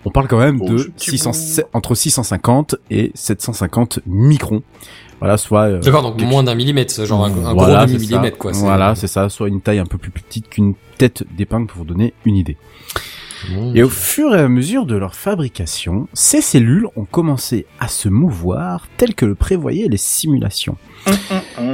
On 0.04 0.10
parle 0.10 0.28
quand 0.28 0.38
même 0.38 0.60
Oh, 0.62 0.68
de 0.70 0.78
ce 0.78 0.84
petit 0.88 1.10
600, 1.18 1.30
bout. 1.32 1.62
entre 1.74 1.94
650 1.94 2.76
et 2.90 3.12
750 3.14 3.98
microns. 4.06 4.62
Voilà, 5.18 5.36
soit 5.36 5.64
euh, 5.64 5.80
D'accord, 5.80 6.02
donc 6.02 6.16
quelque- 6.16 6.30
moins 6.30 6.42
d'un 6.42 6.54
millimètre, 6.54 7.04
genre 7.04 7.22
un, 7.26 7.28
un 7.30 7.52
Voilà, 7.52 7.54
gros 7.54 7.86
c'est 7.88 7.92
demi-millimètre, 7.94 8.36
ça. 8.36 8.40
quoi. 8.40 8.52
Voilà, 8.52 8.94
c'est 8.94 9.06
ça, 9.06 9.28
soit 9.28 9.48
une 9.48 9.60
taille 9.60 9.78
un 9.78 9.84
peu 9.84 9.98
plus 9.98 10.10
petite 10.10 10.48
qu'une 10.48 10.72
tête 10.96 11.24
d'épingle 11.36 11.66
pour 11.66 11.78
vous 11.78 11.84
donner 11.84 12.14
une 12.24 12.36
idée. 12.36 12.56
Mmh. 13.48 13.76
Et 13.76 13.82
au 13.82 13.88
fur 13.88 14.34
et 14.34 14.40
à 14.40 14.48
mesure 14.48 14.86
de 14.86 14.96
leur 14.96 15.14
fabrication, 15.14 16.08
ces 16.12 16.40
cellules 16.40 16.86
ont 16.96 17.04
commencé 17.04 17.66
à 17.78 17.88
se 17.88 18.08
mouvoir 18.08 18.88
telles 18.96 19.14
que 19.14 19.26
le 19.26 19.34
prévoyaient 19.34 19.88
les 19.88 19.96
simulations. 19.96 20.76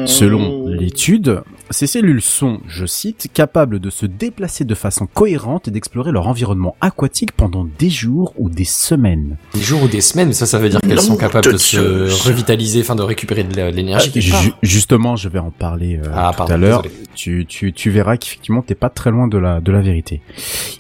Selon 0.07 0.69
l'étude, 0.69 1.43
ces 1.71 1.87
cellules 1.87 2.23
sont, 2.23 2.61
je 2.69 2.87
cite, 2.87 3.29
capables 3.33 3.81
de 3.81 3.91
se 3.91 4.07
déplacer 4.07 4.65
de 4.65 4.75
façon 4.75 5.07
cohérente 5.07 5.69
et 5.69 5.71
d'explorer 5.71 6.13
leur 6.13 6.29
environnement 6.29 6.77
aquatique 6.81 7.33
pendant 7.33 7.67
des 7.79 7.91
jours 7.91 8.33
ou 8.39 8.49
des 8.49 8.65
semaines. 8.65 9.37
Des 9.55 9.61
jours 9.61 9.83
ou 9.83 9.89
des 9.89 10.01
semaines, 10.01 10.33
ça, 10.33 10.47
ça 10.47 10.59
veut 10.59 10.69
dire 10.69 10.81
qu'elles 10.81 11.01
sont 11.01 11.17
capables 11.17 11.47
de 11.47 11.53
de 11.53 11.57
se 11.59 12.27
revitaliser, 12.29 12.81
enfin 12.81 12.95
de 12.95 13.03
récupérer 13.03 13.45
de 13.45 13.71
l'énergie. 13.71 14.11
part. 14.31 14.43
justement, 14.63 15.17
je 15.17 15.29
vais 15.29 15.39
en 15.39 15.51
parler 15.51 15.97
euh, 15.97 16.09
Ah, 16.15 16.31
tout 16.33 16.39
pardon, 16.39 16.55
à 16.55 16.57
l'heure. 16.57 16.83
Tu, 17.15 17.47
tu, 17.47 17.73
tu 17.73 17.91
verras 17.91 18.17
qu'effectivement, 18.17 18.63
t'es 18.63 18.75
pas 18.75 18.91
très 18.91 19.11
loin 19.11 19.27
de 19.27 19.39
la, 19.39 19.61
de 19.61 19.73
la 19.73 19.81
vérité. 19.81 20.21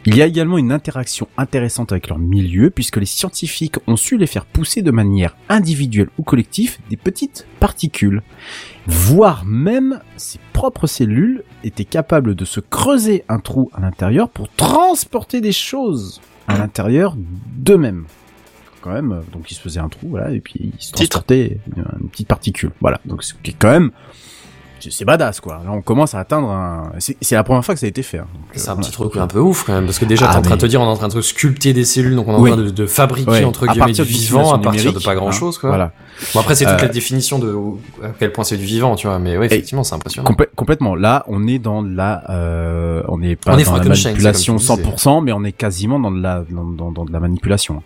Il 0.04 0.16
y 0.16 0.22
a 0.22 0.26
également 0.26 0.58
une 0.58 0.70
interaction 0.72 1.28
intéressante 1.38 1.92
avec 1.92 2.08
leur 2.08 2.18
milieu, 2.18 2.70
puisque 2.70 2.98
les 2.98 3.06
scientifiques 3.06 3.76
ont 3.86 3.96
su 3.96 4.18
les 4.18 4.26
faire 4.26 4.44
pousser 4.44 4.82
de 4.82 4.90
manière 4.90 5.36
individuelle 5.48 6.08
ou 6.18 6.22
collective 6.22 6.76
des 6.90 6.96
petites 6.96 7.46
particules. 7.60 8.22
Voire 8.86 9.44
même, 9.44 10.00
ces 10.16 10.38
propres 10.52 10.86
cellules 10.86 11.42
étaient 11.64 11.84
capables 11.84 12.34
de 12.34 12.44
se 12.44 12.60
creuser 12.60 13.24
un 13.28 13.38
trou 13.38 13.70
à 13.74 13.80
l'intérieur 13.80 14.28
pour 14.28 14.48
transporter 14.48 15.40
des 15.40 15.52
choses 15.52 16.20
à 16.46 16.56
l'intérieur 16.56 17.14
d'eux-mêmes. 17.16 18.06
Quand 18.80 18.92
même, 18.92 19.12
euh, 19.12 19.20
donc 19.32 19.50
ils 19.50 19.54
se 19.54 19.60
faisaient 19.60 19.80
un 19.80 19.88
trou, 19.88 20.08
voilà, 20.10 20.30
et 20.30 20.40
puis 20.40 20.72
ils 20.78 20.82
se 20.82 20.92
transportaient 20.92 21.58
une, 21.76 21.84
une 22.00 22.08
petite 22.08 22.28
particule. 22.28 22.70
Voilà, 22.80 23.00
donc 23.04 23.24
c'est 23.24 23.34
quand 23.58 23.70
même 23.70 23.90
c'est 24.80 25.04
badass 25.04 25.40
quoi. 25.40 25.60
Là 25.64 25.70
on 25.72 25.82
commence 25.82 26.14
à 26.14 26.20
atteindre 26.20 26.50
un. 26.50 26.92
C'est 26.98 27.34
la 27.34 27.44
première 27.44 27.64
fois 27.64 27.74
que 27.74 27.80
ça 27.80 27.86
a 27.86 27.88
été 27.88 28.02
fait. 28.02 28.18
hein. 28.18 28.26
C'est 28.52 28.68
euh, 28.68 28.72
un 28.72 28.74
voilà. 28.74 28.80
petit 28.88 28.92
truc 28.92 29.16
un 29.16 29.26
peu 29.26 29.38
ouf 29.40 29.64
quand 29.64 29.72
même, 29.74 29.84
parce 29.86 29.98
que 29.98 30.04
déjà 30.04 30.26
Ah, 30.28 30.32
t'es 30.32 30.38
en 30.38 30.42
train 30.42 30.50
mais- 30.50 30.56
de 30.56 30.60
te 30.62 30.66
dire 30.66 30.80
on 30.80 30.84
est 30.84 30.88
en 30.88 30.96
train 30.96 31.08
de 31.08 31.20
sculpter 31.20 31.72
des 31.72 31.84
cellules, 31.84 32.14
donc 32.16 32.28
on 32.28 32.32
est 32.32 32.36
en 32.36 32.40
Oui. 32.40 32.50
train 32.52 32.60
de, 32.62 32.70
de 32.70 32.86
fabriquer 32.86 33.30
Ouais, 33.30 33.44
entre 33.44 33.66
guillemets 33.66 33.92
du 33.92 34.02
vivant 34.02 34.52
à 34.52 34.58
partir 34.58 34.92
de 34.92 34.98
pas 34.98 35.14
grand 35.14 35.28
hein. 35.28 35.32
chose 35.32 35.58
quoi. 35.58 35.70
Voilà. 35.70 35.92
Bon 36.34 36.40
après 36.40 36.54
c'est 36.54 36.64
toute 36.64 36.74
Euh, 36.74 36.82
la 36.82 36.88
définition 36.88 37.38
de 37.38 37.54
à 38.02 38.08
quel 38.18 38.32
point 38.32 38.44
c'est 38.44 38.56
du 38.56 38.64
vivant, 38.64 38.96
tu 38.96 39.06
vois, 39.06 39.18
mais 39.18 39.36
ouais 39.36 39.46
effectivement 39.46 39.84
c'est 39.84 39.94
impressionnant. 39.94 40.28
Complè- 40.30 40.48
complètement. 40.54 40.94
Là, 40.94 41.24
on 41.28 41.46
est 41.46 41.58
dans 41.58 41.82
la, 41.82 42.22
euh, 42.30 43.02
on 43.08 43.18
n'est 43.18 43.36
pas 43.36 43.54
On 43.54 43.58
est 43.58 43.64
dans 43.64 43.76
la 43.76 43.84
manipulation 43.84 44.58
c'est 44.58 44.66
comme 44.68 44.76
tu 44.78 44.82
disais. 44.84 44.92
100%, 44.96 45.20
mais 45.22 45.32
on 45.32 45.44
est 45.44 45.52
quasiment 45.52 45.98
dans 46.00 46.10
de 46.10 46.20
la, 46.22 46.44
dans, 46.50 46.64
dans- 46.64 46.90
dans 46.92 47.04
de 47.04 47.12
la 47.12 47.20
manipulation. 47.20 47.82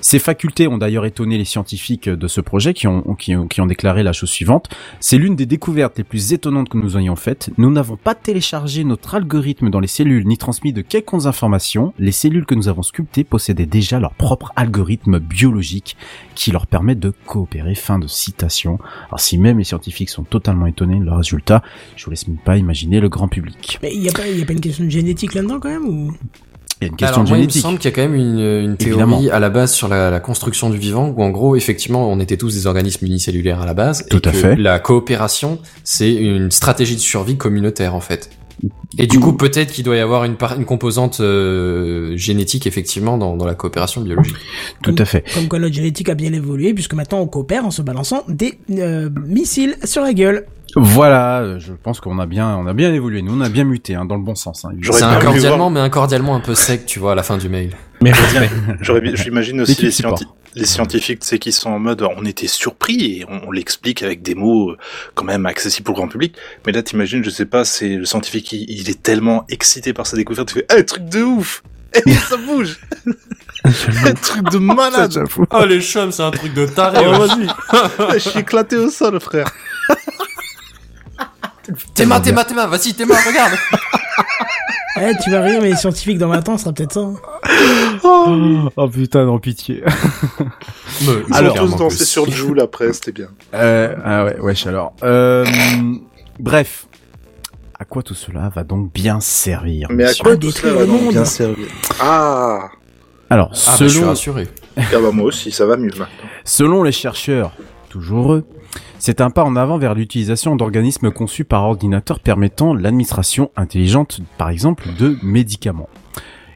Ces 0.00 0.18
facultés 0.18 0.66
ont 0.66 0.78
d'ailleurs 0.78 1.04
étonné 1.04 1.36
les 1.36 1.44
scientifiques 1.44 2.08
de 2.08 2.26
ce 2.28 2.40
projet 2.40 2.72
qui 2.74 2.86
ont, 2.86 3.02
qui 3.18 3.36
ont, 3.36 3.46
qui 3.46 3.60
ont 3.60 3.66
déclaré 3.66 4.02
la 4.02 4.12
chose 4.14 4.30
suivante. 4.30 4.68
C'est 4.98 5.18
l'une 5.18 5.36
des 5.36 5.44
découvertes 5.46 5.98
les 5.98 6.04
plus 6.04 6.19
étonnantes 6.32 6.68
que 6.68 6.78
nous 6.78 6.96
ayons 6.96 7.16
faites. 7.16 7.50
Nous 7.58 7.70
n'avons 7.70 7.96
pas 7.96 8.14
téléchargé 8.14 8.84
notre 8.84 9.14
algorithme 9.14 9.70
dans 9.70 9.80
les 9.80 9.86
cellules 9.86 10.26
ni 10.26 10.38
transmis 10.38 10.72
de 10.72 10.82
quelconques 10.82 11.26
informations. 11.26 11.92
Les 11.98 12.12
cellules 12.12 12.46
que 12.46 12.54
nous 12.54 12.68
avons 12.68 12.82
sculptées 12.82 13.24
possédaient 13.24 13.66
déjà 13.66 13.98
leur 13.98 14.14
propre 14.14 14.52
algorithme 14.56 15.18
biologique 15.18 15.96
qui 16.34 16.50
leur 16.50 16.66
permet 16.66 16.94
de 16.94 17.12
coopérer. 17.26 17.74
Fin 17.74 17.98
de 17.98 18.06
citation. 18.06 18.78
Alors 19.08 19.20
si 19.20 19.38
même 19.38 19.58
les 19.58 19.64
scientifiques 19.64 20.10
sont 20.10 20.24
totalement 20.24 20.66
étonnés 20.66 20.98
de 20.98 21.04
leur 21.04 21.16
résultat, 21.16 21.62
je 21.96 22.04
vous 22.04 22.10
laisse 22.10 22.28
même 22.28 22.38
pas 22.38 22.56
imaginer 22.56 23.00
le 23.00 23.08
grand 23.08 23.28
public. 23.28 23.78
Mais 23.82 23.94
il 23.94 24.02
y 24.02 24.08
a 24.08 24.12
a 24.12 24.14
pas 24.46 24.52
une 24.52 24.60
question 24.60 24.84
de 24.84 24.90
génétique 24.90 25.34
là-dedans 25.34 25.60
quand 25.60 25.70
même 25.70 25.86
ou? 25.86 26.12
Il 26.80 26.84
y 26.84 26.88
a 26.88 26.90
une 26.90 26.96
question 26.96 27.16
Alors 27.22 27.28
moi 27.28 27.38
il 27.38 27.44
me 27.44 27.50
semble 27.50 27.78
qu'il 27.78 27.90
y 27.90 27.92
a 27.92 27.96
quand 27.96 28.02
même 28.02 28.14
une, 28.14 28.38
une 28.38 28.76
théorie 28.76 29.02
Évidemment. 29.02 29.20
à 29.32 29.38
la 29.38 29.50
base 29.50 29.72
sur 29.74 29.88
la, 29.88 30.10
la 30.10 30.20
construction 30.20 30.70
du 30.70 30.78
vivant, 30.78 31.12
où 31.14 31.22
en 31.22 31.30
gros 31.30 31.54
effectivement 31.56 32.10
on 32.10 32.20
était 32.20 32.36
tous 32.38 32.54
des 32.54 32.66
organismes 32.66 33.04
unicellulaires 33.06 33.60
à 33.60 33.66
la 33.66 33.74
base, 33.74 34.06
Tout 34.08 34.22
et 34.24 34.28
à 34.28 34.32
que 34.32 34.36
fait. 34.38 34.56
la 34.56 34.78
coopération 34.78 35.58
c'est 35.84 36.12
une 36.14 36.50
stratégie 36.50 36.94
de 36.96 37.00
survie 37.00 37.36
communautaire 37.36 37.94
en 37.94 38.00
fait. 38.00 38.30
Et 38.98 39.06
du 39.06 39.18
coup, 39.20 39.32
peut-être 39.32 39.72
qu'il 39.72 39.84
doit 39.84 39.96
y 39.96 40.00
avoir 40.00 40.24
une, 40.24 40.34
par- 40.36 40.54
une 40.58 40.66
composante 40.66 41.20
euh, 41.20 42.14
génétique 42.18 42.66
effectivement 42.66 43.16
dans, 43.16 43.34
dans 43.34 43.46
la 43.46 43.54
coopération 43.54 44.02
biologique. 44.02 44.36
Tout 44.82 44.94
à 44.98 45.06
fait. 45.06 45.24
Comme 45.32 45.48
quoi 45.48 45.58
notre 45.58 45.74
génétique 45.74 46.10
a 46.10 46.14
bien 46.14 46.30
évolué, 46.34 46.74
puisque 46.74 46.92
maintenant 46.92 47.20
on 47.20 47.26
coopère 47.26 47.64
en 47.64 47.70
se 47.70 47.80
balançant 47.80 48.22
des 48.28 48.58
euh, 48.72 49.08
missiles 49.26 49.76
sur 49.84 50.02
la 50.02 50.12
gueule. 50.12 50.44
Voilà, 50.76 51.40
euh, 51.40 51.58
je 51.58 51.72
pense 51.72 52.00
qu'on 52.00 52.18
a 52.18 52.26
bien, 52.26 52.56
on 52.56 52.66
a 52.66 52.72
bien 52.72 52.92
évolué. 52.94 53.22
Nous, 53.22 53.36
on 53.36 53.40
a 53.40 53.48
bien 53.48 53.64
muté, 53.64 53.94
hein, 53.94 54.04
dans 54.04 54.16
le 54.16 54.22
bon 54.22 54.34
sens. 54.34 54.64
Hein, 54.64 54.70
C'est 54.82 54.98
bien 54.98 55.08
un 55.10 55.20
cordialement, 55.20 55.56
voir- 55.56 55.70
mais 55.70 55.80
un 55.80 55.88
cordialement 55.90 56.36
un 56.36 56.40
peu 56.40 56.54
sec, 56.54 56.86
tu 56.86 56.98
vois, 56.98 57.12
à 57.12 57.14
la 57.14 57.22
fin 57.22 57.36
du 57.38 57.48
mail. 57.48 57.76
Mais 58.00 58.12
respect. 58.12 58.50
J'aurais 58.80 59.00
bien- 59.00 59.14
J'imagine 59.14 59.60
aussi 59.62 59.82
les, 59.82 59.90
scienti- 59.90 60.26
les 60.54 60.64
scientifiques, 60.64 61.20
tu 61.20 61.26
sais, 61.26 61.38
qui 61.38 61.52
sont 61.52 61.70
en 61.70 61.78
mode, 61.78 62.02
on 62.16 62.24
était 62.24 62.46
surpris 62.46 63.18
et 63.20 63.26
on, 63.28 63.48
on 63.48 63.50
l'explique 63.52 64.02
avec 64.02 64.22
des 64.22 64.34
mots 64.34 64.70
euh, 64.70 64.76
quand 65.14 65.24
même 65.24 65.44
accessibles 65.46 65.84
pour 65.84 65.94
le 65.94 66.00
grand 66.00 66.08
public. 66.08 66.34
Mais 66.66 66.72
là, 66.72 66.82
t'imagines, 66.82 67.22
je 67.24 67.30
sais 67.30 67.46
pas, 67.46 67.64
c'est 67.64 67.96
le 67.96 68.04
scientifique, 68.04 68.52
il, 68.52 68.64
il 68.70 68.88
est 68.90 69.02
tellement 69.02 69.44
excité 69.48 69.92
par 69.92 70.06
sa 70.06 70.16
découverte, 70.16 70.50
il 70.52 70.54
fait, 70.60 70.66
eh, 70.78 70.84
truc 70.84 71.04
de 71.06 71.22
ouf! 71.22 71.62
Eh, 71.94 72.10
ça 72.30 72.36
bouge! 72.36 72.78
Eh, 73.66 74.14
truc 74.22 74.48
de 74.50 74.58
malade! 74.58 75.18
Oh 75.50 75.64
les 75.66 75.80
chums, 75.80 76.12
c'est 76.12 76.22
un 76.22 76.30
truc 76.30 76.54
de 76.54 76.64
taré. 76.66 77.04
Oh, 77.06 77.18
vas-y! 77.18 77.48
Je 78.14 78.18
suis 78.30 78.38
éclaté 78.40 78.76
au 78.76 78.88
sol, 78.88 79.18
frère! 79.20 79.50
Théma, 81.94 82.20
théma, 82.20 82.44
théma, 82.44 82.66
vas-y, 82.66 82.94
théma, 82.94 83.14
regarde. 83.26 83.52
Eh, 85.02 85.12
tu 85.22 85.30
vas 85.30 85.40
rire, 85.40 85.60
mais 85.62 85.70
les 85.70 85.76
scientifiques 85.76 86.18
dans 86.18 86.28
20 86.28 86.48
ans, 86.50 86.58
ce 86.58 86.64
sera 86.64 86.74
peut-être 86.74 86.92
ça. 86.92 87.00
hein. 87.00 87.14
Oh 88.76 88.88
putain, 88.88 89.24
non 89.24 89.38
pitié. 89.38 89.82
Ils 91.00 91.08
Alors, 91.32 91.56
ont 91.62 91.68
tous 91.68 91.76
dansé 91.76 92.04
sur 92.04 92.30
Joule 92.30 92.60
après, 92.60 92.92
c'était 92.92 93.12
bien. 93.12 93.28
Euh, 93.54 93.94
ah 94.04 94.24
ouais, 94.24 94.38
wesh 94.40 94.66
alors. 94.66 94.92
Euh, 95.02 95.46
bref. 96.38 96.86
À 97.78 97.84
quoi 97.86 98.02
tout 98.02 98.14
cela 98.14 98.50
va 98.54 98.62
donc 98.62 98.92
bien 98.92 99.20
servir 99.20 99.88
Mais 99.90 100.04
à 100.04 100.08
monsieur 100.08 100.22
quoi 100.24 100.36
tout 100.36 100.48
détruire 100.48 100.72
cela 100.74 100.80
va 100.80 100.80
le 100.80 100.86
donc 100.92 101.02
monde. 101.02 101.12
bien 101.12 101.24
servir? 101.24 101.66
Ah! 102.00 102.68
Alors, 103.30 103.52
Ah, 103.54 103.56
bah, 103.70 103.76
je 103.78 103.84
suis 103.86 103.90
selon, 103.98 104.08
rassuré. 104.08 104.48
Ah 104.76 104.82
bah 104.92 105.10
moi 105.12 105.24
aussi, 105.26 105.50
ça 105.52 105.64
va 105.64 105.76
mieux 105.78 105.90
maintenant. 105.96 106.06
selon 106.44 106.82
les 106.82 106.92
chercheurs, 106.92 107.52
toujours 107.88 108.34
eux, 108.34 108.44
c'est 109.00 109.22
un 109.22 109.30
pas 109.30 109.44
en 109.44 109.56
avant 109.56 109.78
vers 109.78 109.94
l'utilisation 109.94 110.56
d'organismes 110.56 111.10
conçus 111.10 111.44
par 111.44 111.64
ordinateur 111.64 112.20
permettant 112.20 112.74
l'administration 112.74 113.50
intelligente, 113.56 114.20
par 114.36 114.50
exemple, 114.50 114.84
de 114.98 115.16
médicaments. 115.22 115.88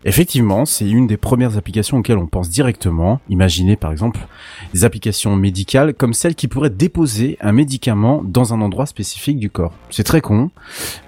Effectivement, 0.04 0.66
c'est 0.66 0.88
une 0.88 1.06
des 1.06 1.16
premières 1.16 1.56
applications 1.56 1.98
auxquelles 1.98 2.18
on 2.18 2.26
pense 2.26 2.50
directement. 2.50 3.20
Imaginez 3.28 3.76
par 3.76 3.90
exemple 3.90 4.20
des 4.72 4.84
applications 4.84 5.34
médicales 5.36 5.94
comme 5.94 6.12
celle 6.12 6.34
qui 6.34 6.46
pourrait 6.48 6.70
déposer 6.70 7.38
un 7.40 7.52
médicament 7.52 8.22
dans 8.24 8.52
un 8.52 8.60
endroit 8.60 8.86
spécifique 8.86 9.38
du 9.38 9.50
corps. 9.50 9.72
C'est 9.90 10.04
très 10.04 10.20
con, 10.20 10.50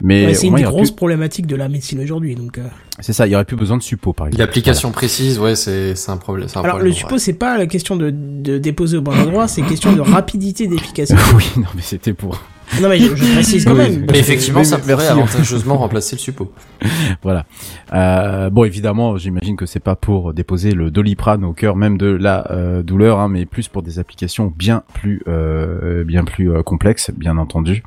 mais 0.00 0.26
Ouais, 0.26 0.34
c'est 0.34 0.46
une 0.46 0.52
moins, 0.52 0.60
des 0.60 0.64
grosses 0.66 0.90
plus- 0.90 0.96
problématiques 0.96 1.46
de 1.46 1.56
la 1.56 1.68
médecine 1.68 2.00
aujourd'hui. 2.00 2.34
Donc, 2.34 2.58
euh. 2.58 2.62
c'est 3.00 3.12
ça, 3.12 3.26
il 3.26 3.32
y 3.32 3.34
aurait 3.34 3.44
plus 3.44 3.56
besoin 3.56 3.76
de 3.76 3.82
suppos 3.82 4.12
par 4.14 4.28
exemple. 4.28 4.40
L'application 4.40 4.90
précise, 4.92 5.38
ouais, 5.38 5.56
c'est 5.56 5.94
un 6.08 6.16
problème. 6.16 6.48
un 6.54 6.60
Alors, 6.62 6.78
le 6.78 6.92
suppos, 6.92 7.18
c'est 7.18 7.34
pas 7.34 7.58
la 7.58 7.66
question 7.66 7.96
de, 7.96 8.10
de 8.10 8.58
déposer 8.58 8.96
au 8.96 9.02
bon 9.02 9.12
endroit, 9.18 9.46
c'est 9.48 9.62
question 9.62 9.92
de 9.92 10.00
rapidité 10.00 10.66
d'efficacité. 10.66 11.20
oui, 11.36 11.44
non 11.56 11.68
mais 11.74 11.82
c'était 11.82 12.12
pour. 12.14 12.40
Non, 12.80 12.88
mais 12.88 12.98
je, 12.98 13.14
je 13.14 13.32
précise 13.34 13.64
quand 13.64 13.72
Oui, 13.72 13.78
même. 13.78 13.92
oui. 14.02 14.06
Mais 14.12 14.18
effectivement, 14.18 14.60
Oui, 14.60 14.66
ça 14.66 14.78
merci. 14.86 15.06
avantageusement 15.08 15.78
remplacer 15.78 16.16
le 16.16 16.20
suppôt. 16.20 16.52
Voilà. 17.22 17.46
Euh, 17.92 18.50
bon, 18.50 18.64
évidemment, 18.64 19.16
j'imagine 19.16 19.56
que 19.56 19.66
c'est 19.66 19.80
pas 19.80 19.96
pour 19.96 20.34
déposer 20.34 20.72
le 20.72 20.90
doliprane 20.90 21.44
au 21.44 21.52
cœur 21.52 21.76
même 21.76 21.96
de 21.98 22.06
la 22.06 22.50
euh, 22.50 22.82
douleur, 22.82 23.18
hein, 23.20 23.28
mais 23.28 23.46
plus 23.46 23.68
pour 23.68 23.82
des 23.82 23.98
applications 23.98 24.52
bien 24.56 24.82
plus, 24.94 25.22
euh, 25.28 26.04
bien 26.04 26.24
plus 26.24 26.50
euh, 26.52 26.62
complexes, 26.62 27.10
bien 27.16 27.38
entendu. 27.38 27.82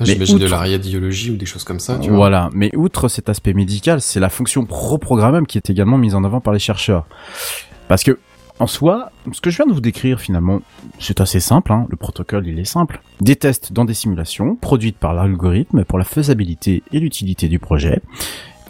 Mais 0.00 0.06
J'imagine 0.06 0.38
de 0.38 0.46
la 0.46 0.56
radiologie 0.58 1.30
ou 1.30 1.36
des 1.36 1.46
choses 1.46 1.64
comme 1.64 1.78
ça, 1.80 1.98
tu 2.00 2.08
vois. 2.08 2.16
Voilà. 2.18 2.50
Mais 2.54 2.70
outre 2.76 3.08
cet 3.08 3.28
aspect 3.28 3.52
médical, 3.52 4.00
c'est 4.00 4.20
la 4.20 4.28
fonction 4.30 4.66
reprogrammable 4.68 5.46
qui 5.46 5.58
est 5.58 5.70
également 5.70 5.98
mise 5.98 6.14
en 6.14 6.24
avant 6.24 6.40
par 6.40 6.52
les 6.52 6.58
chercheurs. 6.58 7.06
Parce 7.88 8.02
que, 8.02 8.18
en 8.58 8.66
soi, 8.66 9.10
ce 9.32 9.40
que 9.40 9.50
je 9.50 9.56
viens 9.56 9.66
de 9.66 9.72
vous 9.72 9.80
décrire 9.80 10.20
finalement, 10.20 10.60
c'est 10.98 11.20
assez 11.20 11.40
simple. 11.40 11.72
Hein. 11.72 11.86
Le 11.88 11.96
protocole, 11.96 12.46
il 12.46 12.58
est 12.58 12.64
simple. 12.64 13.00
Des 13.20 13.36
tests 13.36 13.72
dans 13.72 13.84
des 13.84 13.94
simulations 13.94 14.56
produites 14.56 14.98
par 14.98 15.14
l'algorithme 15.14 15.84
pour 15.84 15.98
la 15.98 16.04
faisabilité 16.04 16.82
et 16.92 17.00
l'utilité 17.00 17.48
du 17.48 17.58
projet. 17.58 18.00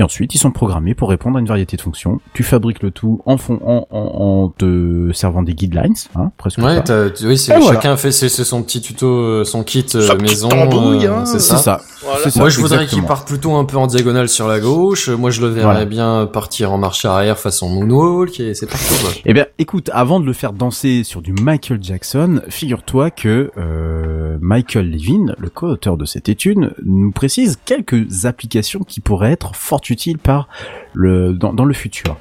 Et 0.03 0.05
ensuite, 0.05 0.35
ils 0.35 0.39
sont 0.39 0.51
programmés 0.51 0.97
pour 0.97 1.11
répondre 1.11 1.37
à 1.37 1.41
une 1.41 1.47
variété 1.47 1.77
de 1.77 1.81
fonctions. 1.81 2.19
Tu 2.35 2.43
fabriques 2.43 2.83
le 2.83 2.91
tout 2.91 3.23
en 3.25 3.37
fond, 3.37 3.61
en, 3.65 3.87
en, 3.93 3.99
en 4.01 4.49
te 4.49 5.13
servant 5.13 5.45
des 5.45 5.55
guidelines, 5.55 5.95
hein, 6.17 6.33
presque. 6.39 6.59
Ouais, 6.59 6.75
pas. 6.79 6.81
t'as- 6.81 7.11
tu- 7.11 7.25
oui, 7.29 7.39
c'est 7.39 7.55
Et 7.55 7.61
voilà. 7.61 7.75
chacun 7.77 7.97
fait 7.97 8.11
ses- 8.11 8.29
ses- 8.29 8.43
son 8.43 8.65
petit 8.65 8.81
tuto, 8.81 9.07
euh, 9.07 9.45
son 9.45 9.63
kit 9.63 9.87
euh, 9.95 10.19
maison. 10.19 10.49
euh, 10.51 11.09
hein, 11.09 11.25
c'est 11.25 11.35
c'est 11.35 11.55
ça. 11.55 11.57
ça. 11.59 11.81
Voilà. 12.03 12.19
C'est 12.25 12.31
ça, 12.31 12.41
Moi, 12.41 12.49
je 12.49 12.61
voudrais 12.61 12.85
qu'il 12.87 13.01
parte 13.05 13.29
plutôt 13.29 13.55
un 13.55 13.65
peu 13.65 13.77
en 13.77 13.87
diagonale 13.87 14.29
sur 14.29 14.49
la 14.49 14.59
gauche. 14.59 15.09
Moi, 15.09 15.31
je 15.31 15.41
le 15.41 15.47
verrais 15.47 15.67
Voilà. 15.67 15.85
bien 15.85 16.27
partir 16.27 16.73
en 16.73 16.79
marche 16.79 17.05
arrière 17.05 17.39
façon 17.39 17.69
moonwalk 17.69 18.41
et 18.41 18.55
c'est 18.55 18.67
parti. 18.67 18.93
Eh 19.25 19.33
bien, 19.33 19.47
écoute, 19.61 19.89
avant 19.93 20.19
de 20.19 20.27
le 20.27 20.33
faire 20.33 20.53
danser 20.53 21.05
sur 21.05 21.23
du 21.23 21.33
Michael 21.33 21.79
Jackson, 21.81 22.41
figure-toi 22.49 23.11
que 23.13 23.53
euh, 23.57 24.37
Michael 24.41 24.91
Levin, 24.91 25.37
le 25.39 25.49
co-auteur 25.49 25.97
de 25.97 26.07
cette 26.07 26.29
étude, 26.29 26.75
nous 26.85 27.13
précise 27.13 27.57
quelques 27.65 28.25
applications 28.27 28.81
qui 28.81 28.99
pourraient 29.01 29.31
être 29.31 29.55
fort 29.55 29.81
utiles 29.93 30.19
par 30.19 30.49
le 30.95 31.33
dans, 31.33 31.53
dans 31.53 31.65
le 31.65 31.75
futur. 31.75 32.17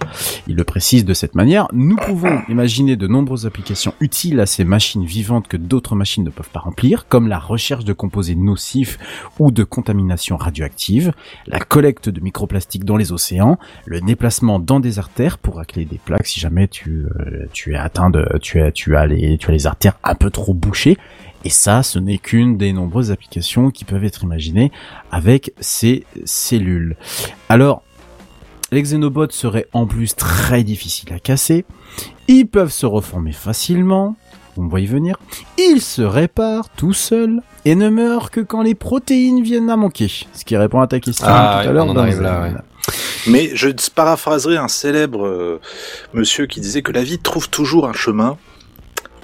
Il 0.48 0.56
le 0.56 0.64
précise 0.64 1.06
de 1.06 1.14
cette 1.14 1.36
manière. 1.36 1.68
Nous 1.74 1.96
pouvons 1.96 2.42
imaginer 2.48 2.96
de 2.96 3.08
nombreuses 3.08 3.46
applications 3.46 3.94
utiles 4.00 4.40
à 4.40 4.46
ces 4.46 4.64
machines 4.64 5.06
vivantes 5.06 5.48
que 5.48 5.58
d'autres 5.58 5.96
machines 5.96 6.24
ne 6.24 6.30
peuvent 6.30 6.50
pas 6.50 6.60
remplir, 6.60 7.08
comme 7.08 7.28
la 7.28 7.40
recherche 7.40 7.86
de 7.86 7.94
composés 7.94 8.36
nocifs 8.36 9.00
ou 9.40 9.52
de 9.52 9.64
contamination 9.64 10.38
radioactive, 10.38 11.14
la 11.48 11.60
collecte 11.60 12.10
de 12.10 12.22
microplastiques 12.22 12.86
dans 12.86 12.98
les 12.98 13.12
océans, 13.12 13.58
le 13.86 14.02
déplacement 14.02 14.60
dans 14.60 14.80
des 14.80 15.00
artères 15.00 15.38
pour 15.38 15.56
racler 15.56 15.86
des 15.86 15.98
plaques 15.98 16.28
si 16.28 16.40
jamais 16.40 16.68
tu 16.68 17.06
euh, 17.06 17.48
tu 17.54 17.74
es 17.74 17.78
atteint 17.78 18.10
de 18.10 18.26
tu 18.42 18.62
as 18.62 18.72
tu 18.72 18.96
as 18.96 19.08
les 19.08 19.38
tu 19.38 19.50
as 19.50 19.54
les 19.54 19.68
artères 19.68 19.98
un 20.04 20.16
peu 20.16 20.30
trop 20.30 20.54
bouchées. 20.54 20.98
Et 21.44 21.50
ça, 21.50 21.82
ce 21.84 21.98
n'est 22.00 22.18
qu'une 22.20 22.58
des 22.58 22.72
nombreuses 22.74 23.12
applications 23.12 23.72
qui 23.72 23.84
peuvent 23.86 24.04
être 24.04 24.24
imaginées 24.24 24.72
avec 25.12 25.54
ces 25.60 26.06
cellules. 26.26 26.96
Alors, 27.50 27.82
les 28.72 28.82
xénobots 28.82 29.32
seraient 29.32 29.68
en 29.74 29.86
plus 29.88 30.16
très 30.16 30.64
difficiles 30.64 31.12
à 31.14 31.20
casser. 31.20 31.66
Ils 32.28 32.46
peuvent 32.46 32.72
se 32.72 32.86
reformer 32.86 33.32
facilement. 33.34 34.16
On 34.58 34.68
va 34.68 34.80
y 34.82 34.86
venir. 34.86 35.18
Ils 35.58 35.82
se 35.82 36.02
réparent 36.02 36.70
tout 36.70 36.94
seuls 36.94 37.42
et 37.66 37.76
ne 37.76 37.90
meurent 37.90 38.32
que 38.32 38.42
quand 38.42 38.62
les 38.62 38.76
protéines 38.76 39.42
viennent 39.42 39.70
à 39.70 39.78
manquer. 39.78 40.10
Ce 40.34 40.46
qui 40.46 40.56
répond 40.58 40.80
à 40.82 40.88
ta 40.88 41.00
question 41.00 41.26
Ah, 41.28 41.62
tout 41.64 41.70
à 41.70 41.72
l'heure. 41.74 41.86
on 41.86 41.90
en 41.90 41.94
dans- 41.96 42.02
arrive 42.02 42.22
là, 42.22 42.42
ouais. 42.44 42.52
Mais 43.28 43.50
je 43.54 43.70
paraphraserai 43.94 44.58
un 44.58 44.68
célèbre 44.68 45.26
euh, 45.26 45.60
monsieur 46.14 46.48
qui 46.48 46.60
disait 46.60 46.82
que 46.82 46.92
la 46.92 47.04
vie 47.04 47.20
trouve 47.20 47.50
toujours 47.50 47.88
un 47.88 47.94
chemin. 47.94 48.38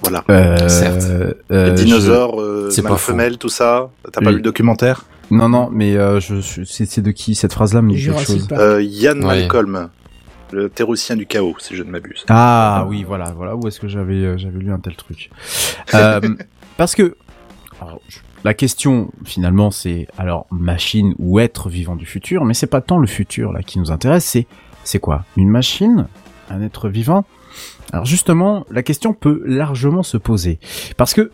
Voilà. 0.01 0.23
Euh, 0.29 0.67
Certes. 0.69 1.07
euh, 1.51 1.71
dinosaures, 1.73 2.39
euh, 2.39 2.69
c'est 2.69 2.81
mâle 2.83 2.97
femelle, 2.97 3.37
tout 3.37 3.49
ça. 3.49 3.89
T'as 4.11 4.21
pas 4.21 4.29
vu 4.29 4.37
le 4.37 4.41
documentaire? 4.41 5.05
Je- 5.29 5.35
Non, 5.35 5.49
non, 5.49 5.69
mais 5.71 5.97
euh, 5.97 6.19
je, 6.19 6.39
je- 6.39 6.63
c'est 6.63 7.01
de 7.01 7.11
qui 7.11 7.35
cette 7.35 7.53
phrase-là 7.53 7.81
quelque 7.81 7.95
Jurassic 7.97 8.39
chose. 8.39 8.47
Euh, 8.53 8.81
Yann 8.81 9.19
Ouais. 9.19 9.39
Malcolm, 9.41 9.89
le 10.51 10.69
théoricien 10.69 11.15
du 11.15 11.25
chaos, 11.25 11.55
si 11.59 11.75
je 11.75 11.83
ne 11.83 11.89
m'abuse. 11.89 12.23
Ah 12.29 12.85
oui, 12.87 13.03
voilà, 13.05 13.31
voilà 13.35 13.55
où 13.55 13.67
est-ce 13.67 13.79
que 13.79 13.87
j'avais 13.87 14.15
euh, 14.23 14.37
j'avais 14.37 14.59
lu 14.59 14.71
un 14.71 14.79
tel 14.79 14.95
truc. 14.95 15.29
Euh, 15.93 16.19
parce 16.77 16.95
que 16.95 17.15
alors, 17.81 17.99
je- 18.09 18.19
la 18.43 18.53
question 18.53 19.09
finalement 19.25 19.71
c'est 19.71 20.07
alors 20.17 20.45
machine 20.51 21.13
ou 21.17 21.39
être 21.39 21.69
vivant 21.69 21.95
du 21.95 22.05
futur, 22.05 22.45
mais 22.45 22.53
c'est 22.53 22.67
pas 22.67 22.81
tant 22.81 22.97
le 22.99 23.07
futur 23.07 23.51
là 23.51 23.63
qui 23.63 23.79
nous 23.79 23.91
intéresse, 23.91 24.25
c'est 24.25 24.47
c'est 24.83 24.99
quoi? 24.99 25.23
Une 25.37 25.49
machine? 25.49 26.07
Un 26.49 26.61
être 26.61 26.87
vivant? 26.87 27.25
Alors 27.91 28.05
justement, 28.05 28.65
la 28.71 28.83
question 28.83 29.13
peut 29.13 29.41
largement 29.45 30.03
se 30.03 30.17
poser 30.17 30.59
parce 30.97 31.13
que 31.13 31.31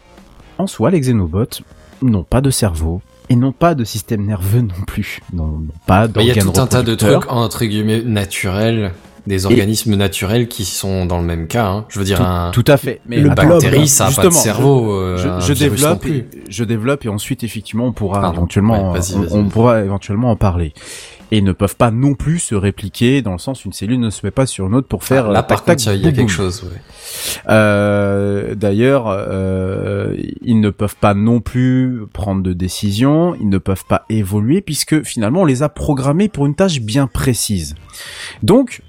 en 0.57 0.67
soi 0.67 0.91
les 0.91 0.99
xénobots 0.99 1.61
n'ont 2.01 2.23
pas 2.23 2.41
de 2.41 2.49
cerveau 2.51 3.01
et 3.29 3.35
n'ont 3.35 3.53
pas 3.53 3.73
de 3.75 3.83
système 3.83 4.25
nerveux 4.25 4.61
non 4.61 4.83
plus, 4.85 5.19
n'ont 5.33 5.61
pas 5.87 6.07
Mais 6.15 6.25
il 6.25 6.27
y 6.27 6.39
a 6.39 6.41
tout 6.41 6.59
un 6.59 6.67
tas 6.67 6.83
de 6.83 6.95
trucs 6.95 7.31
entre 7.31 7.65
guillemets 7.65 8.01
naturels, 8.03 8.91
des 9.27 9.45
organismes 9.45 9.95
naturels 9.95 10.47
qui 10.47 10.65
sont 10.65 11.05
dans 11.05 11.17
le 11.17 11.23
même 11.23 11.47
cas. 11.47 11.67
Hein. 11.67 11.85
Je 11.89 11.99
veux 11.99 12.05
dire, 12.05 12.17
Tout- 12.17 12.23
un, 12.23 12.51
tout 12.51 12.65
à 12.67 12.77
fait. 12.77 12.99
Mais 13.07 13.17
Le 13.17 13.29
blob, 13.29 13.35
bactérie, 13.61 13.87
ça 13.87 14.07
a 14.07 14.11
pas 14.11 14.25
de 14.25 14.29
cerveau. 14.31 14.91
euh, 14.91 15.17
je, 15.17 15.27
un 15.29 15.39
non 15.39 15.53
développe, 15.53 16.05
et, 16.05 16.27
je 16.49 16.63
développe 16.63 17.05
et 17.05 17.09
ensuite 17.09 17.43
effectivement 17.43 17.85
on 17.85 17.93
pourra 17.93 18.19
Pardon. 18.21 18.39
éventuellement, 18.39 18.91
Ouais, 18.91 18.99
on, 19.31 19.45
pourra 19.45 19.81
éventuellement 19.81 20.31
en 20.31 20.35
parler. 20.35 20.73
Et 21.35 21.41
ne 21.41 21.51
peuvent 21.51 21.75
pas 21.75 21.89
non 21.89 22.13
plus 22.13 22.37
se 22.37 22.53
répliquer 22.53 23.23
dans 23.23 23.31
le 23.31 23.39
sens 23.39 23.65
une 23.65 23.73
cellule 23.73 23.99
ne 23.99 24.11
se 24.11 24.23
met 24.23 24.29
pas 24.31 24.45
sur 24.45 24.67
une 24.67 24.75
autre 24.75 24.87
pour 24.87 25.03
faire. 25.03 25.29
Ah, 25.29 25.31
là, 25.31 25.39
euh, 25.39 25.43
par 25.43 25.63
contre, 25.63 25.87
il 25.91 26.01
y 26.01 26.07
a- 26.07 26.11
quelque 26.11 26.31
chose. 26.31 26.63
Ouais. 26.63 26.79
Euh, 27.49 28.55
D'ailleurs, 28.55 29.05
euh, 29.07 30.15
ils 30.41 30.59
ne 30.59 30.69
peuvent 30.69 30.95
pas 30.95 31.13
non 31.13 31.39
plus 31.39 32.01
prendre 32.13 32.43
de 32.43 32.53
décisions, 32.53 33.33
ils 33.35 33.49
ne 33.49 33.57
peuvent 33.57 33.85
pas 33.85 34.05
évoluer 34.09 34.61
puisque 34.61 35.03
finalement 35.03 35.41
on 35.41 35.45
les 35.45 35.63
a 35.63 35.69
programmés 35.69 36.29
pour 36.29 36.45
une 36.45 36.55
tâche 36.55 36.79
bien 36.81 37.07
précise. 37.07 37.75
Donc, 38.43 38.81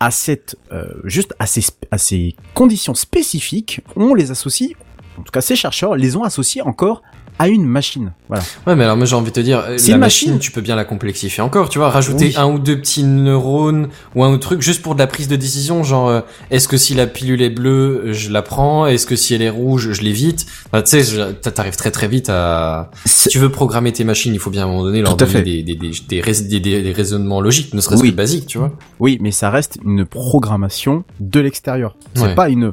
à 0.00 0.10
cette, 0.10 0.56
euh, 0.72 0.86
juste 1.04 1.34
à 1.38 1.46
ces, 1.46 1.62
à 1.90 1.98
ces 1.98 2.34
conditions 2.54 2.94
spécifiques, 2.94 3.80
on 3.96 4.14
les 4.14 4.30
associe, 4.30 4.70
en 5.18 5.22
tout 5.22 5.32
cas 5.32 5.40
ces 5.40 5.56
chercheurs 5.56 5.94
les 5.96 6.16
ont 6.16 6.24
associés 6.24 6.62
encore 6.62 7.02
à 7.38 7.48
une 7.48 7.66
machine. 7.66 8.12
Voilà. 8.28 8.42
Ouais, 8.66 8.74
mais 8.76 8.84
alors 8.84 8.96
moi 8.96 9.04
j'ai 9.06 9.14
envie 9.14 9.30
de 9.30 9.34
te 9.36 9.40
dire, 9.40 9.58
euh, 9.58 9.76
la 9.76 9.94
une 9.94 9.98
machine, 9.98 9.98
machine. 10.00 10.38
tu 10.38 10.50
peux 10.50 10.60
bien 10.60 10.74
la 10.74 10.84
complexifier 10.84 11.42
encore, 11.42 11.68
tu 11.68 11.78
vois, 11.78 11.90
rajouter 11.90 12.26
Oui. 12.28 12.34
un 12.36 12.46
ou 12.46 12.58
deux 12.58 12.78
petits 12.80 13.04
neurones 13.04 13.88
ou 14.14 14.24
un 14.24 14.28
autre 14.30 14.40
truc 14.46 14.62
juste 14.62 14.82
pour 14.82 14.94
de 14.94 15.00
la 15.00 15.06
prise 15.06 15.28
de 15.28 15.36
décision, 15.36 15.82
genre 15.82 16.08
euh, 16.08 16.20
est-ce 16.50 16.66
que 16.68 16.76
si 16.76 16.94
la 16.94 17.06
pilule 17.06 17.42
est 17.42 17.50
bleue, 17.50 18.02
euh, 18.06 18.12
je 18.12 18.30
la 18.30 18.42
prends, 18.42 18.86
est-ce 18.86 19.06
que 19.06 19.16
si 19.16 19.34
elle 19.34 19.42
est 19.42 19.50
rouge, 19.50 19.92
je 19.92 20.02
l'évite? 20.02 20.46
Enfin, 20.72 20.82
tu 20.82 21.02
sais, 21.02 21.34
t'arrives 21.52 21.76
très 21.76 21.90
très 21.90 22.08
vite 22.08 22.28
à. 22.30 22.90
Si 23.04 23.28
tu 23.28 23.38
veux 23.38 23.50
programmer 23.50 23.92
tes 23.92 24.04
machines, 24.04 24.32
il 24.32 24.40
faut 24.40 24.50
bien 24.50 24.62
à 24.62 24.64
un 24.64 24.68
moment 24.68 24.82
donné 24.84 25.02
leur 25.02 25.16
donner 25.16 25.42
des, 25.42 25.62
des, 25.62 25.74
des, 25.76 25.90
des, 26.08 26.20
rais- 26.20 26.42
des- 26.42 26.60
des- 26.60 26.82
des 26.82 26.92
raisonnements 26.92 27.40
logiques, 27.40 27.74
ne 27.74 27.80
serait-ce 27.80 28.00
Oui. 28.02 28.10
que 28.12 28.16
basiques, 28.16 28.46
tu 28.46 28.58
vois. 28.58 28.72
Oui, 28.98 29.18
mais 29.20 29.30
ça 29.30 29.50
reste 29.50 29.78
une 29.84 30.04
programmation 30.06 31.04
de 31.20 31.40
l'extérieur. 31.40 31.96
C'est 32.14 32.22
Ouais. 32.22 32.34
pas 32.34 32.48
une, 32.48 32.72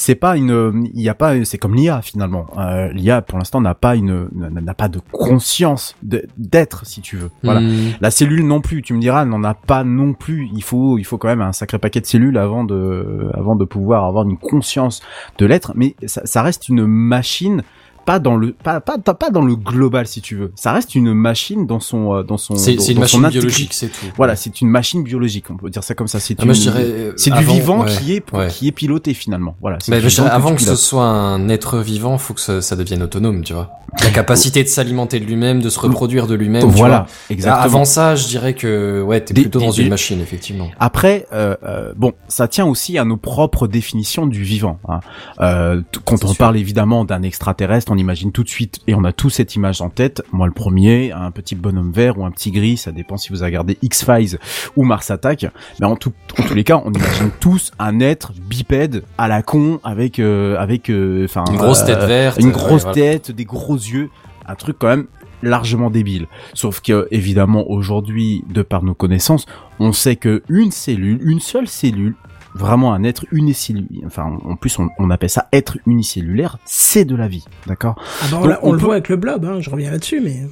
c'est 0.00 0.14
pas 0.14 0.38
une, 0.38 0.88
il 0.94 1.02
y 1.02 1.10
a 1.10 1.14
pas, 1.14 1.44
c'est 1.44 1.58
comme 1.58 1.74
l'IA 1.74 2.00
finalement. 2.00 2.46
Euh, 2.56 2.90
L'IA 2.94 3.20
pour 3.20 3.36
l'instant 3.36 3.60
n'a 3.60 3.74
pas 3.74 3.96
une, 3.96 4.30
n'a 4.32 4.72
pas 4.72 4.88
de 4.88 4.98
conscience 5.12 5.94
d'être 6.02 6.86
si 6.86 7.02
tu 7.02 7.18
veux. 7.18 7.30
Voilà. 7.42 7.60
Hmm. 7.60 7.92
La 8.00 8.10
cellule 8.10 8.46
non 8.46 8.62
plus, 8.62 8.80
tu 8.80 8.94
me 8.94 8.98
diras, 8.98 9.26
n'en 9.26 9.44
a 9.44 9.52
pas 9.52 9.84
non 9.84 10.14
plus. 10.14 10.48
Il 10.54 10.62
faut, 10.62 10.96
il 10.96 11.04
faut 11.04 11.18
quand 11.18 11.28
même 11.28 11.42
un 11.42 11.52
sacré 11.52 11.78
paquet 11.78 12.00
de 12.00 12.06
cellules 12.06 12.38
avant 12.38 12.64
de, 12.64 13.30
avant 13.34 13.56
de 13.56 13.64
pouvoir 13.66 14.06
avoir 14.06 14.24
une 14.24 14.38
conscience 14.38 15.02
de 15.36 15.44
l'être. 15.44 15.72
Mais 15.74 15.94
ça, 16.06 16.22
ça 16.24 16.40
reste 16.40 16.70
une 16.70 16.86
machine, 16.86 17.62
pas 18.06 18.18
dans 18.18 18.36
le, 18.36 18.52
pas, 18.52 18.80
pas, 18.80 18.98
pas 18.98 19.30
dans 19.30 19.42
le 19.42 19.54
global 19.56 20.06
si 20.06 20.20
tu 20.20 20.36
veux. 20.36 20.52
Ça 20.56 20.72
reste 20.72 20.94
une 20.94 21.12
machine 21.14 21.66
dans 21.66 21.80
son, 21.80 22.14
euh, 22.16 22.22
dans 22.22 22.38
son, 22.38 22.56
C'est 22.56 22.72
une 22.74 22.94
dans 22.94 23.00
machine 23.00 23.28
biologique, 23.28 23.72
c'est 23.74 23.88
tout. 23.88 24.06
Voilà, 24.16 24.36
c'est 24.36 24.60
une 24.60 24.68
machine 24.68 25.02
biologique, 25.02 25.44
on 25.50 25.56
peut 25.56 25.70
dire 25.70 25.84
ça 25.84 25.94
comme 25.94 26.08
ça. 26.08 26.18
C'est 26.20 26.36
Ah, 26.40 26.44
euh, 26.46 27.12
c'est 27.16 27.30
du 27.32 27.44
vivant 27.44 27.82
ouais, 27.84 27.90
qui 27.90 28.14
est 28.14 28.32
ouais. 28.32 28.48
qui 28.48 28.68
est 28.68 28.72
piloté 28.72 29.14
finalement. 29.14 29.56
Voilà. 29.60 29.78
Mais 29.88 30.00
je 30.00 30.08
dirais, 30.08 30.28
avant 30.30 30.54
que 30.54 30.62
ce 30.62 30.74
soit 30.76 31.04
un 31.06 31.48
être 31.48 31.78
vivant, 31.78 32.18
faut 32.18 32.34
que 32.34 32.40
ça, 32.40 32.60
ça 32.62 32.76
devienne 32.76 33.02
autonome, 33.02 33.42
tu 33.44 33.52
vois. 33.52 33.70
La 34.04 34.10
capacité 34.10 34.62
de 34.62 34.68
s'alimenter 34.68 35.18
de 35.18 35.24
lui-même, 35.24 35.60
de 35.60 35.68
se 35.68 35.78
reproduire 35.80 36.26
de 36.28 36.34
lui-même. 36.34 36.64
Voilà, 36.68 37.06
exactement. 37.28 37.62
Avant 37.64 37.84
ça, 37.84 38.14
je 38.14 38.28
dirais 38.28 38.54
que 38.54 39.02
ouais, 39.02 39.20
t'es 39.20 39.34
Des- 39.34 39.42
plutôt 39.42 39.58
dans 39.60 39.70
des- 39.72 39.82
une 39.82 39.88
machine, 39.88 40.20
effectivement. 40.20 40.68
Après, 40.78 41.26
euh, 41.32 41.56
euh, 41.64 41.92
bon, 41.96 42.12
ça 42.28 42.46
tient 42.46 42.66
aussi 42.66 42.98
à 42.98 43.04
nos 43.04 43.16
propres 43.16 43.66
définitions 43.66 44.26
du 44.28 44.42
vivant. 44.44 44.78
hein. 44.88 45.00
Euh, 45.40 45.82
quand 46.04 46.22
on 46.24 46.28
sûr. 46.28 46.36
parle 46.36 46.56
évidemment 46.56 47.04
d'un 47.04 47.22
extraterrestre, 47.22 47.89
on 47.90 47.96
imagine 47.96 48.32
tout 48.32 48.44
de 48.44 48.48
suite, 48.48 48.80
et 48.86 48.94
on 48.94 49.04
a 49.04 49.12
tous 49.12 49.30
cette 49.30 49.54
image 49.56 49.80
en 49.80 49.90
tête. 49.90 50.22
Moi, 50.32 50.46
le 50.46 50.52
premier, 50.52 51.12
un 51.12 51.30
petit 51.30 51.54
bonhomme 51.54 51.92
vert 51.92 52.18
ou 52.18 52.24
un 52.24 52.30
petit 52.30 52.50
gris, 52.50 52.76
ça 52.76 52.92
dépend 52.92 53.16
si 53.16 53.30
vous 53.30 53.42
avez 53.42 53.50
regardé 53.50 53.78
X-Files 53.82 54.38
ou 54.76 54.84
Mars 54.84 55.10
Attack. 55.10 55.46
Mais 55.80 55.86
en, 55.86 55.96
tout, 55.96 56.12
en 56.38 56.42
tous 56.42 56.54
les 56.54 56.64
cas, 56.64 56.80
on 56.84 56.92
imagine 56.92 57.30
tous 57.40 57.72
un 57.78 58.00
être 58.00 58.32
bipède 58.32 59.04
à 59.18 59.28
la 59.28 59.42
con 59.42 59.80
avec, 59.84 60.18
euh, 60.18 60.56
avec, 60.58 60.90
euh, 60.90 61.26
Une 61.50 61.56
grosse 61.56 61.82
euh, 61.82 61.86
tête 61.86 62.04
verte. 62.04 62.38
une 62.38 62.46
ouais, 62.46 62.52
grosse 62.52 62.82
voilà. 62.82 62.94
tête, 62.94 63.30
des 63.30 63.44
gros 63.44 63.76
yeux, 63.76 64.10
un 64.46 64.54
truc 64.54 64.76
quand 64.78 64.88
même 64.88 65.06
largement 65.42 65.90
débile. 65.90 66.26
Sauf 66.54 66.80
que 66.80 67.08
évidemment 67.10 67.70
aujourd'hui, 67.70 68.44
de 68.48 68.62
par 68.62 68.82
nos 68.82 68.94
connaissances, 68.94 69.46
on 69.78 69.92
sait 69.92 70.16
que 70.16 70.42
une 70.48 70.70
cellule, 70.70 71.18
une 71.22 71.40
seule 71.40 71.66
cellule, 71.66 72.14
vraiment 72.54 72.92
un 72.92 73.04
être 73.04 73.24
unicellulaire, 73.32 74.02
enfin 74.06 74.38
en 74.44 74.56
plus 74.56 74.78
on, 74.78 74.88
on 74.98 75.10
appelle 75.10 75.30
ça 75.30 75.48
être 75.52 75.78
unicellulaire, 75.86 76.58
c'est 76.64 77.04
de 77.04 77.14
la 77.16 77.28
vie, 77.28 77.44
d'accord? 77.66 77.94
Ah 78.22 78.26
bah, 78.30 78.58
on, 78.62 78.72
le 78.72 78.78
peut- 78.78 78.84
voit 78.84 78.94
avec 78.94 79.08
le 79.08 79.16
blob, 79.16 79.44
hein, 79.44 79.60
je 79.60 79.70
reviens 79.70 79.90
là-dessus, 79.90 80.20
mais 80.20 80.42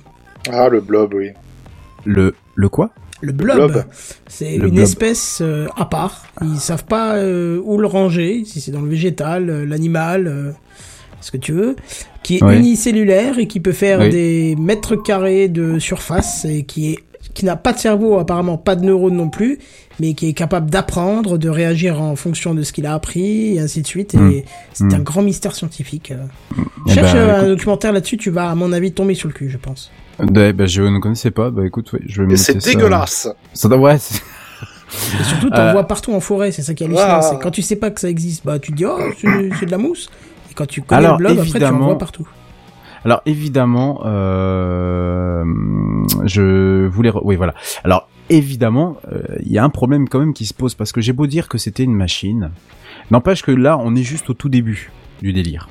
Ah, 0.50 0.68
le 0.68 0.80
blob, 0.80 1.14
oui. 1.14 1.30
Le 2.04 2.34
le 2.54 2.68
quoi? 2.68 2.90
Le 3.20 3.32
blob, 3.32 3.72
blob. 3.72 3.84
c'est 4.28 4.56
Le 4.58 4.68
une 4.68 4.74
blob. 4.74 4.84
espèce 4.84 5.40
euh, 5.42 5.66
à 5.76 5.84
part. 5.86 6.22
Ils 6.40 6.60
savent 6.60 6.84
pas 6.84 7.16
euh, 7.16 7.60
où 7.64 7.76
le 7.78 7.86
ranger, 7.88 8.44
si 8.44 8.60
c'est 8.60 8.70
dans 8.70 8.80
le 8.80 8.88
végétal, 8.88 9.50
euh, 9.50 9.66
l'animal, 9.66 10.28
euh, 10.28 10.52
ce 11.20 11.32
que 11.32 11.36
tu 11.36 11.50
veux, 11.50 11.74
qui 12.22 12.36
est 12.36 12.40
unicellulaire 12.56 13.40
et 13.40 13.48
qui 13.48 13.58
peut 13.58 13.72
faire 13.72 13.98
Oui. 13.98 14.10
des 14.10 14.56
mètres 14.56 14.94
carrés 14.94 15.48
de 15.48 15.80
surface 15.80 16.44
et 16.44 16.62
qui 16.62 16.92
est 16.92 16.98
qui 17.38 17.44
n'a 17.44 17.54
pas 17.56 17.72
de 17.72 17.78
cerveau, 17.78 18.18
apparemment 18.18 18.58
pas 18.58 18.74
de 18.74 18.84
neurones 18.84 19.14
non 19.16 19.28
plus, 19.28 19.58
mais 20.00 20.14
qui 20.14 20.28
est 20.28 20.32
capable 20.32 20.68
d'apprendre, 20.70 21.38
de 21.38 21.48
réagir 21.48 22.02
en 22.02 22.16
fonction 22.16 22.52
de 22.52 22.62
ce 22.64 22.72
qu'il 22.72 22.84
a 22.84 22.94
appris, 22.94 23.54
et 23.54 23.60
ainsi 23.60 23.80
de 23.82 23.86
suite. 23.86 24.14
Et 24.14 24.18
Mm. 24.18 24.42
c'est 24.72 24.92
un 24.94 24.98
grand 24.98 25.22
mystère 25.22 25.54
scientifique. 25.54 26.10
euh. 26.10 26.16
Eh 26.88 26.92
Cherche 26.94 27.12
ben, 27.12 27.18
euh, 27.18 27.34
un 27.34 27.36
écoute- 27.38 27.48
documentaire 27.50 27.92
là-dessus, 27.92 28.16
tu 28.16 28.30
vas, 28.30 28.50
à 28.50 28.54
mon 28.56 28.72
avis, 28.72 28.90
tomber 28.92 29.14
sur 29.14 29.28
le 29.28 29.34
cul, 29.34 29.48
je 29.50 29.56
pense. 29.58 29.90
Eh 30.20 30.26
ben, 30.52 30.66
je 30.66 30.82
ne 30.82 30.98
connaissais 30.98 31.30
pas, 31.30 31.50
bah 31.50 31.64
écoute, 31.64 31.92
ouais, 31.92 32.00
je 32.06 32.22
vais 32.22 32.26
me 32.26 32.32
Et 32.32 32.36
c'est 32.36 32.56
dégueulasse. 32.64 33.28
Ça 33.52 33.68
doit, 33.68 33.78
ouais, 33.78 33.98
c'est- 33.98 34.20
Et 35.20 35.24
surtout, 35.24 35.50
t'en 35.50 35.58
Euh. 35.62 35.72
vois 35.72 35.84
partout 35.86 36.12
en 36.12 36.20
forêt, 36.20 36.50
c'est 36.50 36.62
ça 36.62 36.74
qui 36.74 36.82
est 36.82 36.86
hallucinant. 36.86 37.06
Ah. 37.08 37.22
C'est 37.22 37.38
quand 37.40 37.50
tu 37.52 37.62
sais 37.62 37.76
pas 37.76 37.90
que 37.90 38.00
ça 38.00 38.08
existe, 38.08 38.44
bah 38.44 38.58
tu 38.58 38.72
te 38.72 38.76
dis, 38.76 38.84
oh, 38.86 38.98
c'est 39.20 39.28
c'est 39.60 39.66
de 39.66 39.70
la 39.70 39.78
mousse. 39.78 40.08
Et 40.50 40.54
quand 40.54 40.66
tu 40.66 40.82
connais 40.82 41.04
Alors, 41.04 41.18
le 41.18 41.26
blob, 41.26 41.38
après 41.38 41.44
tu 41.44 41.50
en 41.52 41.56
évidemment, 41.58 41.84
vois 41.86 41.98
partout. 41.98 42.26
Alors 43.04 43.22
évidemment, 43.26 44.02
euh, 44.04 45.44
je 46.24 46.86
voulais, 46.86 47.10
re- 47.10 47.20
oui 47.24 47.36
voilà. 47.36 47.54
Alors 47.84 48.08
évidemment, 48.30 48.96
euh, 49.12 49.22
il 49.40 49.52
y 49.52 49.58
a 49.58 49.64
un 49.64 49.70
problème 49.70 50.08
quand 50.08 50.18
même 50.18 50.34
qui 50.34 50.46
se 50.46 50.54
pose 50.54 50.74
parce 50.74 50.92
que 50.92 51.00
j'ai 51.00 51.12
beau 51.12 51.26
dire 51.26 51.48
que 51.48 51.58
c'était 51.58 51.84
une 51.84 51.94
machine, 51.94 52.50
n'empêche 53.10 53.42
que 53.42 53.50
là 53.52 53.78
on 53.78 53.94
est 53.96 54.02
juste 54.02 54.30
au 54.30 54.34
tout 54.34 54.48
début 54.48 54.90
du 55.22 55.32
délire. 55.32 55.68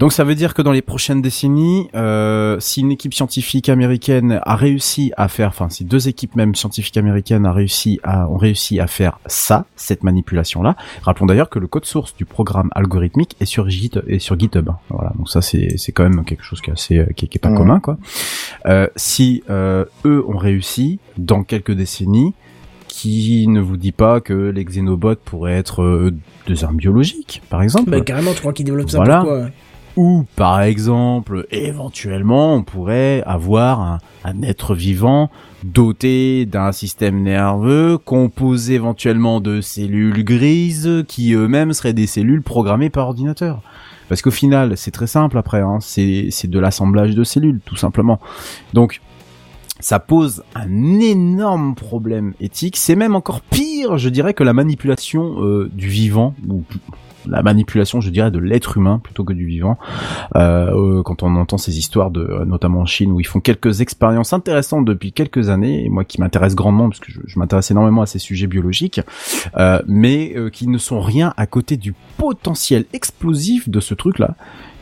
Donc 0.00 0.14
ça 0.14 0.24
veut 0.24 0.34
dire 0.34 0.54
que 0.54 0.62
dans 0.62 0.72
les 0.72 0.80
prochaines 0.80 1.20
décennies, 1.20 1.90
euh, 1.94 2.56
si 2.58 2.80
une 2.80 2.90
équipe 2.90 3.12
scientifique 3.12 3.68
américaine 3.68 4.40
a 4.44 4.56
réussi 4.56 5.12
à 5.18 5.28
faire, 5.28 5.48
enfin 5.48 5.68
si 5.68 5.84
deux 5.84 6.08
équipes 6.08 6.36
même 6.36 6.54
scientifiques 6.54 6.96
américaines 6.96 7.44
a 7.44 7.52
réussi 7.52 8.00
à, 8.02 8.26
ont 8.26 8.38
réussi 8.38 8.80
à 8.80 8.86
faire 8.86 9.20
ça, 9.26 9.66
cette 9.76 10.02
manipulation-là. 10.02 10.74
Rappelons 11.02 11.26
d'ailleurs 11.26 11.50
que 11.50 11.58
le 11.58 11.66
code 11.66 11.84
source 11.84 12.16
du 12.16 12.24
programme 12.24 12.70
algorithmique 12.74 13.36
est 13.40 13.44
sur 13.44 13.68
Git 13.68 13.90
est 14.08 14.20
sur 14.20 14.38
GitHub. 14.40 14.70
Voilà, 14.88 15.12
donc 15.18 15.28
ça 15.28 15.42
c'est 15.42 15.76
c'est 15.76 15.92
quand 15.92 16.08
même 16.08 16.24
quelque 16.24 16.44
chose 16.44 16.62
qui 16.62 16.70
est 16.70 16.72
assez 16.72 17.04
qui 17.14 17.26
est, 17.26 17.28
qui 17.28 17.36
est 17.36 17.38
pas 17.38 17.50
Ouais. 17.50 17.56
commun 17.58 17.78
quoi. 17.78 17.98
Euh, 18.64 18.86
si 18.96 19.42
euh, 19.50 19.84
eux 20.06 20.24
ont 20.26 20.38
réussi 20.38 20.98
dans 21.18 21.42
quelques 21.44 21.72
décennies, 21.72 22.32
qui 22.88 23.46
ne 23.48 23.60
vous 23.60 23.76
dit 23.76 23.92
pas 23.92 24.20
que 24.22 24.32
les 24.50 24.64
xénobots 24.64 25.16
pourraient 25.24 25.58
être 25.58 25.82
euh, 25.82 26.14
des 26.46 26.64
armes 26.64 26.76
biologiques, 26.76 27.42
par 27.50 27.62
exemple 27.62 27.90
Bah, 27.90 28.00
carrément, 28.00 28.32
tu 28.32 28.40
crois 28.40 28.52
qu'ils 28.54 28.64
développent 28.66 28.88
ça 28.90 28.96
Voilà. 28.96 29.18
pourquoi 29.20 29.46
ou 30.00 30.24
par 30.34 30.62
exemple, 30.62 31.46
éventuellement, 31.50 32.54
on 32.54 32.62
pourrait 32.62 33.22
avoir 33.26 33.98
un, 34.24 34.42
être 34.42 34.74
vivant 34.74 35.30
doté 35.62 36.46
d'un 36.46 36.72
système 36.72 37.22
nerveux 37.22 37.98
composé 37.98 38.76
éventuellement 38.76 39.42
de 39.42 39.60
cellules 39.60 40.24
grises 40.24 41.04
qui 41.06 41.34
eux-mêmes 41.34 41.74
seraient 41.74 41.92
des 41.92 42.06
cellules 42.06 42.40
programmées 42.40 42.88
par 42.88 43.08
ordinateur. 43.08 43.60
Parce 44.08 44.22
qu'au 44.22 44.30
final, 44.30 44.78
c'est 44.78 44.90
très 44.90 45.06
simple 45.06 45.36
après, 45.36 45.60
hein, 45.60 45.80
c'est 45.82 46.30
de 46.46 46.58
l'assemblage 46.58 47.14
de 47.14 47.22
cellules, 47.22 47.60
tout 47.66 47.76
simplement. 47.76 48.20
Donc, 48.72 49.02
ça 49.80 49.98
pose 49.98 50.42
un 50.54 50.98
énorme 50.98 51.74
problème 51.74 52.32
éthique. 52.40 52.78
C'est 52.78 52.96
même 52.96 53.14
encore 53.14 53.42
pire, 53.42 53.98
je 53.98 54.08
dirais, 54.08 54.32
que 54.32 54.44
la 54.44 54.54
manipulation 54.54 55.44
euh, 55.44 55.70
du 55.74 55.88
vivant, 55.88 56.34
la 57.26 57.42
manipulation, 57.42 58.00
je 58.00 58.10
dirais, 58.10 58.30
de 58.30 58.38
l'être 58.38 58.76
humain 58.76 59.00
plutôt 59.02 59.24
que 59.24 59.32
du 59.32 59.46
vivant. 59.46 59.78
Euh, 60.36 60.70
euh, 60.70 61.02
quand 61.02 61.22
on 61.22 61.36
entend 61.36 61.58
ces 61.58 61.78
histoires 61.78 62.10
de, 62.10 62.20
euh, 62.20 62.44
notamment 62.44 62.80
en 62.80 62.86
Chine, 62.86 63.12
où 63.12 63.20
ils 63.20 63.26
font 63.26 63.40
quelques 63.40 63.80
expériences 63.80 64.32
intéressantes 64.32 64.84
depuis 64.84 65.12
quelques 65.12 65.50
années, 65.50 65.84
et 65.84 65.88
moi 65.88 66.04
qui 66.04 66.20
m'intéresse 66.20 66.54
grandement, 66.54 66.88
parce 66.88 67.00
que 67.00 67.12
je, 67.26 67.38
m'intéresse 67.38 67.70
énormément 67.70 68.02
à 68.02 68.06
ces 68.06 68.18
sujets 68.18 68.46
biologiques, 68.46 69.00
euh, 69.56 69.80
mais 69.86 70.34
qui 70.52 70.68
ne 70.68 70.78
sont 70.78 71.00
rien 71.00 71.32
à 71.36 71.46
côté 71.46 71.76
du 71.76 71.94
potentiel 72.16 72.84
explosif 72.92 73.68
de 73.68 73.80
ce 73.80 73.94
truc-là. 73.94 74.34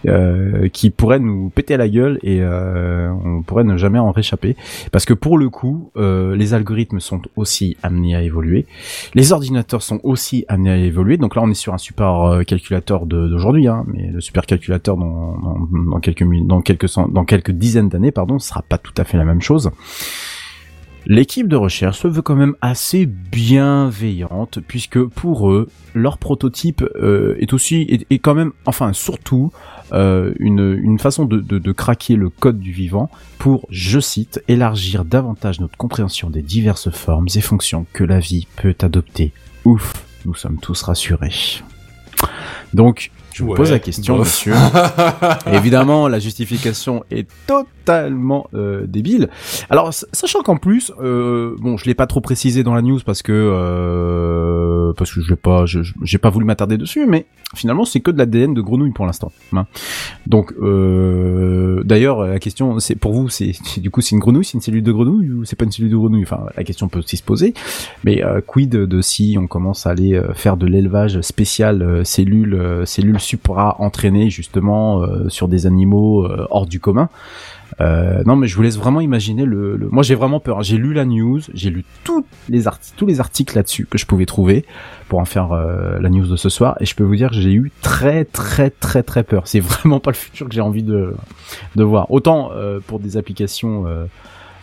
Euh, 0.06 0.68
qui 0.68 0.90
pourrait 0.90 1.18
nous 1.18 1.50
péter 1.50 1.74
à 1.74 1.76
la 1.76 1.88
gueule 1.88 2.18
et 2.22 2.38
euh, 2.40 3.10
on 3.24 3.42
pourrait 3.42 3.64
ne 3.64 3.76
jamais 3.76 3.98
en 3.98 4.12
réchapper. 4.12 4.56
Parce 4.92 5.04
que 5.04 5.14
pour 5.14 5.38
le 5.38 5.48
coup 5.48 5.90
euh, 5.96 6.36
les 6.36 6.54
algorithmes 6.54 7.00
sont 7.00 7.22
aussi 7.36 7.76
amenés 7.82 8.14
à 8.14 8.22
évoluer. 8.22 8.66
Les 9.14 9.32
ordinateurs 9.32 9.82
sont 9.82 10.00
aussi 10.02 10.44
amenés 10.48 10.70
à 10.70 10.76
évoluer. 10.76 11.16
Donc 11.16 11.34
là 11.34 11.42
on 11.44 11.50
est 11.50 11.54
sur 11.54 11.74
un 11.74 11.78
super 11.78 12.20
euh, 12.22 12.42
calculateur 12.42 13.06
d'aujourd'hui 13.06 13.66
hein, 13.68 13.84
mais 13.86 14.08
le 14.08 14.20
super 14.20 14.46
calculateur 14.46 14.96
dans, 14.96 15.36
dans, 15.38 15.68
dans 15.90 16.00
quelques 16.00 16.24
dans 16.46 16.60
quelques 16.60 16.94
dans 16.94 17.24
quelques 17.24 17.52
dizaines 17.52 17.88
d'années 17.88 18.12
pardon 18.12 18.38
sera 18.38 18.62
pas 18.62 18.78
tout 18.78 18.94
à 18.96 19.04
fait 19.04 19.18
la 19.18 19.24
même 19.24 19.42
chose 19.42 19.70
L'équipe 21.10 21.48
de 21.48 21.56
recherche 21.56 22.00
se 22.00 22.06
veut 22.06 22.20
quand 22.20 22.36
même 22.36 22.54
assez 22.60 23.06
bienveillante 23.06 24.58
puisque 24.60 25.02
pour 25.02 25.50
eux, 25.50 25.70
leur 25.94 26.18
prototype 26.18 26.84
euh, 26.96 27.34
est 27.40 27.54
aussi 27.54 28.04
est, 28.10 28.18
quand 28.18 28.34
même, 28.34 28.52
enfin 28.66 28.92
surtout, 28.92 29.50
euh, 29.92 30.34
une, 30.38 30.78
une 30.78 30.98
façon 30.98 31.24
de, 31.24 31.40
de, 31.40 31.58
de 31.58 31.72
craquer 31.72 32.14
le 32.14 32.28
code 32.28 32.60
du 32.60 32.72
vivant 32.72 33.10
pour, 33.38 33.66
je 33.70 34.00
cite, 34.00 34.44
élargir 34.48 35.06
davantage 35.06 35.60
notre 35.60 35.78
compréhension 35.78 36.28
des 36.28 36.42
diverses 36.42 36.90
formes 36.90 37.28
et 37.34 37.40
fonctions 37.40 37.86
que 37.94 38.04
la 38.04 38.20
vie 38.20 38.46
peut 38.56 38.76
adopter. 38.82 39.32
Ouf, 39.64 39.94
nous 40.26 40.34
sommes 40.34 40.58
tous 40.58 40.82
rassurés. 40.82 41.62
Donc, 42.74 43.12
je 43.38 43.44
vous 43.44 43.50
Ouais, 43.50 43.56
pose 43.56 43.70
la 43.70 43.78
question, 43.78 44.16
bof. 44.16 44.26
monsieur. 44.26 44.54
Évidemment, 45.52 46.08
la 46.08 46.18
justification 46.18 47.04
est 47.10 47.28
totalement 47.46 48.48
euh, 48.54 48.84
débile. 48.86 49.28
Alors, 49.70 49.92
sachant 50.12 50.42
qu'en 50.42 50.56
plus, 50.56 50.92
euh, 51.00 51.54
bon, 51.60 51.76
je 51.76 51.84
l'ai 51.86 51.94
pas 51.94 52.06
trop 52.08 52.20
précisé 52.20 52.64
dans 52.64 52.74
la 52.74 52.82
news 52.82 52.98
parce 53.06 53.22
que 53.22 53.32
euh, 53.32 54.92
parce 54.96 55.12
que 55.12 55.20
je 55.20 55.34
pas, 55.34 55.64
j'ai 56.02 56.18
pas 56.18 56.30
voulu 56.30 56.44
m'attarder 56.46 56.76
dessus, 56.76 57.06
mais 57.06 57.26
finalement, 57.54 57.84
c'est 57.84 58.00
que 58.00 58.10
de 58.10 58.18
l'ADN 58.18 58.54
de 58.54 58.60
grenouille 58.60 58.90
pour 58.92 59.06
l'instant. 59.06 59.30
hein. 59.54 59.66
Donc, 60.26 60.52
euh, 60.60 61.82
d'ailleurs, 61.84 62.22
la 62.26 62.38
question, 62.38 62.78
c'est 62.80 62.96
pour 62.96 63.12
vous, 63.12 63.28
c'est 63.28 63.52
du 63.78 63.90
coup, 63.90 64.00
c'est 64.00 64.12
une 64.16 64.20
grenouille, 64.20 64.44
c'est 64.44 64.54
une 64.54 64.60
cellule 64.60 64.82
de 64.82 64.92
grenouille 64.92 65.30
ou 65.30 65.44
c'est 65.44 65.56
pas 65.56 65.64
une 65.64 65.70
cellule 65.72 65.90
de 65.90 65.96
grenouille? 65.96 66.22
Enfin, 66.24 66.40
la 66.56 66.64
question 66.64 66.88
peut 66.88 66.98
aussi 66.98 67.16
se 67.16 67.22
poser. 67.22 67.54
Mais 68.04 68.24
euh, 68.24 68.40
quid 68.44 68.70
de 68.70 69.00
si 69.00 69.36
on 69.40 69.46
commence 69.46 69.86
à 69.86 69.90
aller 69.90 70.14
euh, 70.14 70.32
faire 70.34 70.56
de 70.56 70.66
l'élevage 70.66 71.20
spécial 71.20 72.02
cellules 72.04 72.54
euh, 72.54 72.84
cellules 72.84 73.20
supra 73.28 73.76
entraînées 73.78 74.30
justement 74.30 75.02
euh, 75.02 75.28
sur 75.28 75.48
des 75.48 75.66
animaux 75.66 76.24
euh, 76.24 76.46
hors 76.50 76.66
du 76.66 76.80
commun. 76.80 77.08
Euh, 77.80 78.22
non 78.24 78.34
mais 78.34 78.48
je 78.48 78.56
vous 78.56 78.62
laisse 78.62 78.78
vraiment 78.78 79.02
imaginer 79.02 79.44
le, 79.44 79.78
moi 79.92 80.02
j'ai 80.02 80.14
vraiment 80.14 80.40
peur. 80.40 80.62
J'ai 80.62 80.78
lu 80.78 80.94
la 80.94 81.04
news 81.04 81.40
j'ai 81.52 81.68
lu 81.70 81.84
toutes 82.02 82.26
les 82.48 82.66
articles 82.66 82.96
tous 82.96 83.06
les 83.06 83.20
articles 83.20 83.54
là-dessus 83.54 83.86
que 83.88 83.98
je 83.98 84.06
pouvais 84.06 84.24
trouver 84.24 84.64
pour 85.08 85.18
en 85.18 85.26
faire 85.26 85.50
la 85.52 86.08
news 86.08 86.26
de 86.26 86.36
ce 86.36 86.48
soir. 86.48 86.76
Et 86.80 86.86
je 86.86 86.94
peux 86.94 87.04
vous 87.04 87.16
dire 87.16 87.28
que 87.28 87.36
j'ai 87.36 87.52
eu 87.52 87.70
très 87.82 88.24
très 88.24 88.70
très 88.70 89.02
très 89.02 89.22
peur. 89.22 89.46
C'est 89.46 89.60
vraiment 89.74 90.00
pas 90.00 90.10
le 90.10 90.16
futur 90.16 90.48
que 90.48 90.54
j'ai 90.54 90.62
envie 90.62 90.82
de 90.82 91.14
de 91.76 91.84
voir. 91.84 92.10
Autant 92.10 92.50
pour 92.86 92.98
des 92.98 93.16
applications 93.18 93.84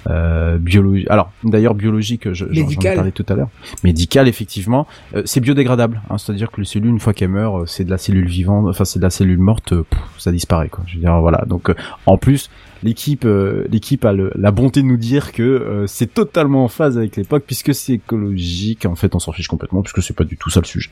euh, 0.07 0.57
biologiques. 0.57 1.09
Alors, 1.09 1.31
d'ailleurs, 1.43 1.73
biologique, 1.75 2.31
je, 2.33 2.45
j'en- 2.45 2.69
j'en 2.69 2.81
ai 2.91 2.95
parlé 2.95 3.11
tout 3.11 3.25
à 3.29 3.33
l'heure. 3.35 3.49
Médical, 3.83 4.27
effectivement, 4.27 4.87
euh, 5.15 5.21
c'est 5.25 5.39
biodégradable. 5.39 6.01
Hein, 6.09 6.17
C'est-à-dire 6.17 6.51
que 6.51 6.61
le 6.61 6.65
cellule, 6.65 6.89
une 6.91 6.99
fois 6.99 7.13
qu'elle 7.13 7.29
meurt, 7.29 7.55
euh, 7.61 7.65
c'est 7.65 7.83
de 7.83 7.89
la 7.91 7.97
cellule 7.97 8.27
vivante, 8.27 8.67
enfin 8.69 8.85
c'est 8.85 8.99
de 8.99 9.03
la 9.03 9.09
cellule 9.09 9.39
morte, 9.39 9.73
euh, 9.73 9.83
pff, 9.89 9.99
ça 10.17 10.31
disparaît. 10.31 10.69
Quoi. 10.69 10.83
Je 10.87 10.95
veux 10.95 11.01
dire, 11.01 11.19
voilà. 11.21 11.43
Donc, 11.47 11.69
euh, 11.69 11.75
en 12.05 12.17
plus, 12.17 12.49
l'équipe, 12.83 13.25
euh, 13.25 13.65
l'équipe 13.69 14.05
a 14.05 14.13
le- 14.13 14.31
la 14.35 14.51
bonté 14.51 14.81
de 14.81 14.87
nous 14.87 14.97
dire 14.97 15.31
que 15.31 15.41
euh, 15.43 15.87
c'est 15.87 16.13
totalement 16.13 16.63
en 16.65 16.67
phase 16.67 16.97
avec 16.97 17.15
l'époque, 17.15 17.43
puisque 17.47 17.73
c'est 17.73 17.93
écologique. 17.93 18.85
En 18.85 18.95
fait, 18.95 19.15
on 19.15 19.19
s'en 19.19 19.31
fiche 19.31 19.47
complètement, 19.47 19.81
puisque 19.81 20.03
c'est 20.03 20.15
pas 20.15 20.23
du 20.23 20.37
tout 20.37 20.49
ça 20.49 20.59
le 20.59 20.65
sujet. 20.65 20.89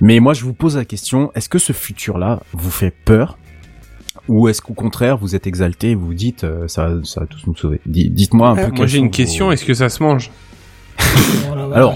Mais 0.00 0.20
moi, 0.20 0.34
je 0.34 0.44
vous 0.44 0.52
pose 0.54 0.76
la 0.76 0.84
question 0.84 1.30
est-ce 1.34 1.48
que 1.48 1.58
ce 1.58 1.72
futur-là 1.72 2.40
vous 2.52 2.70
fait 2.70 2.92
peur? 3.04 3.38
Ou 4.28 4.48
est-ce 4.48 4.60
qu'au 4.62 4.74
contraire 4.74 5.16
vous 5.18 5.34
êtes 5.34 5.46
exalté 5.46 5.90
et 5.90 5.94
vous 5.94 6.06
vous 6.06 6.14
dites 6.14 6.44
euh, 6.44 6.68
ça, 6.68 6.88
va- 6.88 7.00
ça 7.04 7.20
va 7.20 7.26
tous 7.26 7.46
nous 7.46 7.56
sauver? 7.56 7.80
Di- 7.86 8.10
Dites-moi 8.10 8.48
un 8.48 8.56
Euh, 8.58 8.66
peu. 8.68 8.76
Moi 8.76 8.86
j'ai 8.86 8.98
une 8.98 9.04
vos- 9.06 9.10
question, 9.10 9.52
est-ce 9.52 9.64
que 9.64 9.74
ça 9.74 9.88
se 9.88 10.02
mange? 10.02 10.30
Oh 11.00 11.72
Alors. 11.74 11.94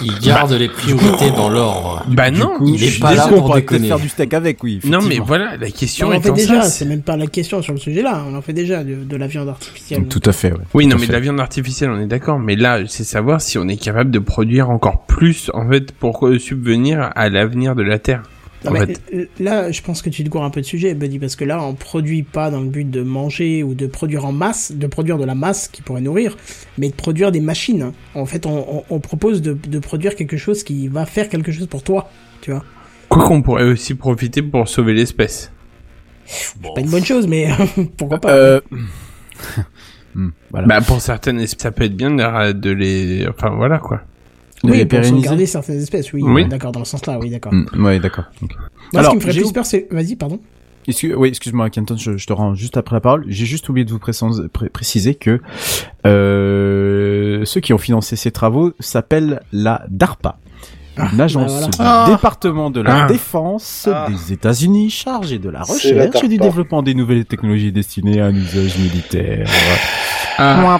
Il 0.00 0.16
garde 0.20 0.52
les 0.52 0.68
priorités 0.68 1.32
dans 1.32 1.48
l'ordre. 1.48 2.04
Bah 2.06 2.30
non 2.30 2.58
coup, 2.58 2.68
il 2.68 2.78
je 2.78 2.84
est 2.84 2.88
suis 2.88 3.00
pas 3.00 3.14
là 3.16 3.24
désolé, 3.24 3.34
on 3.34 3.38
pour 3.38 3.46
pourrait 3.48 3.62
peut-être 3.62 3.70
déconner. 3.72 3.88
faire 3.88 3.98
du 3.98 4.08
steak 4.08 4.32
avec, 4.32 4.62
oui. 4.62 4.78
Non 4.84 4.98
mais 4.98 5.06
effectivement. 5.06 5.24
voilà, 5.26 5.56
la 5.56 5.70
question 5.72 6.06
on 6.08 6.14
en 6.14 6.20
fait 6.20 6.30
déjà, 6.30 6.62
ça, 6.62 6.68
c'est 6.68 6.84
même 6.84 7.02
pas 7.02 7.16
la 7.16 7.26
question 7.26 7.62
sur 7.62 7.72
le 7.72 7.80
sujet-là, 7.80 8.24
on 8.30 8.36
en 8.36 8.40
fait 8.40 8.52
déjà 8.52 8.84
de, 8.84 8.94
de 8.94 9.16
la 9.16 9.26
viande 9.26 9.48
artificielle. 9.48 10.06
Tout 10.06 10.20
à 10.24 10.30
fait, 10.30 10.52
ouais. 10.52 10.58
Oui, 10.72 10.84
Tout 10.84 10.90
non, 10.90 10.96
à 10.96 10.98
mais 11.00 11.06
de 11.06 11.06
fait. 11.08 11.12
la 11.14 11.20
viande 11.20 11.40
artificielle, 11.40 11.90
on 11.90 11.98
est 12.00 12.06
d'accord. 12.06 12.38
Mais 12.38 12.54
là, 12.54 12.78
c'est 12.86 13.02
savoir 13.02 13.40
si 13.40 13.58
on 13.58 13.66
est 13.66 13.76
capable 13.76 14.12
de 14.12 14.20
produire 14.20 14.70
encore 14.70 15.04
plus, 15.06 15.50
en 15.52 15.68
fait, 15.68 15.90
pour 15.90 16.24
euh, 16.28 16.38
subvenir 16.38 17.10
à 17.16 17.28
l'avenir 17.28 17.74
de 17.74 17.82
la 17.82 17.98
Terre. 17.98 18.22
Non, 18.64 18.70
en 18.70 18.74
mais, 18.74 18.86
fait. 18.86 19.00
euh, 19.14 19.26
là, 19.38 19.70
je 19.70 19.80
pense 19.82 20.02
que 20.02 20.10
tu 20.10 20.24
te 20.24 20.28
cours 20.28 20.42
un 20.44 20.50
peu 20.50 20.60
de 20.60 20.66
sujet, 20.66 20.94
Buddy, 20.94 21.18
parce 21.18 21.36
que 21.36 21.44
là, 21.44 21.62
on 21.62 21.74
produit 21.74 22.22
pas 22.24 22.50
dans 22.50 22.60
le 22.60 22.68
but 22.68 22.90
de 22.90 23.02
manger 23.02 23.62
ou 23.62 23.74
de 23.74 23.86
produire 23.86 24.24
en 24.24 24.32
masse, 24.32 24.72
de 24.72 24.86
produire 24.88 25.16
de 25.18 25.24
la 25.24 25.34
masse 25.36 25.68
qui 25.68 25.82
pourrait 25.82 26.00
nourrir, 26.00 26.36
mais 26.76 26.88
de 26.88 26.94
produire 26.94 27.30
des 27.30 27.40
machines. 27.40 27.92
En 28.14 28.26
fait, 28.26 28.46
on, 28.46 28.78
on- 28.78 28.84
on 28.90 29.00
propose 29.00 29.42
de, 29.42 29.52
de 29.52 29.78
produire 29.78 30.16
quelque 30.16 30.36
chose 30.36 30.64
qui 30.64 30.88
va 30.88 31.06
faire 31.06 31.28
quelque 31.28 31.52
chose 31.52 31.66
pour 31.68 31.82
toi, 31.84 32.10
tu 32.40 32.50
vois. 32.50 32.64
Quoi 33.08 33.26
qu'on 33.28 33.42
pourrait 33.42 33.64
aussi 33.64 33.94
profiter 33.94 34.42
pour 34.42 34.68
sauver 34.68 34.92
l'espèce. 34.94 35.52
Pas 36.74 36.80
une 36.80 36.90
bonne 36.90 37.04
chose, 37.04 37.26
mais 37.26 37.48
pourquoi 37.96 38.18
pas. 38.18 38.32
Euh... 38.32 38.60
hmm, 40.14 40.28
voilà. 40.50 40.66
Bah, 40.66 40.80
pour 40.80 41.00
certaines 41.00 41.40
espèces, 41.40 41.62
ça 41.62 41.70
peut 41.70 41.84
être 41.84 41.96
bien 41.96 42.10
de 42.52 42.70
les... 42.70 43.26
Enfin, 43.28 43.50
voilà, 43.50 43.78
quoi. 43.78 44.02
De 44.64 44.70
oui, 44.70 44.78
les 44.78 44.84
pour 44.86 44.90
pérenniser 44.98 45.14
sauvegarder 45.16 45.46
certaines 45.46 45.78
espèces, 45.80 46.12
oui. 46.12 46.22
Oui. 46.24 46.48
D'accord, 46.48 46.72
dans 46.72 46.80
le 46.80 46.84
sens 46.84 47.06
là, 47.06 47.18
oui, 47.20 47.30
d'accord. 47.30 47.52
Hmm, 47.52 47.66
ouais, 47.84 48.00
d'accord. 48.00 48.24
Moi, 48.42 48.50
Alors, 48.94 49.04
ce 49.04 49.10
qui 49.10 49.16
me 49.16 49.20
ferait 49.20 49.32
j'ai- 49.32 49.40
plus 49.42 49.52
peur, 49.52 49.66
c'est... 49.66 49.86
Vas-y, 49.90 50.16
pardon. 50.16 50.40
Excuse- 50.88 51.14
oui, 51.16 51.28
excuse-moi, 51.28 51.68
Kenton, 51.70 51.96
je, 51.96 52.16
je 52.16 52.26
te 52.26 52.32
rends 52.32 52.54
juste 52.54 52.76
après 52.76 52.96
la 52.96 53.00
parole. 53.00 53.24
J'ai 53.28 53.44
juste 53.44 53.68
oublié 53.68 53.84
de 53.84 53.90
vous 53.92 53.98
précise- 53.98 54.48
pré- 54.52 54.68
préciser 54.70 55.14
que 55.14 55.40
euh, 56.06 57.44
ceux 57.44 57.60
qui 57.60 57.72
ont 57.72 57.78
financé 57.78 58.16
ces 58.16 58.30
travaux 58.30 58.72
s'appellent 58.80 59.40
la 59.52 59.84
DARPA, 59.90 60.38
une 61.12 61.20
agence 61.20 61.52
voilà. 61.52 61.66
du 61.68 61.76
Ah. 61.78 62.06
département 62.10 62.70
de 62.70 62.80
la 62.80 63.04
Ah. 63.04 63.06
défense 63.06 63.88
des 64.08 64.32
États-Unis 64.32 64.90
chargée 64.90 65.38
de 65.38 65.50
la 65.50 65.60
recherche 65.62 66.24
et 66.24 66.28
du 66.28 66.38
développement 66.38 66.82
des 66.82 66.94
nouvelles 66.94 67.24
technologies 67.26 67.70
destinées 67.70 68.20
à 68.20 68.26
un 68.26 68.34
usage 68.34 68.78
militaire. 68.78 69.46
Ah, 70.38 70.78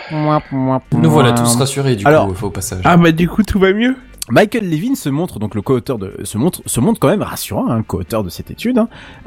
Nous 0.93 1.11
voilà 1.11 1.33
tous 1.33 1.57
rassurés 1.57 1.97
du 1.97 2.07
Alors- 2.07 2.33
coup, 2.33 2.47
au 2.47 2.51
passage. 2.51 2.81
ah 2.85 2.97
bah, 2.97 3.13
du 3.13 3.29
coup, 3.29 3.43
tout 3.43 3.59
va 3.59 3.73
mieux. 3.73 3.97
Michael 4.31 4.69
Levin 4.69 4.95
se 4.95 5.09
montre 5.09 5.39
donc 5.39 5.55
le 5.55 5.63
co-auteur 5.63 5.99
de 5.99 6.15
se 6.23 6.37
montre 6.37 6.61
se 6.67 6.81
montre 6.81 7.01
quand 7.01 7.09
même 7.09 7.23
rassurant, 7.23 7.67
hein, 7.71 7.83
co-auteur 7.83 8.23
de 8.23 8.29
cette 8.29 8.51
étude, 8.51 8.77
hein, 8.79 8.89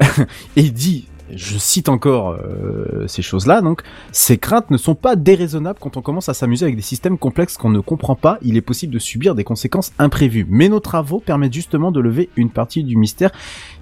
et 0.56 0.62
il 0.62 0.72
dit 0.72 1.08
je 1.34 1.58
cite 1.58 1.88
encore 1.88 2.30
euh, 2.30 3.06
ces 3.06 3.22
choses-là, 3.22 3.60
donc 3.62 3.82
ces 4.12 4.38
craintes 4.38 4.70
ne 4.70 4.76
sont 4.76 4.94
pas 4.94 5.16
déraisonnables 5.16 5.78
quand 5.80 5.96
on 5.96 6.02
commence 6.02 6.28
à 6.28 6.34
s'amuser 6.34 6.64
avec 6.64 6.76
des 6.76 6.82
systèmes 6.82 7.18
complexes 7.18 7.56
qu'on 7.56 7.70
ne 7.70 7.80
comprend 7.80 8.14
pas. 8.14 8.38
Il 8.42 8.56
est 8.56 8.60
possible 8.62 8.92
de 8.92 8.98
subir 8.98 9.34
des 9.34 9.44
conséquences 9.44 9.92
imprévues. 9.98 10.46
Mais 10.48 10.68
nos 10.68 10.80
travaux 10.80 11.20
permettent 11.20 11.52
justement 11.54 11.90
de 11.92 12.00
lever 12.00 12.28
une 12.36 12.50
partie 12.50 12.84
du 12.84 12.96
mystère 12.96 13.30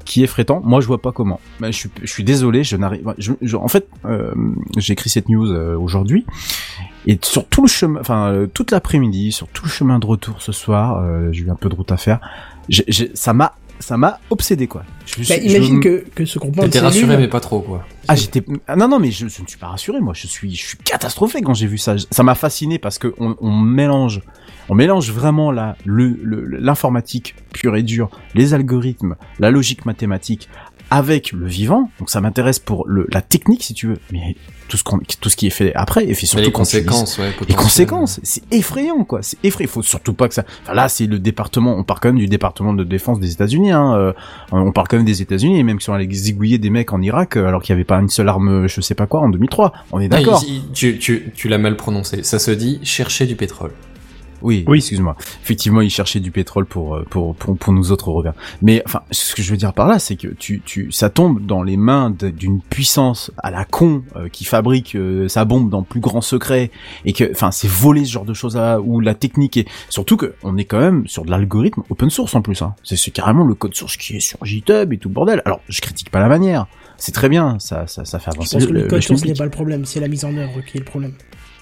qui 0.04 0.22
est 0.24 0.26
frétant. 0.26 0.60
Moi, 0.64 0.80
je 0.80 0.86
vois 0.86 1.00
pas 1.02 1.12
comment. 1.12 1.40
Mais 1.60 1.72
je 1.72 1.76
suis, 1.78 1.90
je 2.02 2.10
suis 2.10 2.24
désolé, 2.24 2.64
je 2.64 2.76
n'arrive. 2.76 3.02
je- 3.18 3.32
je- 3.42 3.56
en 3.56 3.68
fait, 3.68 3.88
euh, 4.06 4.32
j'ai 4.76 4.92
écrit 4.94 5.10
cette 5.10 5.28
news 5.28 5.50
euh, 5.50 5.76
aujourd'hui 5.76 6.24
et 7.06 7.18
sur 7.22 7.46
tout 7.46 7.62
le 7.62 7.68
chemin, 7.68 8.00
enfin 8.00 8.30
euh, 8.32 8.46
toute 8.46 8.70
l'après-midi, 8.72 9.32
sur 9.32 9.46
tout 9.48 9.64
le 9.64 9.70
chemin 9.70 9.98
de 9.98 10.06
retour 10.06 10.42
ce 10.42 10.52
soir, 10.52 10.98
euh, 11.02 11.28
j'ai 11.32 11.44
eu 11.44 11.50
un 11.50 11.54
peu 11.54 11.68
de 11.68 11.74
route 11.74 11.92
à 11.92 11.96
faire. 11.96 12.20
j'ai- 12.68 12.84
j'ai- 12.88 13.10
ça 13.14 13.32
m'a, 13.32 13.54
ça 13.80 13.96
m'a 13.96 14.20
obsédé 14.30 14.66
quoi. 14.68 14.84
Je 15.06 15.16
Bah, 15.18 15.24
suis- 15.24 15.48
je 15.48 15.56
imagine 15.56 15.80
que, 15.80 16.04
que 16.14 16.24
ce 16.24 16.38
groupement 16.38 16.62
de 16.62 16.68
T'étais 16.68 16.80
rassuré, 16.80 17.06
cellules- 17.06 17.18
mais 17.20 17.28
pas 17.28 17.40
trop, 17.40 17.60
quoi. 17.60 17.84
ah 18.08 18.14
j'étais 18.14 18.44
ah, 18.68 18.76
non 18.76 18.86
non 18.88 18.98
mais 19.00 19.10
je, 19.10 19.26
je 19.28 19.42
ne 19.42 19.46
suis 19.48 19.58
pas 19.58 19.68
rassuré 19.68 20.00
moi 20.00 20.14
je 20.14 20.26
suis 20.26 20.54
je 20.54 20.62
suis 20.68 20.78
catastrophé 20.78 21.42
quand 21.42 21.54
j'ai 21.54 21.66
vu 21.66 21.78
ça 21.78 21.96
ça 22.10 22.22
m'a 22.22 22.34
fasciné 22.34 22.78
parce 22.78 22.98
que 22.98 23.14
on, 23.18 23.36
on 23.40 23.50
mélange 23.52 24.20
on 24.68 24.74
mélange 24.74 25.10
vraiment 25.10 25.50
la 25.50 25.76
le 25.84 26.08
le- 26.22 26.44
l'informatique 26.46 27.34
pure 27.52 27.74
et 27.76 27.82
dure 27.82 28.10
les 28.34 28.54
algorithmes 28.54 29.16
la 29.38 29.50
logique 29.50 29.84
mathématique 29.86 30.48
avec 30.90 31.32
le 31.32 31.46
vivant 31.46 31.90
donc 31.98 32.10
ça 32.10 32.20
m'intéresse 32.20 32.58
pour 32.58 32.86
le 32.86 33.06
la 33.12 33.22
technique 33.22 33.62
si 33.62 33.74
tu 33.74 33.86
veux 33.88 33.98
mais 34.12 34.36
tout 34.70 34.76
ce 34.76 34.84
qu'on 34.84 34.98
tout 35.20 35.28
ce 35.28 35.36
qui 35.36 35.48
est 35.48 35.50
fait 35.50 35.74
après 35.74 36.04
et 36.04 36.08
Mais 36.08 36.14
surtout 36.14 36.44
les 36.44 36.52
conséquences, 36.52 37.18
ouais, 37.18 37.32
les 37.46 37.54
conséquences, 37.54 38.20
c'est 38.22 38.42
effrayant 38.52 39.04
quoi, 39.04 39.20
c'est 39.20 39.36
effrayant. 39.44 39.70
Faut 39.70 39.82
surtout 39.82 40.14
pas 40.14 40.28
que 40.28 40.34
ça. 40.34 40.44
Enfin 40.62 40.72
là, 40.72 40.88
c'est 40.88 41.06
le 41.06 41.18
département. 41.18 41.76
On 41.76 41.82
parle 41.84 42.00
quand 42.00 42.08
même 42.08 42.18
du 42.18 42.28
département 42.28 42.72
de 42.72 42.84
défense 42.84 43.20
des 43.20 43.32
États-Unis. 43.32 43.72
Hein. 43.72 43.94
euh, 43.94 44.12
on 44.52 44.72
parle 44.72 44.88
quand 44.88 44.96
même 44.96 45.06
des 45.06 45.20
États-Unis 45.20 45.58
et 45.58 45.62
même 45.64 45.78
qui 45.78 45.84
sont 45.84 45.92
allés 45.92 46.08
zigouiller 46.10 46.58
des 46.58 46.70
mecs 46.70 46.92
en 46.92 47.02
Irak 47.02 47.36
euh, 47.36 47.46
alors 47.46 47.62
qu'il 47.62 47.72
y 47.72 47.74
avait 47.74 47.84
pas 47.84 47.98
une 47.98 48.08
seule 48.08 48.28
arme, 48.28 48.68
je 48.68 48.80
sais 48.80 48.94
pas 48.94 49.06
quoi, 49.06 49.20
en 49.20 49.28
2003. 49.28 49.72
On 49.92 50.00
est 50.00 50.08
d'accord. 50.08 50.42
tu 50.72 50.98
tu, 50.98 51.32
tu 51.34 51.48
l'as 51.48 51.58
mal 51.58 51.76
prononcé. 51.76 52.22
Ça 52.22 52.38
se 52.38 52.52
dit 52.52 52.78
chercher 52.82 53.26
du 53.26 53.34
pétrole. 53.34 53.72
Oui, 54.42 54.64
Oui. 54.66 54.78
excuse-moi. 54.78 55.16
Effectivement, 55.42 55.80
ils 55.80 55.90
cherchaient 55.90 56.20
du 56.20 56.30
pétrole 56.30 56.66
pour 56.66 56.96
euh, 56.96 57.06
pour 57.08 57.34
pour, 57.34 57.56
pour 57.56 57.72
nous 57.72 57.92
autres 57.92 58.10
Européens. 58.10 58.34
Mais 58.62 58.82
enfin, 58.86 59.02
ce 59.10 59.34
que 59.34 59.42
je 59.42 59.50
veux 59.50 59.56
dire 59.56 59.72
par 59.72 59.86
là, 59.88 59.98
c'est 59.98 60.16
que 60.16 60.28
tu 60.28 60.62
tu 60.64 60.90
ça 60.92 61.10
tombe 61.10 61.44
dans 61.44 61.62
les 61.62 61.76
mains 61.76 62.10
d'une 62.10 62.60
puissance 62.60 63.30
à 63.38 63.50
la 63.50 63.64
con 63.64 64.02
euh, 64.16 64.28
qui 64.28 64.44
fabrique 64.44 64.94
euh, 64.94 65.28
sa 65.28 65.44
bombe 65.44 65.70
dans 65.70 65.80
le 65.80 65.84
plus 65.84 66.00
grand 66.00 66.20
secret 66.20 66.70
et 67.04 67.12
que 67.12 67.30
enfin 67.30 67.50
c'est 67.50 67.68
voler 67.68 68.04
ce 68.04 68.12
genre 68.12 68.24
de 68.24 68.34
choses 68.34 68.56
là 68.56 68.80
où 68.80 69.00
la 69.00 69.14
technique 69.14 69.56
est 69.56 69.68
surtout 69.88 70.16
que 70.16 70.34
on 70.42 70.56
est 70.56 70.64
quand 70.64 70.80
même 70.80 71.06
sur 71.06 71.24
de 71.24 71.30
l'algorithme 71.30 71.82
open 71.90 72.10
source 72.10 72.34
en 72.34 72.42
plus. 72.42 72.62
Hein. 72.62 72.74
C'est 72.84 73.10
carrément 73.10 73.44
le 73.44 73.54
code 73.54 73.74
source 73.74 73.96
qui 73.96 74.16
est 74.16 74.20
sur 74.20 74.44
GitHub 74.44 74.92
et 74.92 74.98
tout 74.98 75.08
le 75.08 75.14
bordel. 75.14 75.42
Alors 75.44 75.60
je 75.68 75.80
critique 75.80 76.10
pas 76.10 76.20
la 76.20 76.28
manière. 76.28 76.66
C'est 76.96 77.12
très 77.12 77.30
bien, 77.30 77.58
ça, 77.58 77.86
ça, 77.86 78.04
ça 78.04 78.18
fait 78.18 78.30
Je 78.32 78.36
avancer 78.36 78.56
pense 78.58 78.66
que 78.66 78.72
le 78.72 78.86
code 78.86 79.00
source 79.02 79.24
n'est 79.24 79.32
pas 79.32 79.44
le 79.44 79.50
problème, 79.50 79.86
c'est 79.86 80.00
la 80.00 80.08
mise 80.08 80.24
en 80.24 80.36
œuvre 80.36 80.60
qui 80.60 80.76
est 80.76 80.80
le 80.80 80.84
problème. 80.84 81.12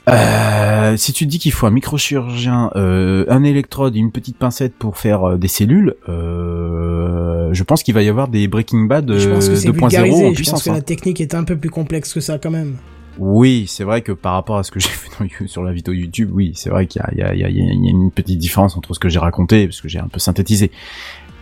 Euh, 0.09 0.97
si 0.97 1.13
tu 1.13 1.27
dis 1.27 1.39
qu'il 1.39 1.53
faut 1.53 1.67
un 1.67 1.71
microchirurgien, 1.71 2.71
euh, 2.77 3.25
un 3.29 3.43
électrode, 3.45 3.97
et 3.97 3.99
une 3.99 4.11
petite 4.13 4.37
pincette 4.39 4.75
pour 4.75 4.97
faire 4.97 5.25
euh, 5.25 5.37
des 5.37 5.49
cellules, 5.49 5.95
euh, 6.09 7.51
je 7.53 7.63
pense 7.63 7.83
qu'il 7.83 7.95
va 7.95 8.03
y 8.03 8.09
avoir 8.09 8.29
des 8.29 8.49
Breaking 8.49 8.85
Bad 8.85 9.13
je 9.19 9.29
pense 9.29 9.49
que 9.49 9.53
euh, 9.53 9.57
c'est 9.57 9.69
2.0 9.69 9.73
vulgarisé, 9.73 10.15
en 10.15 10.19
je 10.19 10.25
pense 10.27 10.35
puissance. 10.37 10.65
que 10.65 10.71
hein. 10.71 10.75
la 10.75 10.83
technique 10.83 11.21
est 11.21 11.35
un 11.35 11.45
peu 11.45 11.57
plus 11.57 11.71
complexe 11.71 12.13
que 12.13 12.21
ça 12.21 12.39
quand 12.39 12.51
même. 12.51 12.77
Oui, 13.19 13.65
c'est 13.67 13.83
vrai 13.85 14.03
que 14.03 14.13
par 14.13 14.35
rapport 14.35 14.59
à 14.59 14.63
ce 14.63 14.71
que 14.71 14.79
j'ai 14.81 14.89
fait 14.89 15.11
dans 15.19 15.47
sur 15.47 15.63
la 15.63 15.73
vidéo 15.73 15.93
YouTube, 15.93 16.31
oui, 16.33 16.53
c'est 16.55 16.71
vrai 16.71 16.87
qu'il 16.87 17.03
y 17.15 17.19
y, 17.19 17.23
a, 17.23 17.35
y, 17.35 17.53
y 17.53 17.91
une 17.91 18.11
petite 18.11 18.39
différence 18.39 18.77
entre 18.77 18.95
ce 18.95 19.01
que 19.01 19.09
j'ai 19.09 19.19
raconté, 19.19 19.67
parce 19.67 19.81
que 19.81 19.89
j'ai 19.89 19.99
un 19.99 20.09
peu 20.09 20.21
synthétisé. 20.21 20.71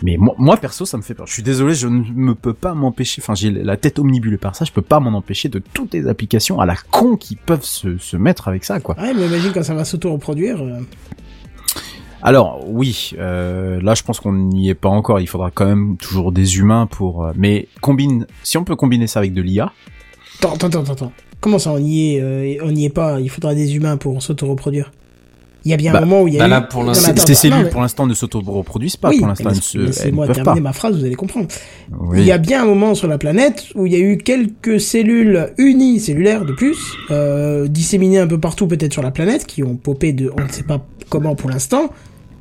Mais 0.03 0.17
moi, 0.19 0.35
moi, 0.39 0.57
perso, 0.59 0.85
ça 0.85 0.97
me 0.99 1.03
fait 1.03 1.15
peur. 1.15 1.27
Je 1.27 1.33
suis 1.33 1.43
désolé, 1.43 1.75
je 1.75 1.89
ne 1.89 2.03
me 2.15 2.35
peux 2.35 2.53
pas 2.53 2.75
m'empêcher. 2.75 3.23
Enfin, 3.23 3.35
j'ai 3.35 3.51
la 3.51 3.77
tête 3.77 3.99
omnibulée 3.99 4.37
par 4.37 4.55
ça. 4.55 4.65
Je 4.65 4.73
peux 4.73 4.83
pas 4.83 5.01
m'en 5.01 5.17
empêcher 5.17 5.49
de 5.49 5.59
toutes 5.59 5.95
les 5.95 6.07
applications 6.07 6.61
à 6.61 6.67
la 6.67 6.75
con 6.91 7.17
qui 7.17 7.35
peuvent 7.37 7.65
se, 7.65 7.97
se 7.99 8.17
mettre 8.17 8.49
avec 8.49 8.65
ça, 8.65 8.79
quoi. 8.81 8.95
Ouais, 9.01 9.15
mais 9.15 9.27
imagine 9.27 9.53
quand 9.55 9.63
ça 9.63 9.75
va 9.75 9.85
s'auto-reproduire. 9.87 10.61
euh, 10.63 10.81
Alors 12.23 12.65
oui, 12.69 13.13
euh, 13.19 13.81
là 13.83 13.95
je 13.95 14.03
pense 14.03 14.21
qu'on 14.21 14.33
n'y 14.33 14.69
est 14.69 14.75
pas 14.75 14.89
encore. 14.89 15.21
Il 15.21 15.27
faudra 15.29 15.51
quand 15.51 15.67
même 15.67 15.97
toujours 15.97 16.33
des 16.33 16.59
humains 16.59 16.87
pour. 16.87 17.25
euh, 17.25 17.33
mais 17.37 17.69
combine, 17.81 18.27
si 18.43 18.59
on 18.59 18.65
peut 18.65 18.77
combiner 18.77 19.07
ça 19.07 19.21
avec 19.21 19.33
de 19.33 19.43
l'IA, 19.43 19.73
Attends, 20.39 20.55
attends, 20.55 20.67
attends, 20.81 20.93
attends. 20.93 21.13
Comment 21.41 21.59
ça, 21.59 21.73
on 21.73 21.79
y 21.79 22.17
est, 22.17 22.61
on 22.63 22.71
n'y 22.73 22.85
est 22.85 22.91
pas, 22.91 23.21
il 23.21 23.31
faudra 23.31 23.55
des 23.55 23.77
humains 23.77 23.97
pour 23.97 24.23
s'auto-reproduire. 24.23 24.91
Il 25.67 25.71
y 25.71 25.75
a 25.75 25.77
bien 25.77 25.93
Bah, 25.93 25.99
un 25.99 26.03
moment 26.03 26.23
où 26.23 26.29
il 26.29 26.35
y 26.35 26.37
a 26.37 26.41
bah 26.43 26.47
eu... 26.47 26.51
là, 26.51 26.61
pour 26.61 26.85
l'instant, 26.85 27.13
ces 27.17 27.35
cellules 27.35 27.65
mais- 27.65 27.71
pour 27.71 27.81
l'instant 27.81 28.07
ne 28.07 28.15
s'auto-reproduisent 28.15 28.95
pas. 28.97 29.09
Oui, 29.09 29.19
pour 29.19 29.27
l'instant, 29.27 29.51
laissez-moi 29.75 30.29
terminer 30.29 30.61
ma 30.61 30.73
phrase, 30.73 30.97
vous 30.97 31.05
allez 31.05 31.17
comprendre. 31.17 31.49
Oui. 31.99 32.21
Il 32.21 32.25
y 32.25 32.31
a 32.31 32.39
bien 32.39 32.63
un 32.63 32.67
moment 32.67 32.95
sur 32.95 33.09
la 33.09 33.19
planète 33.19 33.65
où 33.75 33.85
il 33.85 33.93
y 33.93 33.97
a 33.97 33.99
eu 33.99 34.17
quelques 34.17 34.81
cellules 34.81 35.53
unicellulaires 35.59 36.45
de 36.45 36.53
plus, 36.53 36.79
euh, 37.11 37.67
disséminées 37.67 38.21
un 38.21 38.29
peu 38.29 38.39
partout 38.39 38.69
peut-être 38.69 38.93
sur 38.93 39.03
la 39.03 39.11
planète, 39.11 39.45
qui 39.45 39.65
ont 39.65 39.75
popé 39.75 40.13
de 40.13 40.31
on 40.39 40.45
ne 40.45 40.49
sait 40.49 40.63
pas 40.63 40.87
comment 41.09 41.35
pour 41.35 41.51
l'instant, 41.51 41.91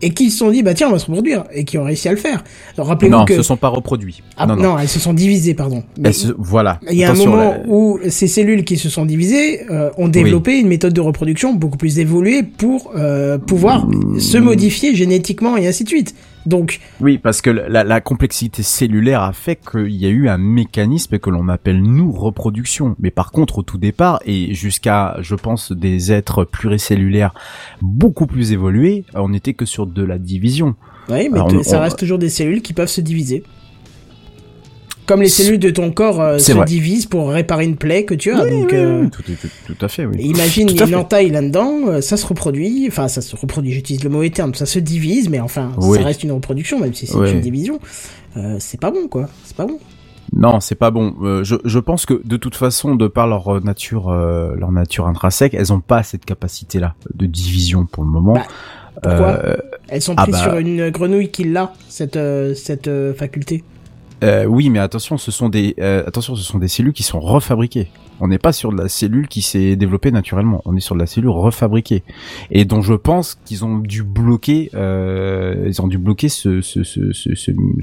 et 0.05 0.11
qui 0.11 0.29
se 0.29 0.37
sont 0.37 0.51
dit 0.51 0.61
bah 0.61 0.73
tiens 0.73 0.87
on 0.87 0.91
va 0.91 0.99
se 0.99 1.07
reproduire, 1.07 1.43
et 1.53 1.63
qui 1.65 1.77
ont 1.77 1.83
réussi 1.83 2.07
à 2.07 2.11
le 2.11 2.17
faire. 2.17 2.43
Alors 2.77 2.87
rappelez-vous 2.87 3.17
Non, 3.17 3.25
que... 3.25 3.35
se 3.35 3.41
sont 3.41 3.57
pas 3.57 3.69
reproduits. 3.69 4.21
Ah, 4.37 4.45
non, 4.45 4.55
non, 4.55 4.63
non. 4.63 4.79
elles 4.79 4.87
se 4.87 4.99
sont 4.99 5.13
divisées, 5.13 5.53
pardon. 5.55 5.83
Mais 5.97 6.13
se- 6.13 6.33
Voilà. 6.37 6.79
il 6.91 6.97
y 6.97 7.03
a 7.03 7.09
Attention, 7.09 7.33
un 7.33 7.35
moment 7.37 7.63
où 7.67 7.99
ces 8.09 8.27
cellules 8.27 8.63
qui 8.63 8.77
se 8.77 8.89
sont 8.89 9.05
divisées 9.05 9.61
euh, 9.71 9.89
ont 9.97 10.07
développé 10.07 10.59
une 10.59 10.67
méthode 10.67 10.93
de 10.93 11.01
reproduction 11.01 11.53
beaucoup 11.53 11.77
plus 11.77 11.97
évoluée 11.99 12.43
pour 12.43 12.91
euh, 12.95 13.37
pouvoir 13.37 13.87
se 14.19 14.37
modifier 14.37 14.95
génétiquement 14.95 15.57
et 15.57 15.67
ainsi 15.67 15.83
de 15.83 15.89
suite. 15.89 16.13
Donc, 16.45 16.79
Oui, 17.01 17.17
parce 17.17 17.41
que 17.41 17.49
la, 17.49 17.83
la 17.83 18.01
complexité 18.01 18.61
cellulaire 18.63 19.21
a 19.23 19.33
fait 19.33 19.55
qu'il 19.69 19.95
y 19.95 20.05
a 20.05 20.09
eu 20.09 20.29
un 20.29 20.37
mécanisme 20.37 21.17
que 21.19 21.29
l'on 21.29 21.49
appelle 21.49 21.81
nous 21.81 22.11
reproduction. 22.11 22.95
Mais 22.99 23.11
par 23.11 23.31
contre, 23.31 23.59
au 23.59 23.63
tout 23.63 23.77
départ, 23.77 24.19
et 24.25 24.53
jusqu'à, 24.53 25.17
je 25.21 25.35
pense, 25.35 25.71
des 25.71 26.11
êtres 26.11 26.43
pluricellulaires 26.43 27.33
beaucoup 27.81 28.27
plus 28.27 28.51
évolués, 28.51 29.05
on 29.15 29.29
n'était 29.29 29.53
que 29.53 29.65
sur 29.65 29.87
de 29.87 30.03
la 30.03 30.17
division. 30.19 30.75
oui, 31.09 31.29
mais 31.31 31.37
Alors, 31.39 31.47
t- 31.47 31.57
on- 31.57 31.63
ça 31.63 31.77
on- 31.79 31.81
reste 31.81 31.97
toujours 31.99 32.19
des 32.19 32.29
cellules 32.29 32.61
qui 32.61 32.73
peuvent 32.73 32.87
se 32.89 33.01
diviser. 33.01 33.43
Comme 35.05 35.21
les 35.21 35.29
cellules 35.29 35.59
de 35.59 35.69
ton 35.69 35.91
corps 35.91 36.19
euh, 36.19 36.37
se 36.39 36.51
vrai. 36.51 36.65
divisent 36.65 37.05
pour 37.05 37.29
réparer 37.29 37.65
une 37.65 37.75
plaie 37.75 38.05
que 38.05 38.15
tu 38.15 38.31
as. 38.31 38.43
Oui, 38.43 38.49
donc, 38.61 38.73
euh, 38.73 39.07
tout, 39.09 39.21
tout- 39.21 39.33
tout 39.75 39.85
à 39.85 39.87
fait, 39.87 40.05
oui. 40.05 40.17
imagine, 40.19 40.67
il 40.69 40.75
y 40.77 40.81
a 40.81 40.87
une 40.87 40.95
entaille 40.95 41.29
là-dedans, 41.29 41.81
euh, 41.89 42.01
ça 42.01 42.17
se 42.17 42.25
reproduit, 42.25 42.85
enfin 42.87 43.07
ça 43.07 43.21
se 43.21 43.35
reproduit, 43.35 43.71
j'utilise 43.71 44.03
le 44.03 44.09
mauvais 44.09 44.31
terme, 44.31 44.55
ça 44.55 44.65
se 44.65 44.79
divise, 44.79 45.29
mais 45.29 45.39
enfin, 45.39 45.71
Oui. 45.77 45.99
ça 45.99 46.03
reste 46.05 46.23
une 46.23 46.31
reproduction, 46.31 46.79
même 46.79 46.93
si 46.95 47.05
c'est 47.05 47.17
une 47.31 47.41
division. 47.41 47.79
Euh, 48.37 48.57
c'est 48.59 48.79
pas 48.79 48.89
bon, 48.91 49.07
quoi. 49.07 49.29
C'est 49.45 49.55
pas 49.55 49.65
bon. 49.67 49.77
Non, 50.33 50.59
c'est 50.59 50.75
pas 50.75 50.89
bon. 50.89 51.13
Euh, 51.21 51.43
je, 51.43 51.55
je 51.63 51.79
pense 51.79 52.07
que 52.07 52.19
de 52.25 52.35
toute 52.35 52.55
façon, 52.55 52.95
de 52.95 53.07
par 53.07 53.27
leur 53.27 53.63
nature, 53.63 54.09
euh, 54.09 54.55
leur 54.57 54.71
nature 54.71 55.05
intrinsèque, 55.07 55.53
elles 55.53 55.71
ont 55.71 55.81
pas 55.81 56.01
cette 56.01 56.25
capacité-là 56.25 56.95
de 57.13 57.27
division 57.27 57.85
pour 57.85 58.03
le 58.03 58.09
moment. 58.09 58.33
Bah, 58.33 58.43
pourquoi? 59.03 59.27
Euh, 59.45 59.55
Elles 59.87 60.01
sont 60.01 60.15
Ah 60.17 60.23
prises 60.23 60.33
bah- 60.35 60.43
sur 60.43 60.57
une 60.57 60.89
grenouille 60.89 61.29
qui 61.29 61.43
l'a, 61.43 61.73
cette, 61.89 62.17
cette 62.55 62.89
faculté. 63.15 63.63
Euh, 64.23 64.45
oui, 64.45 64.69
mais 64.69 64.79
attention, 64.79 65.17
ce 65.17 65.31
sont 65.31 65.49
des 65.49 65.75
euh, 65.79 66.05
attention, 66.07 66.35
ce 66.35 66.43
sont 66.43 66.57
des 66.57 66.67
cellules 66.67 66.93
qui 66.93 67.03
sont 67.03 67.19
refabriquées. 67.19 67.89
On 68.21 68.27
n'est 68.29 68.37
pas 68.37 68.53
sur 68.53 68.71
de 68.71 68.77
la 68.81 68.87
cellule 68.87 69.27
qui 69.27 69.41
s'est 69.41 69.75
développée 69.75 70.11
naturellement. 70.11 70.61
On 70.65 70.75
est 70.75 70.79
sur 70.79 70.95
de 70.95 70.99
la 71.01 71.05
cellule 71.05 71.29
refabriquée 71.29 72.03
et 72.51 72.63
dont 72.65 72.81
je 72.81 72.93
pense 72.93 73.37
qu'ils 73.45 73.65
ont 73.65 73.77
dû 73.79 74.03
bloquer, 74.03 74.69
euh, 74.73 75.65
ils 75.67 75.81
ont 75.81 75.87
dû 75.87 75.97
bloquer 75.97 76.29
ce 76.29 76.61
ce 76.61 76.83
ce 76.83 77.11
ce, 77.11 77.33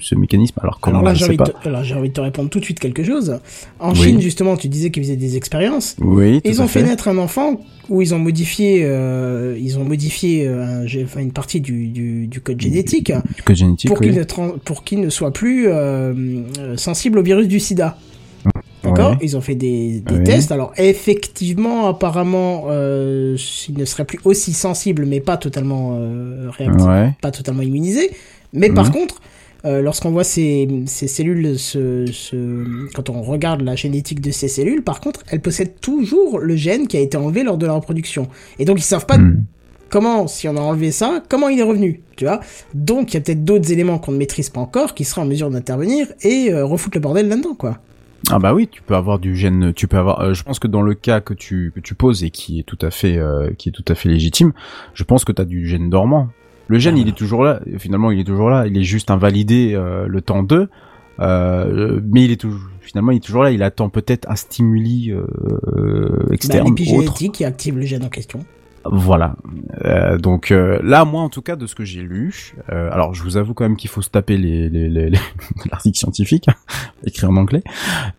ce, 0.00 0.14
mécanisme. 0.14 0.58
Alors 0.62 0.80
comment 0.80 0.98
Alors 1.00 1.08
là, 1.10 1.14
j'ai 1.14 1.26
envie, 1.26 1.36
de 1.36 1.42
te- 1.44 1.68
alors, 1.68 1.84
j'ai 1.84 1.94
envie 1.94 2.08
de 2.08 2.14
te 2.14 2.20
répondre 2.20 2.48
tout 2.48 2.60
de 2.60 2.64
suite 2.64 2.80
quelque 2.80 3.04
chose. 3.04 3.38
En 3.78 3.92
Oui. 3.92 3.96
Chine, 3.98 4.20
justement, 4.20 4.56
tu 4.56 4.68
disais 4.68 4.90
qu'ils 4.90 5.02
faisaient 5.02 5.16
des 5.16 5.36
expériences. 5.36 5.96
Oui, 6.00 6.40
tout 6.40 6.48
Ils 6.50 6.62
ont 6.62 6.66
fait. 6.66 6.80
fait. 6.80 6.86
naître 6.86 7.08
un 7.08 7.18
enfant 7.18 7.60
où 7.88 8.00
ils 8.00 8.14
ont 8.14 8.18
modifié, 8.18 8.84
euh, 8.84 9.58
ils 9.60 9.78
ont 9.78 9.84
modifié 9.84 10.46
euh, 10.48 10.86
un 11.16 11.20
une 11.20 11.32
partie 11.32 11.60
du, 11.60 11.88
du, 11.88 12.26
du 12.26 12.40
code 12.40 12.60
génétique 12.60 13.12
Du 13.36 13.42
code 13.42 13.56
génétique. 13.56 13.88
pour 13.88 14.00
oui. 14.00 14.10
qu'il 14.84 15.00
ne, 15.00 15.04
ne 15.04 15.10
soit 15.10 15.32
plus 15.32 15.68
euh, 15.68 16.76
sensible 16.76 17.18
au 17.18 17.22
virus 17.22 17.48
du 17.48 17.60
sida. 17.60 17.98
D'accord 18.84 19.10
Ouais. 19.12 19.18
Ils 19.22 19.36
ont 19.36 19.40
fait 19.40 19.54
des, 19.54 20.00
des 20.00 20.14
Ouais. 20.16 20.22
tests. 20.24 20.50
Alors 20.52 20.72
effectivement, 20.76 21.86
apparemment, 21.86 22.64
euh, 22.68 23.36
il 23.68 23.78
ne 23.78 23.84
serait 23.84 24.04
plus 24.04 24.18
aussi 24.24 24.52
sensible, 24.52 25.06
mais 25.06 25.20
pas 25.20 25.36
totalement 25.36 25.96
euh, 25.98 26.48
réactif, 26.50 26.86
Ouais. 26.86 27.10
pas 27.20 27.30
totalement 27.30 27.62
immunisé. 27.62 28.10
Mais 28.52 28.70
par 28.70 28.86
Mhm. 28.86 28.92
contre, 28.92 29.20
euh, 29.64 29.80
lorsqu'on 29.80 30.10
voit 30.10 30.24
ces, 30.24 30.68
ces 30.86 31.06
cellules, 31.06 31.58
se, 31.58 32.06
se- 32.06 32.92
quand 32.94 33.08
on 33.10 33.22
regarde 33.22 33.62
la 33.62 33.76
génétique 33.76 34.20
de 34.20 34.30
ces 34.32 34.48
cellules, 34.48 34.82
par 34.82 35.00
contre, 35.00 35.22
elles 35.30 35.40
possèdent 35.40 35.78
toujours 35.80 36.38
le 36.40 36.56
gène 36.56 36.88
qui 36.88 36.96
a 36.96 37.00
été 37.00 37.16
enlevé 37.16 37.44
lors 37.44 37.58
de 37.58 37.66
la 37.66 37.74
reproduction. 37.74 38.26
Et 38.58 38.64
donc 38.64 38.78
ils 38.80 38.82
savent 38.84 39.06
pas 39.06 39.18
Hmm. 39.18 39.44
comment, 39.88 40.26
si 40.26 40.48
on 40.48 40.56
a 40.56 40.60
enlevé 40.60 40.90
ça, 40.90 41.22
comment 41.28 41.48
il 41.48 41.60
est 41.60 41.62
revenu, 41.64 42.00
tu 42.16 42.24
vois. 42.24 42.40
Donc 42.74 43.12
il 43.12 43.14
y 43.14 43.16
a 43.18 43.20
peut-être 43.20 43.44
d'autres 43.44 43.70
éléments 43.70 43.98
qu'on 43.98 44.12
ne 44.12 44.16
maîtrise 44.18 44.50
pas 44.50 44.60
encore 44.60 44.94
qui 44.94 45.04
seraient 45.04 45.20
en 45.22 45.26
mesure 45.26 45.50
d'intervenir 45.50 46.08
et 46.22 46.48
euh, 46.50 46.64
refoutre 46.64 46.96
le 46.96 47.00
bordel 47.02 47.28
là-dedans, 47.28 47.54
quoi. 47.54 47.78
Ah 48.30 48.38
bah 48.38 48.54
oui, 48.54 48.68
tu 48.70 48.82
peux 48.82 48.94
avoir 48.94 49.18
du 49.18 49.34
gène, 49.36 49.72
tu 49.74 49.88
peux 49.88 49.98
avoir. 49.98 50.20
euh, 50.20 50.32
je 50.34 50.42
pense 50.44 50.58
que 50.58 50.68
dans 50.68 50.82
le 50.82 50.94
cas 50.94 51.20
que 51.20 51.34
tu 51.34 51.72
que 51.74 51.80
tu 51.80 51.94
poses 51.94 52.22
et 52.24 52.30
qui 52.30 52.60
est 52.60 52.62
tout 52.62 52.78
à 52.80 52.90
fait 52.90 53.18
euh, 53.18 53.50
qui 53.58 53.68
est 53.68 53.72
tout 53.72 53.84
à 53.88 53.94
fait 53.94 54.08
légitime, 54.08 54.52
je 54.94 55.04
pense 55.04 55.24
que 55.24 55.32
tu 55.32 55.42
as 55.42 55.44
du 55.44 55.66
gène 55.66 55.90
dormant. 55.90 56.28
Le 56.68 56.78
gène, 56.78 56.96
il 56.96 57.08
est 57.08 57.16
toujours 57.16 57.42
là. 57.42 57.60
Finalement, 57.78 58.10
il 58.12 58.20
est 58.20 58.24
toujours 58.24 58.48
là. 58.48 58.66
Il 58.66 58.78
est 58.78 58.84
juste 58.84 59.10
invalidé 59.10 59.72
euh, 59.74 60.06
le 60.06 60.22
temps 60.22 60.42
d'eux. 60.42 60.68
Euh, 61.20 62.00
mais 62.06 62.24
il 62.24 62.30
est 62.30 62.40
toujours 62.40 62.60
finalement 62.80 63.12
il 63.12 63.16
est 63.16 63.20
toujours 63.20 63.42
là. 63.42 63.50
Il 63.50 63.62
attend 63.62 63.90
peut-être 63.90 64.30
un 64.30 64.36
stimuli 64.36 65.10
euh, 65.12 65.26
Bah, 66.28 66.34
externe 66.34 66.68
autre. 66.68 66.70
L'épigénétique 66.70 67.32
qui 67.32 67.44
active 67.44 67.76
le 67.76 67.84
gène 67.84 68.04
en 68.04 68.08
question. 68.08 68.44
Voilà. 68.84 69.36
Euh, 69.84 70.18
donc 70.18 70.50
euh, 70.50 70.80
là, 70.82 71.04
moi, 71.04 71.22
en 71.22 71.28
tout 71.28 71.42
cas, 71.42 71.56
de 71.56 71.66
ce 71.66 71.74
que 71.74 71.84
j'ai 71.84 72.02
lu, 72.02 72.54
euh, 72.70 72.90
alors 72.92 73.14
je 73.14 73.22
vous 73.22 73.36
avoue 73.36 73.54
quand 73.54 73.64
même 73.64 73.76
qu'il 73.76 73.90
faut 73.90 74.02
se 74.02 74.10
taper 74.10 74.36
les, 74.36 74.68
les, 74.68 74.88
les, 74.88 75.10
les- 75.10 75.18
l'article 75.70 75.98
scientifique, 75.98 76.46
écrit 77.06 77.26
en 77.26 77.36
anglais. 77.36 77.62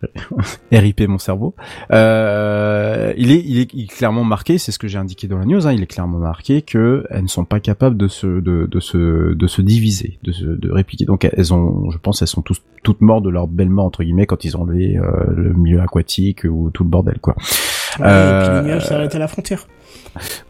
RIP 0.72 1.00
mon 1.08 1.18
cerveau. 1.18 1.54
Euh, 1.90 3.12
il, 3.16 3.30
est, 3.30 3.42
il 3.44 3.58
est 3.60 3.70
il 3.74 3.84
est 3.84 3.86
clairement 3.94 4.24
marqué, 4.24 4.58
c'est 4.58 4.72
ce 4.72 4.78
que 4.78 4.88
j'ai 4.88 4.98
indiqué 4.98 5.26
dans 5.28 5.38
la 5.38 5.44
news. 5.44 5.66
Hein, 5.66 5.72
il 5.72 5.82
est 5.82 5.86
clairement 5.86 6.18
marqué 6.18 6.62
que 6.62 7.04
elles 7.10 7.22
ne 7.22 7.28
sont 7.28 7.44
pas 7.44 7.60
capables 7.60 7.96
de 7.96 8.08
se 8.08 8.26
de, 8.26 8.66
de 8.70 8.80
se 8.80 9.34
de 9.34 9.46
se 9.46 9.62
diviser, 9.62 10.18
de 10.22 10.32
se 10.32 10.44
de 10.44 10.70
répliquer. 10.70 11.04
Donc 11.04 11.24
elles 11.30 11.52
ont, 11.54 11.90
je 11.90 11.98
pense, 11.98 12.22
elles 12.22 12.28
sont 12.28 12.42
tous 12.42 12.60
toutes 12.82 13.00
mortes 13.00 13.24
de 13.24 13.30
leur 13.30 13.46
belle 13.48 13.70
mort 13.70 13.86
entre 13.86 14.02
guillemets 14.04 14.26
quand 14.26 14.44
ils 14.44 14.56
ont 14.56 14.62
enlevé 14.62 14.96
euh, 14.96 15.24
le 15.34 15.52
milieu 15.54 15.80
aquatique 15.80 16.44
ou 16.44 16.70
tout 16.72 16.84
le 16.84 16.90
bordel 16.90 17.18
quoi. 17.20 17.34
Ouais, 17.98 18.06
Euh, 18.06 18.40
Et 18.42 18.48
puis 18.48 18.56
les 18.56 18.62
nuages 18.72 18.86
s'arrêtent 18.86 19.14
à 19.14 19.18
la 19.18 19.28
frontière. 19.28 19.66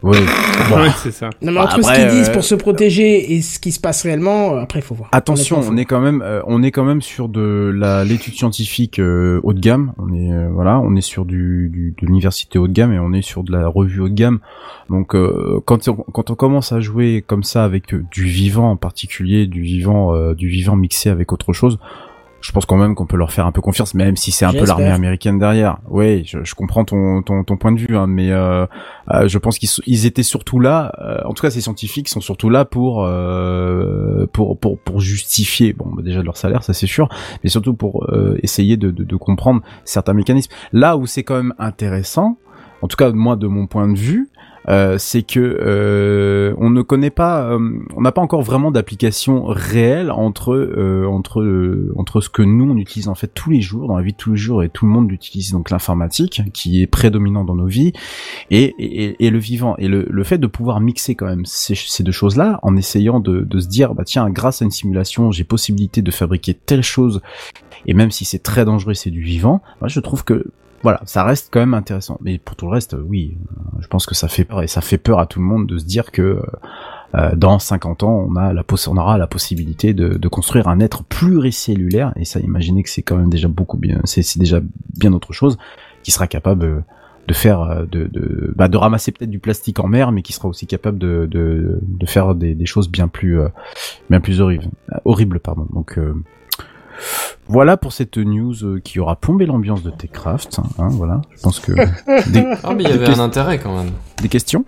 Bon. 0.03 0.11
Ouais, 0.11 0.89
c'est 1.01 1.11
ça. 1.11 1.31
Non 1.41 1.51
mais 1.51 1.55
Bah, 1.55 1.63
entre 1.63 1.81
ce 1.81 1.89
après, 1.89 1.95
qu'ils 2.01 2.09
disent 2.19 2.29
euh, 2.29 2.33
pour 2.33 2.43
se 2.43 2.53
protéger 2.53 3.33
et 3.33 3.41
ce 3.41 3.57
qui 3.59 3.71
se 3.71 3.79
passe 3.79 4.03
réellement, 4.03 4.53
euh, 4.53 4.59
après 4.59 4.77
il 4.79 4.81
faut 4.83 4.93
voir. 4.93 5.09
Attention, 5.11 5.59
on 5.67 5.75
est 5.77 5.85
quand 5.85 6.01
même, 6.01 6.21
euh, 6.23 6.41
on 6.45 6.61
est 6.61 6.69
quand 6.69 6.83
même 6.83 7.01
sur 7.01 7.29
de 7.29 7.71
la 7.75 8.03
l'étude 8.03 8.35
scientifique 8.35 8.99
euh, 8.99 9.39
haut 9.43 9.53
de 9.53 9.59
gamme. 9.59 9.93
On 9.97 10.13
est 10.13 10.31
euh, 10.31 10.49
voilà, 10.51 10.79
on 10.79 10.95
est 10.95 11.01
sur 11.01 11.25
du, 11.25 11.69
du 11.73 11.95
de 11.99 12.05
l'université 12.05 12.59
haut 12.59 12.67
de 12.67 12.73
gamme 12.73 12.93
et 12.93 12.99
on 12.99 13.11
est 13.13 13.23
sur 13.23 13.43
de 13.43 13.51
la 13.51 13.67
revue 13.67 14.01
haut 14.01 14.09
de 14.09 14.13
gamme. 14.13 14.37
Donc 14.91 15.15
euh, 15.15 15.59
quand 15.65 15.87
on, 15.87 15.95
quand 15.95 16.29
on 16.29 16.35
commence 16.35 16.71
à 16.71 16.79
jouer 16.79 17.23
comme 17.25 17.43
ça 17.43 17.63
avec 17.63 17.91
euh, 17.95 18.03
du 18.11 18.25
vivant 18.25 18.69
en 18.69 18.77
particulier, 18.77 19.47
du 19.47 19.61
vivant 19.61 20.13
euh, 20.13 20.35
du 20.35 20.47
vivant 20.47 20.75
mixé 20.75 21.09
avec 21.09 21.33
autre 21.33 21.53
chose. 21.53 21.79
Je 22.45 22.51
pense 22.51 22.67
quand 22.67 22.77
même 22.77 22.93
qu'on 22.93 23.07
peut 23.07 23.17
leur 23.17 23.31
faire 23.31 23.47
un 23.47 23.51
peu 23.51 23.59
confiance, 23.61 23.95
même 23.95 24.15
si 24.15 24.31
c'est 24.31 24.45
un 24.45 24.51
peu 24.53 24.65
l'armée 24.67 24.91
américaine 24.91 25.39
derrière. 25.39 25.79
Oui, 25.89 26.23
je, 26.25 26.43
je 26.43 26.53
comprends 26.53 26.85
ton, 26.85 27.23
ton, 27.23 27.43
ton 27.43 27.57
point 27.57 27.71
de 27.71 27.79
vue, 27.79 27.97
hein, 27.97 28.05
mais 28.05 28.29
euh, 28.29 28.67
euh, 29.11 29.27
je 29.27 29.37
pense 29.39 29.57
qu'ils 29.57 29.69
ils 29.87 30.05
étaient 30.05 30.21
surtout 30.21 30.59
là. 30.59 30.93
euh, 31.01 31.17
en 31.25 31.33
tout 31.33 31.41
cas, 31.41 31.49
ces 31.49 31.61
scientifiques 31.61 32.07
sont 32.07 32.21
surtout 32.21 32.51
là 32.51 32.63
pour 32.63 33.03
euh, 33.03 34.27
pour 34.31 34.59
pour 34.59 34.77
pour 34.79 34.99
justifier, 34.99 35.73
bon, 35.73 35.89
bah, 35.91 36.03
déjà 36.03 36.21
leur 36.21 36.37
salaire, 36.37 36.61
ça 36.61 36.73
c'est 36.73 36.85
sûr, 36.85 37.09
mais 37.43 37.49
surtout 37.49 37.73
pour 37.73 38.05
euh, 38.09 38.37
essayer 38.43 38.77
de, 38.77 38.91
de 38.91 39.03
de 39.03 39.15
comprendre 39.15 39.61
certains 39.83 40.13
mécanismes. 40.13 40.51
Là 40.71 40.97
où 40.97 41.07
c'est 41.07 41.23
quand 41.23 41.37
même 41.37 41.55
intéressant, 41.57 42.37
en 42.83 42.87
tout 42.87 42.95
cas 42.97 43.11
moi 43.11 43.37
de 43.37 43.47
mon 43.47 43.65
point 43.65 43.87
de 43.91 43.97
vue, 43.97 44.29
euh, 44.67 44.97
c'est 44.97 45.23
que 45.23 45.39
euh, 45.39 46.53
on 46.57 46.69
ne 46.69 46.81
connaît 46.81 47.09
pas, 47.09 47.43
euh, 47.43 47.59
on 47.95 48.01
n'a 48.01 48.11
pas 48.11 48.21
encore 48.21 48.41
vraiment 48.41 48.71
d'application 48.71 49.45
réelle 49.45 50.11
entre 50.11 50.53
euh, 50.53 51.05
entre 51.07 51.41
euh, 51.41 51.93
entre 51.97 52.21
ce 52.21 52.29
que 52.29 52.41
nous 52.41 52.71
on 52.71 52.77
utilise 52.77 53.07
en 53.07 53.15
fait 53.15 53.31
tous 53.33 53.49
les 53.49 53.61
jours 53.61 53.87
dans 53.87 53.97
la 53.97 54.03
vie 54.03 54.13
de 54.13 54.17
tous 54.17 54.31
les 54.31 54.37
jours 54.37 54.63
et 54.63 54.69
tout 54.69 54.85
le 54.85 54.91
monde 54.91 55.09
l'utilise 55.09 55.51
donc 55.51 55.69
l'informatique 55.69 56.41
qui 56.53 56.81
est 56.81 56.87
prédominant 56.87 57.43
dans 57.43 57.55
nos 57.55 57.67
vies 57.67 57.93
et 58.49 58.73
et, 58.79 59.25
et 59.25 59.29
le 59.29 59.39
vivant. 59.39 59.75
Et 59.77 59.87
le, 59.87 60.05
le 60.09 60.23
fait 60.23 60.37
de 60.37 60.47
pouvoir 60.47 60.79
mixer 60.81 61.15
quand 61.15 61.27
même 61.27 61.45
ces, 61.45 61.75
ces 61.75 62.03
deux 62.03 62.11
choses 62.11 62.37
là 62.37 62.59
en 62.63 62.75
essayant 62.75 63.19
de, 63.19 63.41
de 63.41 63.59
se 63.59 63.67
dire 63.67 63.93
bah 63.93 64.03
tiens 64.05 64.29
grâce 64.29 64.61
à 64.61 64.65
une 64.65 64.71
simulation 64.71 65.31
j'ai 65.31 65.43
possibilité 65.43 66.01
de 66.01 66.11
fabriquer 66.11 66.53
telle 66.53 66.83
chose 66.83 67.21
et 67.85 67.93
même 67.93 68.11
si 68.11 68.25
c'est 68.25 68.39
très 68.39 68.65
dangereux 68.65 68.93
c'est 68.93 69.11
du 69.11 69.21
vivant 69.21 69.61
moi 69.81 69.87
je 69.87 69.99
trouve 69.99 70.23
que 70.23 70.45
voilà, 70.85 71.01
ça 71.05 71.23
reste 71.23 71.49
quand 71.51 71.61
même 71.61 71.73
intéressant. 71.73 72.19
Mais 72.21 72.37
pour 72.37 72.55
tout 72.55 72.67
le 72.67 72.71
reste, 72.73 72.95
oui, 73.07 73.39
euh, 73.41 73.79
je 73.79 73.87
pense 73.87 74.05
que 74.05 74.13
ça 74.13 74.27
fait 74.27 74.45
peur 74.45 74.61
et 74.61 74.67
ça 74.67 74.81
fait 74.81 74.99
peur 74.99 75.17
à 75.17 75.25
tout 75.25 75.39
le 75.39 75.45
monde 75.45 75.65
de 75.65 75.79
se 75.79 75.83
dire 75.83 76.11
que 76.11 76.21
euh, 76.21 76.41
euh, 77.15 77.35
dans 77.35 77.57
50 77.57 78.03
ans, 78.03 78.27
on 78.29 78.35
a 78.35 78.53
la 78.53 78.63
on 78.87 78.97
aura 78.97 79.17
la 79.17 79.25
possibilité 79.25 79.95
de, 79.95 80.27
construire 80.27 80.67
un 80.67 80.79
être 80.79 81.03
pluricellulaire. 81.03 82.13
Et 82.17 82.23
ça, 82.23 82.39
imaginez 82.39 82.83
que 82.83 82.91
c'est 82.91 83.01
quand 83.01 83.17
même 83.17 83.31
déjà 83.31 83.47
beaucoup 83.47 83.77
bien, 83.77 83.99
c'est 84.03 84.37
déjà 84.37 84.59
bien 84.95 85.11
autre 85.13 85.33
chose 85.33 85.57
qui 86.03 86.11
sera 86.11 86.27
capable 86.27 86.83
de 87.27 87.33
faire, 87.33 87.87
de, 87.87 88.05
de, 88.05 88.53
bah, 88.55 88.67
de 88.67 88.77
ramasser 88.77 89.11
peut-être 89.11 89.31
du 89.31 89.39
plastique 89.39 89.79
en 89.79 89.87
mer, 89.87 90.11
mais 90.11 90.21
qui 90.21 90.33
sera 90.33 90.47
aussi 90.47 90.67
capable 90.67 90.99
de, 90.99 91.25
de, 91.25 92.05
faire 92.05 92.35
des, 92.35 92.65
choses 92.67 92.91
bien 92.91 93.07
plus, 93.07 93.39
bien 94.11 94.19
plus 94.19 94.39
horribles, 94.39 94.69
horribles, 95.03 95.39
pardon. 95.39 95.65
Donc 95.73 95.97
voilà 97.47 97.77
pour 97.77 97.93
cette 97.93 98.17
news 98.17 98.53
euh, 98.63 98.79
qui 98.79 98.99
aura 98.99 99.15
plombé 99.15 99.45
l'ambiance 99.45 99.83
de 99.83 99.89
Techcraft. 99.91 100.59
Hein, 100.79 100.87
voilà, 100.91 101.21
je 101.35 101.41
pense 101.41 101.59
que 101.59 101.71
des, 102.31 102.45
Ah, 102.63 102.73
mais 102.75 102.83
il 102.83 102.89
y 102.89 102.93
avait 102.93 103.09
un 103.09 103.19
intérêt 103.19 103.59
quand 103.59 103.75
même. 103.75 103.91
des 104.21 104.29
questions? 104.29 104.65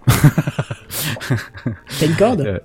T'as 2.00 2.06
une 2.06 2.16
corde? 2.16 2.42
Euh, 2.42 2.60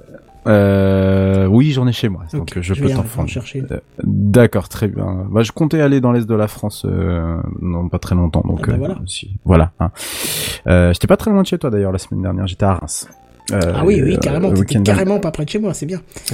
Euh, 0.48 1.47
oui, 1.47 1.70
j'en 1.70 1.86
ai 1.86 1.93
chez 1.93 2.09
moi, 2.09 2.24
donc 2.32 2.51
je, 2.56 2.74
je 2.74 2.82
peux 2.82 2.90
t'en 2.90 3.26
chercher. 3.28 3.62
Euh, 3.70 3.78
D'accord, 4.02 4.68
très 4.68 4.89
bien. 4.89 5.24
Bah, 5.30 5.44
je 5.44 5.52
comptais 5.52 5.80
aller 5.80 6.01
dans 6.01 6.10
l'est 6.10 6.26
de 6.28 6.34
la 6.34 6.48
France, 6.48 6.84
euh, 6.84 7.40
non 7.60 7.89
pas 7.89 8.01
très 8.01 8.16
longtemps, 8.16 8.43
donc 8.44 8.62
Ah 8.64 8.66
bah 8.66 8.72
euh, 8.72 8.78
voilà. 8.78 8.94
si- 9.06 9.36
voilà. 9.44 9.70
hein. 9.78 9.93
Euh, 10.66 10.93
j'étais 10.93 11.06
pas 11.06 11.16
très 11.16 11.30
loin 11.30 11.43
de 11.43 11.47
chez 11.47 11.59
toi 11.59 11.70
d'ailleurs 11.70 11.93
la 11.93 11.98
semaine 11.98 12.22
dernière. 12.22 12.48
J'étais 12.48 12.64
à 12.64 12.74
Reims. 12.74 13.09
Euh, 13.51 13.60
Ah 13.74 13.82
oui, 13.85 14.01
oui, 14.02 14.16
carrément, 14.23 14.52
t'étais 14.52 14.81
carrément 14.82 15.19
pas 15.19 15.31
près 15.32 15.44
de 15.44 15.51
chez 15.51 15.59
moi, 15.59 15.74
c'est 15.74 15.85
bien. 15.85 16.01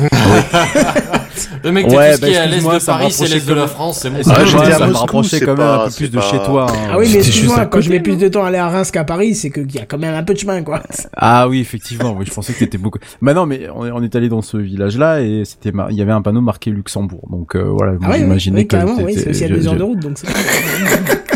Le 1.65 1.73
mec, 1.73 1.87
Ouais, 1.87 2.11
tout 2.11 2.17
ce 2.17 2.21
bah, 2.21 2.27
qui 2.29 2.33
est 2.35 2.37
à 2.37 2.47
l'est 2.47 2.59
de 2.61 2.85
Paris, 2.87 3.11
c'est 3.11 3.27
l'est 3.29 3.47
de 3.49 3.55
la 3.55 3.67
France, 3.67 4.01
c'est 4.03 4.11
bon. 4.11 4.19
Ah, 4.27 4.33
Ah, 4.37 4.41
ouais, 4.41 4.47
j'étais 4.47 4.73
à 4.73 4.79
ça 4.79 4.79
me 4.87 4.91
Moscou, 4.91 5.01
rapprochait 5.01 5.39
c'est 5.39 5.45
quand 5.45 5.57
même 5.57 5.67
pas- 5.67 5.85
un 5.85 5.89
peu 5.89 5.95
plus 5.95 6.11
de 6.11 6.21
chez 6.21 6.39
toi. 6.45 6.67
hein. 6.71 6.75
Ah 6.93 6.99
oui, 6.99 7.09
mais 7.13 7.19
excuse-moi, 7.19 7.67
quand 7.67 7.81
je 7.81 7.91
mets 7.91 8.01
plus 8.01 8.17
de 8.17 8.29
temps 8.29 8.45
à 8.45 8.49
aller 8.49 8.59
à 8.59 8.69
Reims 8.69 8.91
qu'à 8.91 9.05
Paris, 9.05 9.35
c'est 9.35 9.51
qu'il 9.51 9.73
y 9.75 9.79
a 9.79 9.87
quand 9.87 9.99
même 9.99 10.15
un 10.15 10.23
peu 10.23 10.35
de 10.35 10.39
chemin, 10.39 10.63
quoi. 10.63 10.83
Ah 11.17 11.49
oui, 11.49 11.61
effectivement. 11.61 12.15
Oui, 12.19 12.27
je 12.27 12.33
pensais 12.33 12.53
que 12.53 12.59
t'étais 12.59 12.79
beaucoup. 12.79 12.99
Bah 13.23 13.35
non, 13.35 13.47
mais 13.47 13.69
on 13.75 13.87
est, 13.87 13.91
on 13.91 14.03
est 14.03 14.15
allé 14.15 14.29
dans 14.29 14.43
ce 14.43 14.57
village-là 14.57 15.21
et 15.23 15.43
c'était, 15.45 15.73
mar- 15.73 15.91
il 15.91 15.97
y 15.97 16.03
avait 16.03 16.13
un 16.13 16.23
panneau 16.23 16.41
marqué 16.41 16.71
Luxembourg. 16.71 17.27
Donc 17.31 17.57
euh, 17.57 17.63
voilà, 17.63 17.93
Ah 18.03 18.07
oui, 18.09 18.09
oui, 18.15 18.19
j'imaginais 18.21 18.57
oui, 18.59 18.67
que 18.67 18.77
carrément, 18.77 18.97
oui, 19.03 19.15
c'est 19.17 19.31
aussi 19.31 19.45
à 19.45 19.49
deux 19.49 19.67
heures 19.67 19.77
de 19.77 19.83
route, 19.83 20.01
donc 20.01 20.13
c'est 20.19 20.27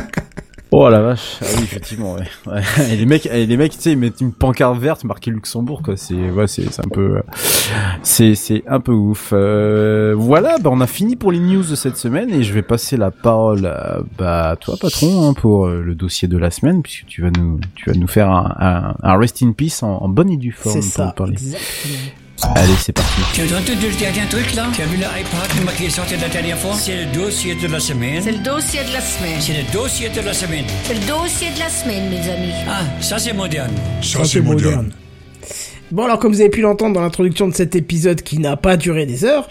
Oh 0.74 0.88
la 0.88 1.00
vache. 1.02 1.36
Ah 1.42 1.44
oui, 1.56 1.64
effectivement. 1.64 2.14
Ouais. 2.14 2.22
Ouais. 2.46 2.62
Et 2.90 2.96
les 2.96 3.04
mecs, 3.06 3.26
et 3.26 3.46
les 3.46 3.56
mecs, 3.56 3.72
tu 3.72 3.78
sais, 3.80 3.92
ils 3.92 3.98
mettent 3.98 4.20
une 4.20 4.32
pancarte 4.32 4.78
verte 4.78 5.04
marquée 5.04 5.30
Luxembourg, 5.30 5.82
quoi. 5.82 5.96
C'est, 5.96 6.30
ouais, 6.30 6.46
c'est, 6.46 6.72
c'est 6.72 6.84
un 6.84 6.88
peu, 6.88 7.20
c'est, 8.02 8.34
c'est 8.34 8.64
un 8.66 8.80
peu 8.80 8.92
ouf. 8.92 9.30
Euh, 9.32 10.14
voilà, 10.16 10.56
bah 10.58 10.70
on 10.72 10.80
a 10.80 10.86
fini 10.86 11.14
pour 11.14 11.30
les 11.30 11.38
news 11.40 11.62
de 11.62 11.74
cette 11.76 11.96
semaine 11.98 12.30
et 12.30 12.42
je 12.42 12.52
vais 12.52 12.62
passer 12.62 12.96
la 12.96 13.10
parole 13.10 13.66
à, 13.66 14.00
bah, 14.18 14.50
à 14.50 14.56
toi, 14.56 14.76
patron, 14.80 15.28
hein, 15.28 15.34
pour 15.34 15.66
euh, 15.66 15.82
le 15.82 15.94
dossier 15.94 16.26
de 16.26 16.38
la 16.38 16.50
semaine, 16.50 16.82
puisque 16.82 17.06
tu 17.06 17.22
vas 17.22 17.30
nous, 17.30 17.60
tu 17.74 17.90
vas 17.90 17.96
nous 17.96 18.08
faire 18.08 18.30
un, 18.30 18.54
un, 18.58 18.94
un 19.02 19.18
rest 19.18 19.42
in 19.42 19.52
peace 19.52 19.82
en, 19.82 19.88
en 20.02 20.08
bonne 20.08 20.30
et 20.30 20.36
due 20.38 20.52
forme 20.52 20.74
C'est 20.80 20.88
pour 20.88 20.92
ça, 20.96 21.04
nous 21.06 21.12
parler. 21.12 21.32
exactement. 21.34 22.21
Allez, 22.54 22.74
c'est 22.78 22.92
parti. 22.92 23.20
Tu 23.34 23.42
as 23.42 23.44
entendu 23.44 23.88
le 23.88 23.98
dernier 23.98 24.28
truc 24.28 24.54
là? 24.54 24.66
Tu 24.74 24.82
as 24.82 24.86
vu 24.86 24.96
l'iPad 24.96 25.76
qui 25.76 25.84
est 25.86 25.90
sorti 25.90 26.16
la 26.16 26.28
dernière 26.28 26.58
fois? 26.58 26.74
C'est 26.74 27.04
le 27.04 27.12
dossier 27.12 27.54
de 27.54 27.68
la 27.68 27.78
semaine. 27.78 28.20
C'est 28.22 28.32
le 28.32 28.38
dossier 28.38 28.80
de 28.84 28.92
la 28.92 29.00
semaine. 29.00 29.40
C'est 29.40 29.52
le 29.52 29.72
dossier 29.72 30.08
de 30.08 30.20
la 30.20 30.34
semaine. 30.34 30.64
C'est 30.84 30.94
le 30.94 31.06
dossier 31.06 31.50
de 31.54 31.58
la 31.58 31.68
semaine, 31.68 32.10
mes 32.10 32.30
amis. 32.30 32.52
Ah, 32.68 32.82
ça 33.00 33.18
c'est 33.18 33.32
moderne. 33.32 33.72
Ça, 34.02 34.24
c'est 34.24 34.40
moderne. 34.40 34.92
Bon, 35.92 36.04
alors, 36.04 36.18
comme 36.18 36.32
vous 36.32 36.40
avez 36.40 36.50
pu 36.50 36.62
l'entendre 36.62 36.94
dans 36.94 37.02
l'introduction 37.02 37.48
de 37.48 37.54
cet 37.54 37.76
épisode 37.76 38.22
qui 38.22 38.38
n'a 38.38 38.56
pas 38.56 38.76
duré 38.76 39.06
des 39.06 39.24
heures, 39.24 39.46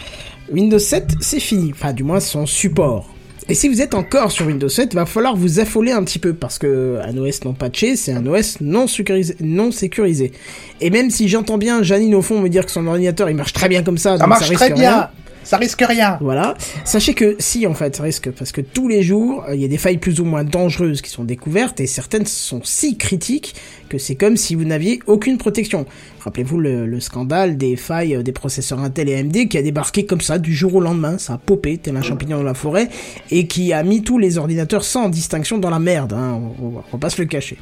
Windows 0.50 0.78
7, 0.78 1.14
c'est 1.20 1.40
fini. 1.40 1.72
Enfin, 1.72 1.92
du 1.92 2.02
moins, 2.02 2.20
son 2.20 2.46
support. 2.46 3.11
Et 3.48 3.54
si 3.54 3.68
vous 3.68 3.80
êtes 3.82 3.94
encore 3.94 4.30
sur 4.30 4.46
Windows 4.46 4.68
7, 4.68 4.94
va 4.94 5.06
falloir 5.06 5.36
vous 5.36 5.58
affoler 5.58 5.92
un 5.92 6.04
petit 6.04 6.18
peu 6.18 6.32
parce 6.32 6.58
que 6.58 6.98
un 7.02 7.16
OS 7.16 7.44
non 7.44 7.54
patché, 7.54 7.96
c'est 7.96 8.12
un 8.12 8.24
OS 8.26 8.60
non 8.60 8.86
sécurisé, 8.86 9.36
non 9.40 9.72
sécurisé. 9.72 10.32
Et 10.80 10.90
même 10.90 11.10
si 11.10 11.28
j'entends 11.28 11.58
bien 11.58 11.82
Janine 11.82 12.14
au 12.14 12.22
fond 12.22 12.40
me 12.40 12.48
dire 12.48 12.64
que 12.64 12.70
son 12.72 12.86
ordinateur 12.86 13.28
il 13.30 13.36
marche 13.36 13.52
très 13.52 13.68
bien 13.68 13.82
comme 13.82 13.98
ça, 13.98 14.12
Ça 14.12 14.18
donc 14.18 14.28
marche 14.28 14.48
risque 14.48 14.56
très 14.56 14.72
rien. 14.74 15.10
Ça 15.44 15.56
risque 15.56 15.82
rien. 15.86 16.18
Voilà. 16.20 16.54
Sachez 16.84 17.14
que 17.14 17.36
si, 17.38 17.66
en 17.66 17.74
fait, 17.74 17.96
ça 17.96 18.02
risque, 18.04 18.30
parce 18.30 18.52
que 18.52 18.60
tous 18.60 18.88
les 18.88 19.02
jours, 19.02 19.44
euh, 19.48 19.54
il 19.54 19.60
y 19.60 19.64
a 19.64 19.68
des 19.68 19.76
failles 19.76 19.98
plus 19.98 20.20
ou 20.20 20.24
moins 20.24 20.44
dangereuses 20.44 21.02
qui 21.02 21.10
sont 21.10 21.24
découvertes, 21.24 21.80
et 21.80 21.86
certaines 21.86 22.26
sont 22.26 22.60
si 22.64 22.96
critiques 22.96 23.54
que 23.88 23.98
c'est 23.98 24.14
comme 24.14 24.36
si 24.36 24.54
vous 24.54 24.64
n'aviez 24.64 25.00
aucune 25.06 25.38
protection. 25.38 25.84
Rappelez-vous 26.20 26.58
le, 26.58 26.86
le 26.86 27.00
scandale 27.00 27.56
des 27.58 27.76
failles 27.76 28.14
euh, 28.16 28.22
des 28.22 28.32
processeurs 28.32 28.78
Intel 28.78 29.08
et 29.08 29.16
AMD 29.18 29.48
qui 29.48 29.58
a 29.58 29.62
débarqué 29.62 30.06
comme 30.06 30.20
ça 30.20 30.38
du 30.38 30.54
jour 30.54 30.76
au 30.76 30.80
lendemain, 30.80 31.18
ça 31.18 31.34
a 31.34 31.38
popé 31.38 31.76
tel 31.78 31.96
un 31.96 32.02
champignon 32.02 32.38
dans 32.38 32.42
la 32.44 32.54
forêt, 32.54 32.88
et 33.30 33.46
qui 33.46 33.72
a 33.72 33.82
mis 33.82 34.02
tous 34.02 34.18
les 34.18 34.38
ordinateurs 34.38 34.84
sans 34.84 35.08
distinction 35.08 35.58
dans 35.58 35.70
la 35.70 35.80
merde, 35.80 36.12
hein, 36.12 36.40
on, 36.60 36.66
on 36.66 36.72
on 36.76 36.96
va 36.96 36.98
pas 36.98 37.10
se 37.10 37.20
le 37.20 37.26
cacher. 37.26 37.58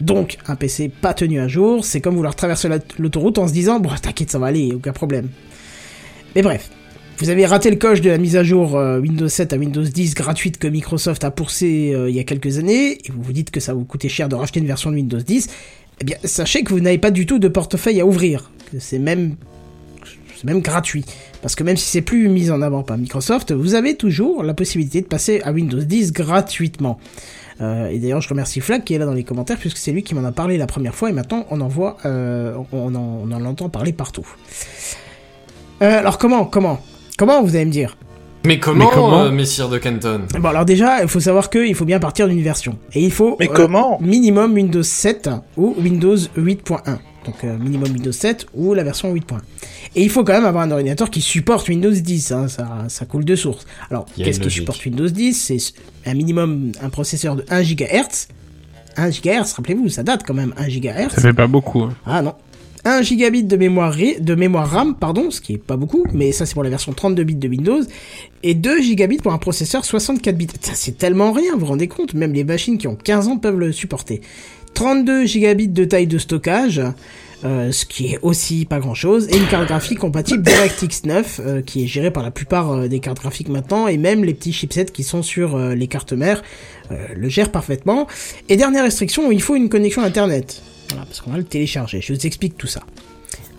Donc, 0.00 0.36
un 0.46 0.54
PC 0.54 0.88
pas 0.88 1.12
tenu 1.12 1.40
à 1.40 1.48
jour, 1.48 1.84
c'est 1.84 2.00
comme 2.00 2.14
vouloir 2.14 2.36
traverser 2.36 2.68
la- 2.68 2.78
l'autoroute 3.00 3.36
en 3.38 3.48
se 3.48 3.52
disant, 3.52 3.80
bon, 3.80 3.90
t'inquiète, 4.00 4.30
ça 4.30 4.38
va 4.38 4.46
aller, 4.46 4.72
aucun 4.72 4.92
problème. 4.92 5.28
Mais 6.36 6.42
bref, 6.42 6.70
vous 7.18 7.30
avez 7.30 7.46
raté 7.46 7.68
le 7.70 7.76
coche 7.76 8.00
de 8.00 8.10
la 8.10 8.18
mise 8.18 8.36
à 8.36 8.44
jour 8.44 8.76
euh, 8.76 9.00
Windows 9.00 9.28
7 9.28 9.52
à 9.52 9.56
Windows 9.56 9.82
10 9.82 10.14
gratuite 10.14 10.58
que 10.58 10.68
Microsoft 10.68 11.24
a 11.24 11.32
poussé 11.32 11.92
euh, 11.92 12.08
il 12.08 12.14
y 12.14 12.20
a 12.20 12.24
quelques 12.24 12.58
années, 12.58 12.92
et 12.92 13.10
vous 13.10 13.22
vous 13.22 13.32
dites 13.32 13.50
que 13.50 13.58
ça 13.58 13.74
vous 13.74 13.84
coûter 13.84 14.08
cher 14.08 14.28
de 14.28 14.36
racheter 14.36 14.60
une 14.60 14.66
version 14.66 14.90
de 14.90 14.96
Windows 14.96 15.18
10, 15.18 15.48
eh 16.00 16.04
bien, 16.04 16.16
sachez 16.22 16.62
que 16.62 16.72
vous 16.72 16.78
n'avez 16.78 16.98
pas 16.98 17.10
du 17.10 17.26
tout 17.26 17.40
de 17.40 17.48
portefeuille 17.48 18.00
à 18.00 18.06
ouvrir, 18.06 18.52
c'est 18.78 19.00
même, 19.00 19.34
c'est 20.36 20.44
même 20.44 20.60
gratuit. 20.60 21.04
Parce 21.42 21.56
que 21.56 21.64
même 21.64 21.76
si 21.76 21.86
c'est 21.86 22.02
plus 22.02 22.28
mis 22.28 22.52
en 22.52 22.62
avant 22.62 22.84
par 22.84 22.96
Microsoft, 22.96 23.52
vous 23.52 23.74
avez 23.74 23.96
toujours 23.96 24.44
la 24.44 24.54
possibilité 24.54 25.00
de 25.00 25.06
passer 25.06 25.40
à 25.42 25.50
Windows 25.50 25.80
10 25.80 26.12
gratuitement. 26.12 27.00
Euh, 27.60 27.88
et 27.88 27.98
d'ailleurs, 27.98 28.20
je 28.20 28.28
remercie 28.28 28.60
Flag 28.60 28.84
qui 28.84 28.94
est 28.94 28.98
là 28.98 29.06
dans 29.06 29.14
les 29.14 29.24
commentaires, 29.24 29.58
puisque 29.58 29.78
c'est 29.78 29.90
lui 29.90 30.04
qui 30.04 30.14
m'en 30.14 30.24
a 30.24 30.30
parlé 30.30 30.56
la 30.56 30.66
première 30.66 30.94
fois, 30.94 31.10
et 31.10 31.12
maintenant 31.12 31.46
on 31.50 31.60
en 31.60 31.68
voit, 31.68 31.96
on, 32.04 32.94
en, 32.94 33.44
entend 33.44 33.68
parler 33.68 33.92
partout. 33.92 34.26
Alors 35.80 36.18
comment, 36.18 36.44
comment? 36.44 36.80
Comment 37.18 37.42
vous 37.42 37.54
allez 37.56 37.66
me 37.66 37.70
dire? 37.70 37.96
Mais 38.46 38.60
comment, 38.60 38.86
Mais 38.86 38.94
comment 38.94 39.22
euh, 39.24 39.30
messire 39.30 39.68
de 39.68 39.76
Canton 39.78 40.22
Bon, 40.38 40.48
alors 40.48 40.64
déjà, 40.64 41.02
il 41.02 41.08
faut 41.08 41.18
savoir 41.20 41.50
qu'il 41.50 41.74
faut 41.74 41.84
bien 41.84 41.98
partir 41.98 42.28
d'une 42.28 42.40
version. 42.40 42.78
Et 42.94 43.04
il 43.04 43.10
faut 43.10 43.36
Mais 43.40 43.48
euh, 43.50 43.52
comment? 43.52 43.98
minimum 44.00 44.54
Windows 44.54 44.82
7 44.84 45.28
ou 45.56 45.74
Windows 45.78 46.14
8.1. 46.16 46.98
Donc 47.26 47.34
euh, 47.44 47.58
minimum 47.58 47.90
Windows 47.92 48.12
7 48.12 48.46
ou 48.54 48.72
la 48.74 48.84
version 48.84 49.12
8.1. 49.12 49.38
Et 49.96 50.02
il 50.04 50.08
faut 50.10 50.22
quand 50.22 50.32
même 50.34 50.44
avoir 50.46 50.62
un 50.62 50.70
ordinateur 50.70 51.10
qui 51.10 51.20
supporte 51.20 51.68
Windows 51.68 51.90
10, 51.90 52.32
hein, 52.32 52.46
ça, 52.48 52.84
ça 52.88 53.04
coule 53.04 53.24
de 53.24 53.34
source. 53.34 53.66
Alors, 53.90 54.06
qu'est-ce 54.16 54.38
qui 54.38 54.50
supporte 54.50 54.82
Windows 54.86 55.08
10 55.08 55.34
C'est 55.34 55.58
un 56.08 56.14
minimum 56.14 56.70
un 56.80 56.88
processeur 56.90 57.34
de 57.34 57.44
1 57.50 57.62
GHz. 57.62 58.28
1 58.96 59.10
GHz, 59.10 59.52
rappelez-vous, 59.56 59.88
ça 59.88 60.02
date 60.04 60.22
quand 60.26 60.34
même, 60.34 60.54
1 60.56 60.68
GHz. 60.68 61.10
Ça 61.14 61.20
fait 61.20 61.32
pas 61.32 61.46
beaucoup. 61.48 61.82
hein. 61.82 61.94
Ah 62.06 62.22
non. 62.22 62.34
1 62.84 63.02
gigabit 63.02 63.44
de 63.44 63.56
mémoire, 63.56 64.68
RAM, 64.68 64.94
pardon, 64.94 65.30
ce 65.30 65.40
qui 65.40 65.54
est 65.54 65.58
pas 65.58 65.76
beaucoup, 65.76 66.04
mais 66.12 66.32
ça 66.32 66.46
c'est 66.46 66.54
pour 66.54 66.64
la 66.64 66.70
version 66.70 66.92
32 66.92 67.24
bits 67.24 67.34
de 67.34 67.48
Windows, 67.48 67.82
et 68.42 68.54
2 68.54 68.82
gigabits 68.82 69.18
pour 69.18 69.32
un 69.32 69.38
processeur 69.38 69.84
64 69.84 70.36
bits. 70.36 70.48
Ça, 70.60 70.72
C'est 70.74 70.98
tellement 70.98 71.32
rien, 71.32 71.54
vous 71.54 71.60
vous 71.60 71.66
rendez 71.66 71.88
compte 71.88 72.14
Même 72.14 72.32
les 72.32 72.44
machines 72.44 72.78
qui 72.78 72.86
ont 72.86 72.96
15 72.96 73.28
ans 73.28 73.36
peuvent 73.38 73.58
le 73.58 73.72
supporter. 73.72 74.20
32 74.74 75.26
gigabits 75.26 75.68
de 75.68 75.84
taille 75.84 76.06
de 76.06 76.18
stockage, 76.18 76.82
euh, 77.44 77.70
ce 77.70 77.86
qui 77.86 78.12
est 78.12 78.18
aussi 78.22 78.64
pas 78.64 78.80
grand 78.80 78.94
chose, 78.94 79.28
et 79.28 79.36
une 79.36 79.46
carte 79.46 79.68
graphique 79.68 79.98
compatible 79.98 80.42
DirectX 80.42 81.04
9, 81.04 81.40
euh, 81.40 81.62
qui 81.62 81.84
est 81.84 81.86
gérée 81.86 82.10
par 82.10 82.22
la 82.22 82.30
plupart 82.30 82.72
euh, 82.72 82.88
des 82.88 83.00
cartes 83.00 83.20
graphiques 83.20 83.48
maintenant, 83.48 83.86
et 83.86 83.96
même 83.96 84.24
les 84.24 84.34
petits 84.34 84.52
chipsets 84.52 84.86
qui 84.86 85.04
sont 85.04 85.22
sur 85.22 85.58
les 85.58 85.86
cartes 85.86 86.12
mères 86.12 86.42
le 87.14 87.28
gèrent 87.28 87.52
parfaitement. 87.52 88.06
Et 88.48 88.56
dernière 88.56 88.84
restriction, 88.84 89.30
il 89.30 89.42
faut 89.42 89.56
une 89.56 89.68
connexion 89.68 90.02
internet. 90.02 90.62
Voilà, 90.90 91.04
parce 91.04 91.20
qu'on 91.20 91.30
va 91.30 91.38
le 91.38 91.44
télécharger. 91.44 92.00
Je 92.00 92.12
vous 92.12 92.26
explique 92.26 92.56
tout 92.56 92.66
ça. 92.66 92.80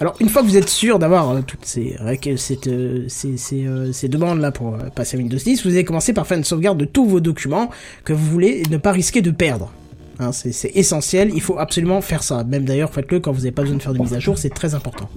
Alors, 0.02 0.16
une 0.22 0.30
fois 0.30 0.42
que 0.42 0.48
vous 0.48 0.56
êtes 0.58 0.70
sûr 0.70 0.98
d'avoir 0.98 1.30
euh, 1.30 1.42
toutes 1.46 1.66
ces, 1.66 1.98
cette, 2.38 2.68
euh, 2.68 3.06
ces, 3.10 3.36
ces, 3.38 3.66
euh, 3.66 3.92
demandes-là 4.08 4.52
pour 4.52 4.76
euh, 4.76 4.90
passer 4.96 5.18
à 5.18 5.20
Windows 5.20 5.38
10, 5.38 5.66
vous 5.66 5.72
allez 5.74 5.84
commencer 5.84 6.14
par 6.14 6.26
faire 6.26 6.38
une 6.38 6.46
sauvegarde 6.46 6.78
de 6.78 6.86
tous 6.86 7.06
vos 7.06 7.20
documents 7.20 7.70
que 8.06 8.14
vous 8.14 8.26
voulez 8.26 8.64
ne 8.72 8.78
pas 8.78 8.94
risquer 8.94 9.22
de 9.22 9.32
perdre. 9.32 9.72
Hein, 10.20 10.32
c'est 10.34 10.72
essentiel, 10.76 11.32
il 11.34 11.42
faut 11.42 11.58
absolument 11.60 12.02
faire 12.02 12.24
ça. 12.24 12.44
Même 12.44 12.66
d'ailleurs, 12.66 12.92
faites-le 12.94 13.20
quand 13.20 13.32
vous 13.32 13.40
n'avez 13.40 13.52
pas 13.52 13.62
besoin 13.62 13.78
de 13.78 13.82
faire 13.82 13.94
de 13.94 14.00
mise 14.00 14.14
à 14.14 14.20
jour, 14.20 14.38
c'est 14.38 14.50
très 14.54 14.74
important. 14.76 15.10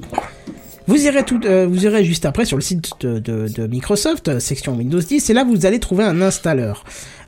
Vous 0.86 1.04
irez, 1.06 1.24
tout, 1.24 1.40
euh, 1.44 1.66
vous 1.66 1.84
irez 1.84 2.04
juste 2.04 2.24
après 2.24 2.44
sur 2.44 2.56
le 2.56 2.62
site 2.62 2.90
de, 3.00 3.18
de- 3.20 3.66
Microsoft, 3.68 4.28
euh, 4.28 4.40
section 4.40 4.76
Windows 4.76 5.00
10, 5.00 5.30
et 5.30 5.32
là 5.32 5.44
vous 5.44 5.64
allez 5.66 5.78
trouver 5.78 6.04
un 6.04 6.20
installeur. 6.20 6.84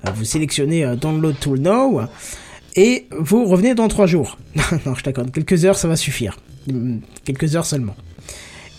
Euh, 0.06 0.10
vous 0.14 0.24
sélectionnez 0.24 0.84
euh, 0.84 0.96
Download 0.96 1.38
Tool 1.38 1.60
Now, 1.60 2.02
et 2.76 3.06
vous 3.18 3.44
revenez 3.44 3.74
dans 3.74 3.88
3 3.88 4.06
jours. 4.06 4.38
non, 4.86 4.94
je 4.94 5.02
t'accorde, 5.02 5.30
quelques 5.32 5.64
heures 5.64 5.76
ça 5.76 5.88
va 5.88 5.96
suffire. 5.96 6.38
Hum, 6.70 7.00
Quelques 7.24 7.56
heures 7.56 7.66
seulement. 7.66 7.94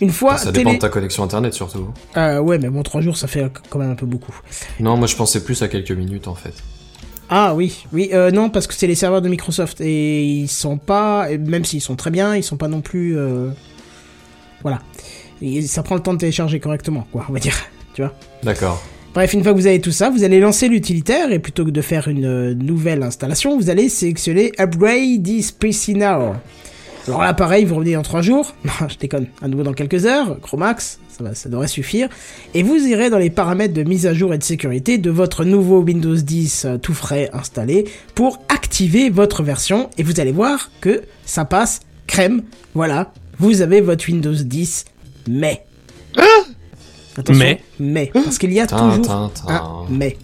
Une 0.00 0.10
fois 0.10 0.36
Ça 0.36 0.52
télé- 0.52 0.58
dépend 0.64 0.74
de 0.74 0.78
ta 0.78 0.88
connexion 0.90 1.22
internet 1.24 1.54
surtout. 1.54 1.88
Euh, 2.16 2.38
ouais, 2.40 2.58
mais 2.58 2.68
bon, 2.68 2.82
3 2.82 3.00
jours 3.00 3.16
ça 3.16 3.26
fait 3.28 3.46
quand 3.70 3.78
même 3.78 3.90
un 3.90 3.94
peu 3.94 4.06
beaucoup. 4.06 4.34
Non, 4.80 4.96
moi 4.96 5.06
je 5.06 5.16
pensais 5.16 5.42
plus 5.42 5.62
à 5.62 5.68
quelques 5.68 5.92
minutes 5.92 6.28
en 6.28 6.34
fait. 6.34 6.52
Ah 7.28 7.54
oui, 7.56 7.84
oui, 7.92 8.10
euh, 8.12 8.30
non, 8.30 8.50
parce 8.50 8.66
que 8.68 8.74
c'est 8.74 8.86
les 8.86 8.94
serveurs 8.94 9.20
de 9.22 9.28
Microsoft 9.28 9.80
et 9.80 10.22
ils 10.24 10.48
sont 10.48 10.78
pas, 10.78 11.28
même 11.38 11.64
s'ils 11.64 11.80
sont 11.80 11.96
très 11.96 12.10
bien, 12.10 12.36
ils 12.36 12.44
sont 12.44 12.56
pas 12.56 12.68
non 12.68 12.80
plus, 12.82 13.16
euh, 13.18 13.48
voilà, 14.62 14.80
Et 15.42 15.62
ça 15.62 15.82
prend 15.82 15.96
le 15.96 16.02
temps 16.02 16.12
de 16.14 16.18
télécharger 16.18 16.60
correctement, 16.60 17.04
quoi, 17.10 17.26
on 17.28 17.32
va 17.32 17.40
dire, 17.40 17.56
tu 17.94 18.02
vois? 18.02 18.12
D'accord. 18.44 18.80
Bref, 19.16 19.32
une 19.32 19.42
fois 19.42 19.54
que 19.54 19.56
vous 19.58 19.66
avez 19.66 19.80
tout 19.80 19.92
ça, 19.92 20.10
vous 20.10 20.24
allez 20.24 20.40
lancer 20.40 20.68
l'utilitaire 20.68 21.32
et 21.32 21.38
plutôt 21.38 21.64
que 21.64 21.70
de 21.70 21.80
faire 21.80 22.06
une 22.06 22.26
euh, 22.26 22.52
nouvelle 22.52 23.02
installation, 23.02 23.56
vous 23.56 23.70
allez 23.70 23.88
sélectionner 23.88 24.52
Upgrade 24.58 25.22
this 25.22 25.52
PC 25.52 25.94
now. 25.94 26.34
Alors 27.08 27.22
là, 27.22 27.32
pareil, 27.32 27.64
vous 27.64 27.76
revenez 27.76 27.94
dans 27.94 28.02
3 28.02 28.20
jours. 28.20 28.54
Non, 28.66 28.88
je 28.90 28.98
déconne. 28.98 29.28
À 29.40 29.48
nouveau 29.48 29.62
dans 29.62 29.72
quelques 29.72 30.04
heures. 30.04 30.38
Chromax, 30.42 31.00
ça, 31.08 31.24
va, 31.24 31.30
devrait 31.46 31.66
suffire. 31.66 32.10
Et 32.52 32.62
vous 32.62 32.76
irez 32.76 33.08
dans 33.08 33.16
les 33.16 33.30
paramètres 33.30 33.72
de 33.72 33.84
mise 33.84 34.06
à 34.06 34.12
jour 34.12 34.34
et 34.34 34.38
de 34.38 34.42
sécurité 34.42 34.98
de 34.98 35.08
votre 35.08 35.46
nouveau 35.46 35.80
Windows 35.80 36.14
10 36.14 36.66
euh, 36.66 36.76
tout 36.76 36.92
frais 36.92 37.30
installé 37.32 37.86
pour 38.14 38.42
activer 38.50 39.08
votre 39.08 39.42
version. 39.42 39.88
Et 39.96 40.02
vous 40.02 40.20
allez 40.20 40.32
voir 40.32 40.70
que 40.82 41.04
ça 41.24 41.46
passe 41.46 41.80
crème. 42.06 42.42
Voilà, 42.74 43.14
vous 43.38 43.62
avez 43.62 43.80
votre 43.80 44.06
Windows 44.08 44.34
10 44.34 44.84
mais. 45.26 45.64
Attention, 47.18 47.38
Mais. 47.44 47.60
mais. 47.80 48.10
Parce 48.12 48.38
qu'il 48.38 48.52
y 48.52 48.60
a 48.60 48.66
toujours 48.66 49.10
un 49.10 49.30
mais. 49.90 50.16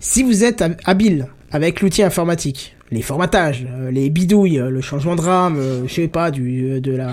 Si 0.00 0.22
vous 0.22 0.44
êtes 0.44 0.60
hab- 0.62 0.76
habile 0.84 1.28
avec 1.50 1.80
l'outil 1.80 2.02
informatique, 2.02 2.76
les 2.90 3.02
formatages, 3.02 3.66
euh, 3.70 3.90
les 3.90 4.10
bidouilles, 4.10 4.58
euh, 4.58 4.70
le 4.70 4.80
changement 4.80 5.16
de 5.16 5.20
RAM, 5.22 5.56
euh, 5.58 5.82
je 5.86 5.94
sais 5.94 6.08
pas, 6.08 6.30
du, 6.30 6.80
de 6.80 6.92
la, 6.94 7.12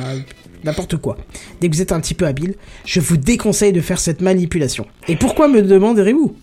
n'importe 0.63 0.97
quoi. 0.97 1.17
Dès 1.59 1.69
que 1.69 1.75
vous 1.75 1.81
êtes 1.81 1.91
un 1.91 1.99
petit 2.01 2.13
peu 2.13 2.25
habile, 2.25 2.55
je 2.85 2.99
vous 2.99 3.17
déconseille 3.17 3.71
de 3.73 3.81
faire 3.81 3.99
cette 3.99 4.21
manipulation. 4.21 4.85
Et 5.07 5.15
pourquoi 5.15 5.47
me 5.47 5.61
demanderez-vous? 5.61 6.35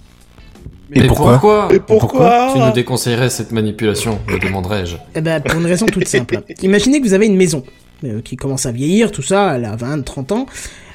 Et 0.95 1.01
Mais 1.01 1.07
pourquoi? 1.07 1.33
pourquoi? 1.33 1.69
Et 1.75 1.81
pourquoi? 1.81 2.51
Tu 2.55 2.59
nous 2.61 2.73
déconseillerais 2.73 3.29
cette 3.29 3.53
manipulation, 3.53 4.19
me 4.27 4.39
demanderais-je? 4.39 4.97
Eh 5.15 5.21
ben, 5.21 5.43
pour 5.43 5.61
une 5.61 5.67
raison 5.67 5.85
toute 5.85 6.09
simple. 6.09 6.41
Imaginez 6.63 7.01
que 7.01 7.07
vous 7.07 7.13
avez 7.13 7.27
une 7.27 7.37
maison 7.37 7.63
euh, 8.05 8.23
qui 8.23 8.37
commence 8.37 8.65
à 8.65 8.73
vieillir, 8.73 9.13
tout 9.13 9.21
ça, 9.23 9.55
elle 9.57 9.67
a 9.67 9.77
20, 9.77 10.03
30 10.03 10.33
ans. 10.33 10.47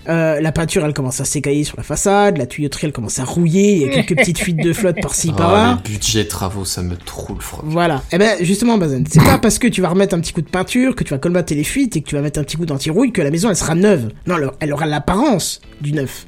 Euh, 0.10 0.42
la 0.42 0.52
peinture, 0.52 0.86
elle 0.86 0.94
commence 0.94 1.22
à 1.22 1.26
s'écailler 1.26 1.64
sur 1.64 1.78
la 1.78 1.84
façade, 1.84 2.38
la 2.38 2.46
tuyauterie, 2.46 2.88
elle 2.88 2.92
commence 2.94 3.20
à 3.20 3.24
rouiller, 3.26 3.74
il 3.74 3.82
y 3.82 3.86
a 3.86 3.90
quelques 3.94 4.16
petites 4.18 4.40
fuites 4.40 4.58
de 4.64 4.74
flotte 4.74 4.98
par-ci, 5.02 5.30
Ah, 5.34 5.38
par-là. 5.38 5.80
les 5.86 5.92
budgets 5.92 6.26
travaux, 6.28 6.66
ça 6.66 6.82
me 6.82 6.96
troue 6.98 7.36
le 7.36 7.40
froc. 7.42 7.62
Voilà. 7.66 8.02
Eh 8.12 8.18
ben, 8.18 8.38
justement, 8.42 8.78
Bazen, 8.78 9.06
c'est 9.10 9.24
pas 9.24 9.38
parce 9.38 9.60
que 9.60 9.68
tu 9.68 9.82
vas 9.82 9.90
remettre 9.90 10.16
un 10.16 10.20
petit 10.20 10.34
coup 10.34 10.42
de 10.42 10.50
peinture, 10.50 10.96
que 10.96 11.04
tu 11.04 11.12
vas 11.12 11.20
colmater 11.20 11.56
les 11.56 11.64
fuites 11.64 11.96
et 11.96 12.02
que 12.02 12.08
tu 12.10 12.16
vas 12.16 12.22
mettre 12.22 12.40
un 12.40 12.44
petit 12.44 12.58
coup 12.58 12.66
d'anti-rouille 12.66 13.12
que 13.12 13.22
la 13.22 13.32
maison, 13.32 13.50
elle 13.50 13.56
sera 13.56 13.76
neuve. 13.76 14.10
Non, 14.28 14.36
elle- 14.38 14.50
elle 14.60 14.74
aura 14.74 14.86
l'apparence 14.86 15.62
du 15.82 15.94
neuf. 15.94 16.26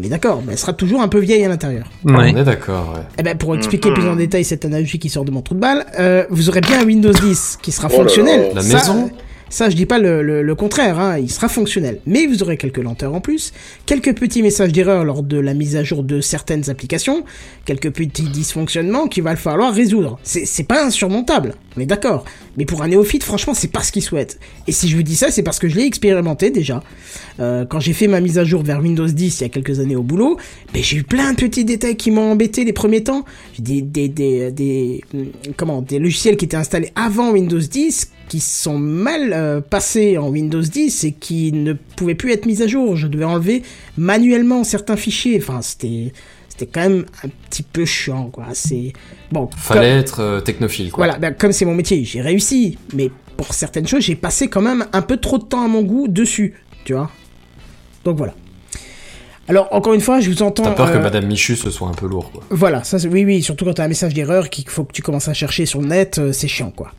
On 0.00 0.02
est 0.04 0.08
d'accord, 0.08 0.42
mais 0.46 0.52
elle 0.52 0.58
sera 0.58 0.72
toujours 0.72 1.00
un 1.02 1.08
peu 1.08 1.18
vieille 1.18 1.44
à 1.44 1.48
l'intérieur. 1.48 1.90
Ouais. 2.04 2.32
On 2.32 2.36
est 2.36 2.44
d'accord, 2.44 2.92
ouais. 2.94 3.02
Eh 3.18 3.24
ben, 3.24 3.36
pour 3.36 3.56
expliquer 3.56 3.90
plus 3.92 4.06
en 4.08 4.14
détail 4.14 4.44
cette 4.44 4.64
analogie 4.64 5.00
qui 5.00 5.08
sort 5.08 5.24
de 5.24 5.32
mon 5.32 5.42
trou 5.42 5.56
de 5.56 5.60
balle, 5.60 5.86
euh, 5.98 6.24
vous 6.30 6.48
aurez 6.48 6.60
bien 6.60 6.80
un 6.82 6.84
Windows 6.84 7.12
10 7.12 7.58
qui 7.60 7.72
sera 7.72 7.88
Oh 7.90 7.96
là 7.96 7.98
fonctionnel. 8.04 8.52
La 8.54 8.62
Ça, 8.62 8.76
maison? 8.78 9.10
Ça, 9.50 9.70
je 9.70 9.76
dis 9.76 9.86
pas 9.86 9.98
le, 9.98 10.22
le- 10.22 10.42
le 10.42 10.54
contraire, 10.54 10.98
hein, 10.98 11.18
il 11.18 11.30
sera 11.30 11.48
fonctionnel. 11.48 12.00
Mais 12.06 12.26
vous 12.26 12.42
aurez 12.42 12.56
quelques 12.56 12.78
lenteurs 12.78 13.14
en 13.14 13.20
plus, 13.20 13.52
quelques 13.86 14.14
petits 14.14 14.42
messages 14.42 14.72
d'erreur 14.72 15.04
lors 15.04 15.22
de 15.22 15.38
la 15.38 15.54
mise 15.54 15.76
à 15.76 15.84
jour 15.84 16.02
de 16.02 16.20
certaines 16.20 16.68
applications, 16.70 17.24
quelques 17.64 17.90
petits 17.90 18.24
dysfonctionnements 18.28 19.06
qu'il 19.08 19.22
va 19.22 19.36
falloir 19.36 19.72
résoudre. 19.72 20.18
C'est 20.22 20.66
pas 20.68 20.84
insurmontable, 20.84 21.54
on 21.76 21.80
est 21.80 21.86
d'accord. 21.86 22.24
Mais 22.56 22.64
pour 22.64 22.82
un 22.82 22.88
néophyte, 22.88 23.22
franchement, 23.24 23.54
c'est 23.54 23.70
pas 23.72 23.82
ce 23.82 23.92
qu'il 23.92 24.02
souhaite. 24.02 24.38
Et 24.66 24.72
si 24.72 24.88
je 24.88 24.96
vous 24.96 25.02
dis 25.02 25.16
ça, 25.16 25.30
c'est 25.30 25.42
parce 25.42 25.58
que 25.58 25.68
je 25.68 25.76
l'ai 25.76 25.84
expérimenté 25.86 26.50
déjà. 26.50 26.82
Euh, 27.40 27.64
quand 27.64 27.80
j'ai 27.80 27.92
fait 27.92 28.08
ma 28.08 28.20
mise 28.20 28.38
à 28.38 28.44
jour 28.44 28.62
vers 28.62 28.80
Windows 28.82 29.06
10 29.06 29.40
il 29.40 29.42
y 29.42 29.46
a 29.46 29.48
quelques 29.48 29.78
années 29.80 29.96
au 29.96 30.02
boulot, 30.02 30.36
ben, 30.74 30.82
j'ai 30.82 30.96
eu 30.96 31.04
plein 31.04 31.32
de 31.32 31.36
petits 31.36 31.64
détails 31.64 31.96
qui 31.96 32.10
m'ont 32.10 32.32
embêté 32.32 32.64
les 32.64 32.72
premiers 32.72 33.04
temps. 33.04 33.24
Des, 33.58 33.80
des, 33.80 34.08
des, 34.08 34.50
des, 34.50 35.02
hum, 35.14 35.26
comment, 35.56 35.80
des 35.82 35.98
logiciels 35.98 36.36
qui 36.36 36.44
étaient 36.46 36.56
installés 36.56 36.90
avant 36.96 37.30
Windows 37.30 37.58
10 37.58 38.10
qui 38.28 38.40
sont 38.40 38.78
mal 38.78 39.32
euh, 39.32 39.60
passés 39.60 40.18
en 40.18 40.28
Windows 40.28 40.60
10 40.60 41.04
et 41.04 41.12
qui 41.12 41.52
ne 41.52 41.72
pouvaient 41.72 42.14
plus 42.14 42.32
être 42.32 42.46
mis 42.46 42.62
à 42.62 42.66
jour. 42.66 42.96
Je 42.96 43.06
devais 43.06 43.24
enlever 43.24 43.62
manuellement 43.96 44.64
certains 44.64 44.96
fichiers. 44.96 45.38
Enfin, 45.42 45.62
c'était, 45.62 46.12
c'était 46.48 46.66
quand 46.66 46.80
même 46.82 47.06
un 47.24 47.28
petit 47.48 47.62
peu 47.62 47.84
chiant, 47.84 48.26
quoi. 48.30 48.46
C'est, 48.52 48.92
bon. 49.32 49.48
Fallait 49.56 49.90
comme- 49.90 49.98
être 50.00 50.20
euh, 50.20 50.40
technophile, 50.40 50.90
quoi. 50.90 51.06
voilà, 51.06 51.18
ben, 51.18 51.32
comme 51.32 51.52
c'est 51.52 51.64
mon 51.64 51.74
métier, 51.74 52.04
j'ai 52.04 52.20
réussi. 52.20 52.78
Mais 52.94 53.10
pour 53.36 53.54
certaines 53.54 53.86
choses, 53.86 54.02
j'ai 54.02 54.16
passé 54.16 54.48
quand 54.48 54.62
même 54.62 54.86
un 54.92 55.02
peu 55.02 55.16
trop 55.16 55.38
de 55.38 55.44
temps 55.44 55.64
à 55.64 55.68
mon 55.68 55.82
goût 55.82 56.06
dessus, 56.08 56.54
tu 56.84 56.92
vois. 56.92 57.10
Donc 58.04 58.16
voilà. 58.16 58.34
Alors, 59.48 59.68
encore 59.70 59.94
une 59.94 60.02
fois, 60.02 60.20
je 60.20 60.28
vous 60.30 60.42
entends... 60.42 60.62
T'as 60.64 60.72
peur 60.72 60.92
que 60.92 60.98
euh, 60.98 61.02
Madame 61.02 61.24
Michu 61.26 61.56
ce 61.56 61.70
soit 61.70 61.88
un 61.88 61.94
peu 61.94 62.06
lourd, 62.06 62.30
quoi. 62.30 62.42
Voilà, 62.50 62.84
ça, 62.84 62.98
oui, 63.08 63.24
oui, 63.24 63.42
surtout 63.42 63.64
quand 63.64 63.72
t'as 63.72 63.84
un 63.84 63.88
message 63.88 64.12
d'erreur 64.12 64.50
qu'il 64.50 64.68
faut 64.68 64.84
que 64.84 64.92
tu 64.92 65.00
commences 65.00 65.28
à 65.28 65.32
chercher 65.32 65.64
sur 65.64 65.80
le 65.80 65.86
net, 65.86 66.18
euh, 66.18 66.32
c'est 66.32 66.48
chiant, 66.48 66.70
quoi. 66.70 66.92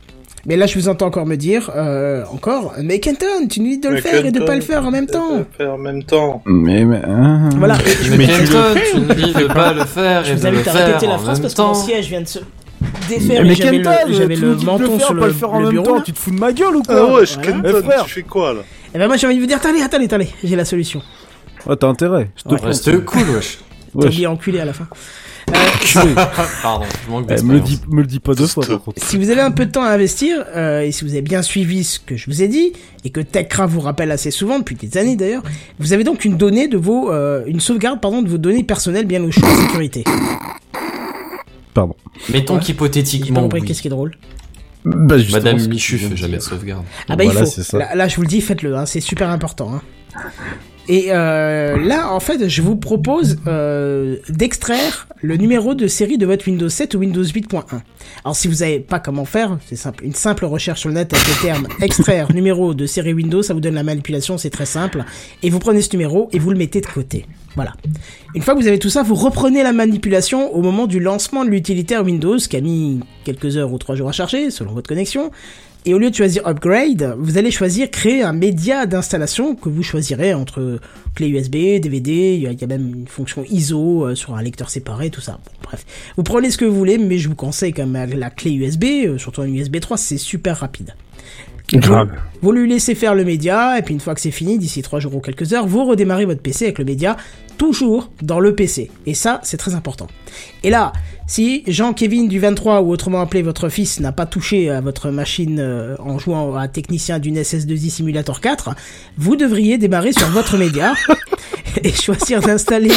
Mais 0.46 0.56
là, 0.56 0.66
je 0.66 0.74
vous 0.78 0.88
entends 0.88 1.06
encore 1.06 1.26
me 1.26 1.36
dire, 1.36 1.70
euh, 1.76 2.24
encore, 2.32 2.72
mais 2.82 2.98
Kenton, 2.98 3.46
tu 3.48 3.60
nous 3.60 3.68
dis 3.68 3.78
de 3.78 3.88
le 3.88 3.94
Mais 3.96 4.00
faire 4.00 4.24
et 4.24 4.30
de 4.30 4.38
Kenton, 4.38 4.46
pas 4.46 4.54
le 4.56 4.60
faire 4.62 4.86
en 4.86 4.90
même 4.90 5.06
temps. 5.06 5.36
de 5.38 5.44
faire 5.56 5.74
en 5.74 5.78
même 5.78 6.02
temps. 6.02 6.42
Mais, 6.46 6.84
mais, 6.84 7.00
hein. 7.06 7.50
Voilà, 7.58 7.76
et 7.76 8.04
je, 8.04 8.14
Mais 8.14 8.26
Kenton, 8.26 8.74
tu 8.92 9.00
nous 9.00 9.14
dis 9.14 9.32
de 9.34 9.46
pas 9.52 9.72
le 9.74 9.84
faire 9.84 10.24
je 10.24 10.32
et 10.32 10.34
vous 10.36 10.40
de 10.42 10.48
le 10.48 10.54
invite 10.56 10.68
à 10.68 10.72
faire 10.72 10.86
répéter 10.86 11.06
la 11.06 11.14
en 11.14 11.18
phrase 11.18 11.38
même 11.38 11.42
parce 11.42 11.54
que 11.54 11.60
mon 11.62 11.68
temps. 11.68 11.74
siège 11.74 12.08
vient 12.08 12.22
de 12.22 12.26
se 12.28 12.38
défaire 13.08 13.42
Mais 13.44 13.54
j'avais 13.54 13.76
Kenton, 13.82 13.90
le, 14.08 14.12
j'avais 14.14 14.34
tu 14.36 14.40
le 14.40 14.54
de 14.56 14.64
menton 14.64 14.98
faire, 14.98 15.06
sur 15.06 15.14
pas 15.18 15.20
le, 15.20 15.26
le 15.26 15.32
faire 15.34 15.50
en 15.52 15.58
le 15.58 15.64
même 15.66 15.72
bureau. 15.72 15.84
temps, 15.86 15.94
là. 15.96 16.02
tu 16.04 16.12
te 16.12 16.18
fous 16.18 16.30
de 16.30 16.38
ma 16.40 16.52
gueule 16.52 16.76
ou 16.76 16.82
Ah 16.88 16.92
quoi 16.94 17.14
ouais, 17.20 17.26
Voilà. 17.26 17.42
Kenton, 17.52 17.82
Eh, 18.00 18.04
tu 18.04 18.10
fais 18.10 18.22
quoi 18.22 18.54
là 18.54 18.60
Et 18.94 18.98
ben 18.98 19.06
moi 19.08 19.16
j'ai 19.18 19.26
envie 19.26 19.36
de 19.36 19.40
vous 19.40 19.46
dire, 19.46 19.58
attendez, 19.58 19.82
attendez, 19.82 20.06
attendez, 20.06 20.28
j'ai 20.42 20.56
la 20.56 20.64
solution. 20.64 21.02
Ah, 21.68 21.76
t'as 21.76 21.88
intérêt. 21.88 22.30
Je 22.36 22.42
te 22.44 22.48
Ouais. 22.54 22.60
Reste 22.62 23.04
cool, 23.04 23.28
wesh. 23.36 23.58
T'as 23.92 24.06
oublié 24.06 24.26
enculé 24.26 24.60
à 24.60 24.64
la 24.64 24.72
fin. 24.72 24.86
Pardon, 26.62 26.84
je 27.06 27.10
manque 27.10 27.30
me 27.42 27.54
le 27.54 27.60
dis, 27.60 27.80
me 27.88 28.00
le 28.02 28.06
dis 28.06 28.20
pas 28.20 28.34
deux 28.34 28.46
fois, 28.46 28.64
par 28.66 28.82
contre. 28.82 29.02
Si 29.04 29.16
vous 29.16 29.30
avez 29.30 29.40
un 29.40 29.50
peu 29.50 29.66
de 29.66 29.70
temps 29.72 29.82
à 29.82 29.90
investir, 29.90 30.44
euh, 30.54 30.82
et 30.82 30.92
si 30.92 31.04
vous 31.04 31.10
avez 31.12 31.22
bien 31.22 31.42
suivi 31.42 31.84
ce 31.84 31.98
que 31.98 32.16
je 32.16 32.26
vous 32.26 32.42
ai 32.42 32.48
dit, 32.48 32.72
et 33.04 33.10
que 33.10 33.20
TechCraft 33.20 33.72
vous 33.72 33.80
rappelle 33.80 34.10
assez 34.10 34.30
souvent, 34.30 34.58
depuis 34.58 34.76
des 34.76 34.96
années 34.98 35.16
d'ailleurs, 35.16 35.42
vous 35.78 35.92
avez 35.92 36.04
donc 36.04 36.24
une 36.24 36.36
donnée 36.36 36.68
de 36.68 36.76
vos, 36.76 37.10
euh, 37.12 37.42
une 37.46 37.60
sauvegarde, 37.60 38.00
pardon, 38.00 38.22
de 38.22 38.28
vos 38.28 38.38
données 38.38 38.64
personnelles 38.64 39.06
bien 39.06 39.22
au 39.24 39.30
chaud 39.30 39.42
en 39.44 39.56
sécurité. 39.66 40.04
Pardon. 41.74 41.94
Mettons 42.32 42.54
Ouais. 42.54 42.60
Qu'hypothétiquement, 42.60 43.42
compris 43.42 43.60
oui. 43.60 43.66
qu'est-ce 43.68 43.82
qui 43.82 43.88
est 43.88 43.90
drôle. 43.90 44.12
Bah, 44.84 45.16
Madame 45.32 45.58
Michu 45.68 45.98
fait 45.98 46.08
de 46.08 46.16
jamais 46.16 46.38
de 46.38 46.42
sauvegarde. 46.42 46.84
Ah 47.08 47.14
bah 47.16 47.24
Voilà, 47.24 47.40
il 47.40 47.46
c'est 47.46 47.62
faut. 47.62 47.62
ça. 47.72 47.78
Là, 47.78 47.94
là, 47.94 48.08
je 48.08 48.16
vous 48.16 48.22
le 48.22 48.28
dis, 48.28 48.40
faites-le, 48.40 48.74
hein, 48.76 48.86
c'est 48.86 49.00
super 49.00 49.28
important. 49.30 49.74
Hein. 49.74 49.82
Et 50.90 51.12
euh, 51.12 51.76
là, 51.76 52.12
en 52.12 52.18
fait, 52.18 52.48
je 52.48 52.62
vous 52.62 52.74
propose 52.74 53.38
euh, 53.46 54.16
d'extraire 54.28 55.06
le 55.22 55.36
numéro 55.36 55.74
de 55.74 55.86
série 55.86 56.18
de 56.18 56.26
votre 56.26 56.48
Windows 56.48 56.68
7 56.68 56.96
ou 56.96 56.98
Windows 56.98 57.22
8.1. 57.22 57.62
Alors, 58.24 58.34
si 58.34 58.48
vous 58.48 58.54
savez 58.54 58.80
pas 58.80 58.98
comment 58.98 59.24
faire, 59.24 59.56
c'est 59.68 59.76
simple. 59.76 60.04
Une 60.04 60.16
simple 60.16 60.46
recherche 60.46 60.80
sur 60.80 60.88
le 60.88 60.96
net 60.96 61.14
avec 61.14 61.28
le 61.28 61.42
terme 61.42 61.68
extraire 61.80 62.32
numéro 62.34 62.74
de 62.74 62.86
série 62.86 63.12
Windows, 63.12 63.40
ça 63.40 63.54
vous 63.54 63.60
donne 63.60 63.76
la 63.76 63.84
manipulation, 63.84 64.36
c'est 64.36 64.50
très 64.50 64.66
simple. 64.66 65.04
Et 65.44 65.50
vous 65.50 65.60
prenez 65.60 65.80
ce 65.80 65.92
numéro 65.92 66.28
et 66.32 66.40
vous 66.40 66.50
le 66.50 66.58
mettez 66.58 66.80
de 66.80 66.86
côté. 66.86 67.24
Voilà. 67.54 67.74
Une 68.34 68.42
fois 68.42 68.54
que 68.54 68.60
vous 68.60 68.66
avez 68.66 68.80
tout 68.80 68.90
ça, 68.90 69.04
vous 69.04 69.14
reprenez 69.14 69.62
la 69.62 69.72
manipulation 69.72 70.52
au 70.52 70.60
moment 70.60 70.88
du 70.88 70.98
lancement 70.98 71.44
de 71.44 71.50
l'utilitaire 71.50 72.04
Windows, 72.04 72.36
qui 72.36 72.56
a 72.56 72.60
mis 72.60 72.98
quelques 73.24 73.56
heures 73.56 73.72
ou 73.72 73.78
trois 73.78 73.94
jours 73.94 74.08
à 74.08 74.12
charger, 74.12 74.50
selon 74.50 74.72
votre 74.72 74.88
connexion. 74.88 75.30
Et 75.86 75.94
au 75.94 75.98
lieu 75.98 76.10
de 76.10 76.14
choisir 76.14 76.46
Upgrade, 76.46 77.14
vous 77.18 77.38
allez 77.38 77.50
choisir 77.50 77.90
créer 77.90 78.22
un 78.22 78.34
média 78.34 78.84
d'installation 78.84 79.54
que 79.54 79.70
vous 79.70 79.82
choisirez 79.82 80.34
entre 80.34 80.78
clé 81.14 81.28
USB, 81.28 81.80
DVD, 81.80 82.34
il 82.34 82.42
y, 82.42 82.64
a- 82.64 82.66
même 82.66 82.92
une 83.00 83.08
fonction 83.08 83.44
ISO 83.48 84.04
euh, 84.06 84.14
sur 84.14 84.34
un 84.34 84.42
lecteur 84.42 84.68
séparé, 84.68 85.08
tout 85.08 85.22
ça. 85.22 85.38
Bref, 85.62 85.86
vous 86.18 86.22
prenez 86.22 86.50
ce 86.50 86.58
que 86.58 86.66
vous 86.66 86.76
voulez, 86.76 86.98
mais 86.98 87.16
je 87.16 87.30
vous 87.30 87.34
conseille 87.34 87.72
quand 87.72 87.86
même 87.86 88.10
la 88.18 88.28
clé 88.28 88.52
USB, 88.52 88.84
euh, 89.06 89.16
surtout 89.18 89.40
un 89.40 89.46
USB 89.48 89.80
3, 89.80 89.96
c'est 89.96 90.18
super 90.18 90.58
rapide. 90.58 90.94
Grave. 91.72 92.10
Vous, 92.42 92.52
lui 92.52 92.68
laissez 92.68 92.94
faire 92.94 93.14
le 93.14 93.24
média, 93.24 93.78
et 93.78 93.82
puis 93.82 93.94
une 93.94 94.00
fois 94.00 94.14
que 94.14 94.20
c'est 94.20 94.30
fini, 94.30 94.58
d'ici 94.58 94.82
3 94.82 94.98
jours 95.00 95.14
ou 95.14 95.20
quelques 95.20 95.52
heures, 95.52 95.66
vous 95.66 95.84
redémarrez 95.84 96.24
votre 96.24 96.40
PC 96.40 96.64
avec 96.64 96.78
le 96.78 96.84
média, 96.84 97.16
toujours 97.58 98.10
dans 98.22 98.40
le 98.40 98.54
PC. 98.54 98.90
Et 99.06 99.14
ça, 99.14 99.40
c'est 99.42 99.58
très 99.58 99.74
important. 99.74 100.06
Et 100.64 100.70
là, 100.70 100.92
si 101.26 101.62
Jean-Kévin 101.66 102.24
du 102.24 102.38
23, 102.38 102.80
ou 102.80 102.90
autrement 102.90 103.20
appelé 103.20 103.42
votre 103.42 103.68
fils, 103.68 104.00
n'a 104.00 104.12
pas 104.12 104.26
touché 104.26 104.70
à 104.70 104.80
votre 104.80 105.10
machine 105.10 105.58
euh, 105.60 105.96
en 105.98 106.18
jouant 106.18 106.56
à 106.56 106.66
technicien 106.66 107.18
d'une 107.18 107.38
SS2I 107.38 107.90
Simulator 107.90 108.40
4, 108.40 108.70
vous 109.18 109.36
devriez 109.36 109.76
démarrer 109.76 110.12
sur 110.12 110.28
votre 110.28 110.56
média 110.56 110.94
et 111.84 111.92
choisir 111.92 112.40
d'installer 112.40 112.90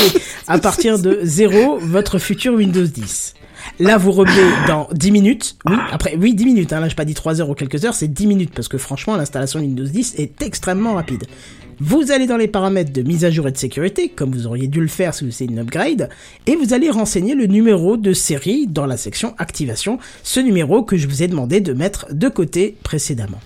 à 0.47 0.57
partir 0.57 0.99
de 0.99 1.19
0 1.21 1.79
votre 1.79 2.17
futur 2.17 2.53
Windows 2.53 2.85
10. 2.85 3.35
Là, 3.79 3.97
vous 3.97 4.11
revenez 4.11 4.49
dans 4.67 4.87
10 4.93 5.11
minutes. 5.11 5.57
Oui, 5.65 5.75
après, 5.91 6.15
oui, 6.15 6.33
10 6.33 6.45
minutes. 6.45 6.73
Hein, 6.73 6.79
là, 6.79 6.89
j'ai 6.89 6.95
pas 6.95 7.05
dit 7.05 7.13
3 7.13 7.41
heures 7.41 7.49
ou 7.49 7.55
quelques 7.55 7.85
heures, 7.85 7.93
c'est 7.93 8.07
10 8.07 8.27
minutes 8.27 8.51
parce 8.53 8.67
que 8.67 8.77
franchement, 8.77 9.15
l'installation 9.15 9.59
Windows 9.59 9.83
10 9.83 10.15
est 10.17 10.41
extrêmement 10.41 10.93
rapide. 10.93 11.25
Vous 11.79 12.11
allez 12.11 12.27
dans 12.27 12.37
les 12.37 12.47
paramètres 12.47 12.93
de 12.93 13.01
mise 13.01 13.25
à 13.25 13.31
jour 13.31 13.47
et 13.47 13.51
de 13.51 13.57
sécurité, 13.57 14.09
comme 14.09 14.31
vous 14.31 14.47
auriez 14.47 14.67
dû 14.67 14.79
le 14.79 14.87
faire 14.87 15.13
si 15.13 15.29
c'est 15.31 15.45
une 15.45 15.59
upgrade, 15.59 16.09
et 16.45 16.55
vous 16.55 16.73
allez 16.73 16.89
renseigner 16.89 17.35
le 17.35 17.47
numéro 17.47 17.97
de 17.97 18.13
série 18.13 18.67
dans 18.67 18.85
la 18.85 18.95
section 18.95 19.33
activation, 19.37 19.97
ce 20.21 20.39
numéro 20.39 20.83
que 20.83 20.97
je 20.97 21.07
vous 21.07 21.23
ai 21.23 21.27
demandé 21.27 21.61
de 21.61 21.73
mettre 21.73 22.13
de 22.13 22.29
côté 22.29 22.77
précédemment. 22.83 23.39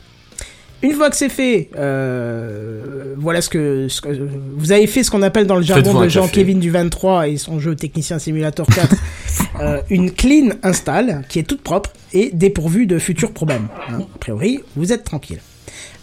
Une 0.84 0.94
fois 0.94 1.10
que 1.10 1.16
c'est 1.16 1.30
fait, 1.30 1.70
euh, 1.76 3.16
voilà 3.18 3.41
ce 3.41 3.49
que, 3.49 3.88
ce 3.90 3.99
que- 4.02 4.10
vous 4.58 4.72
avez 4.72 4.86
fait 4.88 5.04
ce 5.04 5.10
qu'on 5.10 5.24
appelle 5.24 5.48
dans 5.48 5.56
le 5.56 5.64
jargon 5.64 6.02
de. 6.02 6.08
Jean-Kévin 6.10 6.60
du 6.60 6.70
23 6.70 7.28
et 7.30 7.38
son 7.38 7.60
jeu 7.60 7.76
Technicien 7.76 8.20
Simulator 8.20 8.68
4, 8.68 8.95
euh, 9.62 9.82
une 9.90 10.12
clean 10.12 10.49
install 10.64 11.24
qui 11.30 11.40
est 11.40 11.44
toute 11.44 11.62
propre 11.62 11.91
et 12.14 12.30
dépourvue 12.34 12.86
de 12.86 12.99
futurs 12.99 13.32
problèmes. 13.32 13.68
hein. 13.90 14.02
A 14.16 14.18
priori, 14.20 14.60
vous 14.76 14.94
êtes 14.94 15.04
tranquille. 15.04 15.40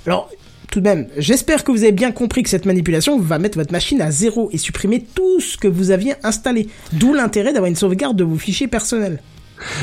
Alors, 0.07 0.29
tout 0.71 0.81
de 0.81 0.89
même, 0.89 1.07
j'espère 1.17 1.63
que 1.63 1.71
vous 1.71 1.85
avez 1.85 1.93
bien 1.93 2.11
compris 2.11 2.43
que 2.43 2.49
cette 2.51 2.67
manipulation 2.67 3.19
va 3.21 3.39
mettre 3.39 3.57
votre 3.59 3.71
machine 3.73 4.03
à 4.03 4.11
zéro 4.11 4.49
et 4.53 4.59
supprimer 4.59 5.05
tout 5.15 5.39
ce 5.41 5.57
que 5.57 5.69
vous 5.69 5.93
aviez 5.93 6.15
installé. 6.25 6.67
D'où 6.93 7.15
l'intérêt 7.15 7.53
d'avoir 7.53 7.69
une 7.69 7.77
sauvegarde 7.77 8.17
de 8.17 8.25
vos 8.25 8.37
fichiers 8.37 8.67
personnels. 8.67 9.21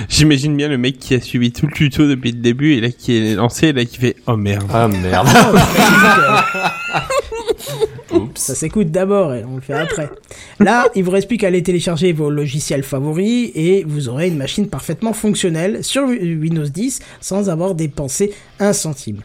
J'imagine 0.10 0.56
bien 0.56 0.68
le 0.68 0.78
mec 0.78 1.00
qui 1.00 1.16
a 1.16 1.22
suivi 1.22 1.52
tout 1.52 1.66
le 1.66 1.72
tuto 1.72 2.08
depuis 2.08 2.32
le 2.32 2.40
début 2.40 2.74
et 2.74 2.82
là 2.82 2.90
qui 2.90 3.18
est 3.18 3.36
lancé 3.36 3.68
et 3.68 3.74
là 3.74 3.86
qui 3.86 3.98
fait 3.98 4.16
oh 4.28 4.38
merde. 4.38 4.70
Ah 4.74 4.88
merde. 4.88 5.28
Ça 8.36 8.56
s'écoute 8.56 8.92
d'abord 8.92 9.34
et 9.34 9.44
on 9.44 9.56
le 9.56 9.62
fait 9.62 9.74
après. 9.74 10.10
Là, 10.60 10.88
il 10.96 11.04
vous 11.04 11.12
reste 11.12 11.28
plus 11.28 11.38
qu'à 11.38 11.48
aller 11.48 11.64
télécharger 11.64 12.12
vos 12.12 12.30
logiciels 12.30 12.84
favoris 12.84 13.52
et 13.56 13.84
vous 13.88 14.10
aurez 14.10 14.28
une 14.28 14.38
machine 14.38 14.68
parfaitement 14.68 15.14
fonctionnelle 15.14 15.84
sur 15.84 16.04
Windows 16.04 16.68
10 16.68 17.02
sans 17.20 17.50
avoir 17.50 17.76
dépensé 17.76 18.34
un 18.60 18.74
centime. 18.74 19.22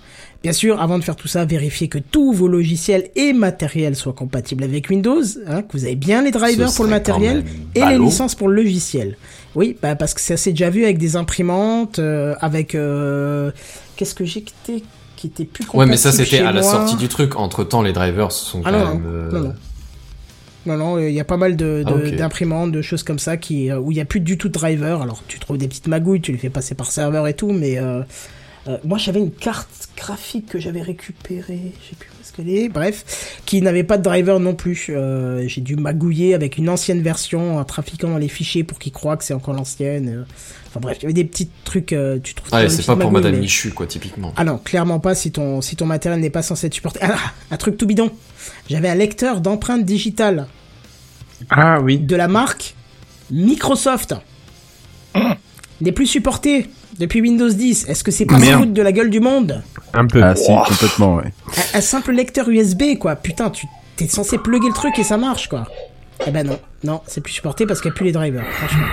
Bien 0.47 0.53
sûr, 0.53 0.81
avant 0.81 0.97
de 0.97 1.03
faire 1.03 1.17
tout 1.17 1.27
ça, 1.27 1.45
vérifiez 1.45 1.89
que 1.89 1.99
tous 1.99 2.33
vos 2.33 2.47
logiciels 2.47 3.09
et 3.17 3.33
matériels 3.33 3.97
soient 3.97 4.13
compatibles 4.13 4.63
avec 4.63 4.89
Windows, 4.89 5.21
hein, 5.49 5.63
que 5.63 5.73
vous 5.73 5.85
avez 5.87 5.97
bien 5.97 6.23
les 6.23 6.31
drivers 6.31 6.73
pour 6.73 6.85
le 6.85 6.91
matériel 6.91 7.43
et 7.75 7.81
les 7.85 7.99
licences 7.99 8.37
pour 8.37 8.47
le 8.47 8.55
logiciel. 8.55 9.17
Oui, 9.57 9.77
bah 9.83 9.97
parce 9.97 10.15
que 10.15 10.21
ça 10.21 10.37
s'est 10.37 10.53
déjà 10.53 10.71
vu 10.71 10.85
avec 10.85 10.99
des 10.99 11.17
imprimantes, 11.17 11.99
euh, 11.99 12.37
avec 12.41 12.77
euh, 12.77 13.51
qu'est-ce 13.97 14.15
que 14.15 14.25
j'ai 14.25 14.43
quitté 14.43 14.85
qui 15.17 15.27
était 15.27 15.47
plus 15.47 15.65
Ouais, 15.75 15.85
mais 15.85 15.97
ça 15.97 16.11
compatible 16.11 16.29
c'était 16.37 16.45
à 16.47 16.53
la 16.53 16.63
sortie 16.63 16.95
du 16.95 17.09
truc. 17.09 17.35
Entre 17.35 17.65
temps, 17.65 17.83
les 17.83 17.93
drivers 17.93 18.31
sont 18.31 18.63
Ah 18.65 18.71
quand 18.71 18.79
non, 18.79 18.87
même. 18.95 19.03
non, 19.03 19.09
euh, 19.09 19.31
non, 19.33 19.41
non. 19.49 19.55
Non, 20.67 20.77
non, 20.77 20.99
il 21.01 21.13
y 21.13 21.19
a 21.19 21.25
pas 21.25 21.39
mal 21.39 21.57
de, 21.57 21.83
Ah, 21.85 21.91
de- 21.93 22.11
d'imprimantes, 22.11 22.71
de 22.71 22.83
choses 22.83 23.03
comme 23.03 23.19
ça 23.19 23.37
qui, 23.37 23.73
où 23.73 23.91
il 23.91 23.97
n'y 23.97 24.01
a 24.01 24.05
plus 24.05 24.21
du 24.21 24.39
tout 24.39 24.47
de 24.47 24.53
driver. 24.53 25.03
Alors, 25.03 25.25
tu 25.27 25.41
trouves 25.41 25.59
des 25.59 25.67
petites 25.67 25.89
magouilles, 25.89 26.21
tu 26.21 26.31
les 26.31 26.39
fais 26.39 26.51
passer 26.51 26.77
par 26.77 26.93
serveur 26.93 27.27
et 27.27 27.35
tout, 27.35 27.51
mais 27.51 27.81
euh, 28.69 28.79
moi 28.85 28.99
j'avais 28.99 29.21
une 29.21 29.31
carte 29.33 29.89
graphique 29.97 30.47
que 30.49 30.59
j'avais 30.59 30.83
récupérée, 30.83 31.73
je 31.83 31.91
sais 31.91 31.97
plus 31.99 32.09
où 32.11 32.21
est-ce 32.21 32.33
qu'elle 32.33 32.49
est, 32.49 32.69
bref, 32.69 33.41
qui 33.47 33.63
n'avait 33.63 33.85
pas 33.85 33.97
de 33.99 34.03
driver 34.03 34.41
non 34.41 34.55
plus. 34.55 34.87
Euh, 34.91 35.47
j'ai 35.47 35.61
dû 35.61 35.77
magouiller 35.77 36.35
avec 36.35 36.59
une 36.59 36.69
ancienne 36.69 37.01
version 37.03 37.59
en 37.59 37.65
trafiquant 37.65 38.09
dans 38.11 38.19
les 38.19 38.29
fichiers 38.29 38.65
pour 38.65 38.79
qu'ils 38.79 38.93
croient 38.93 39.17
que 39.17 39.25
c'est 39.25 39.35
encore 39.35 39.55
l'ancienne. 39.55 40.09
euh. 40.09 40.25
Enfin 40.69 40.81
bref, 40.81 40.99
il 41.01 41.03
y 41.03 41.07
avait 41.07 41.13
des 41.15 41.25
petits 41.25 41.49
trucs, 41.65 41.93
euh, 41.93 42.19
tu 42.23 42.35
trouves 42.35 42.53
Ouais, 42.53 42.65
des 42.65 42.69
c'est 42.71 42.85
pas 42.85 42.97
pour 42.97 43.11
Madame 43.13 43.33
mais- 43.33 43.41
Michu, 43.41 43.71
quoi, 43.71 43.87
typiquement. 43.87 44.33
ah 44.37 44.45
non, 44.45 44.59
clairement 44.59 44.99
pas 45.01 45.15
si 45.15 45.31
ton, 45.33 45.61
si 45.61 45.77
ton 45.77 45.87
matériel 45.87 46.21
n'est 46.21 46.29
pas 46.31 46.43
censé 46.43 46.67
être 46.67 46.75
supporté. 46.75 46.99
Ah, 47.03 47.17
un 47.51 47.57
truc 47.57 47.77
tout 47.79 47.87
bidon. 47.87 48.11
J'avais 48.69 48.89
un 48.89 48.95
lecteur 48.95 49.41
d'empreintes 49.41 49.85
digitales 49.85 50.47
Ah 51.51 51.81
oui. 51.81 51.99
de 51.99 52.17
la 52.17 52.29
marque 52.29 52.75
Microsoft. 53.31 54.15
N'est 55.81 55.93
plus 55.93 56.07
supporté 56.07 56.67
depuis 56.99 57.21
Windows 57.21 57.49
10. 57.49 57.89
Est-ce 57.89 58.05
que 58.05 58.11
c'est 58.11 58.27
pas 58.27 58.39
Merde. 58.39 58.63
doute 58.63 58.73
de 58.73 58.83
la 58.83 58.93
gueule 58.93 59.11
du 59.11 59.21
monde 59.21 59.63
Un 59.95 60.07
peu. 60.07 60.23
Ah 60.23 60.35
si, 60.37 60.47
complètement, 60.69 61.17
ouais. 61.17 61.33
un, 61.75 61.79
un 61.79 61.81
simple 61.81 62.13
lecteur 62.13 62.49
USB, 62.49 62.99
quoi. 62.99 63.17
Putain, 63.17 63.51
tu 63.51 63.67
t'es 63.97 64.07
censé 64.09 64.39
plugger 64.39 64.69
le 64.69 64.75
truc 64.75 64.99
et 64.99 65.05
ça 65.05 65.17
marche, 65.17 65.49
quoi. 65.49 65.67
Eh 66.27 66.31
ben 66.31 66.47
non, 66.47 66.59
non, 66.85 67.01
c'est 67.07 67.21
plus 67.21 67.33
supporté 67.35 67.67
parce 67.67 67.81
qu'il 67.81 67.91
n'y 67.91 67.95
a 67.95 67.97
plus 67.97 68.07
les 68.07 68.13
drivers, 68.13 68.45
franchement. 68.53 68.87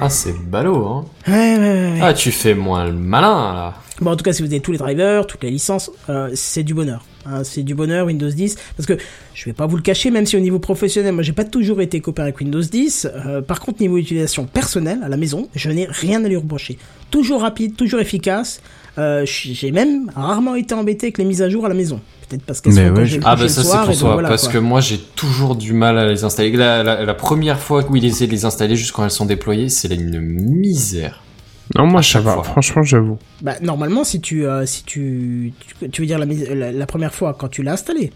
Ah, 0.00 0.08
c'est 0.10 0.34
ballot, 0.38 0.86
hein. 0.86 1.04
Ouais, 1.26 1.32
ouais, 1.32 1.58
ouais. 1.58 1.92
ouais. 1.92 2.00
Ah, 2.02 2.12
tu 2.14 2.30
fais 2.32 2.54
moins 2.54 2.84
le 2.86 2.92
malin, 2.92 3.54
là. 3.54 3.74
Bon, 4.00 4.10
en 4.12 4.16
tout 4.16 4.24
cas, 4.24 4.32
si 4.32 4.42
vous 4.42 4.48
avez 4.48 4.60
tous 4.60 4.72
les 4.72 4.78
drivers, 4.78 5.26
toutes 5.26 5.42
les 5.44 5.50
licences, 5.50 5.90
euh, 6.08 6.30
c'est 6.34 6.62
du 6.62 6.74
bonheur. 6.74 7.04
Hein, 7.26 7.44
c'est 7.44 7.62
du 7.62 7.74
bonheur 7.74 8.06
Windows 8.06 8.28
10 8.28 8.56
parce 8.76 8.86
que 8.86 8.94
je 9.34 9.44
vais 9.44 9.52
pas 9.52 9.66
vous 9.66 9.76
le 9.76 9.82
cacher, 9.82 10.10
même 10.10 10.26
si 10.26 10.36
au 10.36 10.40
niveau 10.40 10.58
professionnel, 10.58 11.12
moi 11.12 11.22
j'ai 11.22 11.32
pas 11.32 11.44
toujours 11.44 11.80
été 11.80 12.00
copain 12.00 12.24
avec 12.24 12.40
Windows 12.40 12.60
10. 12.60 13.08
euh, 13.26 13.40
par 13.42 13.60
contre, 13.60 13.80
niveau 13.80 13.96
utilisation 13.98 14.44
personnelle 14.46 14.98
à 15.04 15.08
la 15.08 15.16
maison, 15.16 15.48
je 15.54 15.70
n'ai 15.70 15.86
rien 15.88 16.24
à 16.24 16.28
lui 16.28 16.36
reprocher. 16.36 16.78
Toujours 17.10 17.42
rapide, 17.42 17.76
toujours 17.76 18.00
efficace. 18.00 18.60
Euh, 18.98 19.24
j'ai 19.24 19.72
même 19.72 20.10
rarement 20.14 20.54
été 20.54 20.74
embêté 20.74 21.06
avec 21.06 21.18
les 21.18 21.24
mises 21.24 21.40
à 21.42 21.48
jour 21.48 21.64
à 21.64 21.68
la 21.68 21.74
maison. 21.74 22.00
Peut-être 22.28 22.42
parce 22.42 22.60
qu'elles 22.60 22.74
sont 22.74 22.80
ouais, 22.94 23.06
je 23.06 23.20
Ah 23.24 23.36
bah 23.36 23.48
ça 23.48 23.62
c'est 23.62 23.86
pour 23.86 23.94
soi, 23.94 24.12
voilà, 24.14 24.28
parce 24.28 24.44
quoi. 24.44 24.52
que 24.54 24.58
moi 24.58 24.80
j'ai 24.80 24.98
toujours 24.98 25.54
du 25.56 25.72
mal 25.72 25.96
à 25.98 26.08
les 26.08 26.24
installer. 26.24 26.50
La, 26.52 26.82
la, 26.82 27.04
la 27.04 27.14
première 27.14 27.58
fois 27.58 27.84
où 27.88 27.96
il 27.96 28.04
essaie 28.04 28.26
de 28.26 28.32
les 28.32 28.44
installer 28.44 28.76
juste 28.76 28.92
quand 28.92 29.04
elles 29.04 29.10
sont 29.10 29.24
déployées, 29.26 29.68
c'est 29.70 29.88
une 29.94 30.20
misère. 30.20 31.21
Non, 31.76 31.86
moi 31.86 32.02
ça 32.02 32.20
va. 32.20 32.34
fois. 32.34 32.44
Franchement, 32.44 32.82
j'avoue. 32.82 33.18
Bah, 33.40 33.54
normalement, 33.62 34.04
si 34.04 34.20
tu, 34.20 34.46
euh, 34.46 34.66
si 34.66 34.84
tu, 34.84 35.52
tu, 35.80 35.90
tu 35.90 36.00
veux 36.02 36.06
dire 36.06 36.18
la, 36.18 36.26
mise- 36.26 36.48
la, 36.48 36.70
la 36.72 36.86
première 36.86 37.14
fois 37.14 37.34
quand 37.38 37.48
tu 37.48 37.62
l'as 37.62 37.72
installé. 37.72 38.12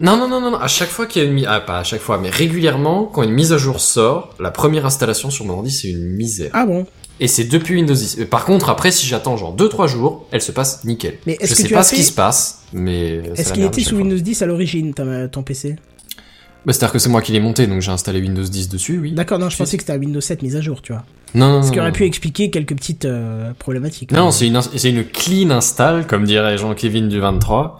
Non, 0.00 0.16
non, 0.16 0.28
non, 0.28 0.40
non, 0.40 0.50
non, 0.52 0.56
à 0.58 0.66
chaque 0.68 0.88
fois 0.88 1.06
qu'il 1.06 1.22
y 1.22 1.24
a 1.26 1.28
une 1.28 1.34
mise... 1.34 1.44
Ah, 1.46 1.60
pas 1.60 1.80
à 1.80 1.84
chaque 1.84 2.00
fois, 2.00 2.18
mais 2.18 2.30
régulièrement, 2.30 3.04
quand 3.04 3.22
une 3.22 3.32
mise 3.32 3.52
à 3.52 3.58
jour 3.58 3.80
sort, 3.80 4.34
la 4.40 4.50
première 4.50 4.86
installation 4.86 5.28
sur 5.30 5.44
mon 5.44 5.52
ordi, 5.54 5.70
c'est 5.70 5.90
une 5.90 6.08
misère. 6.16 6.50
Ah 6.54 6.64
bon? 6.64 6.86
Et 7.20 7.28
c'est 7.28 7.44
depuis 7.44 7.74
Windows 7.74 7.92
10. 7.92 8.20
Euh, 8.20 8.24
Par 8.24 8.46
contre, 8.46 8.70
après, 8.70 8.92
si 8.92 9.06
j'attends 9.06 9.36
genre 9.36 9.54
2-3 9.54 9.88
jours, 9.88 10.26
elle 10.30 10.40
se 10.40 10.52
passe 10.52 10.84
nickel. 10.86 11.18
Mais 11.26 11.34
est-ce 11.38 11.50
Je 11.50 11.54
que 11.56 11.62
sais 11.62 11.68
tu 11.68 11.74
pas 11.74 11.80
as 11.80 11.82
ce 11.82 11.94
qui 11.94 12.02
se 12.04 12.12
passe, 12.12 12.62
mais... 12.72 13.16
Est-ce 13.36 13.52
qu'il 13.52 13.62
était 13.62 13.82
sous 13.82 13.90
fois. 13.90 13.98
Windows 13.98 14.16
10 14.16 14.40
à 14.40 14.46
l'origine, 14.46 14.94
ta- 14.94 15.28
ton 15.28 15.42
PC 15.42 15.76
Bah, 16.64 16.72
c'est-à-dire 16.72 16.92
que 16.94 16.98
c'est 16.98 17.10
moi 17.10 17.20
qui 17.20 17.32
l'ai 17.32 17.40
monté, 17.40 17.66
donc 17.66 17.82
j'ai 17.82 17.92
installé 17.92 18.22
Windows 18.22 18.42
10 18.42 18.70
dessus, 18.70 18.98
oui. 19.00 19.12
D'accord, 19.12 19.38
non, 19.38 19.50
je 19.50 19.58
pensais 19.58 19.76
que 19.76 19.82
c'était 19.82 19.92
à 19.92 19.98
Windows 19.98 20.22
7 20.22 20.40
mise 20.42 20.56
à 20.56 20.62
jour, 20.62 20.80
tu 20.80 20.92
vois. 20.94 21.04
Non, 21.34 21.48
non, 21.48 21.62
Ce 21.62 21.70
qui 21.72 21.78
aurait 21.80 21.92
pu 21.92 22.04
expliquer 22.04 22.50
quelques 22.50 22.74
petites 22.74 23.04
euh, 23.04 23.52
problématiques. 23.58 24.10
Non, 24.12 24.30
c'est 24.32 24.46
une, 24.48 24.56
ins- 24.56 24.68
c'est 24.76 24.90
une 24.90 25.04
clean 25.04 25.50
install, 25.50 26.06
comme 26.06 26.24
dirait 26.24 26.58
Jean-Kévin 26.58 27.06
du 27.06 27.20
23, 27.20 27.78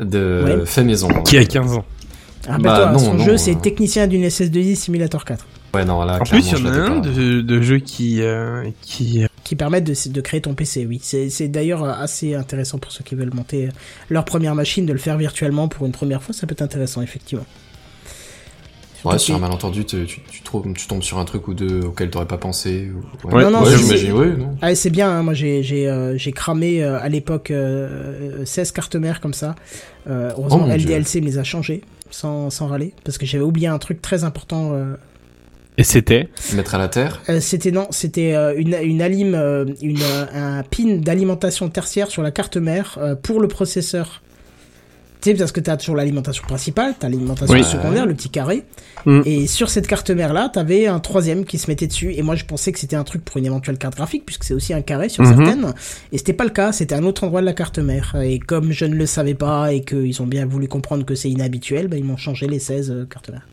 de 0.00 0.42
Ouais. 0.44 0.66
fait 0.66 0.84
maison. 0.84 1.08
Qui 1.24 1.38
a 1.38 1.44
15 1.44 1.72
ans. 1.78 1.84
Ah, 2.48 2.58
bah, 2.58 2.62
Bah, 2.62 2.76
toi, 2.76 2.92
non, 2.92 2.98
son 2.98 3.14
non, 3.14 3.24
jeu, 3.24 3.32
euh. 3.32 3.36
c'est 3.38 3.54
technicien 3.60 4.06
d'une 4.06 4.24
SS2I 4.24 4.74
Simulator 4.76 5.24
4, 5.24 5.46
Ouais, 5.74 5.84
non, 5.84 6.02
là, 6.04 6.18
En 6.20 6.24
plus, 6.24 6.38
il 6.52 6.58
y 6.58 6.62
en 6.62 6.66
a 6.66 6.70
un 6.70 7.00
de, 7.00 7.40
de 7.42 7.60
jeux 7.60 7.78
qui, 7.80 8.22
euh, 8.22 8.64
qui 8.82 9.24
qui 9.44 9.56
permettent 9.56 9.84
de, 9.84 9.94
de 10.10 10.20
créer 10.22 10.40
ton 10.40 10.54
PC, 10.54 10.86
oui. 10.88 10.98
C'est 11.02 11.28
c'est 11.28 11.48
d'ailleurs 11.48 11.84
assez 11.84 12.34
intéressant 12.34 12.78
pour 12.78 12.90
ceux 12.92 13.04
qui 13.04 13.14
veulent 13.14 13.32
monter 13.34 13.68
leur 14.08 14.24
première 14.24 14.54
machine, 14.54 14.86
de 14.86 14.92
le 14.92 14.98
faire 14.98 15.16
virtuellement 15.18 15.68
pour 15.68 15.86
une 15.86 15.92
première 15.92 16.22
fois, 16.22 16.34
ça 16.34 16.46
peut 16.46 16.52
être 16.52 16.62
intéressant, 16.62 17.02
effectivement. 17.02 17.44
Ouais, 19.12 19.18
sur 19.18 19.34
un 19.34 19.38
malentendu, 19.38 19.84
tu, 19.84 20.04
tu, 20.06 20.20
tu, 20.30 20.42
trouves- 20.42 20.72
tu 20.74 20.86
tombes 20.86 21.02
sur 21.02 21.18
un 21.18 21.24
truc 21.24 21.48
ou 21.48 21.54
deux 21.54 21.82
auquel 21.82 22.10
t'aurais 22.10 22.26
pas 22.26 22.38
pensé. 22.38 22.90
ou- 23.24 23.28
Ouais, 23.34 23.42
Non, 23.44 23.50
non, 23.50 23.62
ouais, 23.64 23.76
j'imagine, 23.76 24.12
oui. 24.12 24.26
Ah, 24.62 24.74
c'est 24.74 24.90
bien, 24.90 25.10
hein, 25.10 25.22
moi 25.22 25.34
j'ai 25.34 25.62
j'ai 25.62 25.88
euh, 25.88 26.16
j'ai 26.16 26.32
cramé 26.32 26.82
euh, 26.82 26.98
à 27.00 27.08
l'époque 27.08 27.50
euh, 27.50 28.44
16 28.44 28.72
cartes 28.72 28.96
mères 28.96 29.20
comme 29.20 29.34
ça. 29.34 29.54
Euh, 30.08 30.30
heureusement, 30.36 30.66
Oh. 30.68 30.72
LDLC 30.72 31.20
me 31.20 31.26
les 31.26 31.38
a 31.38 31.44
changées 31.44 31.82
sans, 32.10 32.50
sans 32.50 32.66
râler 32.68 32.92
parce 33.04 33.18
que 33.18 33.26
j'avais 33.26 33.44
oublié 33.44 33.66
un 33.68 33.78
truc 33.78 34.00
très 34.00 34.24
important. 34.24 34.70
euh, 34.72 34.94
Et 35.78 35.84
c'était 35.84 36.28
Mettre 36.54 36.74
à 36.74 36.78
la 36.78 36.88
terre? 36.88 37.20
euh, 37.28 37.40
c'était 37.40 37.70
non, 37.72 37.86
c'était 37.90 38.34
euh, 38.34 38.54
une 38.56 38.74
une 38.82 39.02
alim 39.02 39.34
euh, 39.34 39.66
une 39.82 40.00
euh, 40.00 40.26
un 40.32 40.62
pin 40.62 40.96
d'alimentation 40.96 41.68
tertiaire 41.68 42.08
sur 42.08 42.22
la 42.22 42.30
carte 42.30 42.56
mère 42.56 42.98
euh, 43.00 43.14
pour 43.14 43.40
le 43.40 43.48
processeur. 43.48 44.22
Tu 45.22 45.30
sais 45.30 45.36
parce 45.36 45.50
que 45.52 45.60
t'as 45.60 45.76
toujours 45.76 45.96
l'alimentation 45.96 46.44
principale, 46.46 46.94
t'as 46.98 47.08
l'alimentation 47.08 47.54
Oui. 47.54 47.64
secondaire, 47.64 48.04
le 48.06 48.14
petit 48.14 48.28
carré. 48.28 48.64
Mm. 49.06 49.22
Et 49.24 49.46
sur 49.46 49.70
cette 49.70 49.86
carte 49.86 50.10
mère 50.10 50.32
là, 50.32 50.50
t'avais 50.52 50.86
un 50.86 50.98
troisième 51.00 51.44
qui 51.44 51.58
se 51.58 51.70
mettait 51.70 51.86
dessus. 51.86 52.12
Et 52.14 52.22
moi 52.22 52.34
je 52.36 52.44
pensais 52.44 52.70
que 52.72 52.78
c'était 52.78 52.96
un 52.96 53.04
truc 53.04 53.24
pour 53.24 53.36
une 53.38 53.46
éventuelle 53.46 53.78
carte 53.78 53.96
graphique 53.96 54.24
puisque 54.26 54.44
c'est 54.44 54.54
aussi 54.54 54.74
un 54.74 54.82
carré 54.82 55.08
sur 55.08 55.24
Mhm. 55.24 55.36
certaines. 55.36 55.74
Et 56.12 56.18
c'était 56.18 56.32
pas 56.34 56.44
le 56.44 56.50
cas, 56.50 56.72
c'était 56.72 56.94
un 56.94 57.04
autre 57.04 57.24
endroit 57.24 57.40
de 57.40 57.46
la 57.46 57.54
carte 57.54 57.78
mère. 57.78 58.14
Et 58.22 58.38
comme 58.38 58.72
je 58.72 58.84
ne 58.84 58.94
le 58.94 59.06
savais 59.06 59.34
pas 59.34 59.72
et 59.72 59.82
qu'ils 59.82 60.20
ont 60.22 60.26
bien 60.26 60.44
voulu 60.46 60.68
comprendre 60.68 61.04
que 61.04 61.14
c'est 61.14 61.30
inhabituel, 61.30 61.88
bah, 61.88 61.96
ils 61.96 62.04
m'ont 62.04 62.16
changé 62.18 62.46
les 62.46 62.58
16 62.58 62.90
euh, 62.90 63.04
cartes 63.06 63.30
mères. 63.30 63.46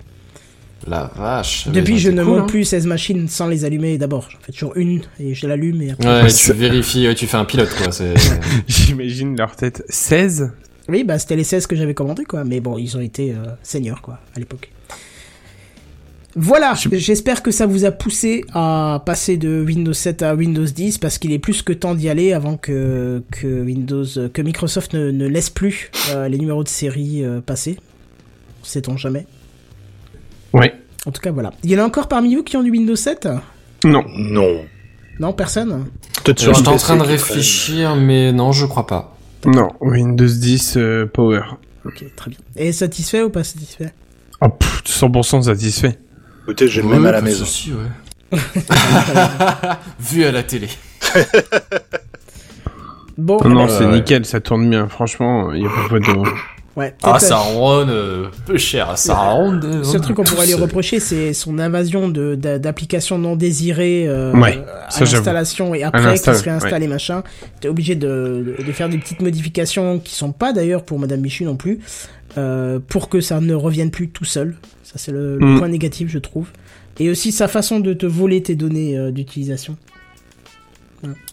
La 0.85 1.09
vache. 1.15 1.69
Depuis, 1.69 1.97
je 1.97 2.09
ne 2.09 2.21
cool, 2.21 2.33
monte 2.33 2.41
hein. 2.41 2.45
plus 2.47 2.65
16 2.65 2.87
machines 2.87 3.29
sans 3.29 3.47
les 3.47 3.63
allumer 3.63 3.97
d'abord. 3.97 4.27
J'en 4.29 4.37
fais 4.41 4.51
toujours 4.51 4.75
une 4.75 5.01
et 5.17 5.33
je 5.33 5.47
l'allume 5.47 5.81
et 5.81 5.91
après. 5.91 6.23
Ouais, 6.23 6.27
tu 6.29 6.51
vérifies, 6.51 7.07
ouais, 7.07 7.15
tu 7.15 7.25
fais 7.25 7.37
un 7.37 7.45
pilote, 7.45 7.69
quoi. 7.77 7.87
J'imagine 8.67 9.37
leur 9.37 9.55
tête 9.55 9.83
16 9.87 10.51
Oui, 10.89 11.03
bah 11.03 11.17
c'était 11.17 11.35
les 11.35 11.43
16 11.43 11.67
que 11.67 11.75
j'avais 11.75 11.93
commandés 11.93 12.25
quoi. 12.25 12.43
Mais 12.43 12.59
bon, 12.59 12.77
ils 12.77 12.97
ont 12.97 13.01
été 13.01 13.31
euh, 13.31 13.45
seniors 13.63 14.01
quoi 14.01 14.19
à 14.35 14.39
l'époque. 14.39 14.69
Voilà, 16.35 16.73
j'espère 16.93 17.43
que 17.43 17.51
ça 17.51 17.67
vous 17.67 17.85
a 17.85 17.91
poussé 17.91 18.43
à 18.53 19.03
passer 19.05 19.37
de 19.37 19.63
Windows 19.63 19.93
7 19.93 20.23
à 20.23 20.33
Windows 20.33 20.65
10 20.65 20.97
parce 20.97 21.19
qu'il 21.19 21.31
est 21.31 21.37
plus 21.37 21.61
que 21.61 21.73
temps 21.73 21.93
d'y 21.93 22.09
aller 22.09 22.33
avant 22.33 22.57
que, 22.57 23.21
que 23.31 23.61
Windows, 23.61 24.05
que 24.33 24.41
Microsoft 24.41 24.95
ne, 24.95 25.11
ne 25.11 25.27
laisse 25.27 25.51
plus 25.51 25.91
euh, 26.09 26.27
les 26.27 26.39
numéros 26.39 26.63
de 26.63 26.69
série 26.69 27.23
euh, 27.23 27.39
passer. 27.39 27.77
Sait-on 28.63 28.97
jamais. 28.97 29.27
Ouais. 30.53 30.73
En 31.05 31.11
tout 31.11 31.21
cas, 31.21 31.31
voilà. 31.31 31.51
Il 31.63 31.69
y 31.69 31.79
en 31.79 31.83
a 31.83 31.85
encore 31.85 32.07
parmi 32.07 32.35
vous 32.35 32.43
qui 32.43 32.57
ont 32.57 32.63
du 32.63 32.71
Windows 32.71 32.95
7 32.95 33.27
Non. 33.83 34.03
Non. 34.17 34.61
Non, 35.19 35.33
personne? 35.33 35.85
Je 36.25 36.51
suis 36.51 36.67
en 36.67 36.77
train 36.77 36.95
de 36.95 37.03
réfléchir, 37.03 37.95
mais 37.95 38.31
non, 38.31 38.51
je 38.51 38.65
crois 38.65 38.87
pas. 38.87 39.12
Non, 39.45 39.69
Windows 39.81 40.25
10 40.27 40.75
euh, 40.77 41.05
Power. 41.05 41.41
Ok, 41.85 42.03
très 42.15 42.29
bien. 42.31 42.39
Et 42.55 42.71
satisfait 42.71 43.21
ou 43.23 43.29
pas 43.29 43.43
satisfait? 43.43 43.93
Oh, 44.41 44.49
pff, 44.49 44.83
100% 44.85 45.43
satisfait. 45.43 45.99
Peut-être 46.45 46.69
j'ai 46.69 46.81
le 46.81 46.87
Ouais, 46.87 46.95
même 46.95 47.05
à 47.05 47.11
la 47.11 47.21
maison. 47.21 47.45
souci, 47.45 47.71
ouais. 47.73 48.39
Vu 49.99 50.23
à 50.25 50.31
la 50.31 50.43
télé. 50.43 50.67
Bon, 53.17 53.37
Non, 53.47 53.67
c'est 53.67 53.85
ouais. 53.85 53.91
nickel, 53.93 54.25
ça 54.25 54.39
tourne 54.41 54.69
bien. 54.69 54.87
Franchement, 54.87 55.53
il 55.53 55.61
y 55.63 55.65
a 55.65 55.69
pas 55.89 55.99
de... 55.99 56.05
ouais, 56.75 56.95
Ah, 57.03 57.19
ça 57.19 57.37
euh, 57.37 57.41
ronde 57.41 57.89
euh, 57.89 58.27
peu 58.45 58.57
cher, 58.57 58.97
ça 58.97 59.15
ronde. 59.15 59.63
euh, 59.65 59.83
seul 59.83 60.01
truc 60.01 60.15
qu'on 60.15 60.23
pourrait 60.23 60.47
lui 60.47 60.53
reprocher, 60.55 60.99
c'est 60.99 61.33
son 61.33 61.59
invasion 61.59 62.09
d'applications 62.09 63.17
non 63.17 63.35
désirées 63.35 64.05
euh, 64.07 64.33
Ouais, 64.33 64.63
à 64.89 64.99
l'installation 64.99 65.73
et 65.75 65.83
après 65.83 66.13
qui 66.13 66.19
se 66.19 66.43
réinstalle 66.43 66.83
et 66.83 66.87
machin. 66.87 67.23
T'es 67.61 67.67
obligé 67.67 67.95
de, 67.95 68.55
de 68.65 68.71
faire 68.71 68.89
des 68.89 68.97
petites 68.97 69.21
modifications 69.21 69.99
qui 69.99 70.13
sont 70.15 70.31
pas 70.31 70.53
d'ailleurs 70.53 70.83
pour 70.83 70.99
Madame 70.99 71.21
Michu 71.21 71.43
non 71.45 71.55
plus, 71.55 71.79
euh, 72.37 72.79
pour 72.87 73.09
que 73.09 73.21
ça 73.21 73.39
ne 73.39 73.53
revienne 73.53 73.91
plus 73.91 74.09
tout 74.09 74.25
seul. 74.25 74.55
Ça 74.83 74.93
c'est 74.97 75.11
le, 75.11 75.37
le 75.37 75.45
Mm. 75.45 75.57
point 75.59 75.67
négatif 75.69 76.09
je 76.09 76.19
trouve. 76.19 76.47
Et 76.99 77.09
aussi 77.09 77.31
sa 77.31 77.47
façon 77.47 77.79
de 77.79 77.93
te 77.93 78.05
voler 78.05 78.43
tes 78.43 78.55
données 78.55 78.97
euh, 78.97 79.11
d'utilisation. 79.11 79.75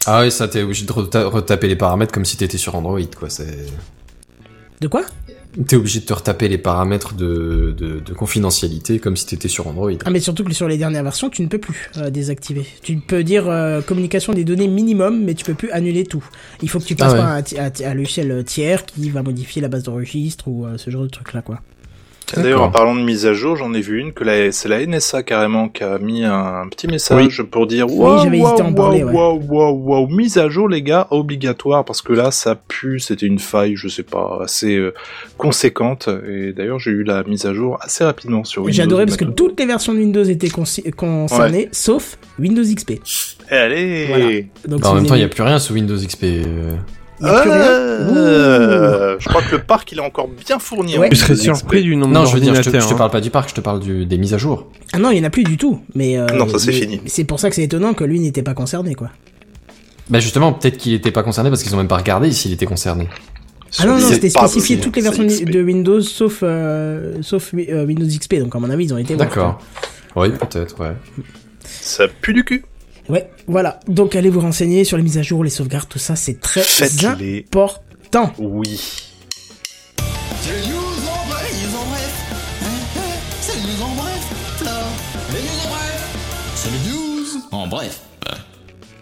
Ah 0.06 0.22
oui, 0.22 0.30
ça, 0.32 0.48
t'es 0.48 0.62
obligé 0.62 0.84
de 0.84 0.90
reta- 0.92 1.24
retaper 1.26 1.68
les 1.68 1.76
paramètres 1.76 2.12
comme 2.12 2.24
si 2.24 2.36
t'étais 2.36 2.58
sur 2.58 2.74
Android, 2.74 2.98
quoi. 3.16 3.30
C'est... 3.30 3.66
De 4.80 4.88
quoi? 4.88 5.02
T'es 5.66 5.76
obligé 5.76 6.00
de 6.00 6.04
te 6.04 6.12
retaper 6.12 6.48
les 6.48 6.58
paramètres 6.58 7.14
de, 7.14 7.74
de, 7.76 7.98
de 7.98 8.12
confidentialité 8.14 8.98
comme 9.00 9.16
si 9.16 9.26
t'étais 9.26 9.48
sur 9.48 9.66
Android. 9.66 9.90
Ah 10.04 10.10
mais 10.10 10.20
surtout 10.20 10.44
que 10.44 10.52
sur 10.54 10.68
les 10.68 10.78
dernières 10.78 11.02
versions, 11.02 11.28
tu 11.28 11.42
ne 11.42 11.48
peux 11.48 11.58
plus 11.58 11.90
euh, 11.96 12.08
désactiver. 12.10 12.66
Tu 12.82 12.96
peux 12.98 13.24
dire 13.24 13.48
euh, 13.48 13.80
communication 13.82 14.32
des 14.32 14.44
données 14.44 14.68
minimum, 14.68 15.24
mais 15.24 15.34
tu 15.34 15.44
peux 15.44 15.54
plus 15.54 15.70
annuler 15.72 16.04
tout. 16.04 16.24
Il 16.62 16.68
faut 16.68 16.78
que 16.78 16.84
tu 16.84 16.94
passes 16.94 17.14
Ah 17.16 17.40
ouais. 17.42 17.70
par 17.70 17.88
un 17.90 17.94
logiciel 17.94 18.44
tiers 18.44 18.86
qui 18.86 19.10
va 19.10 19.22
modifier 19.22 19.60
la 19.60 19.68
base 19.68 19.82
de 19.82 19.90
registre 19.90 20.46
ou 20.48 20.66
euh, 20.66 20.78
ce 20.78 20.90
genre 20.90 21.02
de 21.02 21.08
truc 21.08 21.32
là 21.32 21.42
quoi. 21.42 21.60
D'ailleurs, 22.36 22.62
en 22.62 22.70
parlant 22.70 22.94
de 22.94 23.00
mise 23.02 23.26
à 23.26 23.32
jour, 23.32 23.56
j'en 23.56 23.72
ai 23.74 23.80
vu 23.80 23.98
une 24.00 24.12
que 24.12 24.24
la, 24.24 24.52
c'est 24.52 24.68
la 24.68 24.84
NSA 24.86 25.22
carrément 25.22 25.68
qui 25.68 25.82
a 25.84 25.98
mis 25.98 26.24
un 26.24 26.66
petit 26.70 26.86
message 26.86 27.42
pour 27.50 27.66
dire 27.66 27.86
Oui, 27.88 27.96
waouh, 27.96 28.28
waouh, 28.40 28.74
parler, 28.74 29.02
waouh, 29.04 29.72
waouh, 29.74 30.06
mise 30.08 30.38
à 30.38 30.48
jour 30.48 30.68
les 30.68 30.82
gars, 30.82 31.06
obligatoire 31.10 31.84
parce 31.84 32.02
que 32.02 32.12
là 32.12 32.30
ça 32.30 32.54
pue, 32.54 33.00
c'était 33.00 33.26
une 33.26 33.38
faille, 33.38 33.74
je 33.76 33.88
sais 33.88 34.02
pas, 34.02 34.40
assez 34.42 34.76
euh, 34.76 34.94
conséquente 35.38 36.08
et 36.28 36.52
d'ailleurs 36.52 36.78
j'ai 36.78 36.90
eu 36.90 37.02
la 37.04 37.22
mise 37.24 37.46
à 37.46 37.54
jour 37.54 37.78
assez 37.80 38.04
rapidement 38.04 38.44
sur 38.44 38.62
Windows. 38.62 38.82
Adoré 38.82 39.06
parce 39.06 39.16
que 39.16 39.24
toutes 39.24 39.58
les 39.58 39.66
versions 39.66 39.94
de 39.94 39.98
Windows 39.98 40.24
étaient 40.24 40.48
concernées, 40.50 41.68
sauf 41.72 42.18
Windows 42.38 42.62
XP. 42.62 42.92
Allez. 43.50 44.06
Voilà. 44.06 44.26
Donc, 44.68 44.80
Bah, 44.80 44.90
en 44.90 44.94
même 44.94 45.06
temps, 45.06 45.14
il 45.14 45.20
y 45.22 45.24
a 45.24 45.28
plus 45.28 45.42
rien 45.42 45.58
sous 45.58 45.74
Windows 45.74 45.96
XP. 45.96 46.24
euh. 46.24 46.76
Euh, 47.22 49.16
je 49.18 49.28
crois 49.28 49.42
que 49.42 49.52
le 49.52 49.62
parc 49.62 49.92
il 49.92 49.98
est 49.98 50.02
encore 50.02 50.28
bien 50.28 50.58
fourni. 50.58 50.98
Ouais. 50.98 51.10
Tu 51.10 51.16
serais 51.16 51.34
Windows 51.34 51.52
XP. 51.52 51.56
surpris 51.58 51.82
du 51.82 51.96
nombre 51.96 52.12
Non, 52.14 52.26
je 52.26 52.34
veux 52.34 52.40
dire, 52.40 52.54
je 52.54 52.62
te, 52.62 52.80
je 52.80 52.86
te 52.86 52.94
hein. 52.94 52.96
parle 52.96 53.10
pas 53.10 53.20
du 53.20 53.30
parc, 53.30 53.50
je 53.50 53.54
te 53.54 53.60
parle 53.60 53.80
du, 53.80 54.06
des 54.06 54.18
mises 54.18 54.34
à 54.34 54.38
jour. 54.38 54.68
Ah 54.92 54.98
non, 54.98 55.10
il 55.10 55.18
y 55.18 55.20
en 55.20 55.24
a 55.24 55.30
plus 55.30 55.44
du 55.44 55.56
tout. 55.56 55.80
Mais 55.94 56.18
euh, 56.18 56.26
Non, 56.28 56.48
ça, 56.48 56.58
c'est 56.58 56.72
fini. 56.72 57.00
C'est 57.06 57.24
pour 57.24 57.40
ça 57.40 57.48
que 57.50 57.56
c'est 57.56 57.62
étonnant 57.64 57.94
que 57.94 58.04
lui 58.04 58.20
n'était 58.20 58.42
pas 58.42 58.54
concerné 58.54 58.94
quoi. 58.94 59.10
Bah 60.08 60.18
justement, 60.18 60.52
peut-être 60.52 60.76
qu'il 60.76 60.92
était 60.94 61.12
pas 61.12 61.22
concerné 61.22 61.50
parce 61.50 61.62
qu'ils 61.62 61.72
ont 61.74 61.78
même 61.78 61.88
pas 61.88 61.96
regardé 61.98 62.32
s'il 62.32 62.52
était 62.52 62.66
concerné. 62.66 63.08
Ah 63.78 63.86
non, 63.86 63.98
non, 63.98 64.00
c'était 64.00 64.28
spécifié 64.30 64.76
possible, 64.76 64.82
toutes 64.82 64.96
les 64.96 65.02
versions 65.02 65.26
XP. 65.26 65.44
de 65.48 65.62
Windows 65.62 66.00
sauf 66.00 66.40
euh, 66.42 67.18
sauf 67.22 67.54
euh, 67.54 67.86
Windows 67.86 68.06
XP. 68.06 68.36
Donc 68.36 68.54
à 68.56 68.58
mon 68.58 68.68
avis, 68.70 68.86
ils 68.86 68.94
ont 68.94 68.98
été 68.98 69.14
D'accord. 69.14 69.60
Oui, 70.16 70.30
peut-être, 70.30 70.80
ouais. 70.80 70.94
Ça 71.64 72.08
pue 72.08 72.32
du 72.32 72.44
cul. 72.44 72.64
Ouais, 73.08 73.28
voilà. 73.46 73.80
Donc 73.88 74.14
allez 74.14 74.30
vous 74.30 74.40
renseigner 74.40 74.84
sur 74.84 74.96
les 74.96 75.02
mises 75.02 75.18
à 75.18 75.22
jour, 75.22 75.42
les 75.42 75.50
sauvegardes, 75.50 75.88
tout 75.88 75.98
ça, 75.98 76.14
c'est 76.16 76.40
très 76.40 76.62
Faites-les. 76.62 77.46
important. 77.48 78.32
Oui. 78.38 78.78
C'est 80.42 80.68
news 80.68 80.76
en 80.78 81.28
bref, 81.28 81.50
les 81.52 81.66
news 81.66 81.76
en 81.76 81.86
bref. 81.90 82.12
C'est 83.40 83.56
les 83.56 83.62
news 83.62 83.82
en 83.82 83.94
bref, 83.94 84.64
là. 84.64 84.70
Les 85.32 85.40
news 85.40 85.66
en 85.66 85.68
bref. 85.70 86.08
C'est 86.54 86.70
les 86.70 86.90
news 86.90 87.26
en 87.52 87.66
bref. 87.66 88.00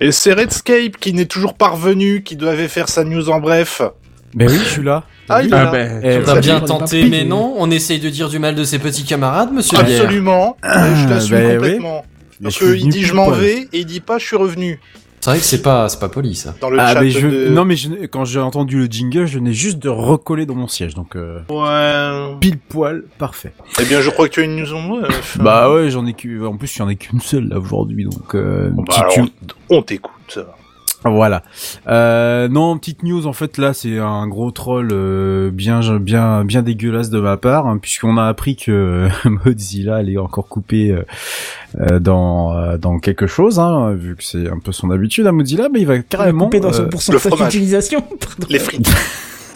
Et 0.00 0.12
c'est 0.12 0.32
Redscape 0.32 0.96
qui 1.00 1.12
n'est 1.12 1.26
toujours 1.26 1.54
pas 1.54 1.68
revenu, 1.68 2.22
qui 2.22 2.36
devait 2.36 2.68
faire 2.68 2.88
sa 2.88 3.02
news 3.04 3.28
en 3.30 3.40
bref. 3.40 3.82
Mais 4.34 4.46
oui, 4.46 4.58
je 4.62 4.68
suis 4.68 4.82
là. 4.84 5.04
Ah, 5.28 5.42
il 5.42 5.48
est 5.48 5.54
Ah 5.56 5.64
là. 5.64 5.70
ben, 5.72 6.00
Eh, 6.04 6.40
bien 6.40 6.60
tenté, 6.60 7.08
mais 7.08 7.24
non. 7.24 7.54
On 7.58 7.70
essaye 7.70 7.98
de 7.98 8.08
dire 8.08 8.28
du 8.28 8.38
mal 8.38 8.54
de 8.54 8.62
ses 8.62 8.78
petits 8.78 9.04
camarades, 9.04 9.52
monsieur. 9.52 9.76
Absolument. 9.78 10.56
Je 10.62 11.08
l'assume 11.08 11.36
bah 11.36 11.44
oui. 11.48 11.54
complètement. 11.56 12.04
Suis 12.50 12.64
qu'il 12.66 12.80
venu 12.80 12.90
dit 12.90 13.02
je 13.04 13.14
m'en 13.14 13.30
vais 13.30 13.62
et 13.72 13.80
il 13.80 13.86
dit 13.86 14.00
pas 14.00 14.18
je 14.18 14.24
suis 14.26 14.36
revenu. 14.36 14.80
C'est 15.20 15.30
vrai 15.30 15.38
que 15.40 15.44
c'est 15.44 15.62
pas, 15.62 15.88
c'est 15.88 15.98
pas 15.98 16.08
poli, 16.08 16.36
ça. 16.36 16.54
Dans 16.60 16.70
le 16.70 16.78
Ah, 16.78 16.92
chat 16.94 17.00
mais 17.00 17.10
je... 17.10 17.26
de... 17.26 17.48
Non, 17.48 17.64
mais 17.64 17.74
je... 17.74 18.06
quand 18.06 18.24
j'ai 18.24 18.38
entendu 18.38 18.78
le 18.78 18.86
jingle, 18.86 19.26
je 19.26 19.40
n'ai 19.40 19.52
juste 19.52 19.80
de 19.80 19.88
recoller 19.88 20.46
dans 20.46 20.54
mon 20.54 20.68
siège, 20.68 20.94
donc 20.94 21.16
euh, 21.16 21.40
Ouais. 21.50 22.36
pile 22.40 22.56
poil, 22.58 23.02
parfait. 23.18 23.52
Eh 23.80 23.84
bien, 23.84 24.00
je 24.00 24.10
crois 24.10 24.28
que 24.28 24.34
tu 24.34 24.40
as 24.40 24.44
une 24.44 24.54
news 24.54 24.72
en 24.72 24.88
bref. 24.88 25.36
Bah 25.40 25.72
ouais, 25.74 25.90
j'en 25.90 26.06
ai 26.06 26.12
que... 26.14 26.46
En 26.46 26.56
plus, 26.56 26.72
j'en 26.72 26.88
ai 26.88 26.94
qu'une 26.94 27.20
seule 27.20 27.48
là 27.48 27.58
aujourd'hui, 27.58 28.04
donc 28.04 28.32
euh, 28.36 28.70
bah, 28.72 28.84
alors, 28.96 29.18
news. 29.18 29.28
on 29.70 29.82
t'écoute. 29.82 30.38
Voilà. 31.10 31.42
Euh, 31.88 32.48
non, 32.48 32.78
petite 32.78 33.02
news. 33.02 33.26
En 33.26 33.32
fait, 33.32 33.58
là, 33.58 33.72
c'est 33.72 33.98
un 33.98 34.26
gros 34.26 34.50
troll 34.50 34.88
euh, 34.92 35.50
bien, 35.50 35.80
bien, 35.98 36.44
bien 36.44 36.62
dégueulasse 36.62 37.10
de 37.10 37.20
ma 37.20 37.36
part, 37.36 37.66
hein, 37.66 37.78
puisqu'on 37.78 38.16
a 38.16 38.26
appris 38.26 38.56
que 38.56 39.08
Mozilla 39.44 39.96
allait 39.96 40.18
encore 40.18 40.48
couper 40.48 40.90
euh, 40.90 41.02
euh, 41.80 41.98
dans 41.98 42.56
euh, 42.56 42.78
dans 42.78 42.98
quelque 42.98 43.26
chose, 43.26 43.58
hein, 43.58 43.92
vu 43.92 44.16
que 44.16 44.24
c'est 44.24 44.48
un 44.48 44.58
peu 44.58 44.72
son 44.72 44.90
habitude 44.90 45.26
à 45.26 45.32
Mozilla, 45.32 45.68
mais 45.70 45.80
il 45.80 45.86
va 45.86 45.98
carrément. 45.98 46.46
Coupé 46.46 46.60
dans 46.60 46.72
son 46.72 46.84
euh, 46.84 46.88
pourcentage 46.88 47.38
d'utilisation. 47.38 48.02
Les 48.48 48.58
frites. 48.58 48.90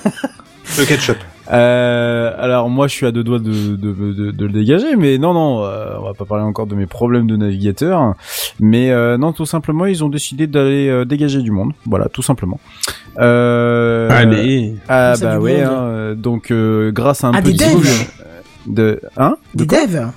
le 0.78 0.84
ketchup. 0.84 1.16
Euh, 1.52 2.32
alors 2.38 2.70
moi 2.70 2.88
je 2.88 2.94
suis 2.94 3.06
à 3.06 3.12
deux 3.12 3.22
doigts 3.24 3.38
de, 3.38 3.76
de, 3.76 3.92
de, 3.92 4.30
de 4.30 4.46
le 4.46 4.52
dégager, 4.52 4.96
mais 4.96 5.18
non 5.18 5.34
non, 5.34 5.64
euh, 5.64 5.96
on 6.00 6.04
va 6.04 6.14
pas 6.14 6.24
parler 6.24 6.44
encore 6.44 6.66
de 6.66 6.74
mes 6.74 6.86
problèmes 6.86 7.26
de 7.26 7.36
navigateur, 7.36 8.14
mais 8.58 8.90
euh, 8.90 9.18
non 9.18 9.32
tout 9.32 9.44
simplement 9.44 9.84
ils 9.86 10.02
ont 10.02 10.08
décidé 10.08 10.46
d'aller 10.46 10.88
euh, 10.88 11.04
dégager 11.04 11.42
du 11.42 11.50
monde, 11.50 11.72
voilà 11.86 12.08
tout 12.08 12.22
simplement. 12.22 12.58
Euh, 13.18 14.08
allez. 14.10 14.74
Ah 14.88 15.14
Ça, 15.14 15.34
bah 15.34 15.38
ouais, 15.40 15.60
hein, 15.62 16.14
donc 16.16 16.50
euh, 16.50 16.90
grâce 16.90 17.24
à 17.24 17.28
un 17.28 17.32
Ah, 17.34 17.42
peu 17.42 17.52
des 17.52 17.58
de 17.58 17.64
devs 17.64 17.82
zig, 17.84 18.06
de 18.66 19.00
hein 19.18 19.36
Des 19.54 19.66
devs 19.66 20.10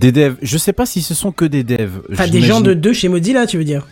des 0.00 0.12
devs. 0.12 0.36
Je 0.42 0.58
sais 0.58 0.72
pas 0.74 0.86
si 0.86 1.02
ce 1.02 1.14
sont 1.14 1.32
que 1.32 1.44
des 1.44 1.64
devs. 1.64 2.02
Enfin, 2.12 2.28
des 2.28 2.42
gens 2.42 2.60
de 2.60 2.74
deux 2.74 2.92
chez 2.92 3.08
Mozilla, 3.08 3.46
tu 3.46 3.56
veux 3.58 3.64
dire 3.64 3.86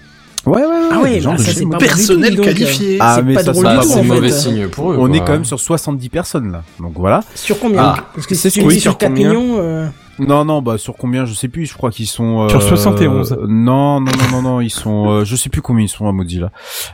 Ouais 0.47 0.61
ouais 0.61 0.67
ouais. 0.67 0.89
Ah 0.93 1.01
ouais, 1.01 1.21
gens 1.21 1.33
bah, 1.33 1.39
ça 1.39 1.53
c'est 1.53 1.67
pas 1.67 1.79
Personnel 1.79 2.37
donc. 2.37 2.45
qualifié. 2.45 2.99
Ah, 3.01 3.15
c'est 3.17 3.23
mais 3.23 3.35
pas 3.35 3.43
ça, 3.45 3.53
drôle 3.53 3.67
c'est 3.83 4.03
mauvais 4.03 4.31
signe 4.31 4.69
pour 4.69 4.93
eux. 4.93 4.97
On 4.99 5.07
quoi. 5.09 5.17
est 5.17 5.21
quand 5.21 5.33
même 5.33 5.45
sur 5.45 5.59
70 5.59 6.09
personnes 6.11 6.53
là, 6.53 6.63
donc 6.81 6.93
voilà. 6.97 7.23
Sur 7.35 7.59
combien 7.59 7.81
Ah. 7.83 7.97
Parce 8.15 8.27
que 8.27 8.35
C'est 8.35 8.51
si 8.51 8.61
tu 8.61 8.67
oui, 8.67 8.75
dis 8.75 8.81
sur 8.81 8.93
sur 8.93 8.99
4 8.99 9.09
combien 9.11 9.29
millions, 9.31 9.57
euh, 9.59 9.87
Non, 10.19 10.45
non, 10.45 10.61
bah 10.61 10.77
sur 10.77 10.97
combien, 10.97 11.25
je 11.25 11.33
sais 11.35 11.49
plus. 11.49 11.65
Je 11.67 11.75
crois 11.75 11.91
qu'ils 11.91 12.07
sont 12.07 12.43
euh, 12.45 12.49
Sur 12.51 12.63
71. 12.63 13.33
euh, 13.33 13.47
non, 13.49 14.01
non, 14.01 14.13
non, 14.13 14.31
non, 14.33 14.43
non, 14.43 14.61
ils 14.61 14.69
sont. 14.71 15.09
euh, 15.11 15.25
je 15.25 15.35
sais 15.35 15.49
plus 15.49 15.63
combien 15.63 15.85
ils 15.87 15.89
sont 15.89 16.07
à 16.07 16.13
Mozilla. 16.13 16.51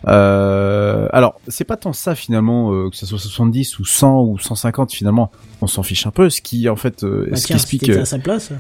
Euh, 0.07 1.09
alors, 1.13 1.35
c'est 1.49 1.65
pas 1.65 1.77
tant 1.77 1.93
ça 1.93 2.15
finalement 2.15 2.73
euh, 2.73 2.89
que 2.91 2.97
ça 2.97 3.07
soit 3.07 3.19
70 3.19 3.79
ou 3.79 3.85
100 3.85 4.21
ou 4.23 4.39
150 4.39 4.93
finalement. 4.93 5.31
On 5.61 5.67
s'en 5.67 5.83
fiche 5.83 6.07
un 6.07 6.11
peu. 6.13 6.31
Ce 6.31 6.41
qui 6.41 6.69
en 6.69 6.77
fait, 6.77 7.03
euh, 7.05 7.27
Bah 7.31 7.37
ce 7.37 7.43
qui 7.43 7.47
tiens, 7.49 7.57
explique. 7.57 7.89
euh, 7.89 8.03
à 8.03 8.05
sa 8.05 8.19
place. 8.19 8.53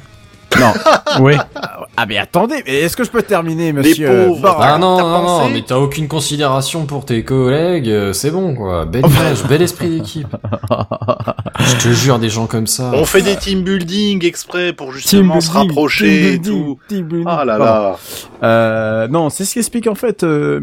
non. 0.58 0.72
Oui. 1.20 1.34
Ah 2.02 2.06
mais 2.06 2.16
attendez, 2.16 2.62
mais 2.64 2.76
est-ce 2.76 2.96
que 2.96 3.04
je 3.04 3.10
peux 3.10 3.20
terminer, 3.20 3.74
monsieur 3.74 4.06
pauvres. 4.06 4.56
Ah 4.58 4.78
non, 4.78 4.98
non, 4.98 5.22
non, 5.22 5.50
mais 5.50 5.60
t'as 5.60 5.76
aucune 5.76 6.08
considération 6.08 6.86
pour 6.86 7.04
tes 7.04 7.24
collègues, 7.24 7.90
euh, 7.90 8.14
c'est 8.14 8.30
bon 8.30 8.54
quoi. 8.54 8.86
Belle 8.86 9.04
image, 9.04 9.44
bel 9.46 9.60
esprit 9.60 9.90
d'équipe. 9.90 10.34
Je 11.60 11.74
te 11.76 11.88
jure, 11.92 12.18
des 12.18 12.30
gens 12.30 12.46
comme 12.46 12.66
ça. 12.66 12.90
On 12.94 13.04
fait 13.04 13.20
des 13.20 13.36
team 13.36 13.62
building 13.62 14.24
exprès 14.24 14.72
pour 14.72 14.92
justement 14.92 15.34
Team 15.34 15.40
se 15.42 15.50
building, 15.50 15.68
rapprocher 15.68 16.06
team 16.06 16.14
et 16.14 16.38
building, 16.38 16.64
tout. 16.64 16.78
team 16.88 17.06
building. 17.06 17.26
Ah 17.28 17.44
là 17.44 17.58
là. 17.58 17.98
Euh, 18.42 19.08
non, 19.08 19.28
c'est 19.28 19.44
ce 19.44 19.54
qu'explique 19.54 19.86
en 19.86 19.94
fait 19.94 20.24
euh, 20.24 20.58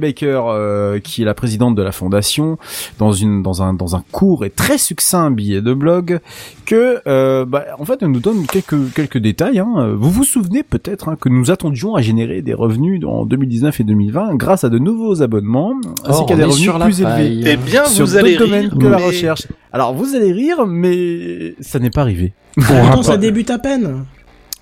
Baker, 0.00 0.40
euh, 0.46 1.00
qui 1.00 1.20
est 1.20 1.24
la 1.26 1.34
présidente 1.34 1.74
de 1.74 1.82
la 1.82 1.92
fondation, 1.92 2.56
dans 2.98 3.12
une 3.12 3.42
dans 3.42 3.62
un 3.62 3.74
dans 3.74 3.94
un 3.94 4.02
court 4.10 4.46
et 4.46 4.50
très 4.50 4.78
succinct 4.78 5.30
billet 5.30 5.60
de 5.60 5.74
blog, 5.74 6.20
que 6.64 7.02
euh, 7.06 7.44
bah, 7.44 7.66
en 7.78 7.84
fait 7.84 7.98
elle 8.00 8.10
nous 8.10 8.20
donne 8.20 8.46
quelques 8.46 8.94
quelques 8.94 9.18
détails. 9.18 9.58
Hein. 9.58 9.94
Vous 9.98 10.10
vous 10.10 10.24
souvenez 10.24 10.45
peut-être 10.68 11.08
hein, 11.08 11.16
que 11.20 11.28
nous 11.28 11.50
attendions 11.50 11.94
à 11.94 12.02
générer 12.02 12.42
des 12.42 12.54
revenus 12.54 13.00
en 13.06 13.24
2019 13.26 13.80
et 13.80 13.84
2020 13.84 14.34
grâce 14.36 14.64
à 14.64 14.68
de 14.68 14.78
nouveaux 14.78 15.22
abonnements, 15.22 15.74
ainsi 16.04 16.24
qu'à 16.26 16.36
des 16.36 16.44
revenus 16.44 16.70
plus 16.80 17.00
élevés. 17.02 17.42
Eh 17.52 17.56
bien, 17.56 17.84
sur 17.86 18.04
vous 18.06 18.16
allez 18.16 18.32
d'autres 18.36 18.46
domaines 18.46 18.66
rire, 18.68 18.78
que 18.78 18.86
la 18.86 18.96
recherche. 18.98 19.46
Alors 19.72 19.94
vous 19.94 20.14
allez 20.14 20.32
rire, 20.32 20.66
mais 20.66 21.54
ça 21.60 21.78
n'est 21.78 21.90
pas 21.90 22.00
arrivé. 22.02 22.32
Pourtant, 22.56 23.02
ça 23.02 23.16
débute 23.16 23.50
à 23.50 23.58
peine. 23.58 24.04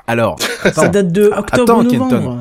Alors, 0.06 0.36
Ça 0.72 0.88
date 0.88 1.12
de 1.12 1.30
octobre 1.36 1.72
Attends, 1.72 1.80
ou 1.80 1.82
novembre. 1.84 2.10
Kenton. 2.10 2.38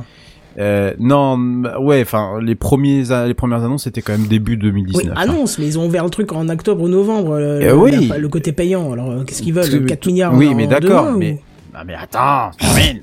Euh, 0.60 0.94
non, 1.00 1.64
ouais, 1.82 2.02
enfin, 2.04 2.40
les 2.42 2.54
premiers, 2.54 3.04
les 3.26 3.34
premières 3.34 3.64
annonces 3.64 3.86
c'était 3.86 4.02
quand 4.04 4.12
même 4.12 4.28
début 4.28 4.56
2019. 4.56 5.04
Oui, 5.04 5.10
hein. 5.10 5.14
annonce, 5.18 5.58
mais 5.58 5.66
ils 5.66 5.80
ont 5.80 5.86
ouvert 5.88 6.04
le 6.04 6.12
truc 6.12 6.32
en 6.32 6.48
octobre 6.50 6.84
ou 6.84 6.88
novembre, 6.88 7.40
le, 7.40 7.60
Eh 7.62 7.66
le- 7.68 7.76
oui. 7.76 8.12
le 8.20 8.28
côté 8.30 8.52
payant. 8.52 8.92
Alors, 8.94 9.10
euh, 9.12 9.24
qu'est-ce 9.24 9.42
qu'ils 9.42 9.54
veulent 9.54 9.68
Tout- 9.68 9.86
4 9.86 10.06
milliards 10.06 10.34
Oui, 10.36 10.50
en- 10.50 10.56
mais 10.56 10.68
d'accord, 10.68 11.08
ou- 11.16 11.18
mais 11.18 11.40
ah 11.74 11.84
mais 11.86 11.96
attends, 11.96 12.52
Karine. 12.60 13.02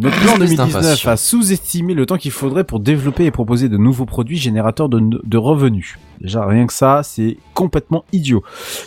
Notre 0.00 0.18
plan 0.20 0.32
Espèce 0.32 0.56
2019 0.56 0.82
d'impatient. 0.82 1.10
a 1.10 1.16
sous-estimé 1.16 1.94
le 1.94 2.06
temps 2.06 2.16
qu'il 2.16 2.30
faudrait 2.30 2.64
pour 2.64 2.80
développer 2.80 3.24
et 3.26 3.30
proposer 3.30 3.68
de 3.68 3.76
nouveaux 3.76 4.06
produits 4.06 4.38
générateurs 4.38 4.88
de, 4.88 5.00
de 5.00 5.38
revenus. 5.38 5.98
Déjà, 6.20 6.46
rien 6.46 6.66
que 6.66 6.72
ça, 6.72 7.02
c'est 7.02 7.36
complètement 7.54 8.04
idiot. 8.12 8.42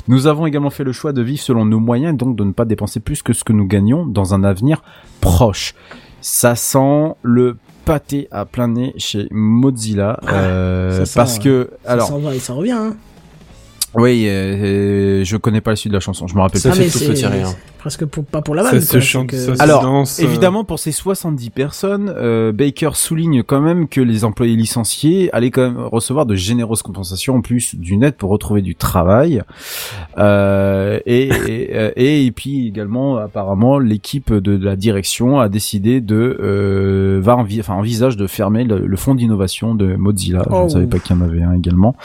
Nous 0.07 0.27
avons 0.27 0.45
également 0.48 0.69
fait 0.69 0.84
le 0.84 0.91
choix 0.91 1.14
de 1.14 1.22
vivre 1.22 1.41
selon 1.41 1.65
nos 1.65 1.80
moyens, 1.80 2.18
donc 2.18 2.35
de 2.35 2.44
ne 2.44 2.52
pas 2.52 2.65
dépenser 2.65 2.99
plus 2.99 3.22
que 3.22 3.34
ce 3.34 3.44
que 3.44 3.53
nous 3.53 3.65
gagnons 3.68 4.06
dans 4.06 4.34
un 4.34 4.44
avenir 4.44 4.81
proche. 5.22 5.76
Ça 6.22 6.56
sent 6.56 7.14
le 7.22 7.57
pâté 7.85 8.27
à 8.31 8.45
plein 8.45 8.69
nez 8.69 8.94
chez 8.98 9.27
Mozilla, 9.31 10.19
euh, 10.30 10.99
Ah, 11.02 11.06
sent, 11.06 11.14
parce 11.15 11.40
que 11.40 11.69
Ça 11.84 11.91
alors 11.91 12.07
s'en 12.07 12.19
va 12.19 12.34
et 12.34 12.40
ça 12.40 12.53
revient. 12.53 12.72
Hein. 12.72 12.95
oui, 13.95 14.26
euh, 14.27 15.19
euh, 15.22 15.23
je 15.26 15.38
connais 15.38 15.61
pas 15.61 15.72
la 15.72 15.76
suite 15.76 15.91
de 15.91 15.98
la 15.98 16.02
chanson, 16.02 16.27
je 16.27 16.35
me 16.35 16.41
rappelle 16.41 16.61
pas. 16.61 16.72
fait 16.72 16.84
mais 16.84 16.90
c'est 16.90 17.72
presque 17.84 18.05
pour, 18.05 18.23
pas 18.23 18.41
pour 18.41 18.55
la 18.55 18.64
Ça 18.64 18.72
vanne. 18.72 18.81
se 18.81 19.18
quoi, 19.18 19.26
que- 19.26 19.35
ça 19.38 19.55
se 19.57 19.61
Alors, 19.61 19.81
danse, 19.84 20.22
euh, 20.22 20.23
Évidemment, 20.23 20.64
pour 20.64 20.80
ces 20.80 20.93
70 20.93 21.49
personnes, 21.49 22.14
euh, 22.15 22.53
Baker 22.53 22.91
souligne 22.93 23.43
quand 23.43 23.60
même 23.60 23.89
que 23.89 23.99
les 23.99 24.23
employés 24.23 24.55
licenciés 24.55 25.30
allaient 25.35 25.51
quand 25.51 25.64
même 25.64 25.77
recevoir 25.91 26.26
de 26.26 26.34
généreuses 26.34 26.81
compensations 26.81 27.35
en 27.35 27.41
plus 27.41 27.76
d'une 27.76 28.03
aide 28.03 28.15
pour 28.15 28.30
retrouver 28.30 28.61
du 28.61 28.73
travail. 28.76 29.41
Euh, 30.18 30.97
et, 31.05 31.27
et, 31.27 31.76
euh, 31.77 31.91
et, 31.97 32.31
puis 32.31 32.69
également, 32.69 33.18
apparemment, 33.18 33.80
l'équipe 33.80 34.34
de, 34.34 34.57
la 34.64 34.77
direction 34.77 35.41
a 35.41 35.49
décidé 35.49 35.99
de 35.99 36.38
euh, 36.41 37.19
va 37.22 37.35
envi- 37.35 37.60
enfin, 37.60 37.73
envisage 37.73 38.15
de 38.15 38.27
fermer 38.27 38.64
le, 38.64 38.80
le 38.80 38.97
fonds 38.97 39.14
d'innovation 39.15 39.76
de 39.76 39.95
Mozilla. 39.97 40.43
Je 40.49 40.55
Oh. 40.55 40.64
ne 40.64 40.69
savais 40.69 40.85
pas 40.88 40.99
qu'il 40.99 41.18
y 41.18 41.19
en 41.19 41.22
avait 41.22 41.41
un 41.43 41.53
également. 41.53 41.97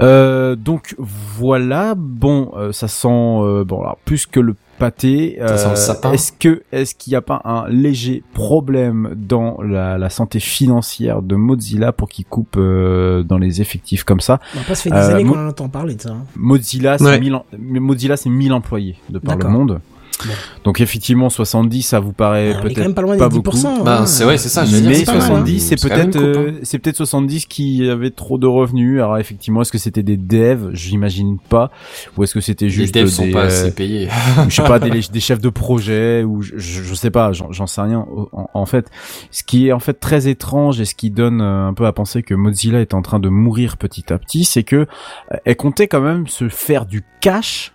Euh, 0.00 0.56
donc 0.56 0.96
voilà, 0.98 1.94
bon, 1.96 2.50
euh, 2.56 2.72
ça 2.72 2.88
sent 2.88 3.08
euh, 3.08 3.64
bon 3.64 3.80
alors 3.82 3.98
plus 4.04 4.26
que 4.26 4.40
le 4.40 4.56
pâté. 4.80 5.38
Euh. 5.40 5.56
Est-ce 6.12 6.32
que 6.32 6.62
est-ce 6.72 6.94
qu'il 6.96 7.12
n'y 7.12 7.16
a 7.16 7.20
pas 7.22 7.40
un 7.44 7.68
léger 7.68 8.24
problème 8.34 9.10
dans 9.16 9.60
la, 9.62 9.96
la 9.98 10.10
santé 10.10 10.40
financière 10.40 11.22
de 11.22 11.36
Mozilla 11.36 11.92
pour 11.92 12.08
qu'il 12.08 12.24
coupe 12.24 12.56
euh, 12.56 13.22
dans 13.22 13.38
les 13.38 13.60
effectifs 13.60 14.02
comme 14.04 14.20
ça? 14.20 14.40
Bon, 14.54 14.60
Après, 14.62 14.74
ça 14.74 14.82
fait 14.82 14.90
des 14.90 14.96
Euh, 14.96 15.14
années 15.14 15.24
qu'on 15.24 15.48
entend 15.48 15.68
parler 15.68 15.94
de 15.94 16.00
ça. 16.02 16.10
hein. 16.10 16.24
Mozilla, 16.36 16.98
c'est 16.98 17.04
Ouais. 17.04 17.20
1000 17.20 17.34
en- 17.34 17.44
mais 17.58 17.78
Mozilla, 17.80 18.16
c'est 18.16 18.30
1000 18.30 18.52
employés 18.52 18.96
de 19.08 19.18
par 19.18 19.36
le 19.36 19.48
monde. 19.48 19.80
Bon. 20.26 20.34
Donc 20.64 20.80
effectivement 20.80 21.30
70 21.30 21.82
ça 21.82 22.00
vous 22.00 22.12
paraît 22.12 22.52
quand 22.54 22.62
peut-être 22.62 22.78
même 22.78 22.94
pas 22.94 23.02
loin 23.02 23.16
pas 23.16 23.28
des 23.28 23.38
10%. 23.38 23.42
beaucoup. 23.42 23.84
Bah, 23.84 24.04
c'est 24.06 24.24
ouais, 24.24 24.38
c'est 24.38 24.48
ça, 24.48 24.64
dire. 24.64 24.80
mais 24.88 24.94
c'est 24.94 25.04
pas 25.04 25.12
mal, 25.12 25.22
hein. 25.22 25.26
70 25.26 25.60
c'est 25.60 25.88
peut-être 25.88 26.16
euh, 26.16 26.52
c'est 26.62 26.78
peut-être 26.78 26.96
70 26.96 27.46
qui 27.46 27.88
avaient 27.88 28.10
trop 28.10 28.38
de 28.38 28.46
revenus. 28.46 28.98
Alors 29.00 29.18
effectivement, 29.18 29.62
est-ce 29.62 29.72
que 29.72 29.78
c'était 29.78 30.02
des 30.02 30.16
devs? 30.16 30.70
J'imagine 30.72 31.38
pas 31.38 31.70
ou 32.16 32.24
est-ce 32.24 32.34
que 32.34 32.40
c'était 32.40 32.66
Les 32.66 32.70
juste 32.70 32.94
devs 32.94 33.08
sont 33.08 33.24
des 33.24 33.32
pas 33.32 33.44
euh, 33.44 33.46
assez 33.46 33.70
payés. 33.72 34.08
je 34.48 34.54
sais 34.54 34.62
pas 34.62 34.78
des, 34.78 34.90
des 34.90 35.20
chefs 35.20 35.40
de 35.40 35.48
projet 35.48 36.22
ou 36.22 36.42
je, 36.42 36.52
je, 36.56 36.82
je 36.82 36.94
sais 36.94 37.10
pas, 37.10 37.32
j'en 37.32 37.52
j'en 37.52 37.66
sais 37.66 37.80
rien. 37.80 38.06
En, 38.32 38.48
en 38.52 38.66
fait, 38.66 38.90
ce 39.30 39.42
qui 39.42 39.68
est 39.68 39.72
en 39.72 39.80
fait 39.80 39.94
très 39.94 40.28
étrange 40.28 40.80
et 40.80 40.84
ce 40.84 40.94
qui 40.94 41.10
donne 41.10 41.40
euh, 41.40 41.66
un 41.68 41.74
peu 41.74 41.86
à 41.86 41.92
penser 41.92 42.22
que 42.22 42.34
Mozilla 42.34 42.80
est 42.80 42.94
en 42.94 43.02
train 43.02 43.18
de 43.20 43.28
mourir 43.28 43.76
petit 43.76 44.12
à 44.12 44.18
petit, 44.18 44.44
c'est 44.44 44.62
que 44.64 44.76
euh, 44.76 45.36
elle 45.44 45.56
comptait 45.56 45.88
quand 45.88 46.00
même 46.00 46.26
se 46.26 46.48
faire 46.48 46.86
du 46.86 47.02
cash 47.20 47.72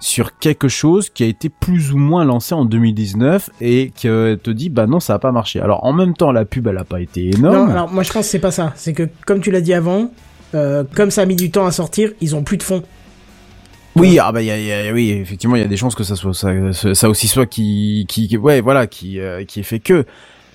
sur 0.00 0.38
quelque 0.38 0.66
chose 0.68 1.10
qui 1.10 1.22
a 1.22 1.26
été 1.26 1.48
plus 1.50 1.92
ou 1.92 1.98
moins 1.98 2.24
lancé 2.24 2.54
en 2.54 2.64
2019 2.64 3.50
et 3.60 3.92
qu'elle 3.94 4.38
te 4.38 4.50
dit 4.50 4.70
bah 4.70 4.86
non 4.86 4.98
ça 4.98 5.14
a 5.14 5.18
pas 5.18 5.30
marché. 5.30 5.60
Alors 5.60 5.84
en 5.84 5.92
même 5.92 6.14
temps 6.14 6.32
la 6.32 6.44
pub 6.44 6.66
elle 6.66 6.78
a 6.78 6.84
pas 6.84 7.00
été 7.00 7.28
énorme. 7.28 7.68
Non, 7.68 7.70
alors 7.70 7.90
moi 7.90 8.02
je 8.02 8.12
pense 8.12 8.24
que 8.26 8.30
c'est 8.30 8.38
pas 8.38 8.50
ça. 8.50 8.72
C'est 8.76 8.94
que 8.94 9.08
comme 9.26 9.40
tu 9.40 9.50
l'as 9.50 9.60
dit 9.60 9.74
avant, 9.74 10.10
euh, 10.54 10.84
comme 10.96 11.10
ça 11.10 11.22
a 11.22 11.26
mis 11.26 11.36
du 11.36 11.50
temps 11.50 11.66
à 11.66 11.70
sortir, 11.72 12.12
ils 12.20 12.34
ont 12.34 12.42
plus 12.42 12.56
de 12.56 12.62
fonds. 12.62 12.82
Oui, 13.96 14.18
ah 14.18 14.32
bah 14.32 14.40
y 14.40 14.50
a, 14.50 14.58
y 14.58 14.88
a- 14.88 14.92
oui, 14.92 15.10
effectivement, 15.10 15.56
il 15.56 15.62
y 15.62 15.64
a 15.64 15.68
des 15.68 15.76
chances 15.76 15.94
que 15.94 16.04
ça 16.04 16.16
soit 16.16 16.32
ça, 16.32 16.50
ça 16.94 17.10
aussi 17.10 17.28
soit 17.28 17.46
qui, 17.46 18.06
qui, 18.08 18.36
ouais, 18.36 18.60
voilà, 18.60 18.86
qui, 18.86 19.18
euh, 19.20 19.44
qui 19.44 19.60
ait 19.60 19.64
fait 19.64 19.80
que. 19.80 20.06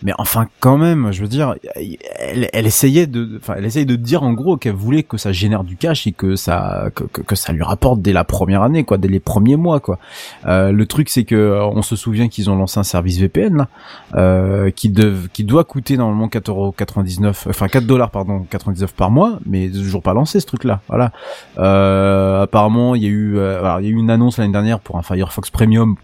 Mais 0.06 0.14
enfin, 0.19 0.48
quand 0.60 0.77
même, 0.77 1.11
je 1.11 1.22
veux 1.22 1.27
dire, 1.27 1.56
elle, 1.73 2.48
elle 2.53 2.68
essayait 2.68 3.07
de, 3.07 3.40
enfin, 3.41 3.56
elle 3.57 3.65
essayait 3.65 3.86
de 3.86 3.95
dire 3.95 4.22
en 4.22 4.34
gros 4.34 4.56
qu'elle 4.56 4.76
voulait 4.76 5.02
que 5.02 5.18
ça 5.18 5.32
génère 5.32 5.64
du 5.64 5.77
cash 5.77 6.06
et 6.06 6.11
que 6.11 6.36
ça, 6.36 6.90
que, 6.94 7.03
que, 7.06 7.22
que 7.22 7.36
ça 7.36 7.52
lui 7.53 7.64
rapporte 7.64 8.03
dès 8.03 8.14
la 8.14 8.23
première 8.23 8.61
année, 8.61 8.84
quoi, 8.84 8.99
dès 8.99 9.07
les 9.07 9.19
premiers 9.19 9.56
mois, 9.56 9.80
quoi. 9.80 9.98
Euh, 10.45 10.72
le 10.72 10.86
truc, 10.86 11.10
c'est 11.10 11.23
que 11.23 11.34
euh, 11.34 11.65
on 11.65 11.82
se 11.82 11.95
souvient 11.95 12.30
qu'ils 12.30 12.52
ont 12.52 12.56
lancé 12.56 12.80
un 12.80 12.84
service 12.84 13.18
VPN 13.18 13.57
là, 13.57 13.68
euh, 14.14 14.69
qui, 14.69 14.90
dev, 14.90 15.27
qui 15.34 15.44
doit 15.44 15.64
coûter 15.64 15.98
normalement 15.98 16.27
4,99€, 16.27 17.49
enfin 17.49 17.68
4 17.68 17.88
dollars 17.88 18.11
pardon, 18.11 18.45
99 18.48 18.94
par 18.94 19.10
mois, 19.10 19.40
mais 19.48 19.69
toujours 19.69 20.03
pas 20.03 20.14
lancé 20.14 20.40
ce 20.40 20.45
truc-là. 20.45 20.82
Voilà. 20.88 21.11
Euh, 21.57 22.44
apparemment, 22.44 22.94
il 22.94 23.03
y 23.03 23.07
a 23.07 23.10
eu, 23.10 23.38
euh, 23.38 23.77
il 23.80 23.86
y 23.86 23.88
a 23.88 23.91
eu 23.91 23.98
une 23.98 24.11
annonce 24.11 24.38
l'année 24.38 24.53
dernière 24.53 24.80
pour 24.80 24.98
un 24.98 25.02
Firefox 25.02 25.49
Premium. 25.49 25.95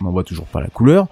On 0.00 0.04
n'en 0.04 0.10
voit 0.10 0.24
toujours 0.24 0.46
pas 0.46 0.60
la 0.60 0.68
couleur. 0.68 1.06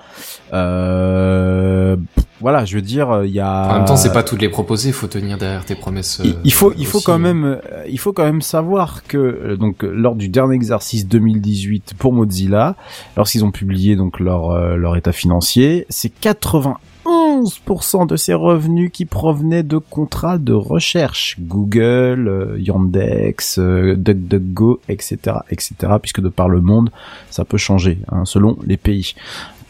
Euh, 0.52 1.96
voilà, 2.40 2.64
je 2.64 2.76
veux 2.76 2.82
dire, 2.82 3.22
il 3.24 3.30
y 3.30 3.40
a. 3.40 3.70
En 3.70 3.74
même 3.76 3.84
temps, 3.86 3.96
c'est 3.96 4.12
pas 4.12 4.22
toutes 4.22 4.42
les 4.42 4.48
proposées, 4.48 4.90
il 4.90 4.94
faut 4.94 5.06
tenir 5.06 5.38
derrière 5.38 5.64
tes 5.64 5.74
promesses. 5.74 6.20
Il, 6.22 6.30
euh, 6.30 6.34
il 6.44 6.52
faut, 6.52 6.72
il 6.76 6.86
faut 6.86 7.00
quand 7.00 7.18
même, 7.18 7.44
euh, 7.44 7.84
il 7.88 7.98
faut 7.98 8.12
quand 8.12 8.24
même 8.24 8.42
savoir 8.42 9.04
que 9.04 9.16
euh, 9.16 9.56
donc 9.56 9.84
euh, 9.84 9.90
lors 9.94 10.14
du 10.14 10.28
dernier 10.28 10.54
exercice 10.54 11.06
2018 11.06 11.94
pour 11.98 12.12
Mozilla, 12.12 12.76
lorsqu'ils 13.16 13.44
ont 13.44 13.50
publié 13.50 13.96
donc 13.96 14.20
leur 14.20 14.50
euh, 14.50 14.76
leur 14.76 14.96
état 14.96 15.12
financier, 15.12 15.86
c'est 15.88 16.12
91% 16.20 18.06
de 18.06 18.16
ces 18.16 18.34
revenus 18.34 18.90
qui 18.92 19.06
provenaient 19.06 19.62
de 19.62 19.78
contrats 19.78 20.38
de 20.38 20.52
recherche, 20.52 21.36
Google, 21.40 22.28
euh, 22.28 22.56
Yandex, 22.58 23.58
euh, 23.58 23.94
DuckDuckGo, 23.96 24.80
etc., 24.88 25.38
etc. 25.50 25.74
Puisque 26.02 26.20
de 26.20 26.28
par 26.28 26.48
le 26.48 26.60
monde, 26.60 26.90
ça 27.30 27.44
peut 27.44 27.58
changer 27.58 27.98
hein, 28.12 28.24
selon 28.24 28.58
les 28.66 28.76
pays. 28.76 29.14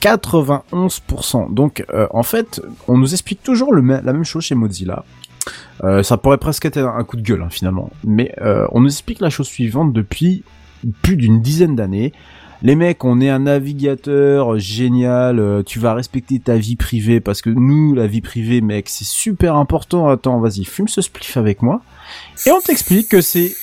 91%. 0.01 1.53
Donc, 1.53 1.85
euh, 1.93 2.07
en 2.11 2.23
fait, 2.23 2.61
on 2.89 2.99
nous 2.99 3.13
explique 3.13 3.43
toujours 3.43 3.73
le 3.73 3.83
la 3.83 4.13
même 4.13 4.25
chose 4.25 4.45
chez 4.45 4.55
Mozilla. 4.55 5.05
Euh, 5.85 6.03
ça 6.03 6.17
pourrait 6.17 6.39
presque 6.39 6.65
être 6.65 6.79
un 6.79 7.05
coup 7.05 7.17
de 7.17 7.23
gueule, 7.23 7.43
hein, 7.43 7.51
finalement. 7.51 7.91
Mais 8.05 8.35
euh, 8.41 8.67
on 8.73 8.81
nous 8.81 8.89
explique 8.89 9.21
la 9.21 9.31
chose 9.31 9.47
suivante 9.47 9.93
depuis 9.93 10.43
plus 11.03 11.17
d'une 11.17 11.41
dizaine 11.41 11.77
d'années. 11.77 12.13
Les 12.63 12.75
mecs, 12.75 13.05
on 13.05 13.21
est 13.21 13.29
un 13.29 13.41
navigateur 13.41 14.59
génial, 14.59 15.39
euh, 15.39 15.63
tu 15.63 15.79
vas 15.79 15.93
respecter 15.93 16.39
ta 16.39 16.57
vie 16.57 16.77
privée 16.77 17.21
parce 17.21 17.43
que 17.43 17.51
nous, 17.51 17.95
la 17.95 18.07
vie 18.07 18.23
privée, 18.23 18.63
mec, 18.63 18.89
c'est 18.89 19.05
super 19.05 19.57
important. 19.57 20.09
Attends, 20.09 20.41
vas-y, 20.41 20.65
fume 20.65 20.89
ce 20.89 21.03
spliff 21.03 21.37
avec 21.37 21.63
moi. 21.63 21.83
Et 22.47 22.51
on 22.51 22.61
t'explique 22.61 23.09
que 23.09 23.21
c'est... 23.21 23.55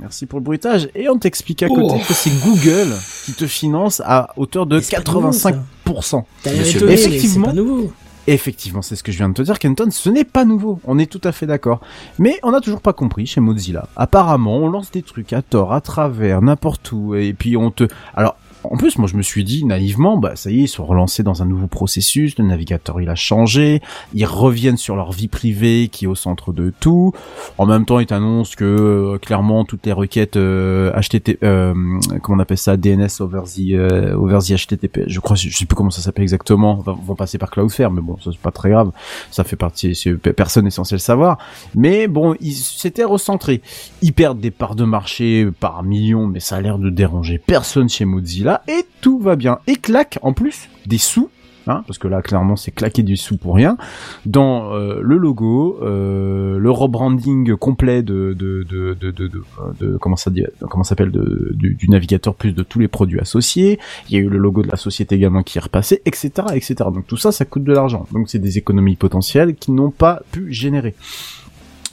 Merci 0.00 0.26
pour 0.26 0.38
le 0.38 0.44
bruitage. 0.44 0.88
Et 0.94 1.08
on 1.08 1.18
t'explique 1.18 1.62
à 1.62 1.68
côté 1.68 1.94
Oh. 1.96 2.00
que 2.06 2.14
c'est 2.14 2.30
Google 2.44 2.94
qui 3.24 3.32
te 3.32 3.46
finance 3.46 4.00
à 4.04 4.30
hauteur 4.36 4.66
de 4.66 4.80
C'est 4.80 5.02
pas 5.02 5.12
nouveau, 5.12 5.32
ça. 5.32 5.50
85%. 5.84 6.26
T'as 6.42 6.50
l'air 6.52 6.60
Monsieur- 6.60 6.76
étonné, 6.78 6.92
mais 6.94 7.00
Effectivement. 7.00 7.46
c'est 7.46 7.50
pas 7.50 7.56
nouveau. 7.56 7.92
Effectivement, 8.30 8.82
c'est 8.82 8.94
ce 8.94 9.02
que 9.02 9.10
je 9.10 9.16
viens 9.16 9.30
de 9.30 9.34
te 9.34 9.40
dire, 9.40 9.58
Kenton, 9.58 9.90
ce 9.90 10.10
n'est 10.10 10.24
pas 10.24 10.44
nouveau, 10.44 10.80
on 10.84 10.98
est 10.98 11.10
tout 11.10 11.20
à 11.24 11.32
fait 11.32 11.46
d'accord. 11.46 11.80
Mais 12.18 12.38
on 12.42 12.50
n'a 12.52 12.60
toujours 12.60 12.82
pas 12.82 12.92
compris 12.92 13.24
chez 13.26 13.40
Mozilla. 13.40 13.88
Apparemment, 13.96 14.56
on 14.58 14.68
lance 14.68 14.90
des 14.90 15.00
trucs 15.00 15.32
à 15.32 15.40
tort, 15.40 15.72
à 15.72 15.80
travers, 15.80 16.42
n'importe 16.42 16.92
où, 16.92 17.14
et 17.14 17.32
puis 17.32 17.56
on 17.56 17.70
te... 17.70 17.84
Alors, 18.14 18.36
en 18.64 18.76
plus, 18.76 18.98
moi, 18.98 19.06
je 19.06 19.16
me 19.16 19.22
suis 19.22 19.44
dit 19.44 19.64
naïvement, 19.64 20.16
bah 20.16 20.36
ça 20.36 20.50
y 20.50 20.60
est, 20.60 20.64
ils 20.64 20.68
sont 20.68 20.84
relancés 20.84 21.22
dans 21.22 21.42
un 21.42 21.46
nouveau 21.46 21.66
processus. 21.66 22.38
Le 22.38 22.44
navigateur, 22.44 23.00
il 23.00 23.08
a 23.08 23.14
changé. 23.14 23.80
Ils 24.14 24.24
reviennent 24.24 24.76
sur 24.76 24.96
leur 24.96 25.12
vie 25.12 25.28
privée, 25.28 25.88
qui 25.90 26.04
est 26.04 26.08
au 26.08 26.14
centre 26.14 26.52
de 26.52 26.72
tout. 26.80 27.12
En 27.56 27.66
même 27.66 27.84
temps, 27.84 28.00
ils 28.00 28.06
t'annoncent 28.06 28.54
que 28.56 28.64
euh, 28.64 29.18
clairement 29.18 29.64
toutes 29.64 29.86
les 29.86 29.92
requêtes 29.92 30.36
euh, 30.36 30.92
HTTP, 30.92 31.42
euh, 31.42 31.74
comment 32.22 32.38
on 32.38 32.40
appelle 32.40 32.58
ça, 32.58 32.76
DNS 32.76 33.08
over 33.20 33.42
the 33.44 33.72
euh, 33.72 34.14
over 34.14 34.38
HTTP. 34.38 35.04
Je 35.06 35.20
crois, 35.20 35.36
je 35.36 35.56
sais 35.56 35.66
plus 35.66 35.76
comment 35.76 35.90
ça 35.90 36.02
s'appelle 36.02 36.22
exactement. 36.22 36.76
Vont, 36.76 37.14
passer 37.14 37.38
par 37.38 37.50
Cloudflare, 37.50 37.90
mais 37.90 38.00
bon, 38.00 38.16
ça 38.22 38.30
c'est 38.32 38.40
pas 38.40 38.50
très 38.50 38.70
grave. 38.70 38.92
Ça 39.30 39.44
fait 39.44 39.56
partie, 39.56 39.98
personne 40.36 40.66
est 40.66 40.70
censé 40.70 40.94
le 40.94 41.00
savoir. 41.00 41.38
Mais 41.74 42.06
bon, 42.06 42.34
ils 42.40 42.54
s'étaient 42.54 43.04
recentrés. 43.04 43.62
Ils 44.02 44.12
perdent 44.12 44.40
des 44.40 44.50
parts 44.50 44.74
de 44.74 44.84
marché 44.84 45.48
par 45.58 45.82
millions, 45.82 46.26
mais 46.26 46.40
ça 46.40 46.56
a 46.56 46.60
l'air 46.60 46.78
de 46.78 46.90
déranger 46.90 47.38
personne 47.38 47.88
chez 47.88 48.04
Mozilla 48.04 48.57
et 48.66 48.84
tout 49.00 49.18
va 49.18 49.36
bien. 49.36 49.58
Et 49.66 49.76
claque 49.76 50.18
en 50.22 50.32
plus 50.32 50.68
des 50.86 50.98
sous. 50.98 51.30
Hein, 51.70 51.84
parce 51.86 51.98
que 51.98 52.08
là 52.08 52.22
clairement 52.22 52.56
c'est 52.56 52.70
claquer 52.70 53.02
du 53.02 53.18
sous 53.18 53.36
pour 53.36 53.54
rien 53.54 53.76
dans 54.24 54.72
euh, 54.72 55.00
le 55.02 55.18
logo 55.18 55.78
euh, 55.82 56.56
le 56.56 56.70
rebranding 56.70 57.56
complet 57.56 58.02
de 58.02 58.32
de 58.32 58.62
de 58.62 58.96
de, 58.98 59.96
comment 59.98 60.16
ça 60.16 60.30
dit 60.30 60.44
comment 60.60 60.82
s'appelle 60.82 61.10
du, 61.10 61.74
du 61.74 61.90
navigateur 61.90 62.34
plus 62.34 62.52
de 62.52 62.62
tous 62.62 62.78
les 62.78 62.88
produits 62.88 63.20
associés 63.20 63.78
il 64.08 64.14
y 64.14 64.16
a 64.16 64.20
eu 64.20 64.30
le 64.30 64.38
logo 64.38 64.62
de 64.62 64.68
la 64.68 64.78
société 64.78 65.16
également 65.16 65.42
qui 65.42 65.58
est 65.58 65.60
repassé 65.60 66.00
etc 66.06 66.30
etc 66.54 66.76
donc 66.86 67.06
tout 67.06 67.18
ça 67.18 67.32
ça 67.32 67.44
coûte 67.44 67.64
de 67.64 67.72
l'argent 67.74 68.06
donc 68.12 68.30
c'est 68.30 68.38
des 68.38 68.56
économies 68.56 68.96
potentielles 68.96 69.54
qui 69.54 69.70
n'ont 69.70 69.90
pas 69.90 70.22
pu 70.32 70.50
générer 70.50 70.94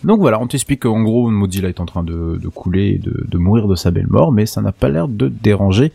donc 0.03 0.19
voilà, 0.19 0.39
on 0.39 0.45
t'explique 0.45 0.81
qu'en 0.83 1.01
gros 1.01 1.31
Mozilla 1.31 1.67
est 1.67 1.79
en 1.79 1.85
train 1.85 2.03
de, 2.03 2.39
couler 2.53 2.89
et 2.89 2.97
de, 2.99 3.25
de 3.27 3.37
mourir 3.39 3.67
de 3.67 3.73
sa 3.75 3.89
belle 3.89 4.05
mort, 4.07 4.31
mais 4.31 4.45
ça 4.45 4.61
n'a 4.61 4.71
pas 4.71 4.87
l'air 4.87 5.07
de 5.07 5.29
déranger 5.29 5.91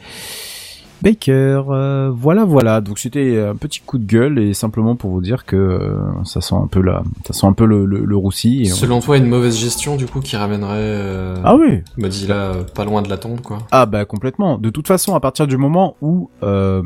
Baker. 1.02 1.62
Euh, 1.70 2.10
voilà, 2.14 2.44
voilà. 2.44 2.80
Donc 2.80 2.98
c'était 2.98 3.40
un 3.40 3.56
petit 3.56 3.80
coup 3.80 3.98
de 3.98 4.04
gueule 4.04 4.38
et 4.38 4.54
simplement 4.54 4.96
pour 4.96 5.10
vous 5.10 5.20
dire 5.20 5.44
que 5.46 5.56
euh, 5.56 5.96
ça 6.24 6.40
sent 6.40 6.54
un 6.54 6.66
peu 6.66 6.80
la, 6.80 7.02
ça 7.26 7.32
sent 7.32 7.46
un 7.46 7.52
peu 7.52 7.64
le, 7.64 7.84
le, 7.86 8.04
le 8.04 8.16
roussi. 8.16 8.64
Et 8.64 8.72
on- 8.72 8.76
Selon 8.76 9.00
toi, 9.00 9.16
une 9.16 9.26
mauvaise 9.26 9.56
gestion 9.58 9.96
du 9.96 10.06
coup 10.06 10.20
qui 10.20 10.36
ramènerait 10.36 10.74
euh, 10.76 11.36
Ah 11.44 11.56
oui. 11.56 11.80
Mozilla 11.96 12.34
euh, 12.34 12.62
pas 12.64 12.84
loin 12.84 13.02
de 13.02 13.08
la 13.08 13.16
tombe 13.18 13.40
quoi. 13.40 13.58
Ah 13.70 13.86
bah 13.86 14.04
complètement. 14.04 14.58
De 14.58 14.70
toute 14.70 14.86
façon, 14.86 15.14
à 15.14 15.20
partir 15.20 15.46
du 15.46 15.56
moment 15.56 15.96
où 16.00 16.30
euh, 16.42 16.82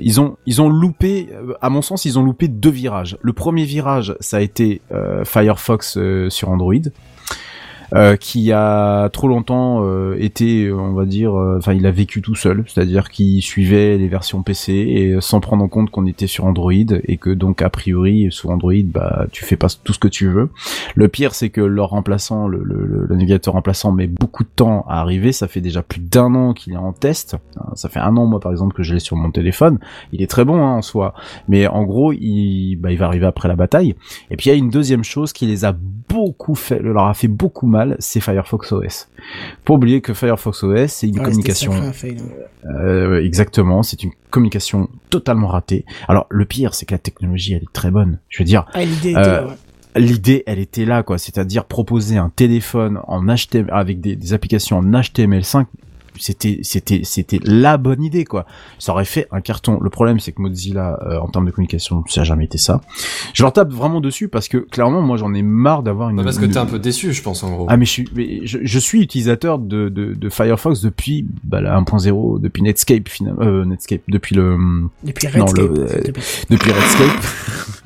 ils 0.00 0.20
ont 0.20 0.36
ils 0.46 0.62
ont 0.62 0.68
loupé, 0.68 1.28
à 1.60 1.70
mon 1.70 1.82
sens, 1.82 2.04
ils 2.04 2.18
ont 2.18 2.22
loupé 2.22 2.48
deux 2.48 2.70
virages. 2.70 3.16
Le 3.20 3.32
premier 3.32 3.64
virage, 3.64 4.14
ça 4.20 4.38
a 4.38 4.40
été 4.40 4.80
euh, 4.92 5.24
Firefox 5.24 5.96
euh, 5.96 6.30
sur 6.30 6.50
Android. 6.50 6.74
Euh, 7.94 8.16
qui 8.16 8.52
a 8.52 9.08
trop 9.10 9.28
longtemps 9.28 9.80
euh, 9.84 10.16
été, 10.18 10.72
on 10.72 10.92
va 10.94 11.04
dire, 11.04 11.34
euh, 11.34 11.58
enfin 11.58 11.74
il 11.74 11.86
a 11.86 11.90
vécu 11.90 12.22
tout 12.22 12.34
seul, 12.34 12.64
c'est-à-dire 12.66 13.10
qu'il 13.10 13.42
suivait 13.42 13.98
les 13.98 14.08
versions 14.08 14.42
PC 14.42 14.72
et 14.72 15.12
euh, 15.12 15.20
sans 15.20 15.40
prendre 15.40 15.62
en 15.64 15.68
compte 15.68 15.90
qu'on 15.90 16.06
était 16.06 16.26
sur 16.26 16.44
Android 16.46 16.72
et 16.72 17.16
que 17.16 17.30
donc 17.30 17.62
a 17.62 17.70
priori 17.70 18.28
sur 18.30 18.50
Android, 18.50 18.72
bah 18.86 19.26
tu 19.32 19.44
fais 19.44 19.56
pas 19.56 19.68
tout 19.82 19.92
ce 19.92 19.98
que 19.98 20.08
tu 20.08 20.28
veux. 20.28 20.50
Le 20.94 21.08
pire 21.08 21.34
c'est 21.34 21.50
que 21.50 21.60
leur 21.60 21.90
remplaçant, 21.90 22.48
le, 22.48 22.62
le, 22.64 22.86
le- 22.86 23.06
le 23.06 23.14
navigateur 23.16 23.54
remplaçant 23.54 23.92
met 23.92 24.06
beaucoup 24.06 24.44
de 24.44 24.48
temps 24.54 24.84
à 24.88 25.00
arriver. 25.00 25.32
Ça 25.32 25.48
fait 25.48 25.60
déjà 25.60 25.82
plus 25.82 26.00
d'un 26.00 26.34
an 26.34 26.52
qu'il 26.54 26.72
est 26.72 26.76
en 26.76 26.92
test. 26.92 27.36
Hein, 27.58 27.72
Ça 27.74 27.88
fait 27.88 28.00
un 28.00 28.16
an 28.16 28.26
moi 28.26 28.40
par 28.40 28.52
exemple 28.52 28.74
que 28.74 28.82
je 28.82 28.94
l'ai 28.94 29.00
sur 29.00 29.16
mon 29.16 29.30
téléphone. 29.30 29.78
Il 30.12 30.22
est 30.22 30.26
très 30.30 30.44
bon 30.44 30.56
hein, 30.64 30.76
en 30.76 30.82
soi, 30.82 31.14
mais 31.48 31.66
en 31.66 31.84
gros 31.84 32.12
il, 32.12 32.76
bah, 32.76 32.90
il 32.92 32.98
va 32.98 33.06
arriver 33.06 33.26
après 33.26 33.48
la 33.48 33.56
bataille. 33.56 33.94
Et 34.30 34.36
puis 34.36 34.48
il 34.48 34.52
y 34.52 34.54
a 34.56 34.58
une 34.58 34.70
deuxième 34.70 35.04
chose 35.04 35.32
qui 35.32 35.46
les 35.46 35.64
a 35.64 35.74
beaucoup 36.08 36.54
fait, 36.54 36.80
leur 36.80 37.04
a 37.06 37.14
fait 37.14 37.28
beaucoup 37.28 37.66
mal, 37.66 37.83
c'est 37.98 38.20
Firefox 38.20 38.72
OS. 38.72 39.08
Faut 39.66 39.74
oublier 39.74 40.00
que 40.00 40.14
Firefox 40.14 40.62
OS 40.62 40.86
c'est 40.92 41.06
une 41.08 41.18
Ouais, 41.18 41.24
communication 41.24 41.72
sacré, 41.72 42.16
hein. 42.18 42.68
euh, 42.80 43.24
exactement, 43.24 43.82
c'est 43.82 44.02
une 44.02 44.12
communication 44.30 44.88
totalement 45.10 45.48
ratée. 45.48 45.84
Alors 46.08 46.26
le 46.30 46.44
pire, 46.44 46.74
c'est 46.74 46.86
que 46.86 46.94
la 46.94 46.98
technologie, 46.98 47.54
elle 47.54 47.62
est 47.62 47.72
très 47.72 47.90
bonne. 47.90 48.18
Je 48.28 48.42
veux 48.42 48.46
dire, 48.46 48.66
Ah, 48.74 48.84
l'idée 48.84 49.10
était 49.10 49.18
euh, 49.20 49.40
là, 49.42 49.46
ouais. 49.46 50.00
l'idée, 50.00 50.42
elle 50.46 50.58
était 50.58 50.84
là, 50.84 51.02
quoi. 51.02 51.18
C'est-à-dire 51.18 51.64
proposer 51.66 52.16
un 52.16 52.30
téléphone 52.30 53.00
en 53.06 53.22
HTML 53.26 53.70
avec 53.72 54.00
des, 54.00 54.16
des 54.16 54.32
applications 54.32 54.78
en 54.78 54.82
HTML5. 54.84 55.66
C'était, 56.20 56.60
c'était, 56.62 57.00
c'était 57.04 57.40
la 57.44 57.76
bonne 57.76 58.02
idée, 58.02 58.24
quoi. 58.24 58.46
Ça 58.78 58.92
aurait 58.92 59.04
fait 59.04 59.26
un 59.32 59.40
carton. 59.40 59.78
Le 59.80 59.90
problème, 59.90 60.20
c'est 60.20 60.32
que 60.32 60.40
Mozilla, 60.42 60.98
euh, 61.06 61.18
en 61.18 61.28
termes 61.28 61.46
de 61.46 61.50
communication, 61.50 62.04
ça 62.08 62.20
a 62.20 62.24
jamais 62.24 62.44
été 62.44 62.56
ça. 62.58 62.80
Je 63.32 63.42
leur 63.42 63.52
tape 63.52 63.72
vraiment 63.72 64.00
dessus 64.00 64.28
parce 64.28 64.48
que 64.48 64.58
clairement, 64.58 65.02
moi, 65.02 65.16
j'en 65.16 65.34
ai 65.34 65.42
marre 65.42 65.82
d'avoir 65.82 66.10
une. 66.10 66.16
Bah, 66.16 66.22
parce 66.24 66.38
que 66.38 66.44
une- 66.44 66.52
t'es 66.52 66.58
un 66.58 66.66
peu 66.66 66.78
déçu, 66.78 67.12
je 67.12 67.22
pense 67.22 67.42
en 67.42 67.50
gros. 67.52 67.66
ah 67.68 67.76
mais 67.76 67.84
je 67.84 67.90
suis, 67.90 68.08
mais 68.14 68.46
je, 68.46 68.58
je 68.62 68.78
suis 68.78 69.02
utilisateur 69.02 69.58
de, 69.58 69.88
de, 69.88 70.14
de 70.14 70.28
Firefox 70.28 70.80
depuis 70.80 71.26
bah, 71.42 71.60
la 71.60 71.78
1.0, 71.80 72.40
depuis 72.40 72.62
Netscape 72.62 73.08
finalement, 73.08 73.42
euh, 73.42 73.64
Netscape, 73.64 74.02
depuis 74.08 74.34
le 74.36 74.56
Depuis 75.02 75.26
non, 75.36 75.44
Redscape, 75.46 75.68
le- 75.68 75.84
plaît. 75.84 76.12
depuis 76.50 76.70
Redscape, 76.70 77.24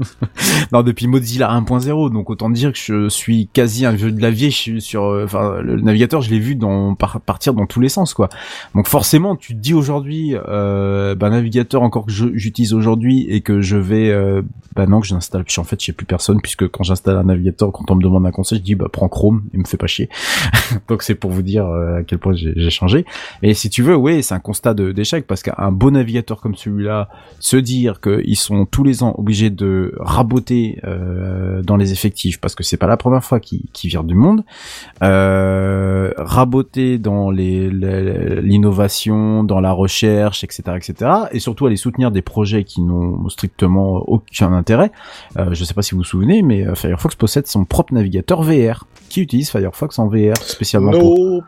non 0.72 0.82
depuis 0.82 1.06
Mozilla 1.06 1.48
1.0, 1.50 2.12
donc 2.12 2.30
autant 2.30 2.50
dire 2.50 2.72
que 2.72 2.78
je 2.78 3.08
suis 3.08 3.48
quasi 3.52 3.86
un 3.86 3.92
vieux 3.92 4.12
de 4.12 4.20
la 4.22 4.30
vieille 4.30 4.50
je 4.50 4.56
suis 4.56 4.80
sur, 4.82 5.04
euh, 5.04 5.24
enfin 5.24 5.60
le 5.60 5.80
navigateur 5.80 6.20
je 6.22 6.30
l'ai 6.30 6.38
vu 6.38 6.54
dans 6.54 6.94
par- 6.94 7.20
partir 7.20 7.54
dans 7.54 7.66
tous 7.66 7.80
les 7.80 7.88
sens 7.88 8.14
Donc 8.74 8.86
forcément 8.88 9.36
tu 9.36 9.54
te 9.54 9.58
dis 9.60 9.74
aujourd'hui, 9.74 10.34
euh, 10.48 11.14
bah 11.14 11.30
navigateur 11.30 11.82
encore 11.82 12.06
que 12.06 12.12
j'utilise 12.12 12.72
aujourd'hui 12.74 13.26
et 13.28 13.40
que 13.40 13.60
je 13.60 13.76
vais, 13.76 14.10
euh, 14.10 14.42
bah 14.74 14.86
non 14.86 15.00
que 15.00 15.06
j'installe, 15.06 15.44
puis 15.44 15.60
en 15.60 15.64
fait 15.64 15.80
j'ai 15.82 15.92
plus 15.92 16.06
personne 16.06 16.40
puisque 16.40 16.68
quand 16.68 16.82
j'installe 16.84 17.16
un 17.16 17.24
navigateur, 17.24 17.70
quand 17.72 17.90
on 17.90 17.94
me 17.94 18.02
demande 18.02 18.26
un 18.26 18.30
conseil, 18.30 18.58
je 18.58 18.64
dis 18.64 18.74
bah 18.74 18.86
prends 18.92 19.08
Chrome, 19.08 19.42
il 19.52 19.60
me 19.60 19.64
fait 19.64 19.76
pas 19.76 19.86
chier. 19.86 20.08
Donc 20.88 21.02
c'est 21.02 21.14
pour 21.14 21.30
vous 21.30 21.42
dire 21.42 21.66
euh, 21.66 21.98
à 21.98 22.02
quel 22.02 22.18
point 22.18 22.32
j'ai 22.34 22.70
changé. 22.70 23.04
Et 23.42 23.54
si 23.54 23.70
tu 23.70 23.82
veux, 23.82 23.96
oui, 23.96 24.22
c'est 24.22 24.34
un 24.34 24.40
constat 24.40 24.74
d'échec 24.74 25.26
parce 25.26 25.42
qu'un 25.42 25.72
beau 25.72 25.90
navigateur 25.90 26.40
comme 26.40 26.54
celui-là, 26.54 27.08
se 27.40 27.56
dire 27.56 28.00
qu'ils 28.00 28.36
sont 28.36 28.66
tous 28.66 28.84
les 28.84 29.02
ans 29.02 29.14
obligés 29.18 29.50
de 29.50 29.94
raboter 30.00 30.78
euh, 30.84 31.62
dans 31.62 31.76
les 31.76 31.92
effectifs 31.92 32.40
parce 32.40 32.54
que 32.54 32.62
c'est 32.62 32.76
pas 32.76 32.86
la 32.86 32.96
première 32.96 33.24
fois 33.24 33.40
qu'ils 33.40 33.62
qu'ils 33.72 33.90
virent 33.90 34.04
du 34.04 34.14
monde, 34.14 34.44
raboter 36.16 36.98
dans 36.98 37.30
les- 37.30 37.70
l'innovation, 38.42 39.44
dans 39.44 39.60
la 39.60 39.72
recherche, 39.72 40.44
etc., 40.44 40.62
etc., 40.76 41.10
et 41.32 41.38
surtout 41.40 41.66
aller 41.66 41.76
soutenir 41.76 42.10
des 42.10 42.22
projets 42.22 42.64
qui 42.64 42.82
n'ont 42.82 43.28
strictement 43.28 44.02
aucun 44.08 44.52
intérêt. 44.52 44.90
Euh, 45.36 45.48
je 45.52 45.64
sais 45.64 45.74
pas 45.74 45.82
si 45.82 45.92
vous 45.92 45.98
vous 45.98 46.04
souvenez, 46.04 46.42
mais 46.42 46.66
euh, 46.66 46.74
Firefox 46.74 47.14
possède 47.16 47.46
son 47.46 47.64
propre 47.64 47.94
navigateur 47.94 48.42
VR 48.42 48.84
qui 49.08 49.22
utilise 49.22 49.50
Firefox 49.50 49.98
en 49.98 50.08
VR 50.08 50.36
spécialement 50.36 50.90
pour. 50.92 51.42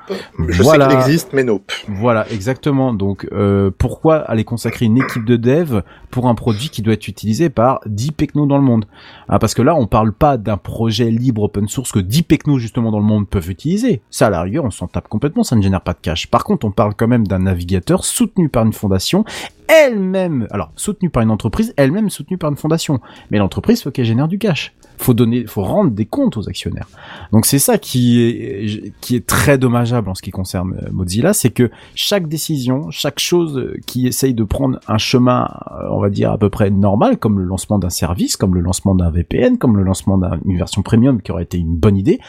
Je 0.49 0.63
Voilà. 0.63 0.89
sais 0.89 0.97
qu'il 0.97 1.01
existe, 1.07 1.33
mais 1.35 1.45
nope. 1.45 1.71
voilà, 1.89 2.27
exactement. 2.31 2.95
Donc, 2.95 3.29
euh, 3.33 3.71
pourquoi 3.77 4.17
aller 4.17 4.45
consacrer 4.45 4.87
une 4.87 4.97
équipe 4.97 5.27
de 5.27 5.37
dev 5.37 5.81
pour 6.11 6.27
un 6.27 6.35
produit 6.35 6.71
qui 6.71 6.81
doit 6.81 6.95
être 6.95 7.07
utilisé 7.07 7.51
par 7.51 7.81
10 7.85 8.13
pecnos 8.13 8.47
dans 8.47 8.57
le 8.57 8.63
monde? 8.65 8.87
Ah, 9.29 9.39
Parce 9.39 9.53
que 9.55 9.61
là, 9.63 9.75
on 9.75 9.87
parle 9.87 10.13
pas 10.13 10.39
d'un 10.39 10.57
projet 10.57 11.11
libre 11.11 11.43
open 11.43 11.69
source 11.69 11.93
que 11.93 11.99
10 11.99 12.23
pecnos 12.23 12.59
justement 12.59 12.91
dans 12.91 12.99
le 12.99 13.05
monde 13.05 13.29
peuvent 13.29 13.51
utiliser. 13.51 14.01
Ça, 14.11 14.29
à 14.29 14.31
la 14.31 14.41
rigueur, 14.43 14.65
on 14.65 14.71
s'en 14.71 14.87
tape 14.87 15.09
complètement, 15.09 15.43
ça 15.43 15.55
ne 15.55 15.61
génère 15.63 15.83
pas 15.83 15.93
de 15.93 15.99
cash. 16.01 16.29
Par 16.29 16.45
contre, 16.45 16.50
on 16.63 16.71
parle 16.71 16.95
quand 16.95 17.09
même 17.09 17.27
d'un 17.27 17.41
navigateur 17.41 18.05
soutenu 18.05 18.49
par 18.49 18.65
une 18.65 18.73
fondation, 18.73 19.25
elle-même, 19.71 20.49
alors 20.51 20.73
soutenu 20.75 21.11
par 21.11 21.23
une 21.23 21.31
entreprise, 21.31 21.73
elle-même 21.77 22.11
soutenue 22.11 22.39
par 22.39 22.51
une 22.51 22.57
fondation. 22.57 23.01
Mais 23.31 23.39
l'entreprise, 23.39 23.83
faut 23.83 23.91
qu'elle 23.91 24.05
génère 24.05 24.27
du 24.27 24.39
cash. 24.39 24.75
Faut 24.99 25.15
donner, 25.15 25.47
faut 25.47 25.63
rendre 25.63 25.93
des 25.93 26.07
comptes 26.07 26.37
aux 26.37 26.49
actionnaires. 26.49 26.89
Donc 27.33 27.47
c'est 27.47 27.59
ça 27.59 27.79
qui 27.79 28.21
est 28.21 28.93
qui 29.01 29.17
est 29.17 29.27
très 29.27 29.57
dommageable 29.57 30.11
en 30.11 30.15
ce 30.15 30.23
qui 30.23 30.31
concerne 30.31 30.75
euh, 30.83 30.91
Mozilla, 30.93 31.33
c'est 31.33 31.51
que 31.51 31.71
chaque 31.95 32.29
décision, 32.29 32.91
chaque 32.91 33.19
chose 33.19 33.73
qui 33.87 34.07
essaye 34.07 34.35
de 34.35 34.45
prendre 34.45 34.79
un 34.89 34.99
chemin, 34.99 35.49
euh, 35.71 35.89
on 35.91 36.01
va 36.01 36.11
dire 36.11 36.33
à 36.33 36.39
peu 36.39 36.51
près 36.51 36.71
normal, 36.71 37.17
comme 37.17 37.39
le 37.39 37.45
lancement 37.45 37.79
d'un 37.79 37.91
service, 37.91 38.37
comme 38.37 38.55
le 38.55 38.61
lancement 38.61 38.95
d'un 38.95 39.11
VPN, 39.11 39.57
comme 39.57 39.77
le 39.77 39.85
lancement 39.85 40.19
d'une 40.19 40.59
version 40.59 40.83
premium 40.83 41.23
qui 41.23 41.33
aurait 41.33 41.45
été 41.45 41.57
une 41.57 41.77
bonne 41.77 41.97
idée, 41.97 42.21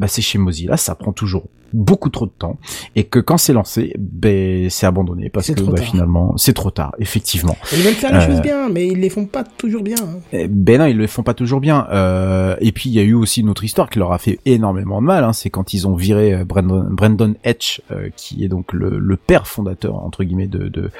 bah 0.00 0.08
c'est 0.08 0.22
chez 0.22 0.38
Mozilla, 0.38 0.76
ça 0.76 0.94
prend 0.94 1.12
toujours 1.12 1.44
beaucoup 1.74 2.08
trop 2.08 2.26
de 2.26 2.32
temps 2.38 2.56
et 2.96 3.04
que 3.04 3.18
quand 3.18 3.36
c'est 3.36 3.52
lancé, 3.52 3.92
ben 3.98 4.70
c'est 4.70 4.86
abandonné 4.86 5.28
parce 5.28 5.48
que 5.52 5.60
bah, 5.60 5.80
finalement 5.82 6.32
c'est 6.36 6.52
trop 6.54 6.70
tard, 6.70 6.94
effectivement. 6.98 7.56
Ils 7.72 7.82
veulent 7.82 7.92
faire 7.94 8.12
les 8.12 8.18
Euh, 8.18 8.26
choses 8.26 8.40
bien, 8.40 8.68
mais 8.70 8.86
ils 8.88 8.98
les 9.00 9.10
font 9.10 9.26
pas 9.26 9.44
toujours 9.44 9.82
bien. 9.82 9.96
hein. 10.00 10.18
Eh 10.32 10.48
Ben 10.48 10.78
non, 10.78 10.86
ils 10.86 10.96
le 10.96 11.06
font 11.06 11.22
pas 11.22 11.34
toujours 11.34 11.60
bien. 11.60 11.86
Euh, 11.90 12.56
et 12.60 12.72
puis 12.72 12.88
il 12.90 12.94
y 12.94 12.98
a 13.00 13.02
eu 13.02 13.14
aussi 13.14 13.40
une 13.40 13.50
autre 13.50 13.64
histoire 13.64 13.90
qui 13.90 13.98
leur 13.98 14.12
a 14.12 14.18
fait 14.18 14.38
énormément 14.46 15.00
de 15.02 15.06
mal. 15.06 15.24
Hein, 15.24 15.32
c'est 15.32 15.50
quand 15.50 15.74
ils 15.74 15.86
ont 15.88 15.94
viré 15.94 16.32
euh, 16.32 16.44
Brandon, 16.44 16.86
Brandon 16.90 17.34
Etch, 17.44 17.82
euh, 17.90 18.08
qui 18.16 18.44
est 18.44 18.48
donc 18.48 18.72
le, 18.72 18.98
le 18.98 19.16
père 19.16 19.46
fondateur 19.46 19.96
entre 19.96 20.22
guillemets 20.24 20.46
de 20.46 20.68
de, 20.68 20.90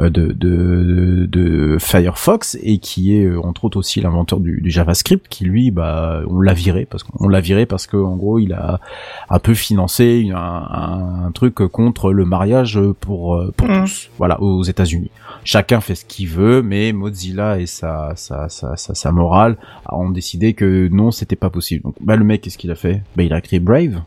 euh, 0.00 0.10
de 0.10 0.32
de 0.32 1.26
de 1.26 1.76
Firefox 1.78 2.58
et 2.62 2.78
qui 2.78 3.16
est 3.16 3.24
euh, 3.24 3.40
entre 3.40 3.64
autres 3.64 3.78
aussi 3.78 4.00
l'inventeur 4.00 4.40
du, 4.40 4.60
du 4.60 4.70
JavaScript, 4.70 5.26
qui 5.28 5.44
lui, 5.44 5.70
bah, 5.70 6.20
on 6.28 6.40
l'a 6.40 6.54
viré 6.54 6.86
parce 6.86 7.02
qu'on 7.02 7.28
l'a 7.28 7.40
viré 7.40 7.66
parce 7.66 7.86
que 7.86 7.96
en 7.96 8.16
gros 8.16 8.38
il 8.38 8.52
a 8.52 8.80
un 9.30 9.38
peu 9.38 9.54
financé 9.54 10.07
un, 10.32 10.36
un, 10.36 11.26
un 11.26 11.32
truc 11.32 11.54
contre 11.54 12.12
le 12.12 12.24
mariage 12.24 12.80
pour 13.00 13.36
euh, 13.36 13.52
pour 13.56 13.68
tous, 13.68 14.10
voilà, 14.18 14.40
aux 14.40 14.62
États-Unis 14.62 15.10
chacun 15.48 15.80
fait 15.80 15.94
ce 15.94 16.04
qu'il 16.04 16.28
veut, 16.28 16.62
mais 16.62 16.92
Mozilla 16.92 17.58
et 17.58 17.66
sa, 17.66 18.12
sa, 18.16 18.48
sa, 18.48 18.76
sa, 18.76 18.94
sa 18.94 19.12
morale 19.12 19.56
ont 19.90 20.10
décidé 20.10 20.52
que 20.52 20.88
non, 20.88 21.10
c'était 21.10 21.36
pas 21.36 21.48
possible. 21.48 21.82
Donc, 21.84 21.94
bah, 22.00 22.16
le 22.16 22.24
mec, 22.24 22.42
qu'est-ce 22.42 22.58
qu'il 22.58 22.70
a 22.70 22.74
fait? 22.74 23.02
Bah, 23.16 23.22
il 23.22 23.32
a 23.32 23.40
créé 23.40 23.58
Brave. 23.58 24.02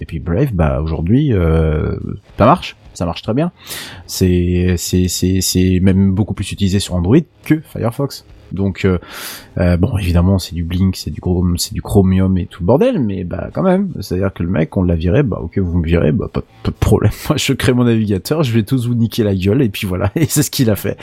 Et 0.00 0.06
puis 0.06 0.18
Brave, 0.18 0.52
bah 0.54 0.80
aujourd'hui, 0.80 1.32
euh, 1.32 1.94
ça 2.38 2.46
marche, 2.46 2.76
ça 2.94 3.04
marche 3.04 3.22
très 3.22 3.34
bien. 3.34 3.52
C'est 4.06 4.74
c'est 4.78 5.08
c'est 5.08 5.42
c'est 5.42 5.78
même 5.80 6.12
beaucoup 6.14 6.32
plus 6.32 6.50
utilisé 6.50 6.80
sur 6.80 6.94
Android 6.94 7.18
que 7.44 7.60
Firefox. 7.60 8.24
Donc 8.52 8.84
euh, 8.84 8.98
euh, 9.58 9.76
bon, 9.76 9.96
évidemment, 9.98 10.38
c'est 10.38 10.54
du 10.54 10.64
Blink, 10.64 10.96
c'est 10.96 11.10
du 11.10 11.20
Chrome, 11.20 11.56
c'est 11.58 11.74
du 11.74 11.82
Chromium 11.82 12.36
et 12.38 12.46
tout 12.46 12.64
bordel, 12.64 12.98
mais 12.98 13.24
bah 13.24 13.50
quand 13.52 13.62
même, 13.62 13.92
c'est-à-dire 14.00 14.32
que 14.32 14.42
le 14.42 14.48
mec, 14.48 14.76
on 14.76 14.82
l'a 14.82 14.94
viré, 14.94 15.22
bah 15.22 15.38
ok, 15.42 15.58
vous 15.58 15.78
me 15.78 15.86
virez, 15.86 16.12
bah 16.12 16.28
pas 16.32 16.42
de 16.64 16.70
problème. 16.70 17.12
Moi, 17.28 17.36
je 17.36 17.52
crée 17.52 17.72
mon 17.72 17.84
navigateur, 17.84 18.42
je 18.42 18.52
vais 18.52 18.62
tous 18.62 18.86
vous 18.86 18.94
niquer 18.94 19.22
la 19.24 19.34
gueule 19.34 19.62
et 19.62 19.68
puis 19.68 19.86
voilà, 19.86 20.10
et 20.16 20.26
c'est 20.26 20.42
ce 20.42 20.50
qu'il 20.50 20.70
a 20.70 20.76
fait. 20.76 20.96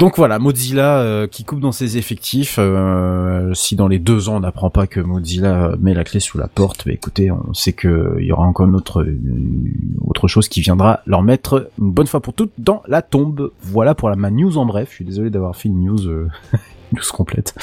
Donc 0.00 0.16
voilà, 0.16 0.38
Mozilla 0.38 1.00
euh, 1.00 1.26
qui 1.26 1.44
coupe 1.44 1.60
dans 1.60 1.72
ses 1.72 1.98
effectifs. 1.98 2.56
euh, 2.58 3.52
si 3.52 3.76
dans 3.76 3.86
les 3.86 3.98
deux 3.98 4.30
ans 4.30 4.36
on 4.36 4.40
n'apprend 4.40 4.70
pas 4.70 4.86
que 4.86 4.98
Mozilla 4.98 5.74
met 5.78 5.92
la 5.92 6.04
clé 6.04 6.20
sous 6.20 6.38
la 6.38 6.48
porte, 6.48 6.86
bah 6.86 6.92
écoutez, 6.94 7.30
on 7.30 7.52
sait 7.52 7.74
que 7.74 8.16
il 8.18 8.24
y 8.24 8.32
aura 8.32 8.46
encore 8.46 8.66
une 8.66 8.74
autre 8.76 9.06
une 9.06 9.74
autre 10.00 10.26
chose 10.26 10.48
qui 10.48 10.62
viendra 10.62 11.00
leur 11.04 11.22
mettre 11.22 11.68
une 11.78 11.92
bonne 11.92 12.06
fois 12.06 12.20
pour 12.20 12.32
toutes 12.32 12.52
dans 12.56 12.82
la 12.88 13.02
tombe. 13.02 13.52
Voilà 13.60 13.94
pour 13.94 14.08
la 14.08 14.16
ma 14.16 14.30
news 14.30 14.56
en 14.56 14.64
bref. 14.64 14.88
Je 14.88 14.94
suis 14.96 15.04
désolé 15.04 15.28
d'avoir 15.28 15.54
fait 15.54 15.68
une 15.68 15.84
news 15.84 16.06
euh, 16.06 16.30
news 16.94 17.02
complète. 17.12 17.54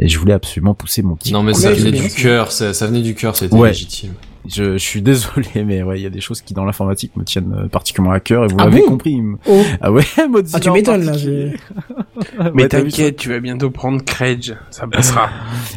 Et 0.00 0.08
je 0.08 0.18
voulais 0.18 0.34
absolument 0.34 0.74
pousser 0.74 1.02
mon 1.02 1.14
petit. 1.14 1.32
Non 1.32 1.44
mais 1.44 1.54
ça 1.54 1.72
venait 1.72 1.92
bien. 1.92 2.02
du 2.02 2.10
cœur, 2.10 2.50
ça, 2.50 2.74
ça 2.74 2.88
venait 2.88 3.02
du 3.02 3.14
cœur, 3.14 3.36
c'était 3.36 3.56
légitime. 3.56 4.14
Je, 4.48 4.72
je 4.72 4.78
suis 4.78 5.02
désolé, 5.02 5.46
mais 5.64 5.82
ouais, 5.82 6.00
il 6.00 6.02
y 6.02 6.06
a 6.06 6.10
des 6.10 6.20
choses 6.20 6.40
qui 6.42 6.52
dans 6.54 6.64
l'informatique 6.64 7.16
me 7.16 7.24
tiennent 7.24 7.54
euh, 7.56 7.68
particulièrement 7.68 8.14
à 8.14 8.20
cœur 8.20 8.44
et 8.44 8.48
vous 8.48 8.56
Ah 8.58 8.64
l'avez 8.64 8.80
bon 8.80 8.88
compris. 8.88 9.20
Oh. 9.48 9.62
Ah 9.80 9.92
ouais, 9.92 10.02
Mozilla. 10.30 10.56
Ah, 10.56 10.60
tu 10.60 10.70
m'étonnes, 10.70 11.04
là. 11.04 11.12
Mais 12.54 12.62
Ouais, 12.64 12.68
t'inquiète, 12.68 13.16
tu 13.16 13.28
vas 13.30 13.40
bientôt 13.40 13.70
prendre 13.70 14.02
Credge, 14.04 14.52
ça 14.70 14.86
passera. 14.86 15.28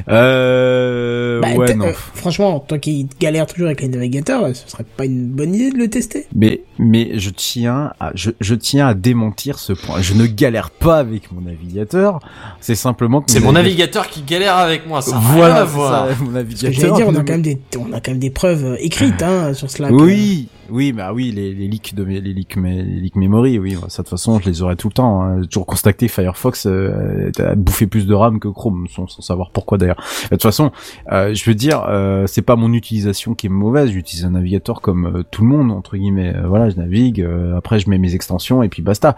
Euh, 0.10 1.42
Bah, 1.42 1.54
ouais, 1.56 1.76
non. 1.76 1.86
euh, 1.88 1.92
franchement, 1.94 2.60
toi 2.60 2.78
qui 2.80 3.08
galères 3.20 3.46
toujours 3.46 3.68
avec 3.68 3.82
les 3.82 3.88
navigateurs, 3.88 4.44
euh, 4.46 4.54
ce 4.54 4.70
serait 4.70 4.84
pas 4.98 5.06
une 5.06 5.28
bonne 5.28 5.54
idée 5.54 5.72
de 5.72 5.78
le 5.78 5.90
tester 5.90 6.26
Mais 6.36 6.62
mais 6.78 7.18
je 7.20 7.30
tiens 7.30 7.92
à 8.00 8.12
je, 8.16 8.32
je 8.40 8.56
tiens 8.56 8.88
à 8.88 8.94
démentir 8.94 9.60
ce 9.60 9.74
point. 9.74 10.02
Je 10.02 10.14
ne 10.14 10.26
galère 10.26 10.70
pas 10.72 10.98
avec 10.98 11.32
mon 11.32 11.42
navigateur. 11.42 12.20
C'est 12.62 12.76
simplement 12.76 13.22
que 13.22 13.32
C'est 13.32 13.40
mon 13.40 13.52
navigateur- 13.54 14.08
qui 14.10 14.22
galère 14.22 14.58
avec 14.58 14.88
moi, 14.88 15.02
ça. 15.02 15.18
Voilà, 15.22 15.66
ça, 15.68 16.08
mon 16.22 16.32
navigateur. 16.32 16.96
dire, 16.96 17.08
on 17.08 17.16
a 17.16 17.20
quand 17.24 17.34
même 17.34 17.42
des, 17.42 17.60
on 17.78 17.92
a 17.94 18.00
quand 18.00 18.12
même 18.12 18.20
des 18.20 18.30
preuves 18.30 18.55
euh, 18.64 18.76
écrites 18.80 19.22
hein, 19.22 19.54
sur 19.54 19.70
Slack. 19.70 19.92
Oui, 19.92 20.48
oui, 20.70 20.92
bah 20.92 21.14
oui, 21.14 21.32
les, 21.32 21.54
les 21.54 21.68
leaks 21.68 21.94
de 21.96 22.04
les 22.04 22.22
leaks, 22.22 22.56
les 22.56 22.84
leaks 22.84 23.16
memory, 23.16 23.60
oui, 23.60 23.74
ça 23.88 24.02
de 24.02 24.08
toute 24.08 24.10
façon, 24.10 24.40
je 24.40 24.50
les 24.50 24.62
aurai 24.62 24.76
tout 24.76 24.88
le 24.88 24.94
temps. 24.94 25.22
Hein. 25.22 25.42
J'ai 25.42 25.48
toujours 25.48 25.66
constaté 25.66 26.08
Firefox 26.08 26.66
euh, 26.66 27.32
a 27.40 27.56
bouffé 27.56 27.88
plus 27.88 28.08
de 28.08 28.14
RAM 28.14 28.40
que 28.40 28.48
Chrome, 28.48 28.88
sans, 28.90 29.08
sans 29.08 29.22
savoir 29.22 29.52
pourquoi 29.52 29.78
d'ailleurs. 29.78 30.02
De 30.24 30.30
toute 30.30 30.42
façon, 30.42 30.72
euh, 31.12 31.34
je 31.34 31.50
veux 31.50 31.56
dire, 31.56 31.86
euh, 31.88 32.26
c'est 32.28 32.42
pas 32.42 32.56
mon 32.56 32.74
utilisation 32.74 33.36
qui 33.36 33.48
est 33.48 33.50
mauvaise. 33.50 33.90
J'utilise 33.92 34.26
un 34.26 34.32
navigateur 34.32 34.82
comme 34.82 35.06
euh, 35.18 35.24
tout 35.30 35.42
le 35.44 35.50
monde 35.50 35.72
entre 35.72 35.98
guillemets. 35.98 36.36
Euh, 36.36 36.48
voilà, 36.48 36.70
je 36.70 36.78
navigue, 36.78 37.22
euh, 37.22 37.58
après 37.58 37.80
je 37.80 37.90
mets 37.90 37.98
mes 37.98 38.16
extensions 38.16 38.64
et 38.64 38.70
puis 38.70 38.82
basta. 38.82 39.16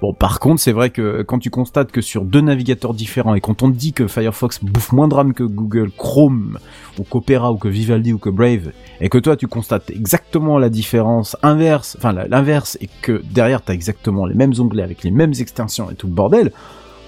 Bon, 0.00 0.12
par 0.12 0.40
contre, 0.40 0.60
c'est 0.60 0.72
vrai 0.72 0.90
que 0.90 1.22
quand 1.22 1.38
tu 1.38 1.50
constates 1.50 1.92
que 1.92 2.00
sur 2.00 2.24
deux 2.24 2.40
navigateurs 2.40 2.94
différents 2.94 3.34
et 3.34 3.40
quand 3.40 3.62
on 3.62 3.70
te 3.70 3.76
dit 3.76 3.92
que 3.92 4.06
Firefox 4.06 4.62
bouffe 4.62 4.92
moins 4.92 5.08
de 5.08 5.14
RAM 5.14 5.32
que 5.32 5.44
Google 5.44 5.90
Chrome 5.96 6.58
ou 6.98 7.04
qu'Opera 7.04 7.52
ou 7.52 7.56
que 7.56 7.68
Vivaldi 7.68 8.12
ou 8.12 8.18
que 8.18 8.30
Brave 8.30 8.72
et 9.00 9.08
que 9.08 9.18
toi 9.18 9.36
tu 9.36 9.46
constates 9.46 9.90
exactement 9.90 10.58
la 10.58 10.68
différence 10.68 10.89
inverse, 10.98 11.96
enfin 11.98 12.12
l'inverse, 12.12 12.76
et 12.80 12.88
que 13.02 13.22
derrière 13.30 13.62
t'as 13.62 13.74
exactement 13.74 14.26
les 14.26 14.34
mêmes 14.34 14.52
onglets 14.58 14.82
avec 14.82 15.02
les 15.04 15.10
mêmes 15.10 15.32
extensions 15.38 15.90
et 15.90 15.94
tout 15.94 16.06
le 16.06 16.12
bordel, 16.12 16.52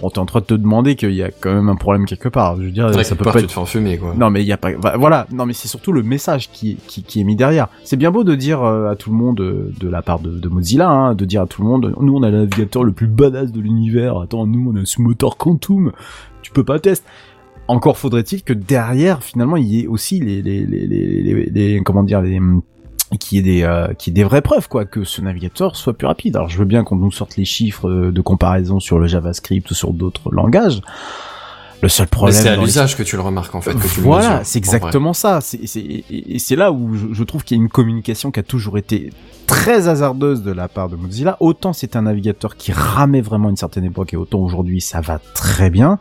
on 0.04 0.10
t'est 0.10 0.18
en 0.18 0.26
train 0.26 0.40
de 0.40 0.44
te 0.46 0.54
demander 0.54 0.96
qu'il 0.96 1.12
y 1.12 1.22
a 1.22 1.30
quand 1.30 1.54
même 1.54 1.68
un 1.68 1.76
problème 1.76 2.06
quelque 2.06 2.28
part. 2.28 2.56
Je 2.56 2.62
veux 2.62 2.70
dire, 2.72 2.92
ça 3.04 3.14
peut 3.14 3.22
part, 3.22 3.34
pas 3.34 3.38
être... 3.38 3.46
te 3.46 3.52
fais 3.52 3.60
enfumer, 3.60 3.98
quoi. 3.98 4.14
Non 4.16 4.30
mais 4.30 4.42
il 4.42 4.46
y 4.46 4.52
a 4.52 4.56
pas 4.56 4.70
voilà 4.98 5.28
non 5.32 5.46
mais 5.46 5.52
c'est 5.52 5.68
surtout 5.68 5.92
le 5.92 6.02
message 6.02 6.50
qui, 6.50 6.76
qui 6.88 7.04
qui 7.04 7.20
est 7.20 7.24
mis 7.24 7.36
derrière. 7.36 7.68
C'est 7.84 7.96
bien 7.96 8.10
beau 8.10 8.24
de 8.24 8.34
dire 8.34 8.62
euh, 8.64 8.90
à 8.90 8.96
tout 8.96 9.10
le 9.10 9.16
monde 9.16 9.40
euh, 9.40 9.72
de 9.78 9.88
la 9.88 10.02
part 10.02 10.18
de, 10.18 10.30
de 10.30 10.48
Mozilla 10.48 10.88
hein, 10.88 11.14
de 11.14 11.24
dire 11.24 11.42
à 11.42 11.46
tout 11.46 11.62
le 11.62 11.68
monde 11.68 11.94
nous 12.00 12.16
on 12.16 12.22
a 12.24 12.30
le 12.30 12.38
navigateur 12.38 12.82
le 12.82 12.90
plus 12.92 13.06
badass 13.06 13.52
de 13.52 13.60
l'univers. 13.60 14.18
Attends 14.18 14.44
nous 14.46 14.72
on 14.74 14.80
a 14.80 14.84
ce 14.84 15.00
moteur 15.00 15.36
Quantum. 15.36 15.92
Tu 16.42 16.50
peux 16.50 16.64
pas 16.64 16.80
tester. 16.80 17.06
Encore 17.68 17.96
faudrait-il 17.96 18.42
que 18.42 18.52
derrière 18.52 19.22
finalement 19.22 19.56
il 19.56 19.68
y 19.68 19.82
ait 19.82 19.86
aussi 19.86 20.18
les 20.18 20.42
les 20.42 20.66
les 20.66 20.84
les, 20.88 21.22
les- 21.22 21.50
les- 21.50 21.80
comment 21.84 22.02
dire 22.02 22.20
les 22.22 22.40
qui 23.18 23.38
est 23.38 23.42
des 23.42 23.62
euh, 23.62 23.92
qui 23.94 24.10
est 24.10 24.12
des 24.12 24.24
vraies 24.24 24.42
preuves 24.42 24.68
quoi 24.68 24.84
que 24.84 25.04
ce 25.04 25.20
navigateur 25.20 25.76
soit 25.76 25.92
plus 25.94 26.06
rapide. 26.06 26.36
Alors 26.36 26.48
je 26.48 26.58
veux 26.58 26.64
bien 26.64 26.84
qu'on 26.84 26.96
nous 26.96 27.12
sorte 27.12 27.36
les 27.36 27.44
chiffres 27.44 27.88
euh, 27.88 28.10
de 28.12 28.20
comparaison 28.20 28.80
sur 28.80 28.98
le 28.98 29.06
JavaScript 29.06 29.70
ou 29.70 29.74
sur 29.74 29.92
d'autres 29.92 30.30
langages. 30.32 30.80
Le 31.82 31.88
seul 31.88 32.06
problème 32.06 32.40
c'est 32.40 32.48
à 32.48 32.54
les- 32.54 32.62
l'usage 32.62 32.96
que 32.96 33.02
tu 33.02 33.16
le 33.16 33.22
remarques, 33.22 33.52
en 33.56 33.60
fait, 33.60 33.74
que 33.74 33.88
tu 33.88 34.00
voilà, 34.02 34.44
c'est 34.44 34.58
exactement 34.60 35.12
ça. 35.12 35.40
C'est, 35.40 35.66
c'est, 35.66 35.80
et 35.80 36.38
c'est 36.38 36.54
là 36.54 36.70
où 36.70 36.94
je, 36.94 37.06
je 37.12 37.24
trouve 37.24 37.42
qu'il 37.42 37.56
y 37.56 37.60
a 37.60 37.62
une 37.62 37.68
communication 37.68 38.30
qui 38.30 38.38
a 38.38 38.44
toujours 38.44 38.78
été 38.78 39.10
très 39.48 39.88
hasardeuse 39.88 40.42
de 40.44 40.52
la 40.52 40.68
part 40.68 40.88
de 40.88 40.94
Mozilla. 40.94 41.36
Autant 41.40 41.72
c'est 41.72 41.96
un 41.96 42.02
navigateur 42.02 42.56
qui 42.56 42.70
ramait 42.70 43.20
vraiment 43.20 43.50
une 43.50 43.56
certaine 43.56 43.82
époque 43.84 44.14
et 44.14 44.16
autant 44.16 44.38
aujourd'hui 44.38 44.80
ça 44.80 45.00
va 45.00 45.18
très 45.34 45.70
bien. 45.70 45.98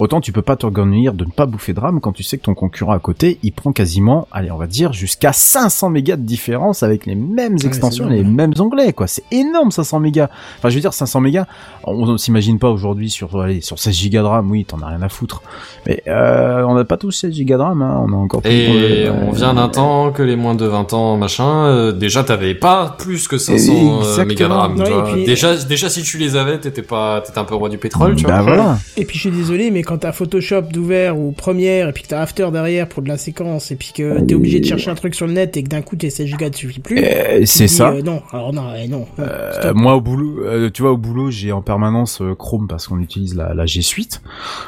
Autant 0.00 0.20
tu 0.20 0.32
peux 0.32 0.42
pas 0.42 0.56
t'organiser 0.56 1.10
de 1.12 1.24
ne 1.24 1.30
pas 1.30 1.46
bouffer 1.46 1.72
de 1.74 1.78
RAM 1.80 2.00
quand 2.00 2.12
tu 2.12 2.22
sais 2.22 2.36
que 2.38 2.42
ton 2.42 2.54
concurrent 2.54 2.92
à 2.92 2.98
côté, 2.98 3.38
il 3.42 3.52
prend 3.52 3.70
quasiment, 3.72 4.26
allez, 4.32 4.50
on 4.50 4.56
va 4.56 4.66
dire, 4.66 4.92
jusqu'à 4.92 5.32
500 5.32 5.90
mégas 5.90 6.16
de 6.16 6.22
différence 6.22 6.82
avec 6.82 7.06
les 7.06 7.14
mêmes 7.14 7.56
extensions, 7.64 8.06
énorme. 8.06 8.16
les 8.16 8.24
mêmes 8.24 8.52
onglets, 8.58 8.92
quoi. 8.92 9.06
C'est 9.06 9.22
énorme, 9.30 9.70
500 9.70 10.00
mégas. 10.00 10.28
Enfin, 10.58 10.70
je 10.70 10.74
veux 10.74 10.80
dire, 10.80 10.94
500 10.94 11.20
mégas, 11.20 11.46
on, 11.84 11.92
on 12.08 12.16
s'imagine 12.16 12.58
pas 12.58 12.70
aujourd'hui 12.70 13.10
sur, 13.10 13.40
allez, 13.40 13.60
sur 13.60 13.78
16 13.78 13.94
gigas 13.94 14.22
de 14.22 14.26
RAM, 14.26 14.50
oui, 14.50 14.64
t'en 14.64 14.80
as 14.82 14.86
rien 14.86 15.02
à 15.02 15.08
foutre. 15.08 15.42
Mais, 15.86 16.02
euh, 16.08 16.64
on 16.66 16.74
n'a 16.74 16.84
pas 16.84 16.96
tous 16.96 17.10
16 17.12 17.32
gigas 17.34 17.58
de 17.58 17.62
RAM, 17.62 17.82
hein, 17.82 18.02
on 18.08 18.12
a 18.12 18.16
encore 18.16 18.40
plus 18.42 18.50
Et 18.50 19.08
on 19.10 19.30
vient 19.32 19.54
d'un 19.54 19.68
temps 19.68 20.10
que 20.12 20.22
les 20.22 20.36
moins 20.36 20.54
de 20.54 20.64
20 20.66 20.92
ans, 20.94 21.16
machin, 21.18 21.64
euh, 21.66 21.92
déjà 21.92 22.24
t'avais 22.24 22.54
pas 22.54 22.96
plus 22.98 23.28
que 23.28 23.36
500 23.38 23.72
euh, 24.02 24.24
mégas 24.24 24.48
de 24.48 24.52
RAM, 24.52 24.74
tu 24.76 24.82
Ouais, 24.82 24.90
vois. 24.90 25.10
et 25.10 25.12
puis- 25.12 25.24
Déjà, 25.24 25.56
déjà 25.56 25.88
si 25.90 26.02
tu 26.02 26.16
les 26.18 26.36
avais, 26.36 26.58
t'étais 26.58 26.82
pas, 26.82 27.20
t'étais 27.20 27.38
un 27.38 27.44
peu 27.44 27.54
roi 27.54 27.68
du 27.68 27.76
pétrole, 27.78 28.16
tu 28.16 28.24
bah 28.24 28.40
vois. 28.40 28.54
voilà. 28.54 28.78
Et 28.96 29.04
puis 29.04 29.16
je 29.18 29.28
suis 29.28 29.36
désolé, 29.36 29.70
mais 29.70 29.82
quand 29.82 29.89
t'as 29.98 30.12
Photoshop 30.12 30.62
d'ouvert 30.62 31.18
ou 31.18 31.32
Premiere 31.32 31.88
et 31.88 31.92
puis 31.92 32.02
que 32.02 32.08
t'as 32.08 32.20
After 32.20 32.48
derrière 32.52 32.88
pour 32.88 33.02
de 33.02 33.08
la 33.08 33.18
séquence 33.18 33.70
et 33.70 33.76
puis 33.76 33.92
que 33.94 34.20
t'es 34.20 34.34
obligé 34.34 34.60
de 34.60 34.64
chercher 34.66 34.90
un 34.90 34.94
truc 34.94 35.14
sur 35.14 35.26
le 35.26 35.32
net 35.32 35.56
et 35.56 35.62
que 35.62 35.68
d'un 35.68 35.82
coup 35.82 35.96
tes 35.96 36.10
16 36.10 36.26
gigas 36.26 36.50
te 36.50 36.56
suffit 36.56 36.80
plus. 36.80 36.98
Euh, 36.98 37.40
tu 37.40 37.46
c'est 37.46 37.68
ça. 37.68 37.90
euh, 37.90 38.02
non, 38.02 38.22
alors 38.32 38.52
non, 38.52 38.64
eh, 38.76 38.88
non. 38.88 39.06
Euh, 39.18 39.72
moi 39.74 39.94
au 39.96 40.00
boulot, 40.00 40.44
euh, 40.44 40.70
tu 40.70 40.82
vois 40.82 40.92
au 40.92 40.96
boulot 40.96 41.30
j'ai 41.30 41.52
en 41.52 41.62
permanence 41.62 42.22
Chrome 42.38 42.68
parce 42.68 42.88
qu'on 42.88 43.00
utilise 43.00 43.34
la, 43.34 43.54
la 43.54 43.66
G 43.66 43.82
Suite. 43.82 44.22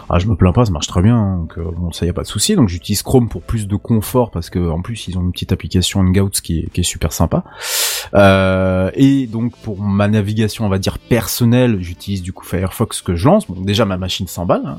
Ah 0.09 0.19
je 0.19 0.27
me 0.27 0.37
plains 0.37 0.53
pas, 0.53 0.65
ça 0.65 0.73
marche 0.73 0.87
très 0.87 1.03
bien, 1.03 1.37
donc 1.37 1.59
bon 1.59 1.93
ça 1.93 2.07
y 2.07 2.09
a 2.09 2.13
pas 2.13 2.23
de 2.23 2.27
souci. 2.29 2.57
Donc 2.57 2.69
j'utilise 2.69 3.03
Chrome 3.03 3.29
pour 3.29 3.43
plus 3.43 3.67
de 3.69 3.77
confort 3.77 4.31
parce 4.31 4.51
que 4.51 4.59
en 4.71 4.83
plus 4.83 5.09
ils 5.09 5.19
ont 5.19 5.23
une 5.23 5.33
petite 5.33 5.53
application 5.53 6.01
Hangouts 6.01 6.31
qui 6.43 6.61
est, 6.61 6.71
qui 6.73 6.81
est 6.81 6.85
super 6.85 7.13
sympa. 7.13 7.45
Et 8.95 9.27
donc 9.27 9.57
pour 9.59 9.81
ma 9.81 10.09
navigation 10.09 10.65
on 10.65 10.69
va 10.69 10.79
dire 10.79 10.99
personnelle, 10.99 11.79
j'utilise 11.81 12.23
du 12.23 12.33
coup 12.33 12.45
Firefox 12.45 13.03
que 13.03 13.15
je 13.17 13.27
lance. 13.27 13.47
Bon 13.47 13.61
déjà 13.61 13.85
ma 13.85 13.97
machine 13.97 14.27
s'emballe, 14.27 14.63
hein, 14.65 14.79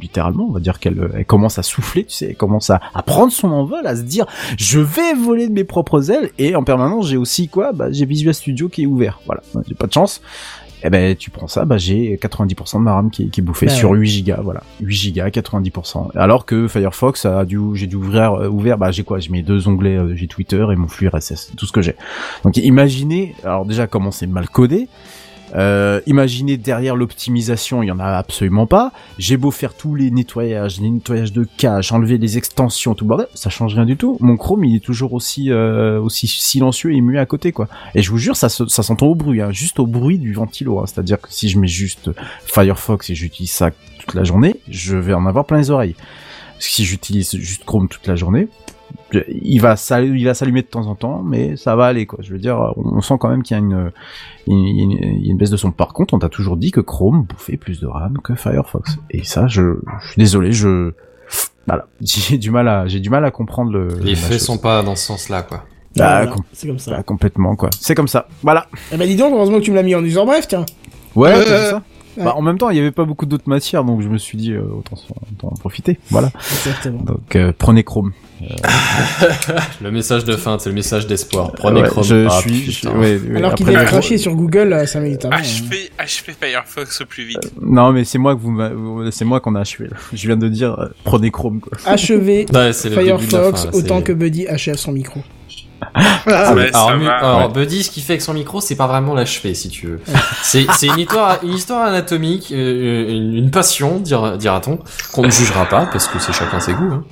littéralement, 0.00 0.46
on 0.48 0.52
va 0.52 0.60
dire 0.60 0.78
qu'elle 0.80 1.10
elle 1.14 1.24
commence 1.26 1.58
à 1.58 1.62
souffler, 1.62 2.04
tu 2.04 2.12
sais, 2.14 2.26
elle 2.30 2.36
commence 2.36 2.70
à, 2.70 2.80
à 2.94 3.02
prendre 3.02 3.32
son 3.32 3.48
envol, 3.48 3.86
à 3.86 3.94
se 3.96 4.02
dire 4.02 4.26
je 4.58 4.80
vais 4.80 5.14
voler 5.14 5.48
de 5.48 5.52
mes 5.52 5.64
propres 5.64 6.10
ailes 6.10 6.30
et 6.38 6.56
en 6.56 6.64
permanence 6.64 7.08
j'ai 7.08 7.16
aussi 7.16 7.48
quoi? 7.48 7.72
Bah 7.72 7.86
j'ai 7.90 8.04
Visual 8.06 8.34
Studio 8.34 8.68
qui 8.68 8.82
est 8.82 8.86
ouvert. 8.86 9.20
Voilà. 9.26 9.42
J'ai 9.68 9.74
pas 9.74 9.86
de 9.86 9.92
chance. 9.92 10.20
Et 10.84 10.90
ben 10.90 11.14
tu 11.14 11.30
prends 11.30 11.46
ça 11.46 11.64
bah 11.64 11.78
j'ai 11.78 12.18
90% 12.20 12.78
de 12.78 12.82
ma 12.82 12.94
RAM 12.94 13.10
qui, 13.12 13.22
est- 13.22 13.26
qui 13.28 13.38
est 13.40 13.44
bouffée 13.44 13.66
Bah 13.66 13.72
sur 13.72 13.90
ouais. 13.90 13.98
8 13.98 14.24
Go 14.24 14.32
voilà. 14.42 14.64
8 14.80 15.12
Go 15.12 15.20
90% 15.22 16.10
alors 16.16 16.44
que 16.44 16.66
Firefox 16.66 17.24
a 17.24 17.44
dû 17.44 17.56
j'ai 17.74 17.86
dû 17.86 17.94
ouvrir 17.94 18.32
euh, 18.34 18.48
ouvert 18.48 18.78
bah 18.78 18.90
j'ai 18.90 19.04
quoi? 19.04 19.20
J'ai 19.20 19.30
mes 19.30 19.42
deux 19.44 19.68
onglets 19.68 19.96
euh, 19.96 20.16
j'ai 20.16 20.26
Twitter 20.26 20.66
et 20.72 20.74
mon 20.74 20.88
flux 20.88 21.06
RSS 21.06 21.52
tout 21.56 21.66
ce 21.66 21.72
que 21.72 21.82
j'ai. 21.82 21.94
Donc 22.42 22.56
imaginez 22.56 23.36
alors 23.44 23.64
déjà 23.64 23.86
comment 23.86 24.10
c'est 24.10 24.26
mal 24.26 24.48
codé 24.48 24.88
euh, 25.54 26.00
imaginez 26.06 26.56
derrière 26.56 26.96
l'optimisation, 26.96 27.82
il 27.82 27.86
y 27.86 27.90
en 27.90 28.00
a 28.00 28.06
absolument 28.06 28.66
pas. 28.66 28.92
J'ai 29.18 29.36
beau 29.36 29.50
faire 29.50 29.74
tous 29.74 29.94
les 29.94 30.10
nettoyages, 30.10 30.80
les 30.80 30.90
nettoyages 30.90 31.32
de 31.32 31.46
cache, 31.56 31.92
enlever 31.92 32.18
les 32.18 32.38
extensions, 32.38 32.94
tout 32.94 33.04
bordel, 33.04 33.26
ça 33.34 33.50
change 33.50 33.74
rien 33.74 33.84
du 33.84 33.96
tout. 33.96 34.16
Mon 34.20 34.36
Chrome, 34.36 34.64
il 34.64 34.76
est 34.76 34.80
toujours 34.84 35.12
aussi 35.12 35.50
euh, 35.50 36.00
aussi 36.00 36.26
silencieux 36.26 36.92
et 36.92 37.00
muet 37.00 37.18
à 37.18 37.26
côté, 37.26 37.52
quoi. 37.52 37.68
Et 37.94 38.02
je 38.02 38.10
vous 38.10 38.18
jure, 38.18 38.36
ça 38.36 38.48
ça 38.48 38.82
s'entend 38.82 39.06
au 39.06 39.14
bruit, 39.14 39.40
hein, 39.40 39.50
juste 39.52 39.78
au 39.78 39.86
bruit 39.86 40.18
du 40.18 40.32
ventilo. 40.32 40.78
hein. 40.78 40.84
C'est-à-dire 40.86 41.20
que 41.20 41.28
si 41.30 41.48
je 41.48 41.58
mets 41.58 41.68
juste 41.68 42.10
Firefox 42.46 43.10
et 43.10 43.14
j'utilise 43.14 43.52
ça 43.52 43.70
toute 43.98 44.14
la 44.14 44.24
journée, 44.24 44.56
je 44.68 44.96
vais 44.96 45.14
en 45.14 45.26
avoir 45.26 45.44
plein 45.44 45.58
les 45.58 45.70
oreilles. 45.70 45.94
Si 46.58 46.84
j'utilise 46.84 47.36
juste 47.36 47.64
Chrome 47.64 47.88
toute 47.88 48.06
la 48.06 48.14
journée, 48.14 48.48
il 49.28 49.58
va 49.60 49.76
s'allumer, 49.76 50.18
il 50.18 50.24
va 50.24 50.34
s'allumer 50.34 50.62
de 50.62 50.66
temps 50.66 50.86
en 50.86 50.94
temps, 50.94 51.22
mais 51.22 51.56
ça 51.56 51.76
va 51.76 51.86
aller 51.86 52.06
quoi. 52.06 52.18
Je 52.22 52.32
veux 52.32 52.38
dire, 52.38 52.58
on 52.76 53.00
sent 53.00 53.14
quand 53.20 53.28
même 53.28 53.42
qu'il 53.42 53.56
y 53.56 53.60
a 53.60 53.62
une, 53.62 53.90
il 54.46 55.24
y 55.24 55.28
a 55.28 55.30
une, 55.30 55.36
baisse 55.36 55.50
de 55.50 55.56
son. 55.56 55.70
Par 55.70 55.92
contre, 55.92 56.14
on 56.14 56.18
t'a 56.18 56.28
toujours 56.28 56.56
dit 56.56 56.70
que 56.70 56.80
Chrome 56.80 57.22
bouffait 57.24 57.56
plus 57.56 57.80
de 57.80 57.86
RAM 57.86 58.18
que 58.22 58.34
Firefox. 58.34 58.98
Et 59.10 59.24
ça, 59.24 59.46
je, 59.48 59.76
je 60.02 60.08
suis 60.08 60.18
désolé, 60.18 60.52
je, 60.52 60.92
voilà, 61.66 61.86
j'ai 62.00 62.38
du 62.38 62.50
mal 62.50 62.68
à, 62.68 62.86
j'ai 62.86 63.00
du 63.00 63.10
mal 63.10 63.24
à 63.24 63.30
comprendre 63.30 63.70
le. 63.72 63.88
Les 64.02 64.14
faits 64.14 64.32
chose. 64.32 64.42
sont 64.46 64.58
pas 64.58 64.82
dans 64.82 64.96
ce 64.96 65.04
sens-là, 65.06 65.42
quoi. 65.42 65.64
Bah, 65.96 66.22
Voilà, 66.22 66.26
com- 66.28 66.42
c'est 66.52 66.66
comme 66.66 66.78
ça. 66.78 66.90
bah, 66.92 67.02
complètement 67.02 67.54
quoi. 67.54 67.68
C'est 67.78 67.94
comme 67.94 68.08
ça. 68.08 68.26
Voilà. 68.42 68.66
Eh 68.92 68.96
ben 68.96 69.06
dis 69.06 69.16
donc, 69.16 69.34
heureusement 69.34 69.58
que 69.58 69.62
tu 69.64 69.70
me 69.72 69.76
l'as 69.76 69.82
mis 69.82 69.94
en 69.94 70.02
user 70.02 70.24
bref, 70.24 70.48
tiens. 70.48 70.64
Ouais, 71.14 71.32
Euh, 71.34 71.40
vu 71.40 71.70
ça 71.70 71.82
Bah, 72.24 72.34
en 72.34 72.40
même 72.40 72.56
temps, 72.56 72.70
il 72.70 72.78
y 72.78 72.80
avait 72.80 72.90
pas 72.92 73.04
beaucoup 73.04 73.26
d'autres 73.26 73.46
matières, 73.48 73.84
donc 73.84 74.00
je 74.00 74.08
me 74.08 74.16
suis 74.16 74.38
dit 74.38 74.52
euh, 74.52 74.62
autant 74.62 74.96
en 75.42 75.50
profiter. 75.56 75.98
Voilà. 76.10 76.30
Exactement. 76.34 77.02
Donc 77.02 77.36
euh, 77.36 77.52
prenez 77.58 77.84
Chrome. 77.84 78.12
Le 79.80 79.90
message 79.90 80.24
de 80.24 80.36
fin, 80.36 80.58
c'est 80.58 80.68
le 80.68 80.74
message 80.74 81.06
d'espoir. 81.06 81.52
Prenez 81.52 81.82
Ouais, 81.82 81.88
Chrome. 81.88 82.04
Je 82.04 82.26
Ah, 82.28 82.40
suis. 82.40 82.60
putain. 82.60 82.92
je- 82.92 82.98
ouais, 82.98 83.18
ouais, 83.30 83.36
Alors 83.36 83.54
qu'il 83.54 83.68
est 83.68 83.84
craché 83.84 84.18
sur 84.18 84.34
Google 84.34 84.72
euh, 84.72 84.86
5 84.86 85.00
minutes 85.00 85.24
avant. 85.24 85.36
hein. 85.36 85.40
HP 85.98 86.32
Firefox 86.40 87.00
au 87.00 87.06
plus 87.06 87.24
vite. 87.24 87.52
Non, 87.60 87.92
mais 87.92 88.04
c'est 88.04 88.18
moi 88.18 88.34
que 88.34 88.40
vous, 88.40 88.50
m'a- 88.50 88.70
c'est 89.10 89.24
moi 89.24 89.40
qu'on 89.40 89.54
a 89.54 89.60
achevé. 89.60 89.88
là. 89.88 89.96
Je 90.12 90.26
viens 90.26 90.36
de 90.36 90.48
dire 90.48 90.78
euh, 90.78 90.86
prenez 91.04 91.30
Chrome 91.30 91.60
quoi. 91.60 91.72
Ouais, 92.52 92.66
la 92.66 92.72
Firefox 93.18 93.30
fin, 93.30 93.66
là, 93.66 93.70
autant 93.76 94.02
que 94.02 94.12
Buddy 94.12 94.46
achève 94.48 94.76
son 94.76 94.92
micro. 94.92 95.20
Ah, 95.94 96.54
Ouais, 96.54 96.70
ça 96.72 96.86
alors, 96.86 97.48
Ouais. 97.48 97.52
Buddy, 97.52 97.82
ce 97.82 97.90
qu'il 97.90 98.02
fait 98.04 98.12
avec 98.14 98.22
son 98.22 98.34
micro, 98.34 98.60
c'est 98.60 98.76
pas 98.76 98.86
vraiment 98.86 99.14
l'achever, 99.14 99.52
si 99.54 99.68
tu 99.68 99.86
veux. 99.88 100.00
c'est, 100.42 100.64
c'est 100.78 100.86
une 100.86 100.98
histoire, 101.00 101.38
une 101.42 101.54
histoire 101.54 101.84
anatomique, 101.86 102.52
euh, 102.52 103.10
une, 103.10 103.34
une 103.34 103.50
passion, 103.50 103.98
dira- 103.98 104.36
dira-t-on, 104.36 104.78
qu'on 105.12 105.22
ne 105.22 105.30
jugera 105.30 105.66
pas, 105.66 105.86
parce 105.86 106.06
que 106.06 106.18
c'est 106.20 106.32
chacun 106.32 106.60
ses 106.60 106.72
goûts. 106.74 106.92
Hein. 106.92 107.04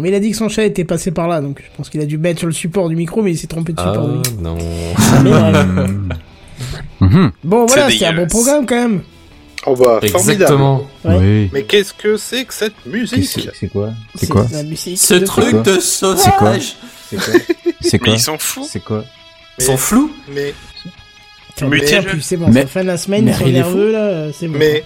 Mais 0.00 0.08
il 0.08 0.14
a 0.14 0.20
dit 0.20 0.30
que 0.32 0.36
son 0.36 0.48
chat 0.48 0.64
était 0.64 0.84
passé 0.84 1.10
par 1.10 1.28
là, 1.28 1.40
donc 1.40 1.60
je 1.64 1.76
pense 1.76 1.88
qu'il 1.88 2.00
a 2.00 2.06
dû 2.06 2.18
mettre 2.18 2.38
sur 2.40 2.46
le 2.48 2.52
support 2.52 2.88
du 2.88 2.96
micro, 2.96 3.22
mais 3.22 3.32
il 3.32 3.38
s'est 3.38 3.46
trompé 3.46 3.72
de 3.72 3.80
Ah, 3.80 3.92
support 3.92 4.08
micro. 4.08 4.32
non. 4.40 4.56
Mais 5.22 5.30
bref. 5.30 5.66
Mhm. 7.00 7.32
Bon 7.42 7.66
voilà, 7.66 7.90
C'est 7.90 7.98
c'est 7.98 8.06
un 8.06 8.12
bon 8.14 8.26
programme 8.28 8.64
quand 8.66 8.76
même. 8.76 9.02
Oh 9.66 9.74
bah, 9.74 9.98
formidable. 10.08 10.30
Exactement. 10.32 10.86
Ouais. 11.04 11.16
Oui. 11.18 11.50
Mais 11.52 11.62
qu'est-ce 11.64 11.92
que 11.92 12.16
c'est 12.16 12.44
que 12.44 12.54
cette 12.54 12.86
musique 12.86 13.48
C'est 13.58 13.68
quoi 13.68 13.90
C'est 14.14 14.28
quoi 14.28 14.46
la 14.52 14.62
musique 14.62 14.98
Ce 14.98 15.14
de- 15.14 15.24
truc 15.24 15.50
quoi 15.50 15.60
de 15.62 15.80
C'est 15.80 16.06
quoi 16.06 16.16
sauvage. 16.16 16.76
C'est 17.10 17.16
quoi 17.16 17.34
C'est 17.80 17.92
Mais 17.94 17.98
quoi 17.98 18.08
ils 18.14 18.20
sont 18.20 18.38
fous. 18.38 18.66
C'est 18.70 18.82
quoi 18.84 19.04
Ils 19.58 19.64
sont 19.64 19.76
flous. 19.76 20.12
Mais, 20.32 20.54
Tiens, 21.56 21.68
Mais 21.68 21.80
c'est 22.20 22.36
bon, 22.36 22.46
mais- 22.48 22.52
c'est 22.52 22.60
la 22.60 22.66
fin 22.66 22.82
de 22.82 22.86
la 22.88 22.96
semaine, 22.96 23.24
mais 23.26 23.30
ils 23.32 23.36
sont 23.36 23.44
il 23.46 23.48
est 23.50 23.52
nerveux 23.52 23.92
là, 23.92 23.98
euh, 23.98 24.30
c'est 24.36 24.48
bon. 24.48 24.58
mais, 24.58 24.84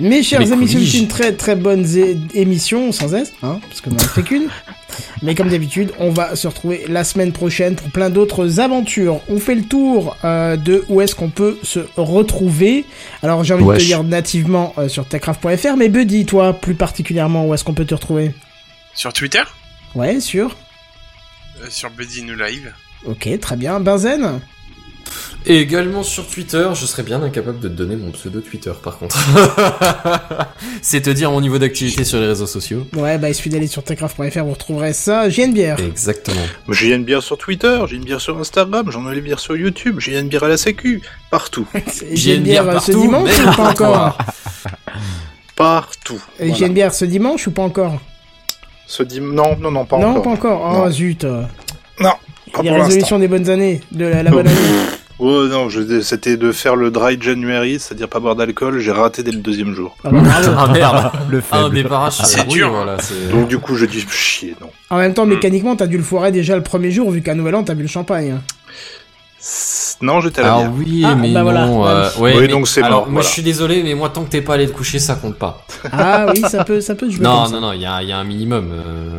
Mes 0.00 0.22
chers 0.22 0.40
Mais 0.40 0.52
amis, 0.52 0.68
c'est 0.90 0.98
une 0.98 1.08
très 1.08 1.32
très 1.32 1.54
bonne 1.54 1.86
émission, 2.34 2.92
sans 2.92 3.14
S, 3.14 3.32
hein, 3.42 3.60
parce 3.68 3.80
que 3.80 3.90
n'en 3.90 3.98
fait 3.98 4.22
qu'une. 4.22 4.48
Mais 5.22 5.34
comme 5.34 5.48
d'habitude, 5.48 5.92
on 5.98 6.10
va 6.10 6.34
se 6.36 6.46
retrouver 6.48 6.84
la 6.88 7.04
semaine 7.04 7.32
prochaine 7.32 7.76
pour 7.76 7.88
plein 7.90 8.10
d'autres 8.10 8.60
aventures. 8.60 9.20
On 9.28 9.38
fait 9.38 9.54
le 9.54 9.62
tour 9.62 10.16
euh, 10.24 10.56
de 10.56 10.84
où 10.88 11.00
est-ce 11.00 11.14
qu'on 11.14 11.30
peut 11.30 11.58
se 11.62 11.80
retrouver. 11.96 12.84
Alors 13.22 13.42
j'ai 13.44 13.54
envie 13.54 13.64
de 13.64 13.72
te 13.74 13.82
dire 13.84 14.02
nativement 14.02 14.74
euh, 14.78 14.88
sur 14.88 15.06
techcraft.fr, 15.06 15.76
mais 15.76 15.88
Buddy, 15.88 16.26
toi, 16.26 16.52
plus 16.52 16.74
particulièrement, 16.74 17.46
où 17.46 17.54
est-ce 17.54 17.64
qu'on 17.64 17.74
peut 17.74 17.84
te 17.86 17.94
retrouver? 17.94 18.32
Sur 18.94 19.12
Twitter, 19.12 19.42
Ouais, 19.94 20.20
sûr. 20.20 20.56
euh, 21.62 21.66
sur 21.70 21.90
Buddy 21.90 22.22
New 22.24 22.34
Live. 22.36 22.72
Ok, 23.06 23.28
très 23.40 23.56
bien. 23.56 23.80
Benzen? 23.80 24.40
Et 25.44 25.58
également 25.58 26.02
sur 26.04 26.26
Twitter, 26.28 26.68
je 26.74 26.86
serais 26.86 27.02
bien 27.02 27.20
incapable 27.22 27.58
de 27.58 27.68
te 27.68 27.72
donner 27.72 27.96
mon 27.96 28.12
pseudo 28.12 28.40
Twitter, 28.40 28.70
par 28.80 28.98
contre. 28.98 29.18
c'est 30.82 31.00
te 31.00 31.10
dire 31.10 31.30
mon 31.32 31.40
niveau 31.40 31.58
d'activité 31.58 32.04
sur 32.04 32.20
les 32.20 32.26
réseaux 32.28 32.46
sociaux. 32.46 32.86
Ouais, 32.94 33.18
bah 33.18 33.28
il 33.28 33.34
suffit 33.34 33.48
d'aller 33.48 33.66
sur 33.66 33.82
techcraft.fr, 33.82 34.44
vous 34.44 34.52
retrouverez 34.52 34.92
ça. 34.92 35.28
J'ai 35.28 35.44
une 35.44 35.52
bière. 35.52 35.78
Exactement. 35.80 36.40
j'ai 36.68 36.94
une 36.94 37.04
bière 37.04 37.22
sur 37.22 37.38
Twitter, 37.38 37.80
j'ai 37.88 37.96
une 37.96 38.04
bière 38.04 38.20
sur 38.20 38.38
Instagram, 38.38 38.86
j'en 38.90 39.10
ai 39.10 39.16
une 39.16 39.20
bière 39.24 39.40
sur 39.40 39.56
YouTube, 39.56 39.96
j'ai 39.98 40.18
une 40.18 40.28
bière 40.28 40.44
à 40.44 40.48
la 40.48 40.56
sécu. 40.56 41.02
Partout. 41.30 41.66
J'ai 42.12 42.34
une 42.36 42.42
bière, 42.42 42.68
euh, 42.68 42.78
ce 42.78 42.92
dimanche 42.92 43.30
mais 43.38 43.48
ou 43.48 43.56
pas 43.56 43.70
encore 43.70 44.18
Partout. 45.56 46.20
Et 46.38 46.44
Voilà. 46.44 46.54
J'ai 46.54 46.66
une 46.66 46.72
bière 46.74 46.94
ce 46.94 47.04
dimanche 47.04 47.46
ou 47.46 47.50
pas 47.50 47.62
encore 47.62 48.00
Ce 48.86 49.02
dim- 49.02 49.32
Non, 49.32 49.56
non, 49.58 49.70
non, 49.70 49.84
pas 49.84 49.98
Non, 49.98 50.08
encore. 50.10 50.22
pas 50.22 50.30
encore. 50.30 50.62
Oh 50.72 50.84
Non. 50.84 50.90
zut. 50.90 51.24
euh. 51.24 51.42
Non, 52.00 52.12
pas 52.52 52.62
Les 52.62 52.68
pour 52.70 52.78
résolutions 52.84 53.18
des 53.18 53.28
bonnes 53.28 53.48
années, 53.50 53.80
de 53.92 54.04
la, 54.06 54.22
la 54.22 54.30
bonne 54.30 54.46
année. 54.46 54.56
Oh 55.18 55.44
non, 55.46 55.68
c'était 56.02 56.36
de 56.36 56.50
faire 56.52 56.74
le 56.74 56.90
dry 56.90 57.16
January, 57.20 57.78
c'est-à-dire 57.78 58.08
pas 58.08 58.18
boire 58.18 58.34
d'alcool, 58.34 58.78
j'ai 58.80 58.90
raté 58.92 59.22
dès 59.22 59.30
le 59.30 59.38
deuxième 59.38 59.72
jour. 59.74 59.96
Ah 60.04 60.10
bah, 60.10 60.20
bravo. 60.20 60.50
Ah 60.58 60.66
merde. 60.72 61.10
Le 61.30 61.40
faible. 61.40 61.74
débarras, 61.74 62.10
C'est 62.10 62.46
dur. 62.48 62.70
Voilà, 62.70 62.96
c'est... 62.98 63.30
Donc 63.30 63.46
du 63.48 63.58
coup, 63.58 63.76
je 63.76 63.86
dis 63.86 64.00
chier, 64.10 64.56
non. 64.60 64.68
En 64.90 64.98
même 64.98 65.14
temps, 65.14 65.26
mécaniquement, 65.26 65.76
t'as 65.76 65.86
dû 65.86 65.96
le 65.96 66.02
foirer 66.02 66.32
déjà 66.32 66.56
le 66.56 66.62
premier 66.62 66.90
jour, 66.90 67.10
vu 67.10 67.22
qu'à 67.22 67.34
Nouvel 67.34 67.54
An, 67.54 67.62
t'as 67.62 67.74
bu 67.74 67.82
le 67.82 67.88
champagne. 67.88 68.38
Non, 70.00 70.20
j'étais 70.20 70.40
à 70.40 70.44
la 70.44 70.54
Ah 70.54 70.72
oui, 70.76 71.02
Ah, 71.06 71.14
mais 71.14 71.32
bah 71.32 71.42
voilà. 71.42 71.66
non. 71.66 71.86
euh, 71.86 72.08
Ouais. 72.18 72.32
Oui, 72.34 72.40
mais- 72.42 72.48
donc 72.48 72.66
c'est 72.68 72.82
alors, 72.82 73.00
mort, 73.02 73.06
Moi, 73.06 73.12
voilà. 73.14 73.28
je 73.28 73.32
suis 73.32 73.42
désolé, 73.42 73.82
mais 73.84 73.94
moi, 73.94 74.08
tant 74.08 74.24
que 74.24 74.30
t'es 74.30 74.40
pas 74.40 74.54
allé 74.54 74.66
te 74.66 74.72
coucher, 74.72 74.98
ça 74.98 75.14
compte 75.14 75.36
pas. 75.36 75.64
Ah 75.92 76.26
oui, 76.32 76.42
ça 76.48 76.64
peut, 76.64 76.80
ça 76.80 76.94
peut 76.96 77.08
jouer 77.10 77.22
Non, 77.24 77.42
comme 77.44 77.46
ça. 77.46 77.52
non, 77.54 77.60
non, 77.68 77.72
il 77.72 77.80
y 77.82 77.86
a, 77.86 78.02
il 78.02 78.08
y 78.08 78.12
a 78.12 78.18
un 78.18 78.24
minimum. 78.24 78.68
Euh... 78.72 79.18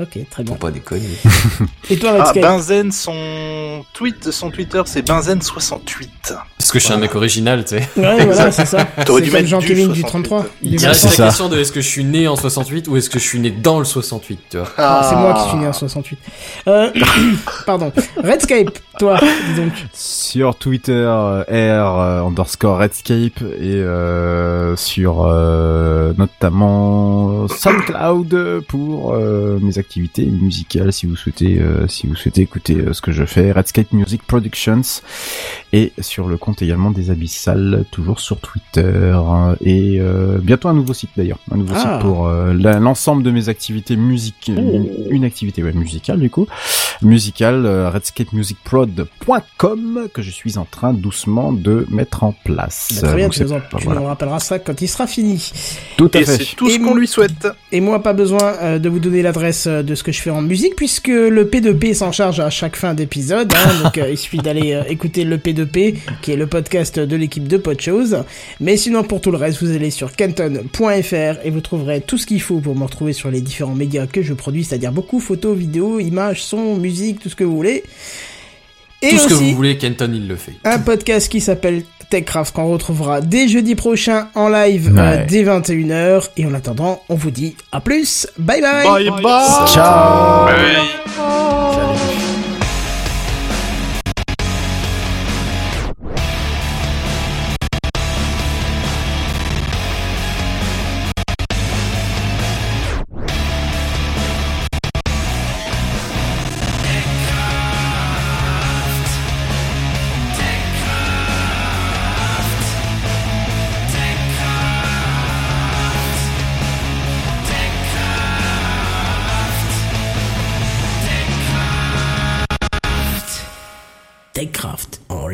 Ok, 0.00 0.18
très 0.30 0.42
bien. 0.44 0.54
Faut 0.54 0.58
pas 0.60 0.70
déconner. 0.70 1.02
Et 1.90 1.96
toi, 1.98 2.10
Ah, 2.14 2.24
Redscape 2.24 2.42
Benzen, 2.42 2.92
son 2.92 3.84
tweet, 3.92 4.30
son 4.30 4.50
Twitter, 4.50 4.80
c'est 4.86 5.04
Benzen68. 5.06 6.08
Parce 6.58 6.70
que 6.70 6.78
je 6.78 6.84
suis 6.84 6.92
un 6.92 6.98
mec 6.98 7.14
original, 7.16 7.64
tu 7.64 7.78
sais. 7.78 7.88
Ouais, 7.96 8.24
voilà, 8.26 8.52
c'est 8.52 8.66
ça. 8.66 8.84
T'aurais 9.04 9.20
C'est 9.22 9.26
dû 9.26 9.32
mettre 9.32 9.48
Jean-Kévin 9.48 9.86
du 9.88 9.94
du 9.94 10.00
68. 10.02 10.06
33. 10.06 10.46
Il 10.62 10.78
c'est 10.78 10.86
la 10.86 10.92
23. 10.92 11.10
ça. 11.10 11.24
question 11.24 11.48
de 11.48 11.58
est-ce 11.58 11.72
que 11.72 11.80
je 11.80 11.88
suis 11.88 12.04
né 12.04 12.28
en 12.28 12.36
68 12.36 12.86
ou 12.88 12.96
est-ce 12.96 13.10
que 13.10 13.18
je 13.18 13.24
suis 13.24 13.40
né 13.40 13.50
dans 13.50 13.78
le 13.80 13.84
68, 13.84 14.38
tu 14.50 14.56
vois. 14.58 14.68
Ah, 14.76 15.06
C'est 15.08 15.16
moi 15.16 15.34
qui 15.34 15.48
suis 15.48 15.58
né 15.58 15.66
en 15.66 15.72
68. 15.72 16.18
Euh, 16.68 16.90
pardon. 17.66 17.92
Redscape, 18.22 18.78
toi, 18.98 19.18
dis 19.20 19.60
donc. 19.60 19.72
Sur 19.94 20.54
Twitter, 20.56 20.92
euh, 20.92 21.42
R 21.48 22.00
euh, 22.00 22.22
underscore 22.22 22.78
Redscape 22.78 23.40
et 23.60 23.74
euh, 23.74 24.76
sur 24.76 25.24
euh, 25.24 26.12
notamment 26.18 27.48
SoundCloud 27.48 28.60
pour 28.68 29.14
euh, 29.14 29.58
mes 29.62 29.70
activités 29.78 29.87
musicales 29.96 30.92
si 30.92 31.06
vous 31.06 31.16
souhaitez 31.16 31.58
euh, 31.58 31.86
si 31.88 32.06
vous 32.06 32.14
souhaitez 32.14 32.42
écouter 32.42 32.76
euh, 32.76 32.92
ce 32.92 33.00
que 33.00 33.12
je 33.12 33.24
fais. 33.24 33.52
Redscape 33.52 33.92
Music 33.92 34.22
Productions 34.22 34.80
et 35.72 35.92
sur 36.00 36.28
le 36.28 36.36
compte 36.36 36.62
également 36.62 36.90
des 36.90 37.10
Abyssales 37.10 37.84
toujours 37.90 38.20
sur 38.20 38.38
Twitter 38.40 39.12
hein, 39.14 39.56
et 39.64 39.98
euh, 40.00 40.38
bientôt 40.38 40.68
un 40.68 40.74
nouveau 40.74 40.92
site 40.94 41.10
d'ailleurs. 41.16 41.38
Un 41.50 41.56
nouveau 41.56 41.74
Ah. 41.76 41.80
site 41.98 42.02
pour 42.08 42.26
euh, 42.26 42.54
la- 42.54 42.78
l'ensemble 42.78 43.22
de 43.22 43.30
mes 43.30 43.48
activités 43.48 43.96
musique 43.96 44.48
une, 44.48 44.88
une 45.10 45.24
activité 45.24 45.62
ouais, 45.62 45.72
musicale 45.72 46.20
du 46.20 46.30
coup 46.30 46.46
musicale 47.02 47.64
euh, 47.66 47.90
redscapemusicprod.com 47.90 50.08
que 50.12 50.22
je 50.22 50.30
suis 50.30 50.58
en 50.58 50.64
train 50.64 50.92
doucement 50.92 51.52
de 51.52 51.86
mettre 51.90 52.24
en 52.24 52.32
place. 52.44 52.88
Bah, 53.02 53.08
très 53.08 53.16
bien, 53.16 53.26
Donc, 53.26 53.34
tu, 53.34 53.44
nous, 53.44 53.52
en- 53.52 53.60
tu 53.60 53.84
voilà. 53.84 54.00
nous 54.00 54.06
rappelleras 54.06 54.40
ça 54.40 54.58
quand 54.58 54.80
il 54.80 54.88
sera 54.88 55.06
fini. 55.06 55.50
Tout 55.96 56.10
à 56.14 56.20
Et 56.20 56.24
fait. 56.24 56.38
c'est 56.44 56.56
tout 56.56 56.70
ce 56.70 56.78
qu'on 56.78 56.94
lui 56.94 57.06
souhaite. 57.08 57.48
Et 57.72 57.80
moi, 57.80 58.02
pas 58.02 58.12
besoin 58.12 58.54
euh, 58.62 58.78
de 58.78 58.88
vous 58.88 59.00
donner 59.00 59.22
l'adresse 59.22 59.66
euh, 59.66 59.82
de 59.82 59.94
ce 59.94 60.02
que 60.02 60.12
je 60.12 60.20
fais 60.20 60.30
en 60.30 60.42
musique, 60.42 60.76
puisque 60.76 61.08
le 61.08 61.44
P2P 61.44 61.94
s'en 61.94 62.12
charge 62.12 62.40
à 62.40 62.50
chaque 62.50 62.76
fin 62.76 62.94
d'épisode. 62.94 63.52
Hein, 63.54 63.82
donc, 63.82 63.98
euh, 63.98 64.10
il 64.10 64.18
suffit 64.18 64.38
d'aller 64.38 64.72
euh, 64.74 64.82
écouter 64.88 65.24
le 65.24 65.36
P2P, 65.38 65.96
qui 66.22 66.32
est 66.32 66.36
le 66.36 66.46
podcast 66.46 66.98
de 66.98 67.16
l'équipe 67.16 67.46
de 67.48 67.56
Podchose. 67.56 68.24
Mais 68.60 68.76
sinon, 68.76 69.02
pour 69.04 69.20
tout 69.20 69.30
le 69.30 69.36
reste, 69.38 69.62
vous 69.62 69.70
allez 69.70 69.90
sur 69.90 70.14
canton.fr 70.16 71.14
et 71.44 71.50
vous 71.50 71.60
trouverez 71.60 72.00
tout 72.00 72.18
ce 72.18 72.26
qu'il 72.26 72.40
faut 72.40 72.60
pour 72.60 72.74
me 72.76 72.84
retrouver 72.84 73.12
sur 73.12 73.30
les 73.30 73.40
différents 73.40 73.74
médias 73.74 74.06
que 74.06 74.22
je 74.22 74.34
produis, 74.34 74.64
c'est-à-dire 74.64 74.92
beaucoup 74.92 75.20
photos, 75.20 75.56
vidéos, 75.56 76.00
images, 76.00 76.42
sons, 76.42 76.76
musique, 76.76 76.87
tout 77.20 77.28
ce 77.28 77.36
que 77.36 77.44
vous 77.44 77.56
voulez. 77.56 77.84
Et 79.00 79.10
Tout 79.10 79.18
ce 79.18 79.28
que 79.28 79.34
aussi, 79.34 79.50
vous 79.50 79.56
voulez, 79.56 79.78
Kenton, 79.78 80.10
il 80.12 80.26
le 80.26 80.34
fait. 80.36 80.54
un 80.64 80.78
podcast 80.80 81.28
qui 81.28 81.40
s'appelle 81.40 81.84
TechCraft 82.10 82.54
qu'on 82.54 82.66
retrouvera 82.72 83.20
dès 83.20 83.46
jeudi 83.46 83.74
prochain 83.76 84.28
en 84.34 84.48
live 84.48 84.92
euh, 84.96 85.24
dès 85.28 85.44
21h. 85.44 86.30
Et 86.36 86.46
en 86.46 86.54
attendant, 86.54 87.02
on 87.08 87.14
vous 87.14 87.30
dit 87.30 87.54
à 87.70 87.80
plus. 87.80 88.26
Bye 88.38 88.60
bye. 88.60 88.84
Bye 88.84 89.22
bye 89.22 89.68
Ciao. 89.68 90.46
Bye. 90.46 92.27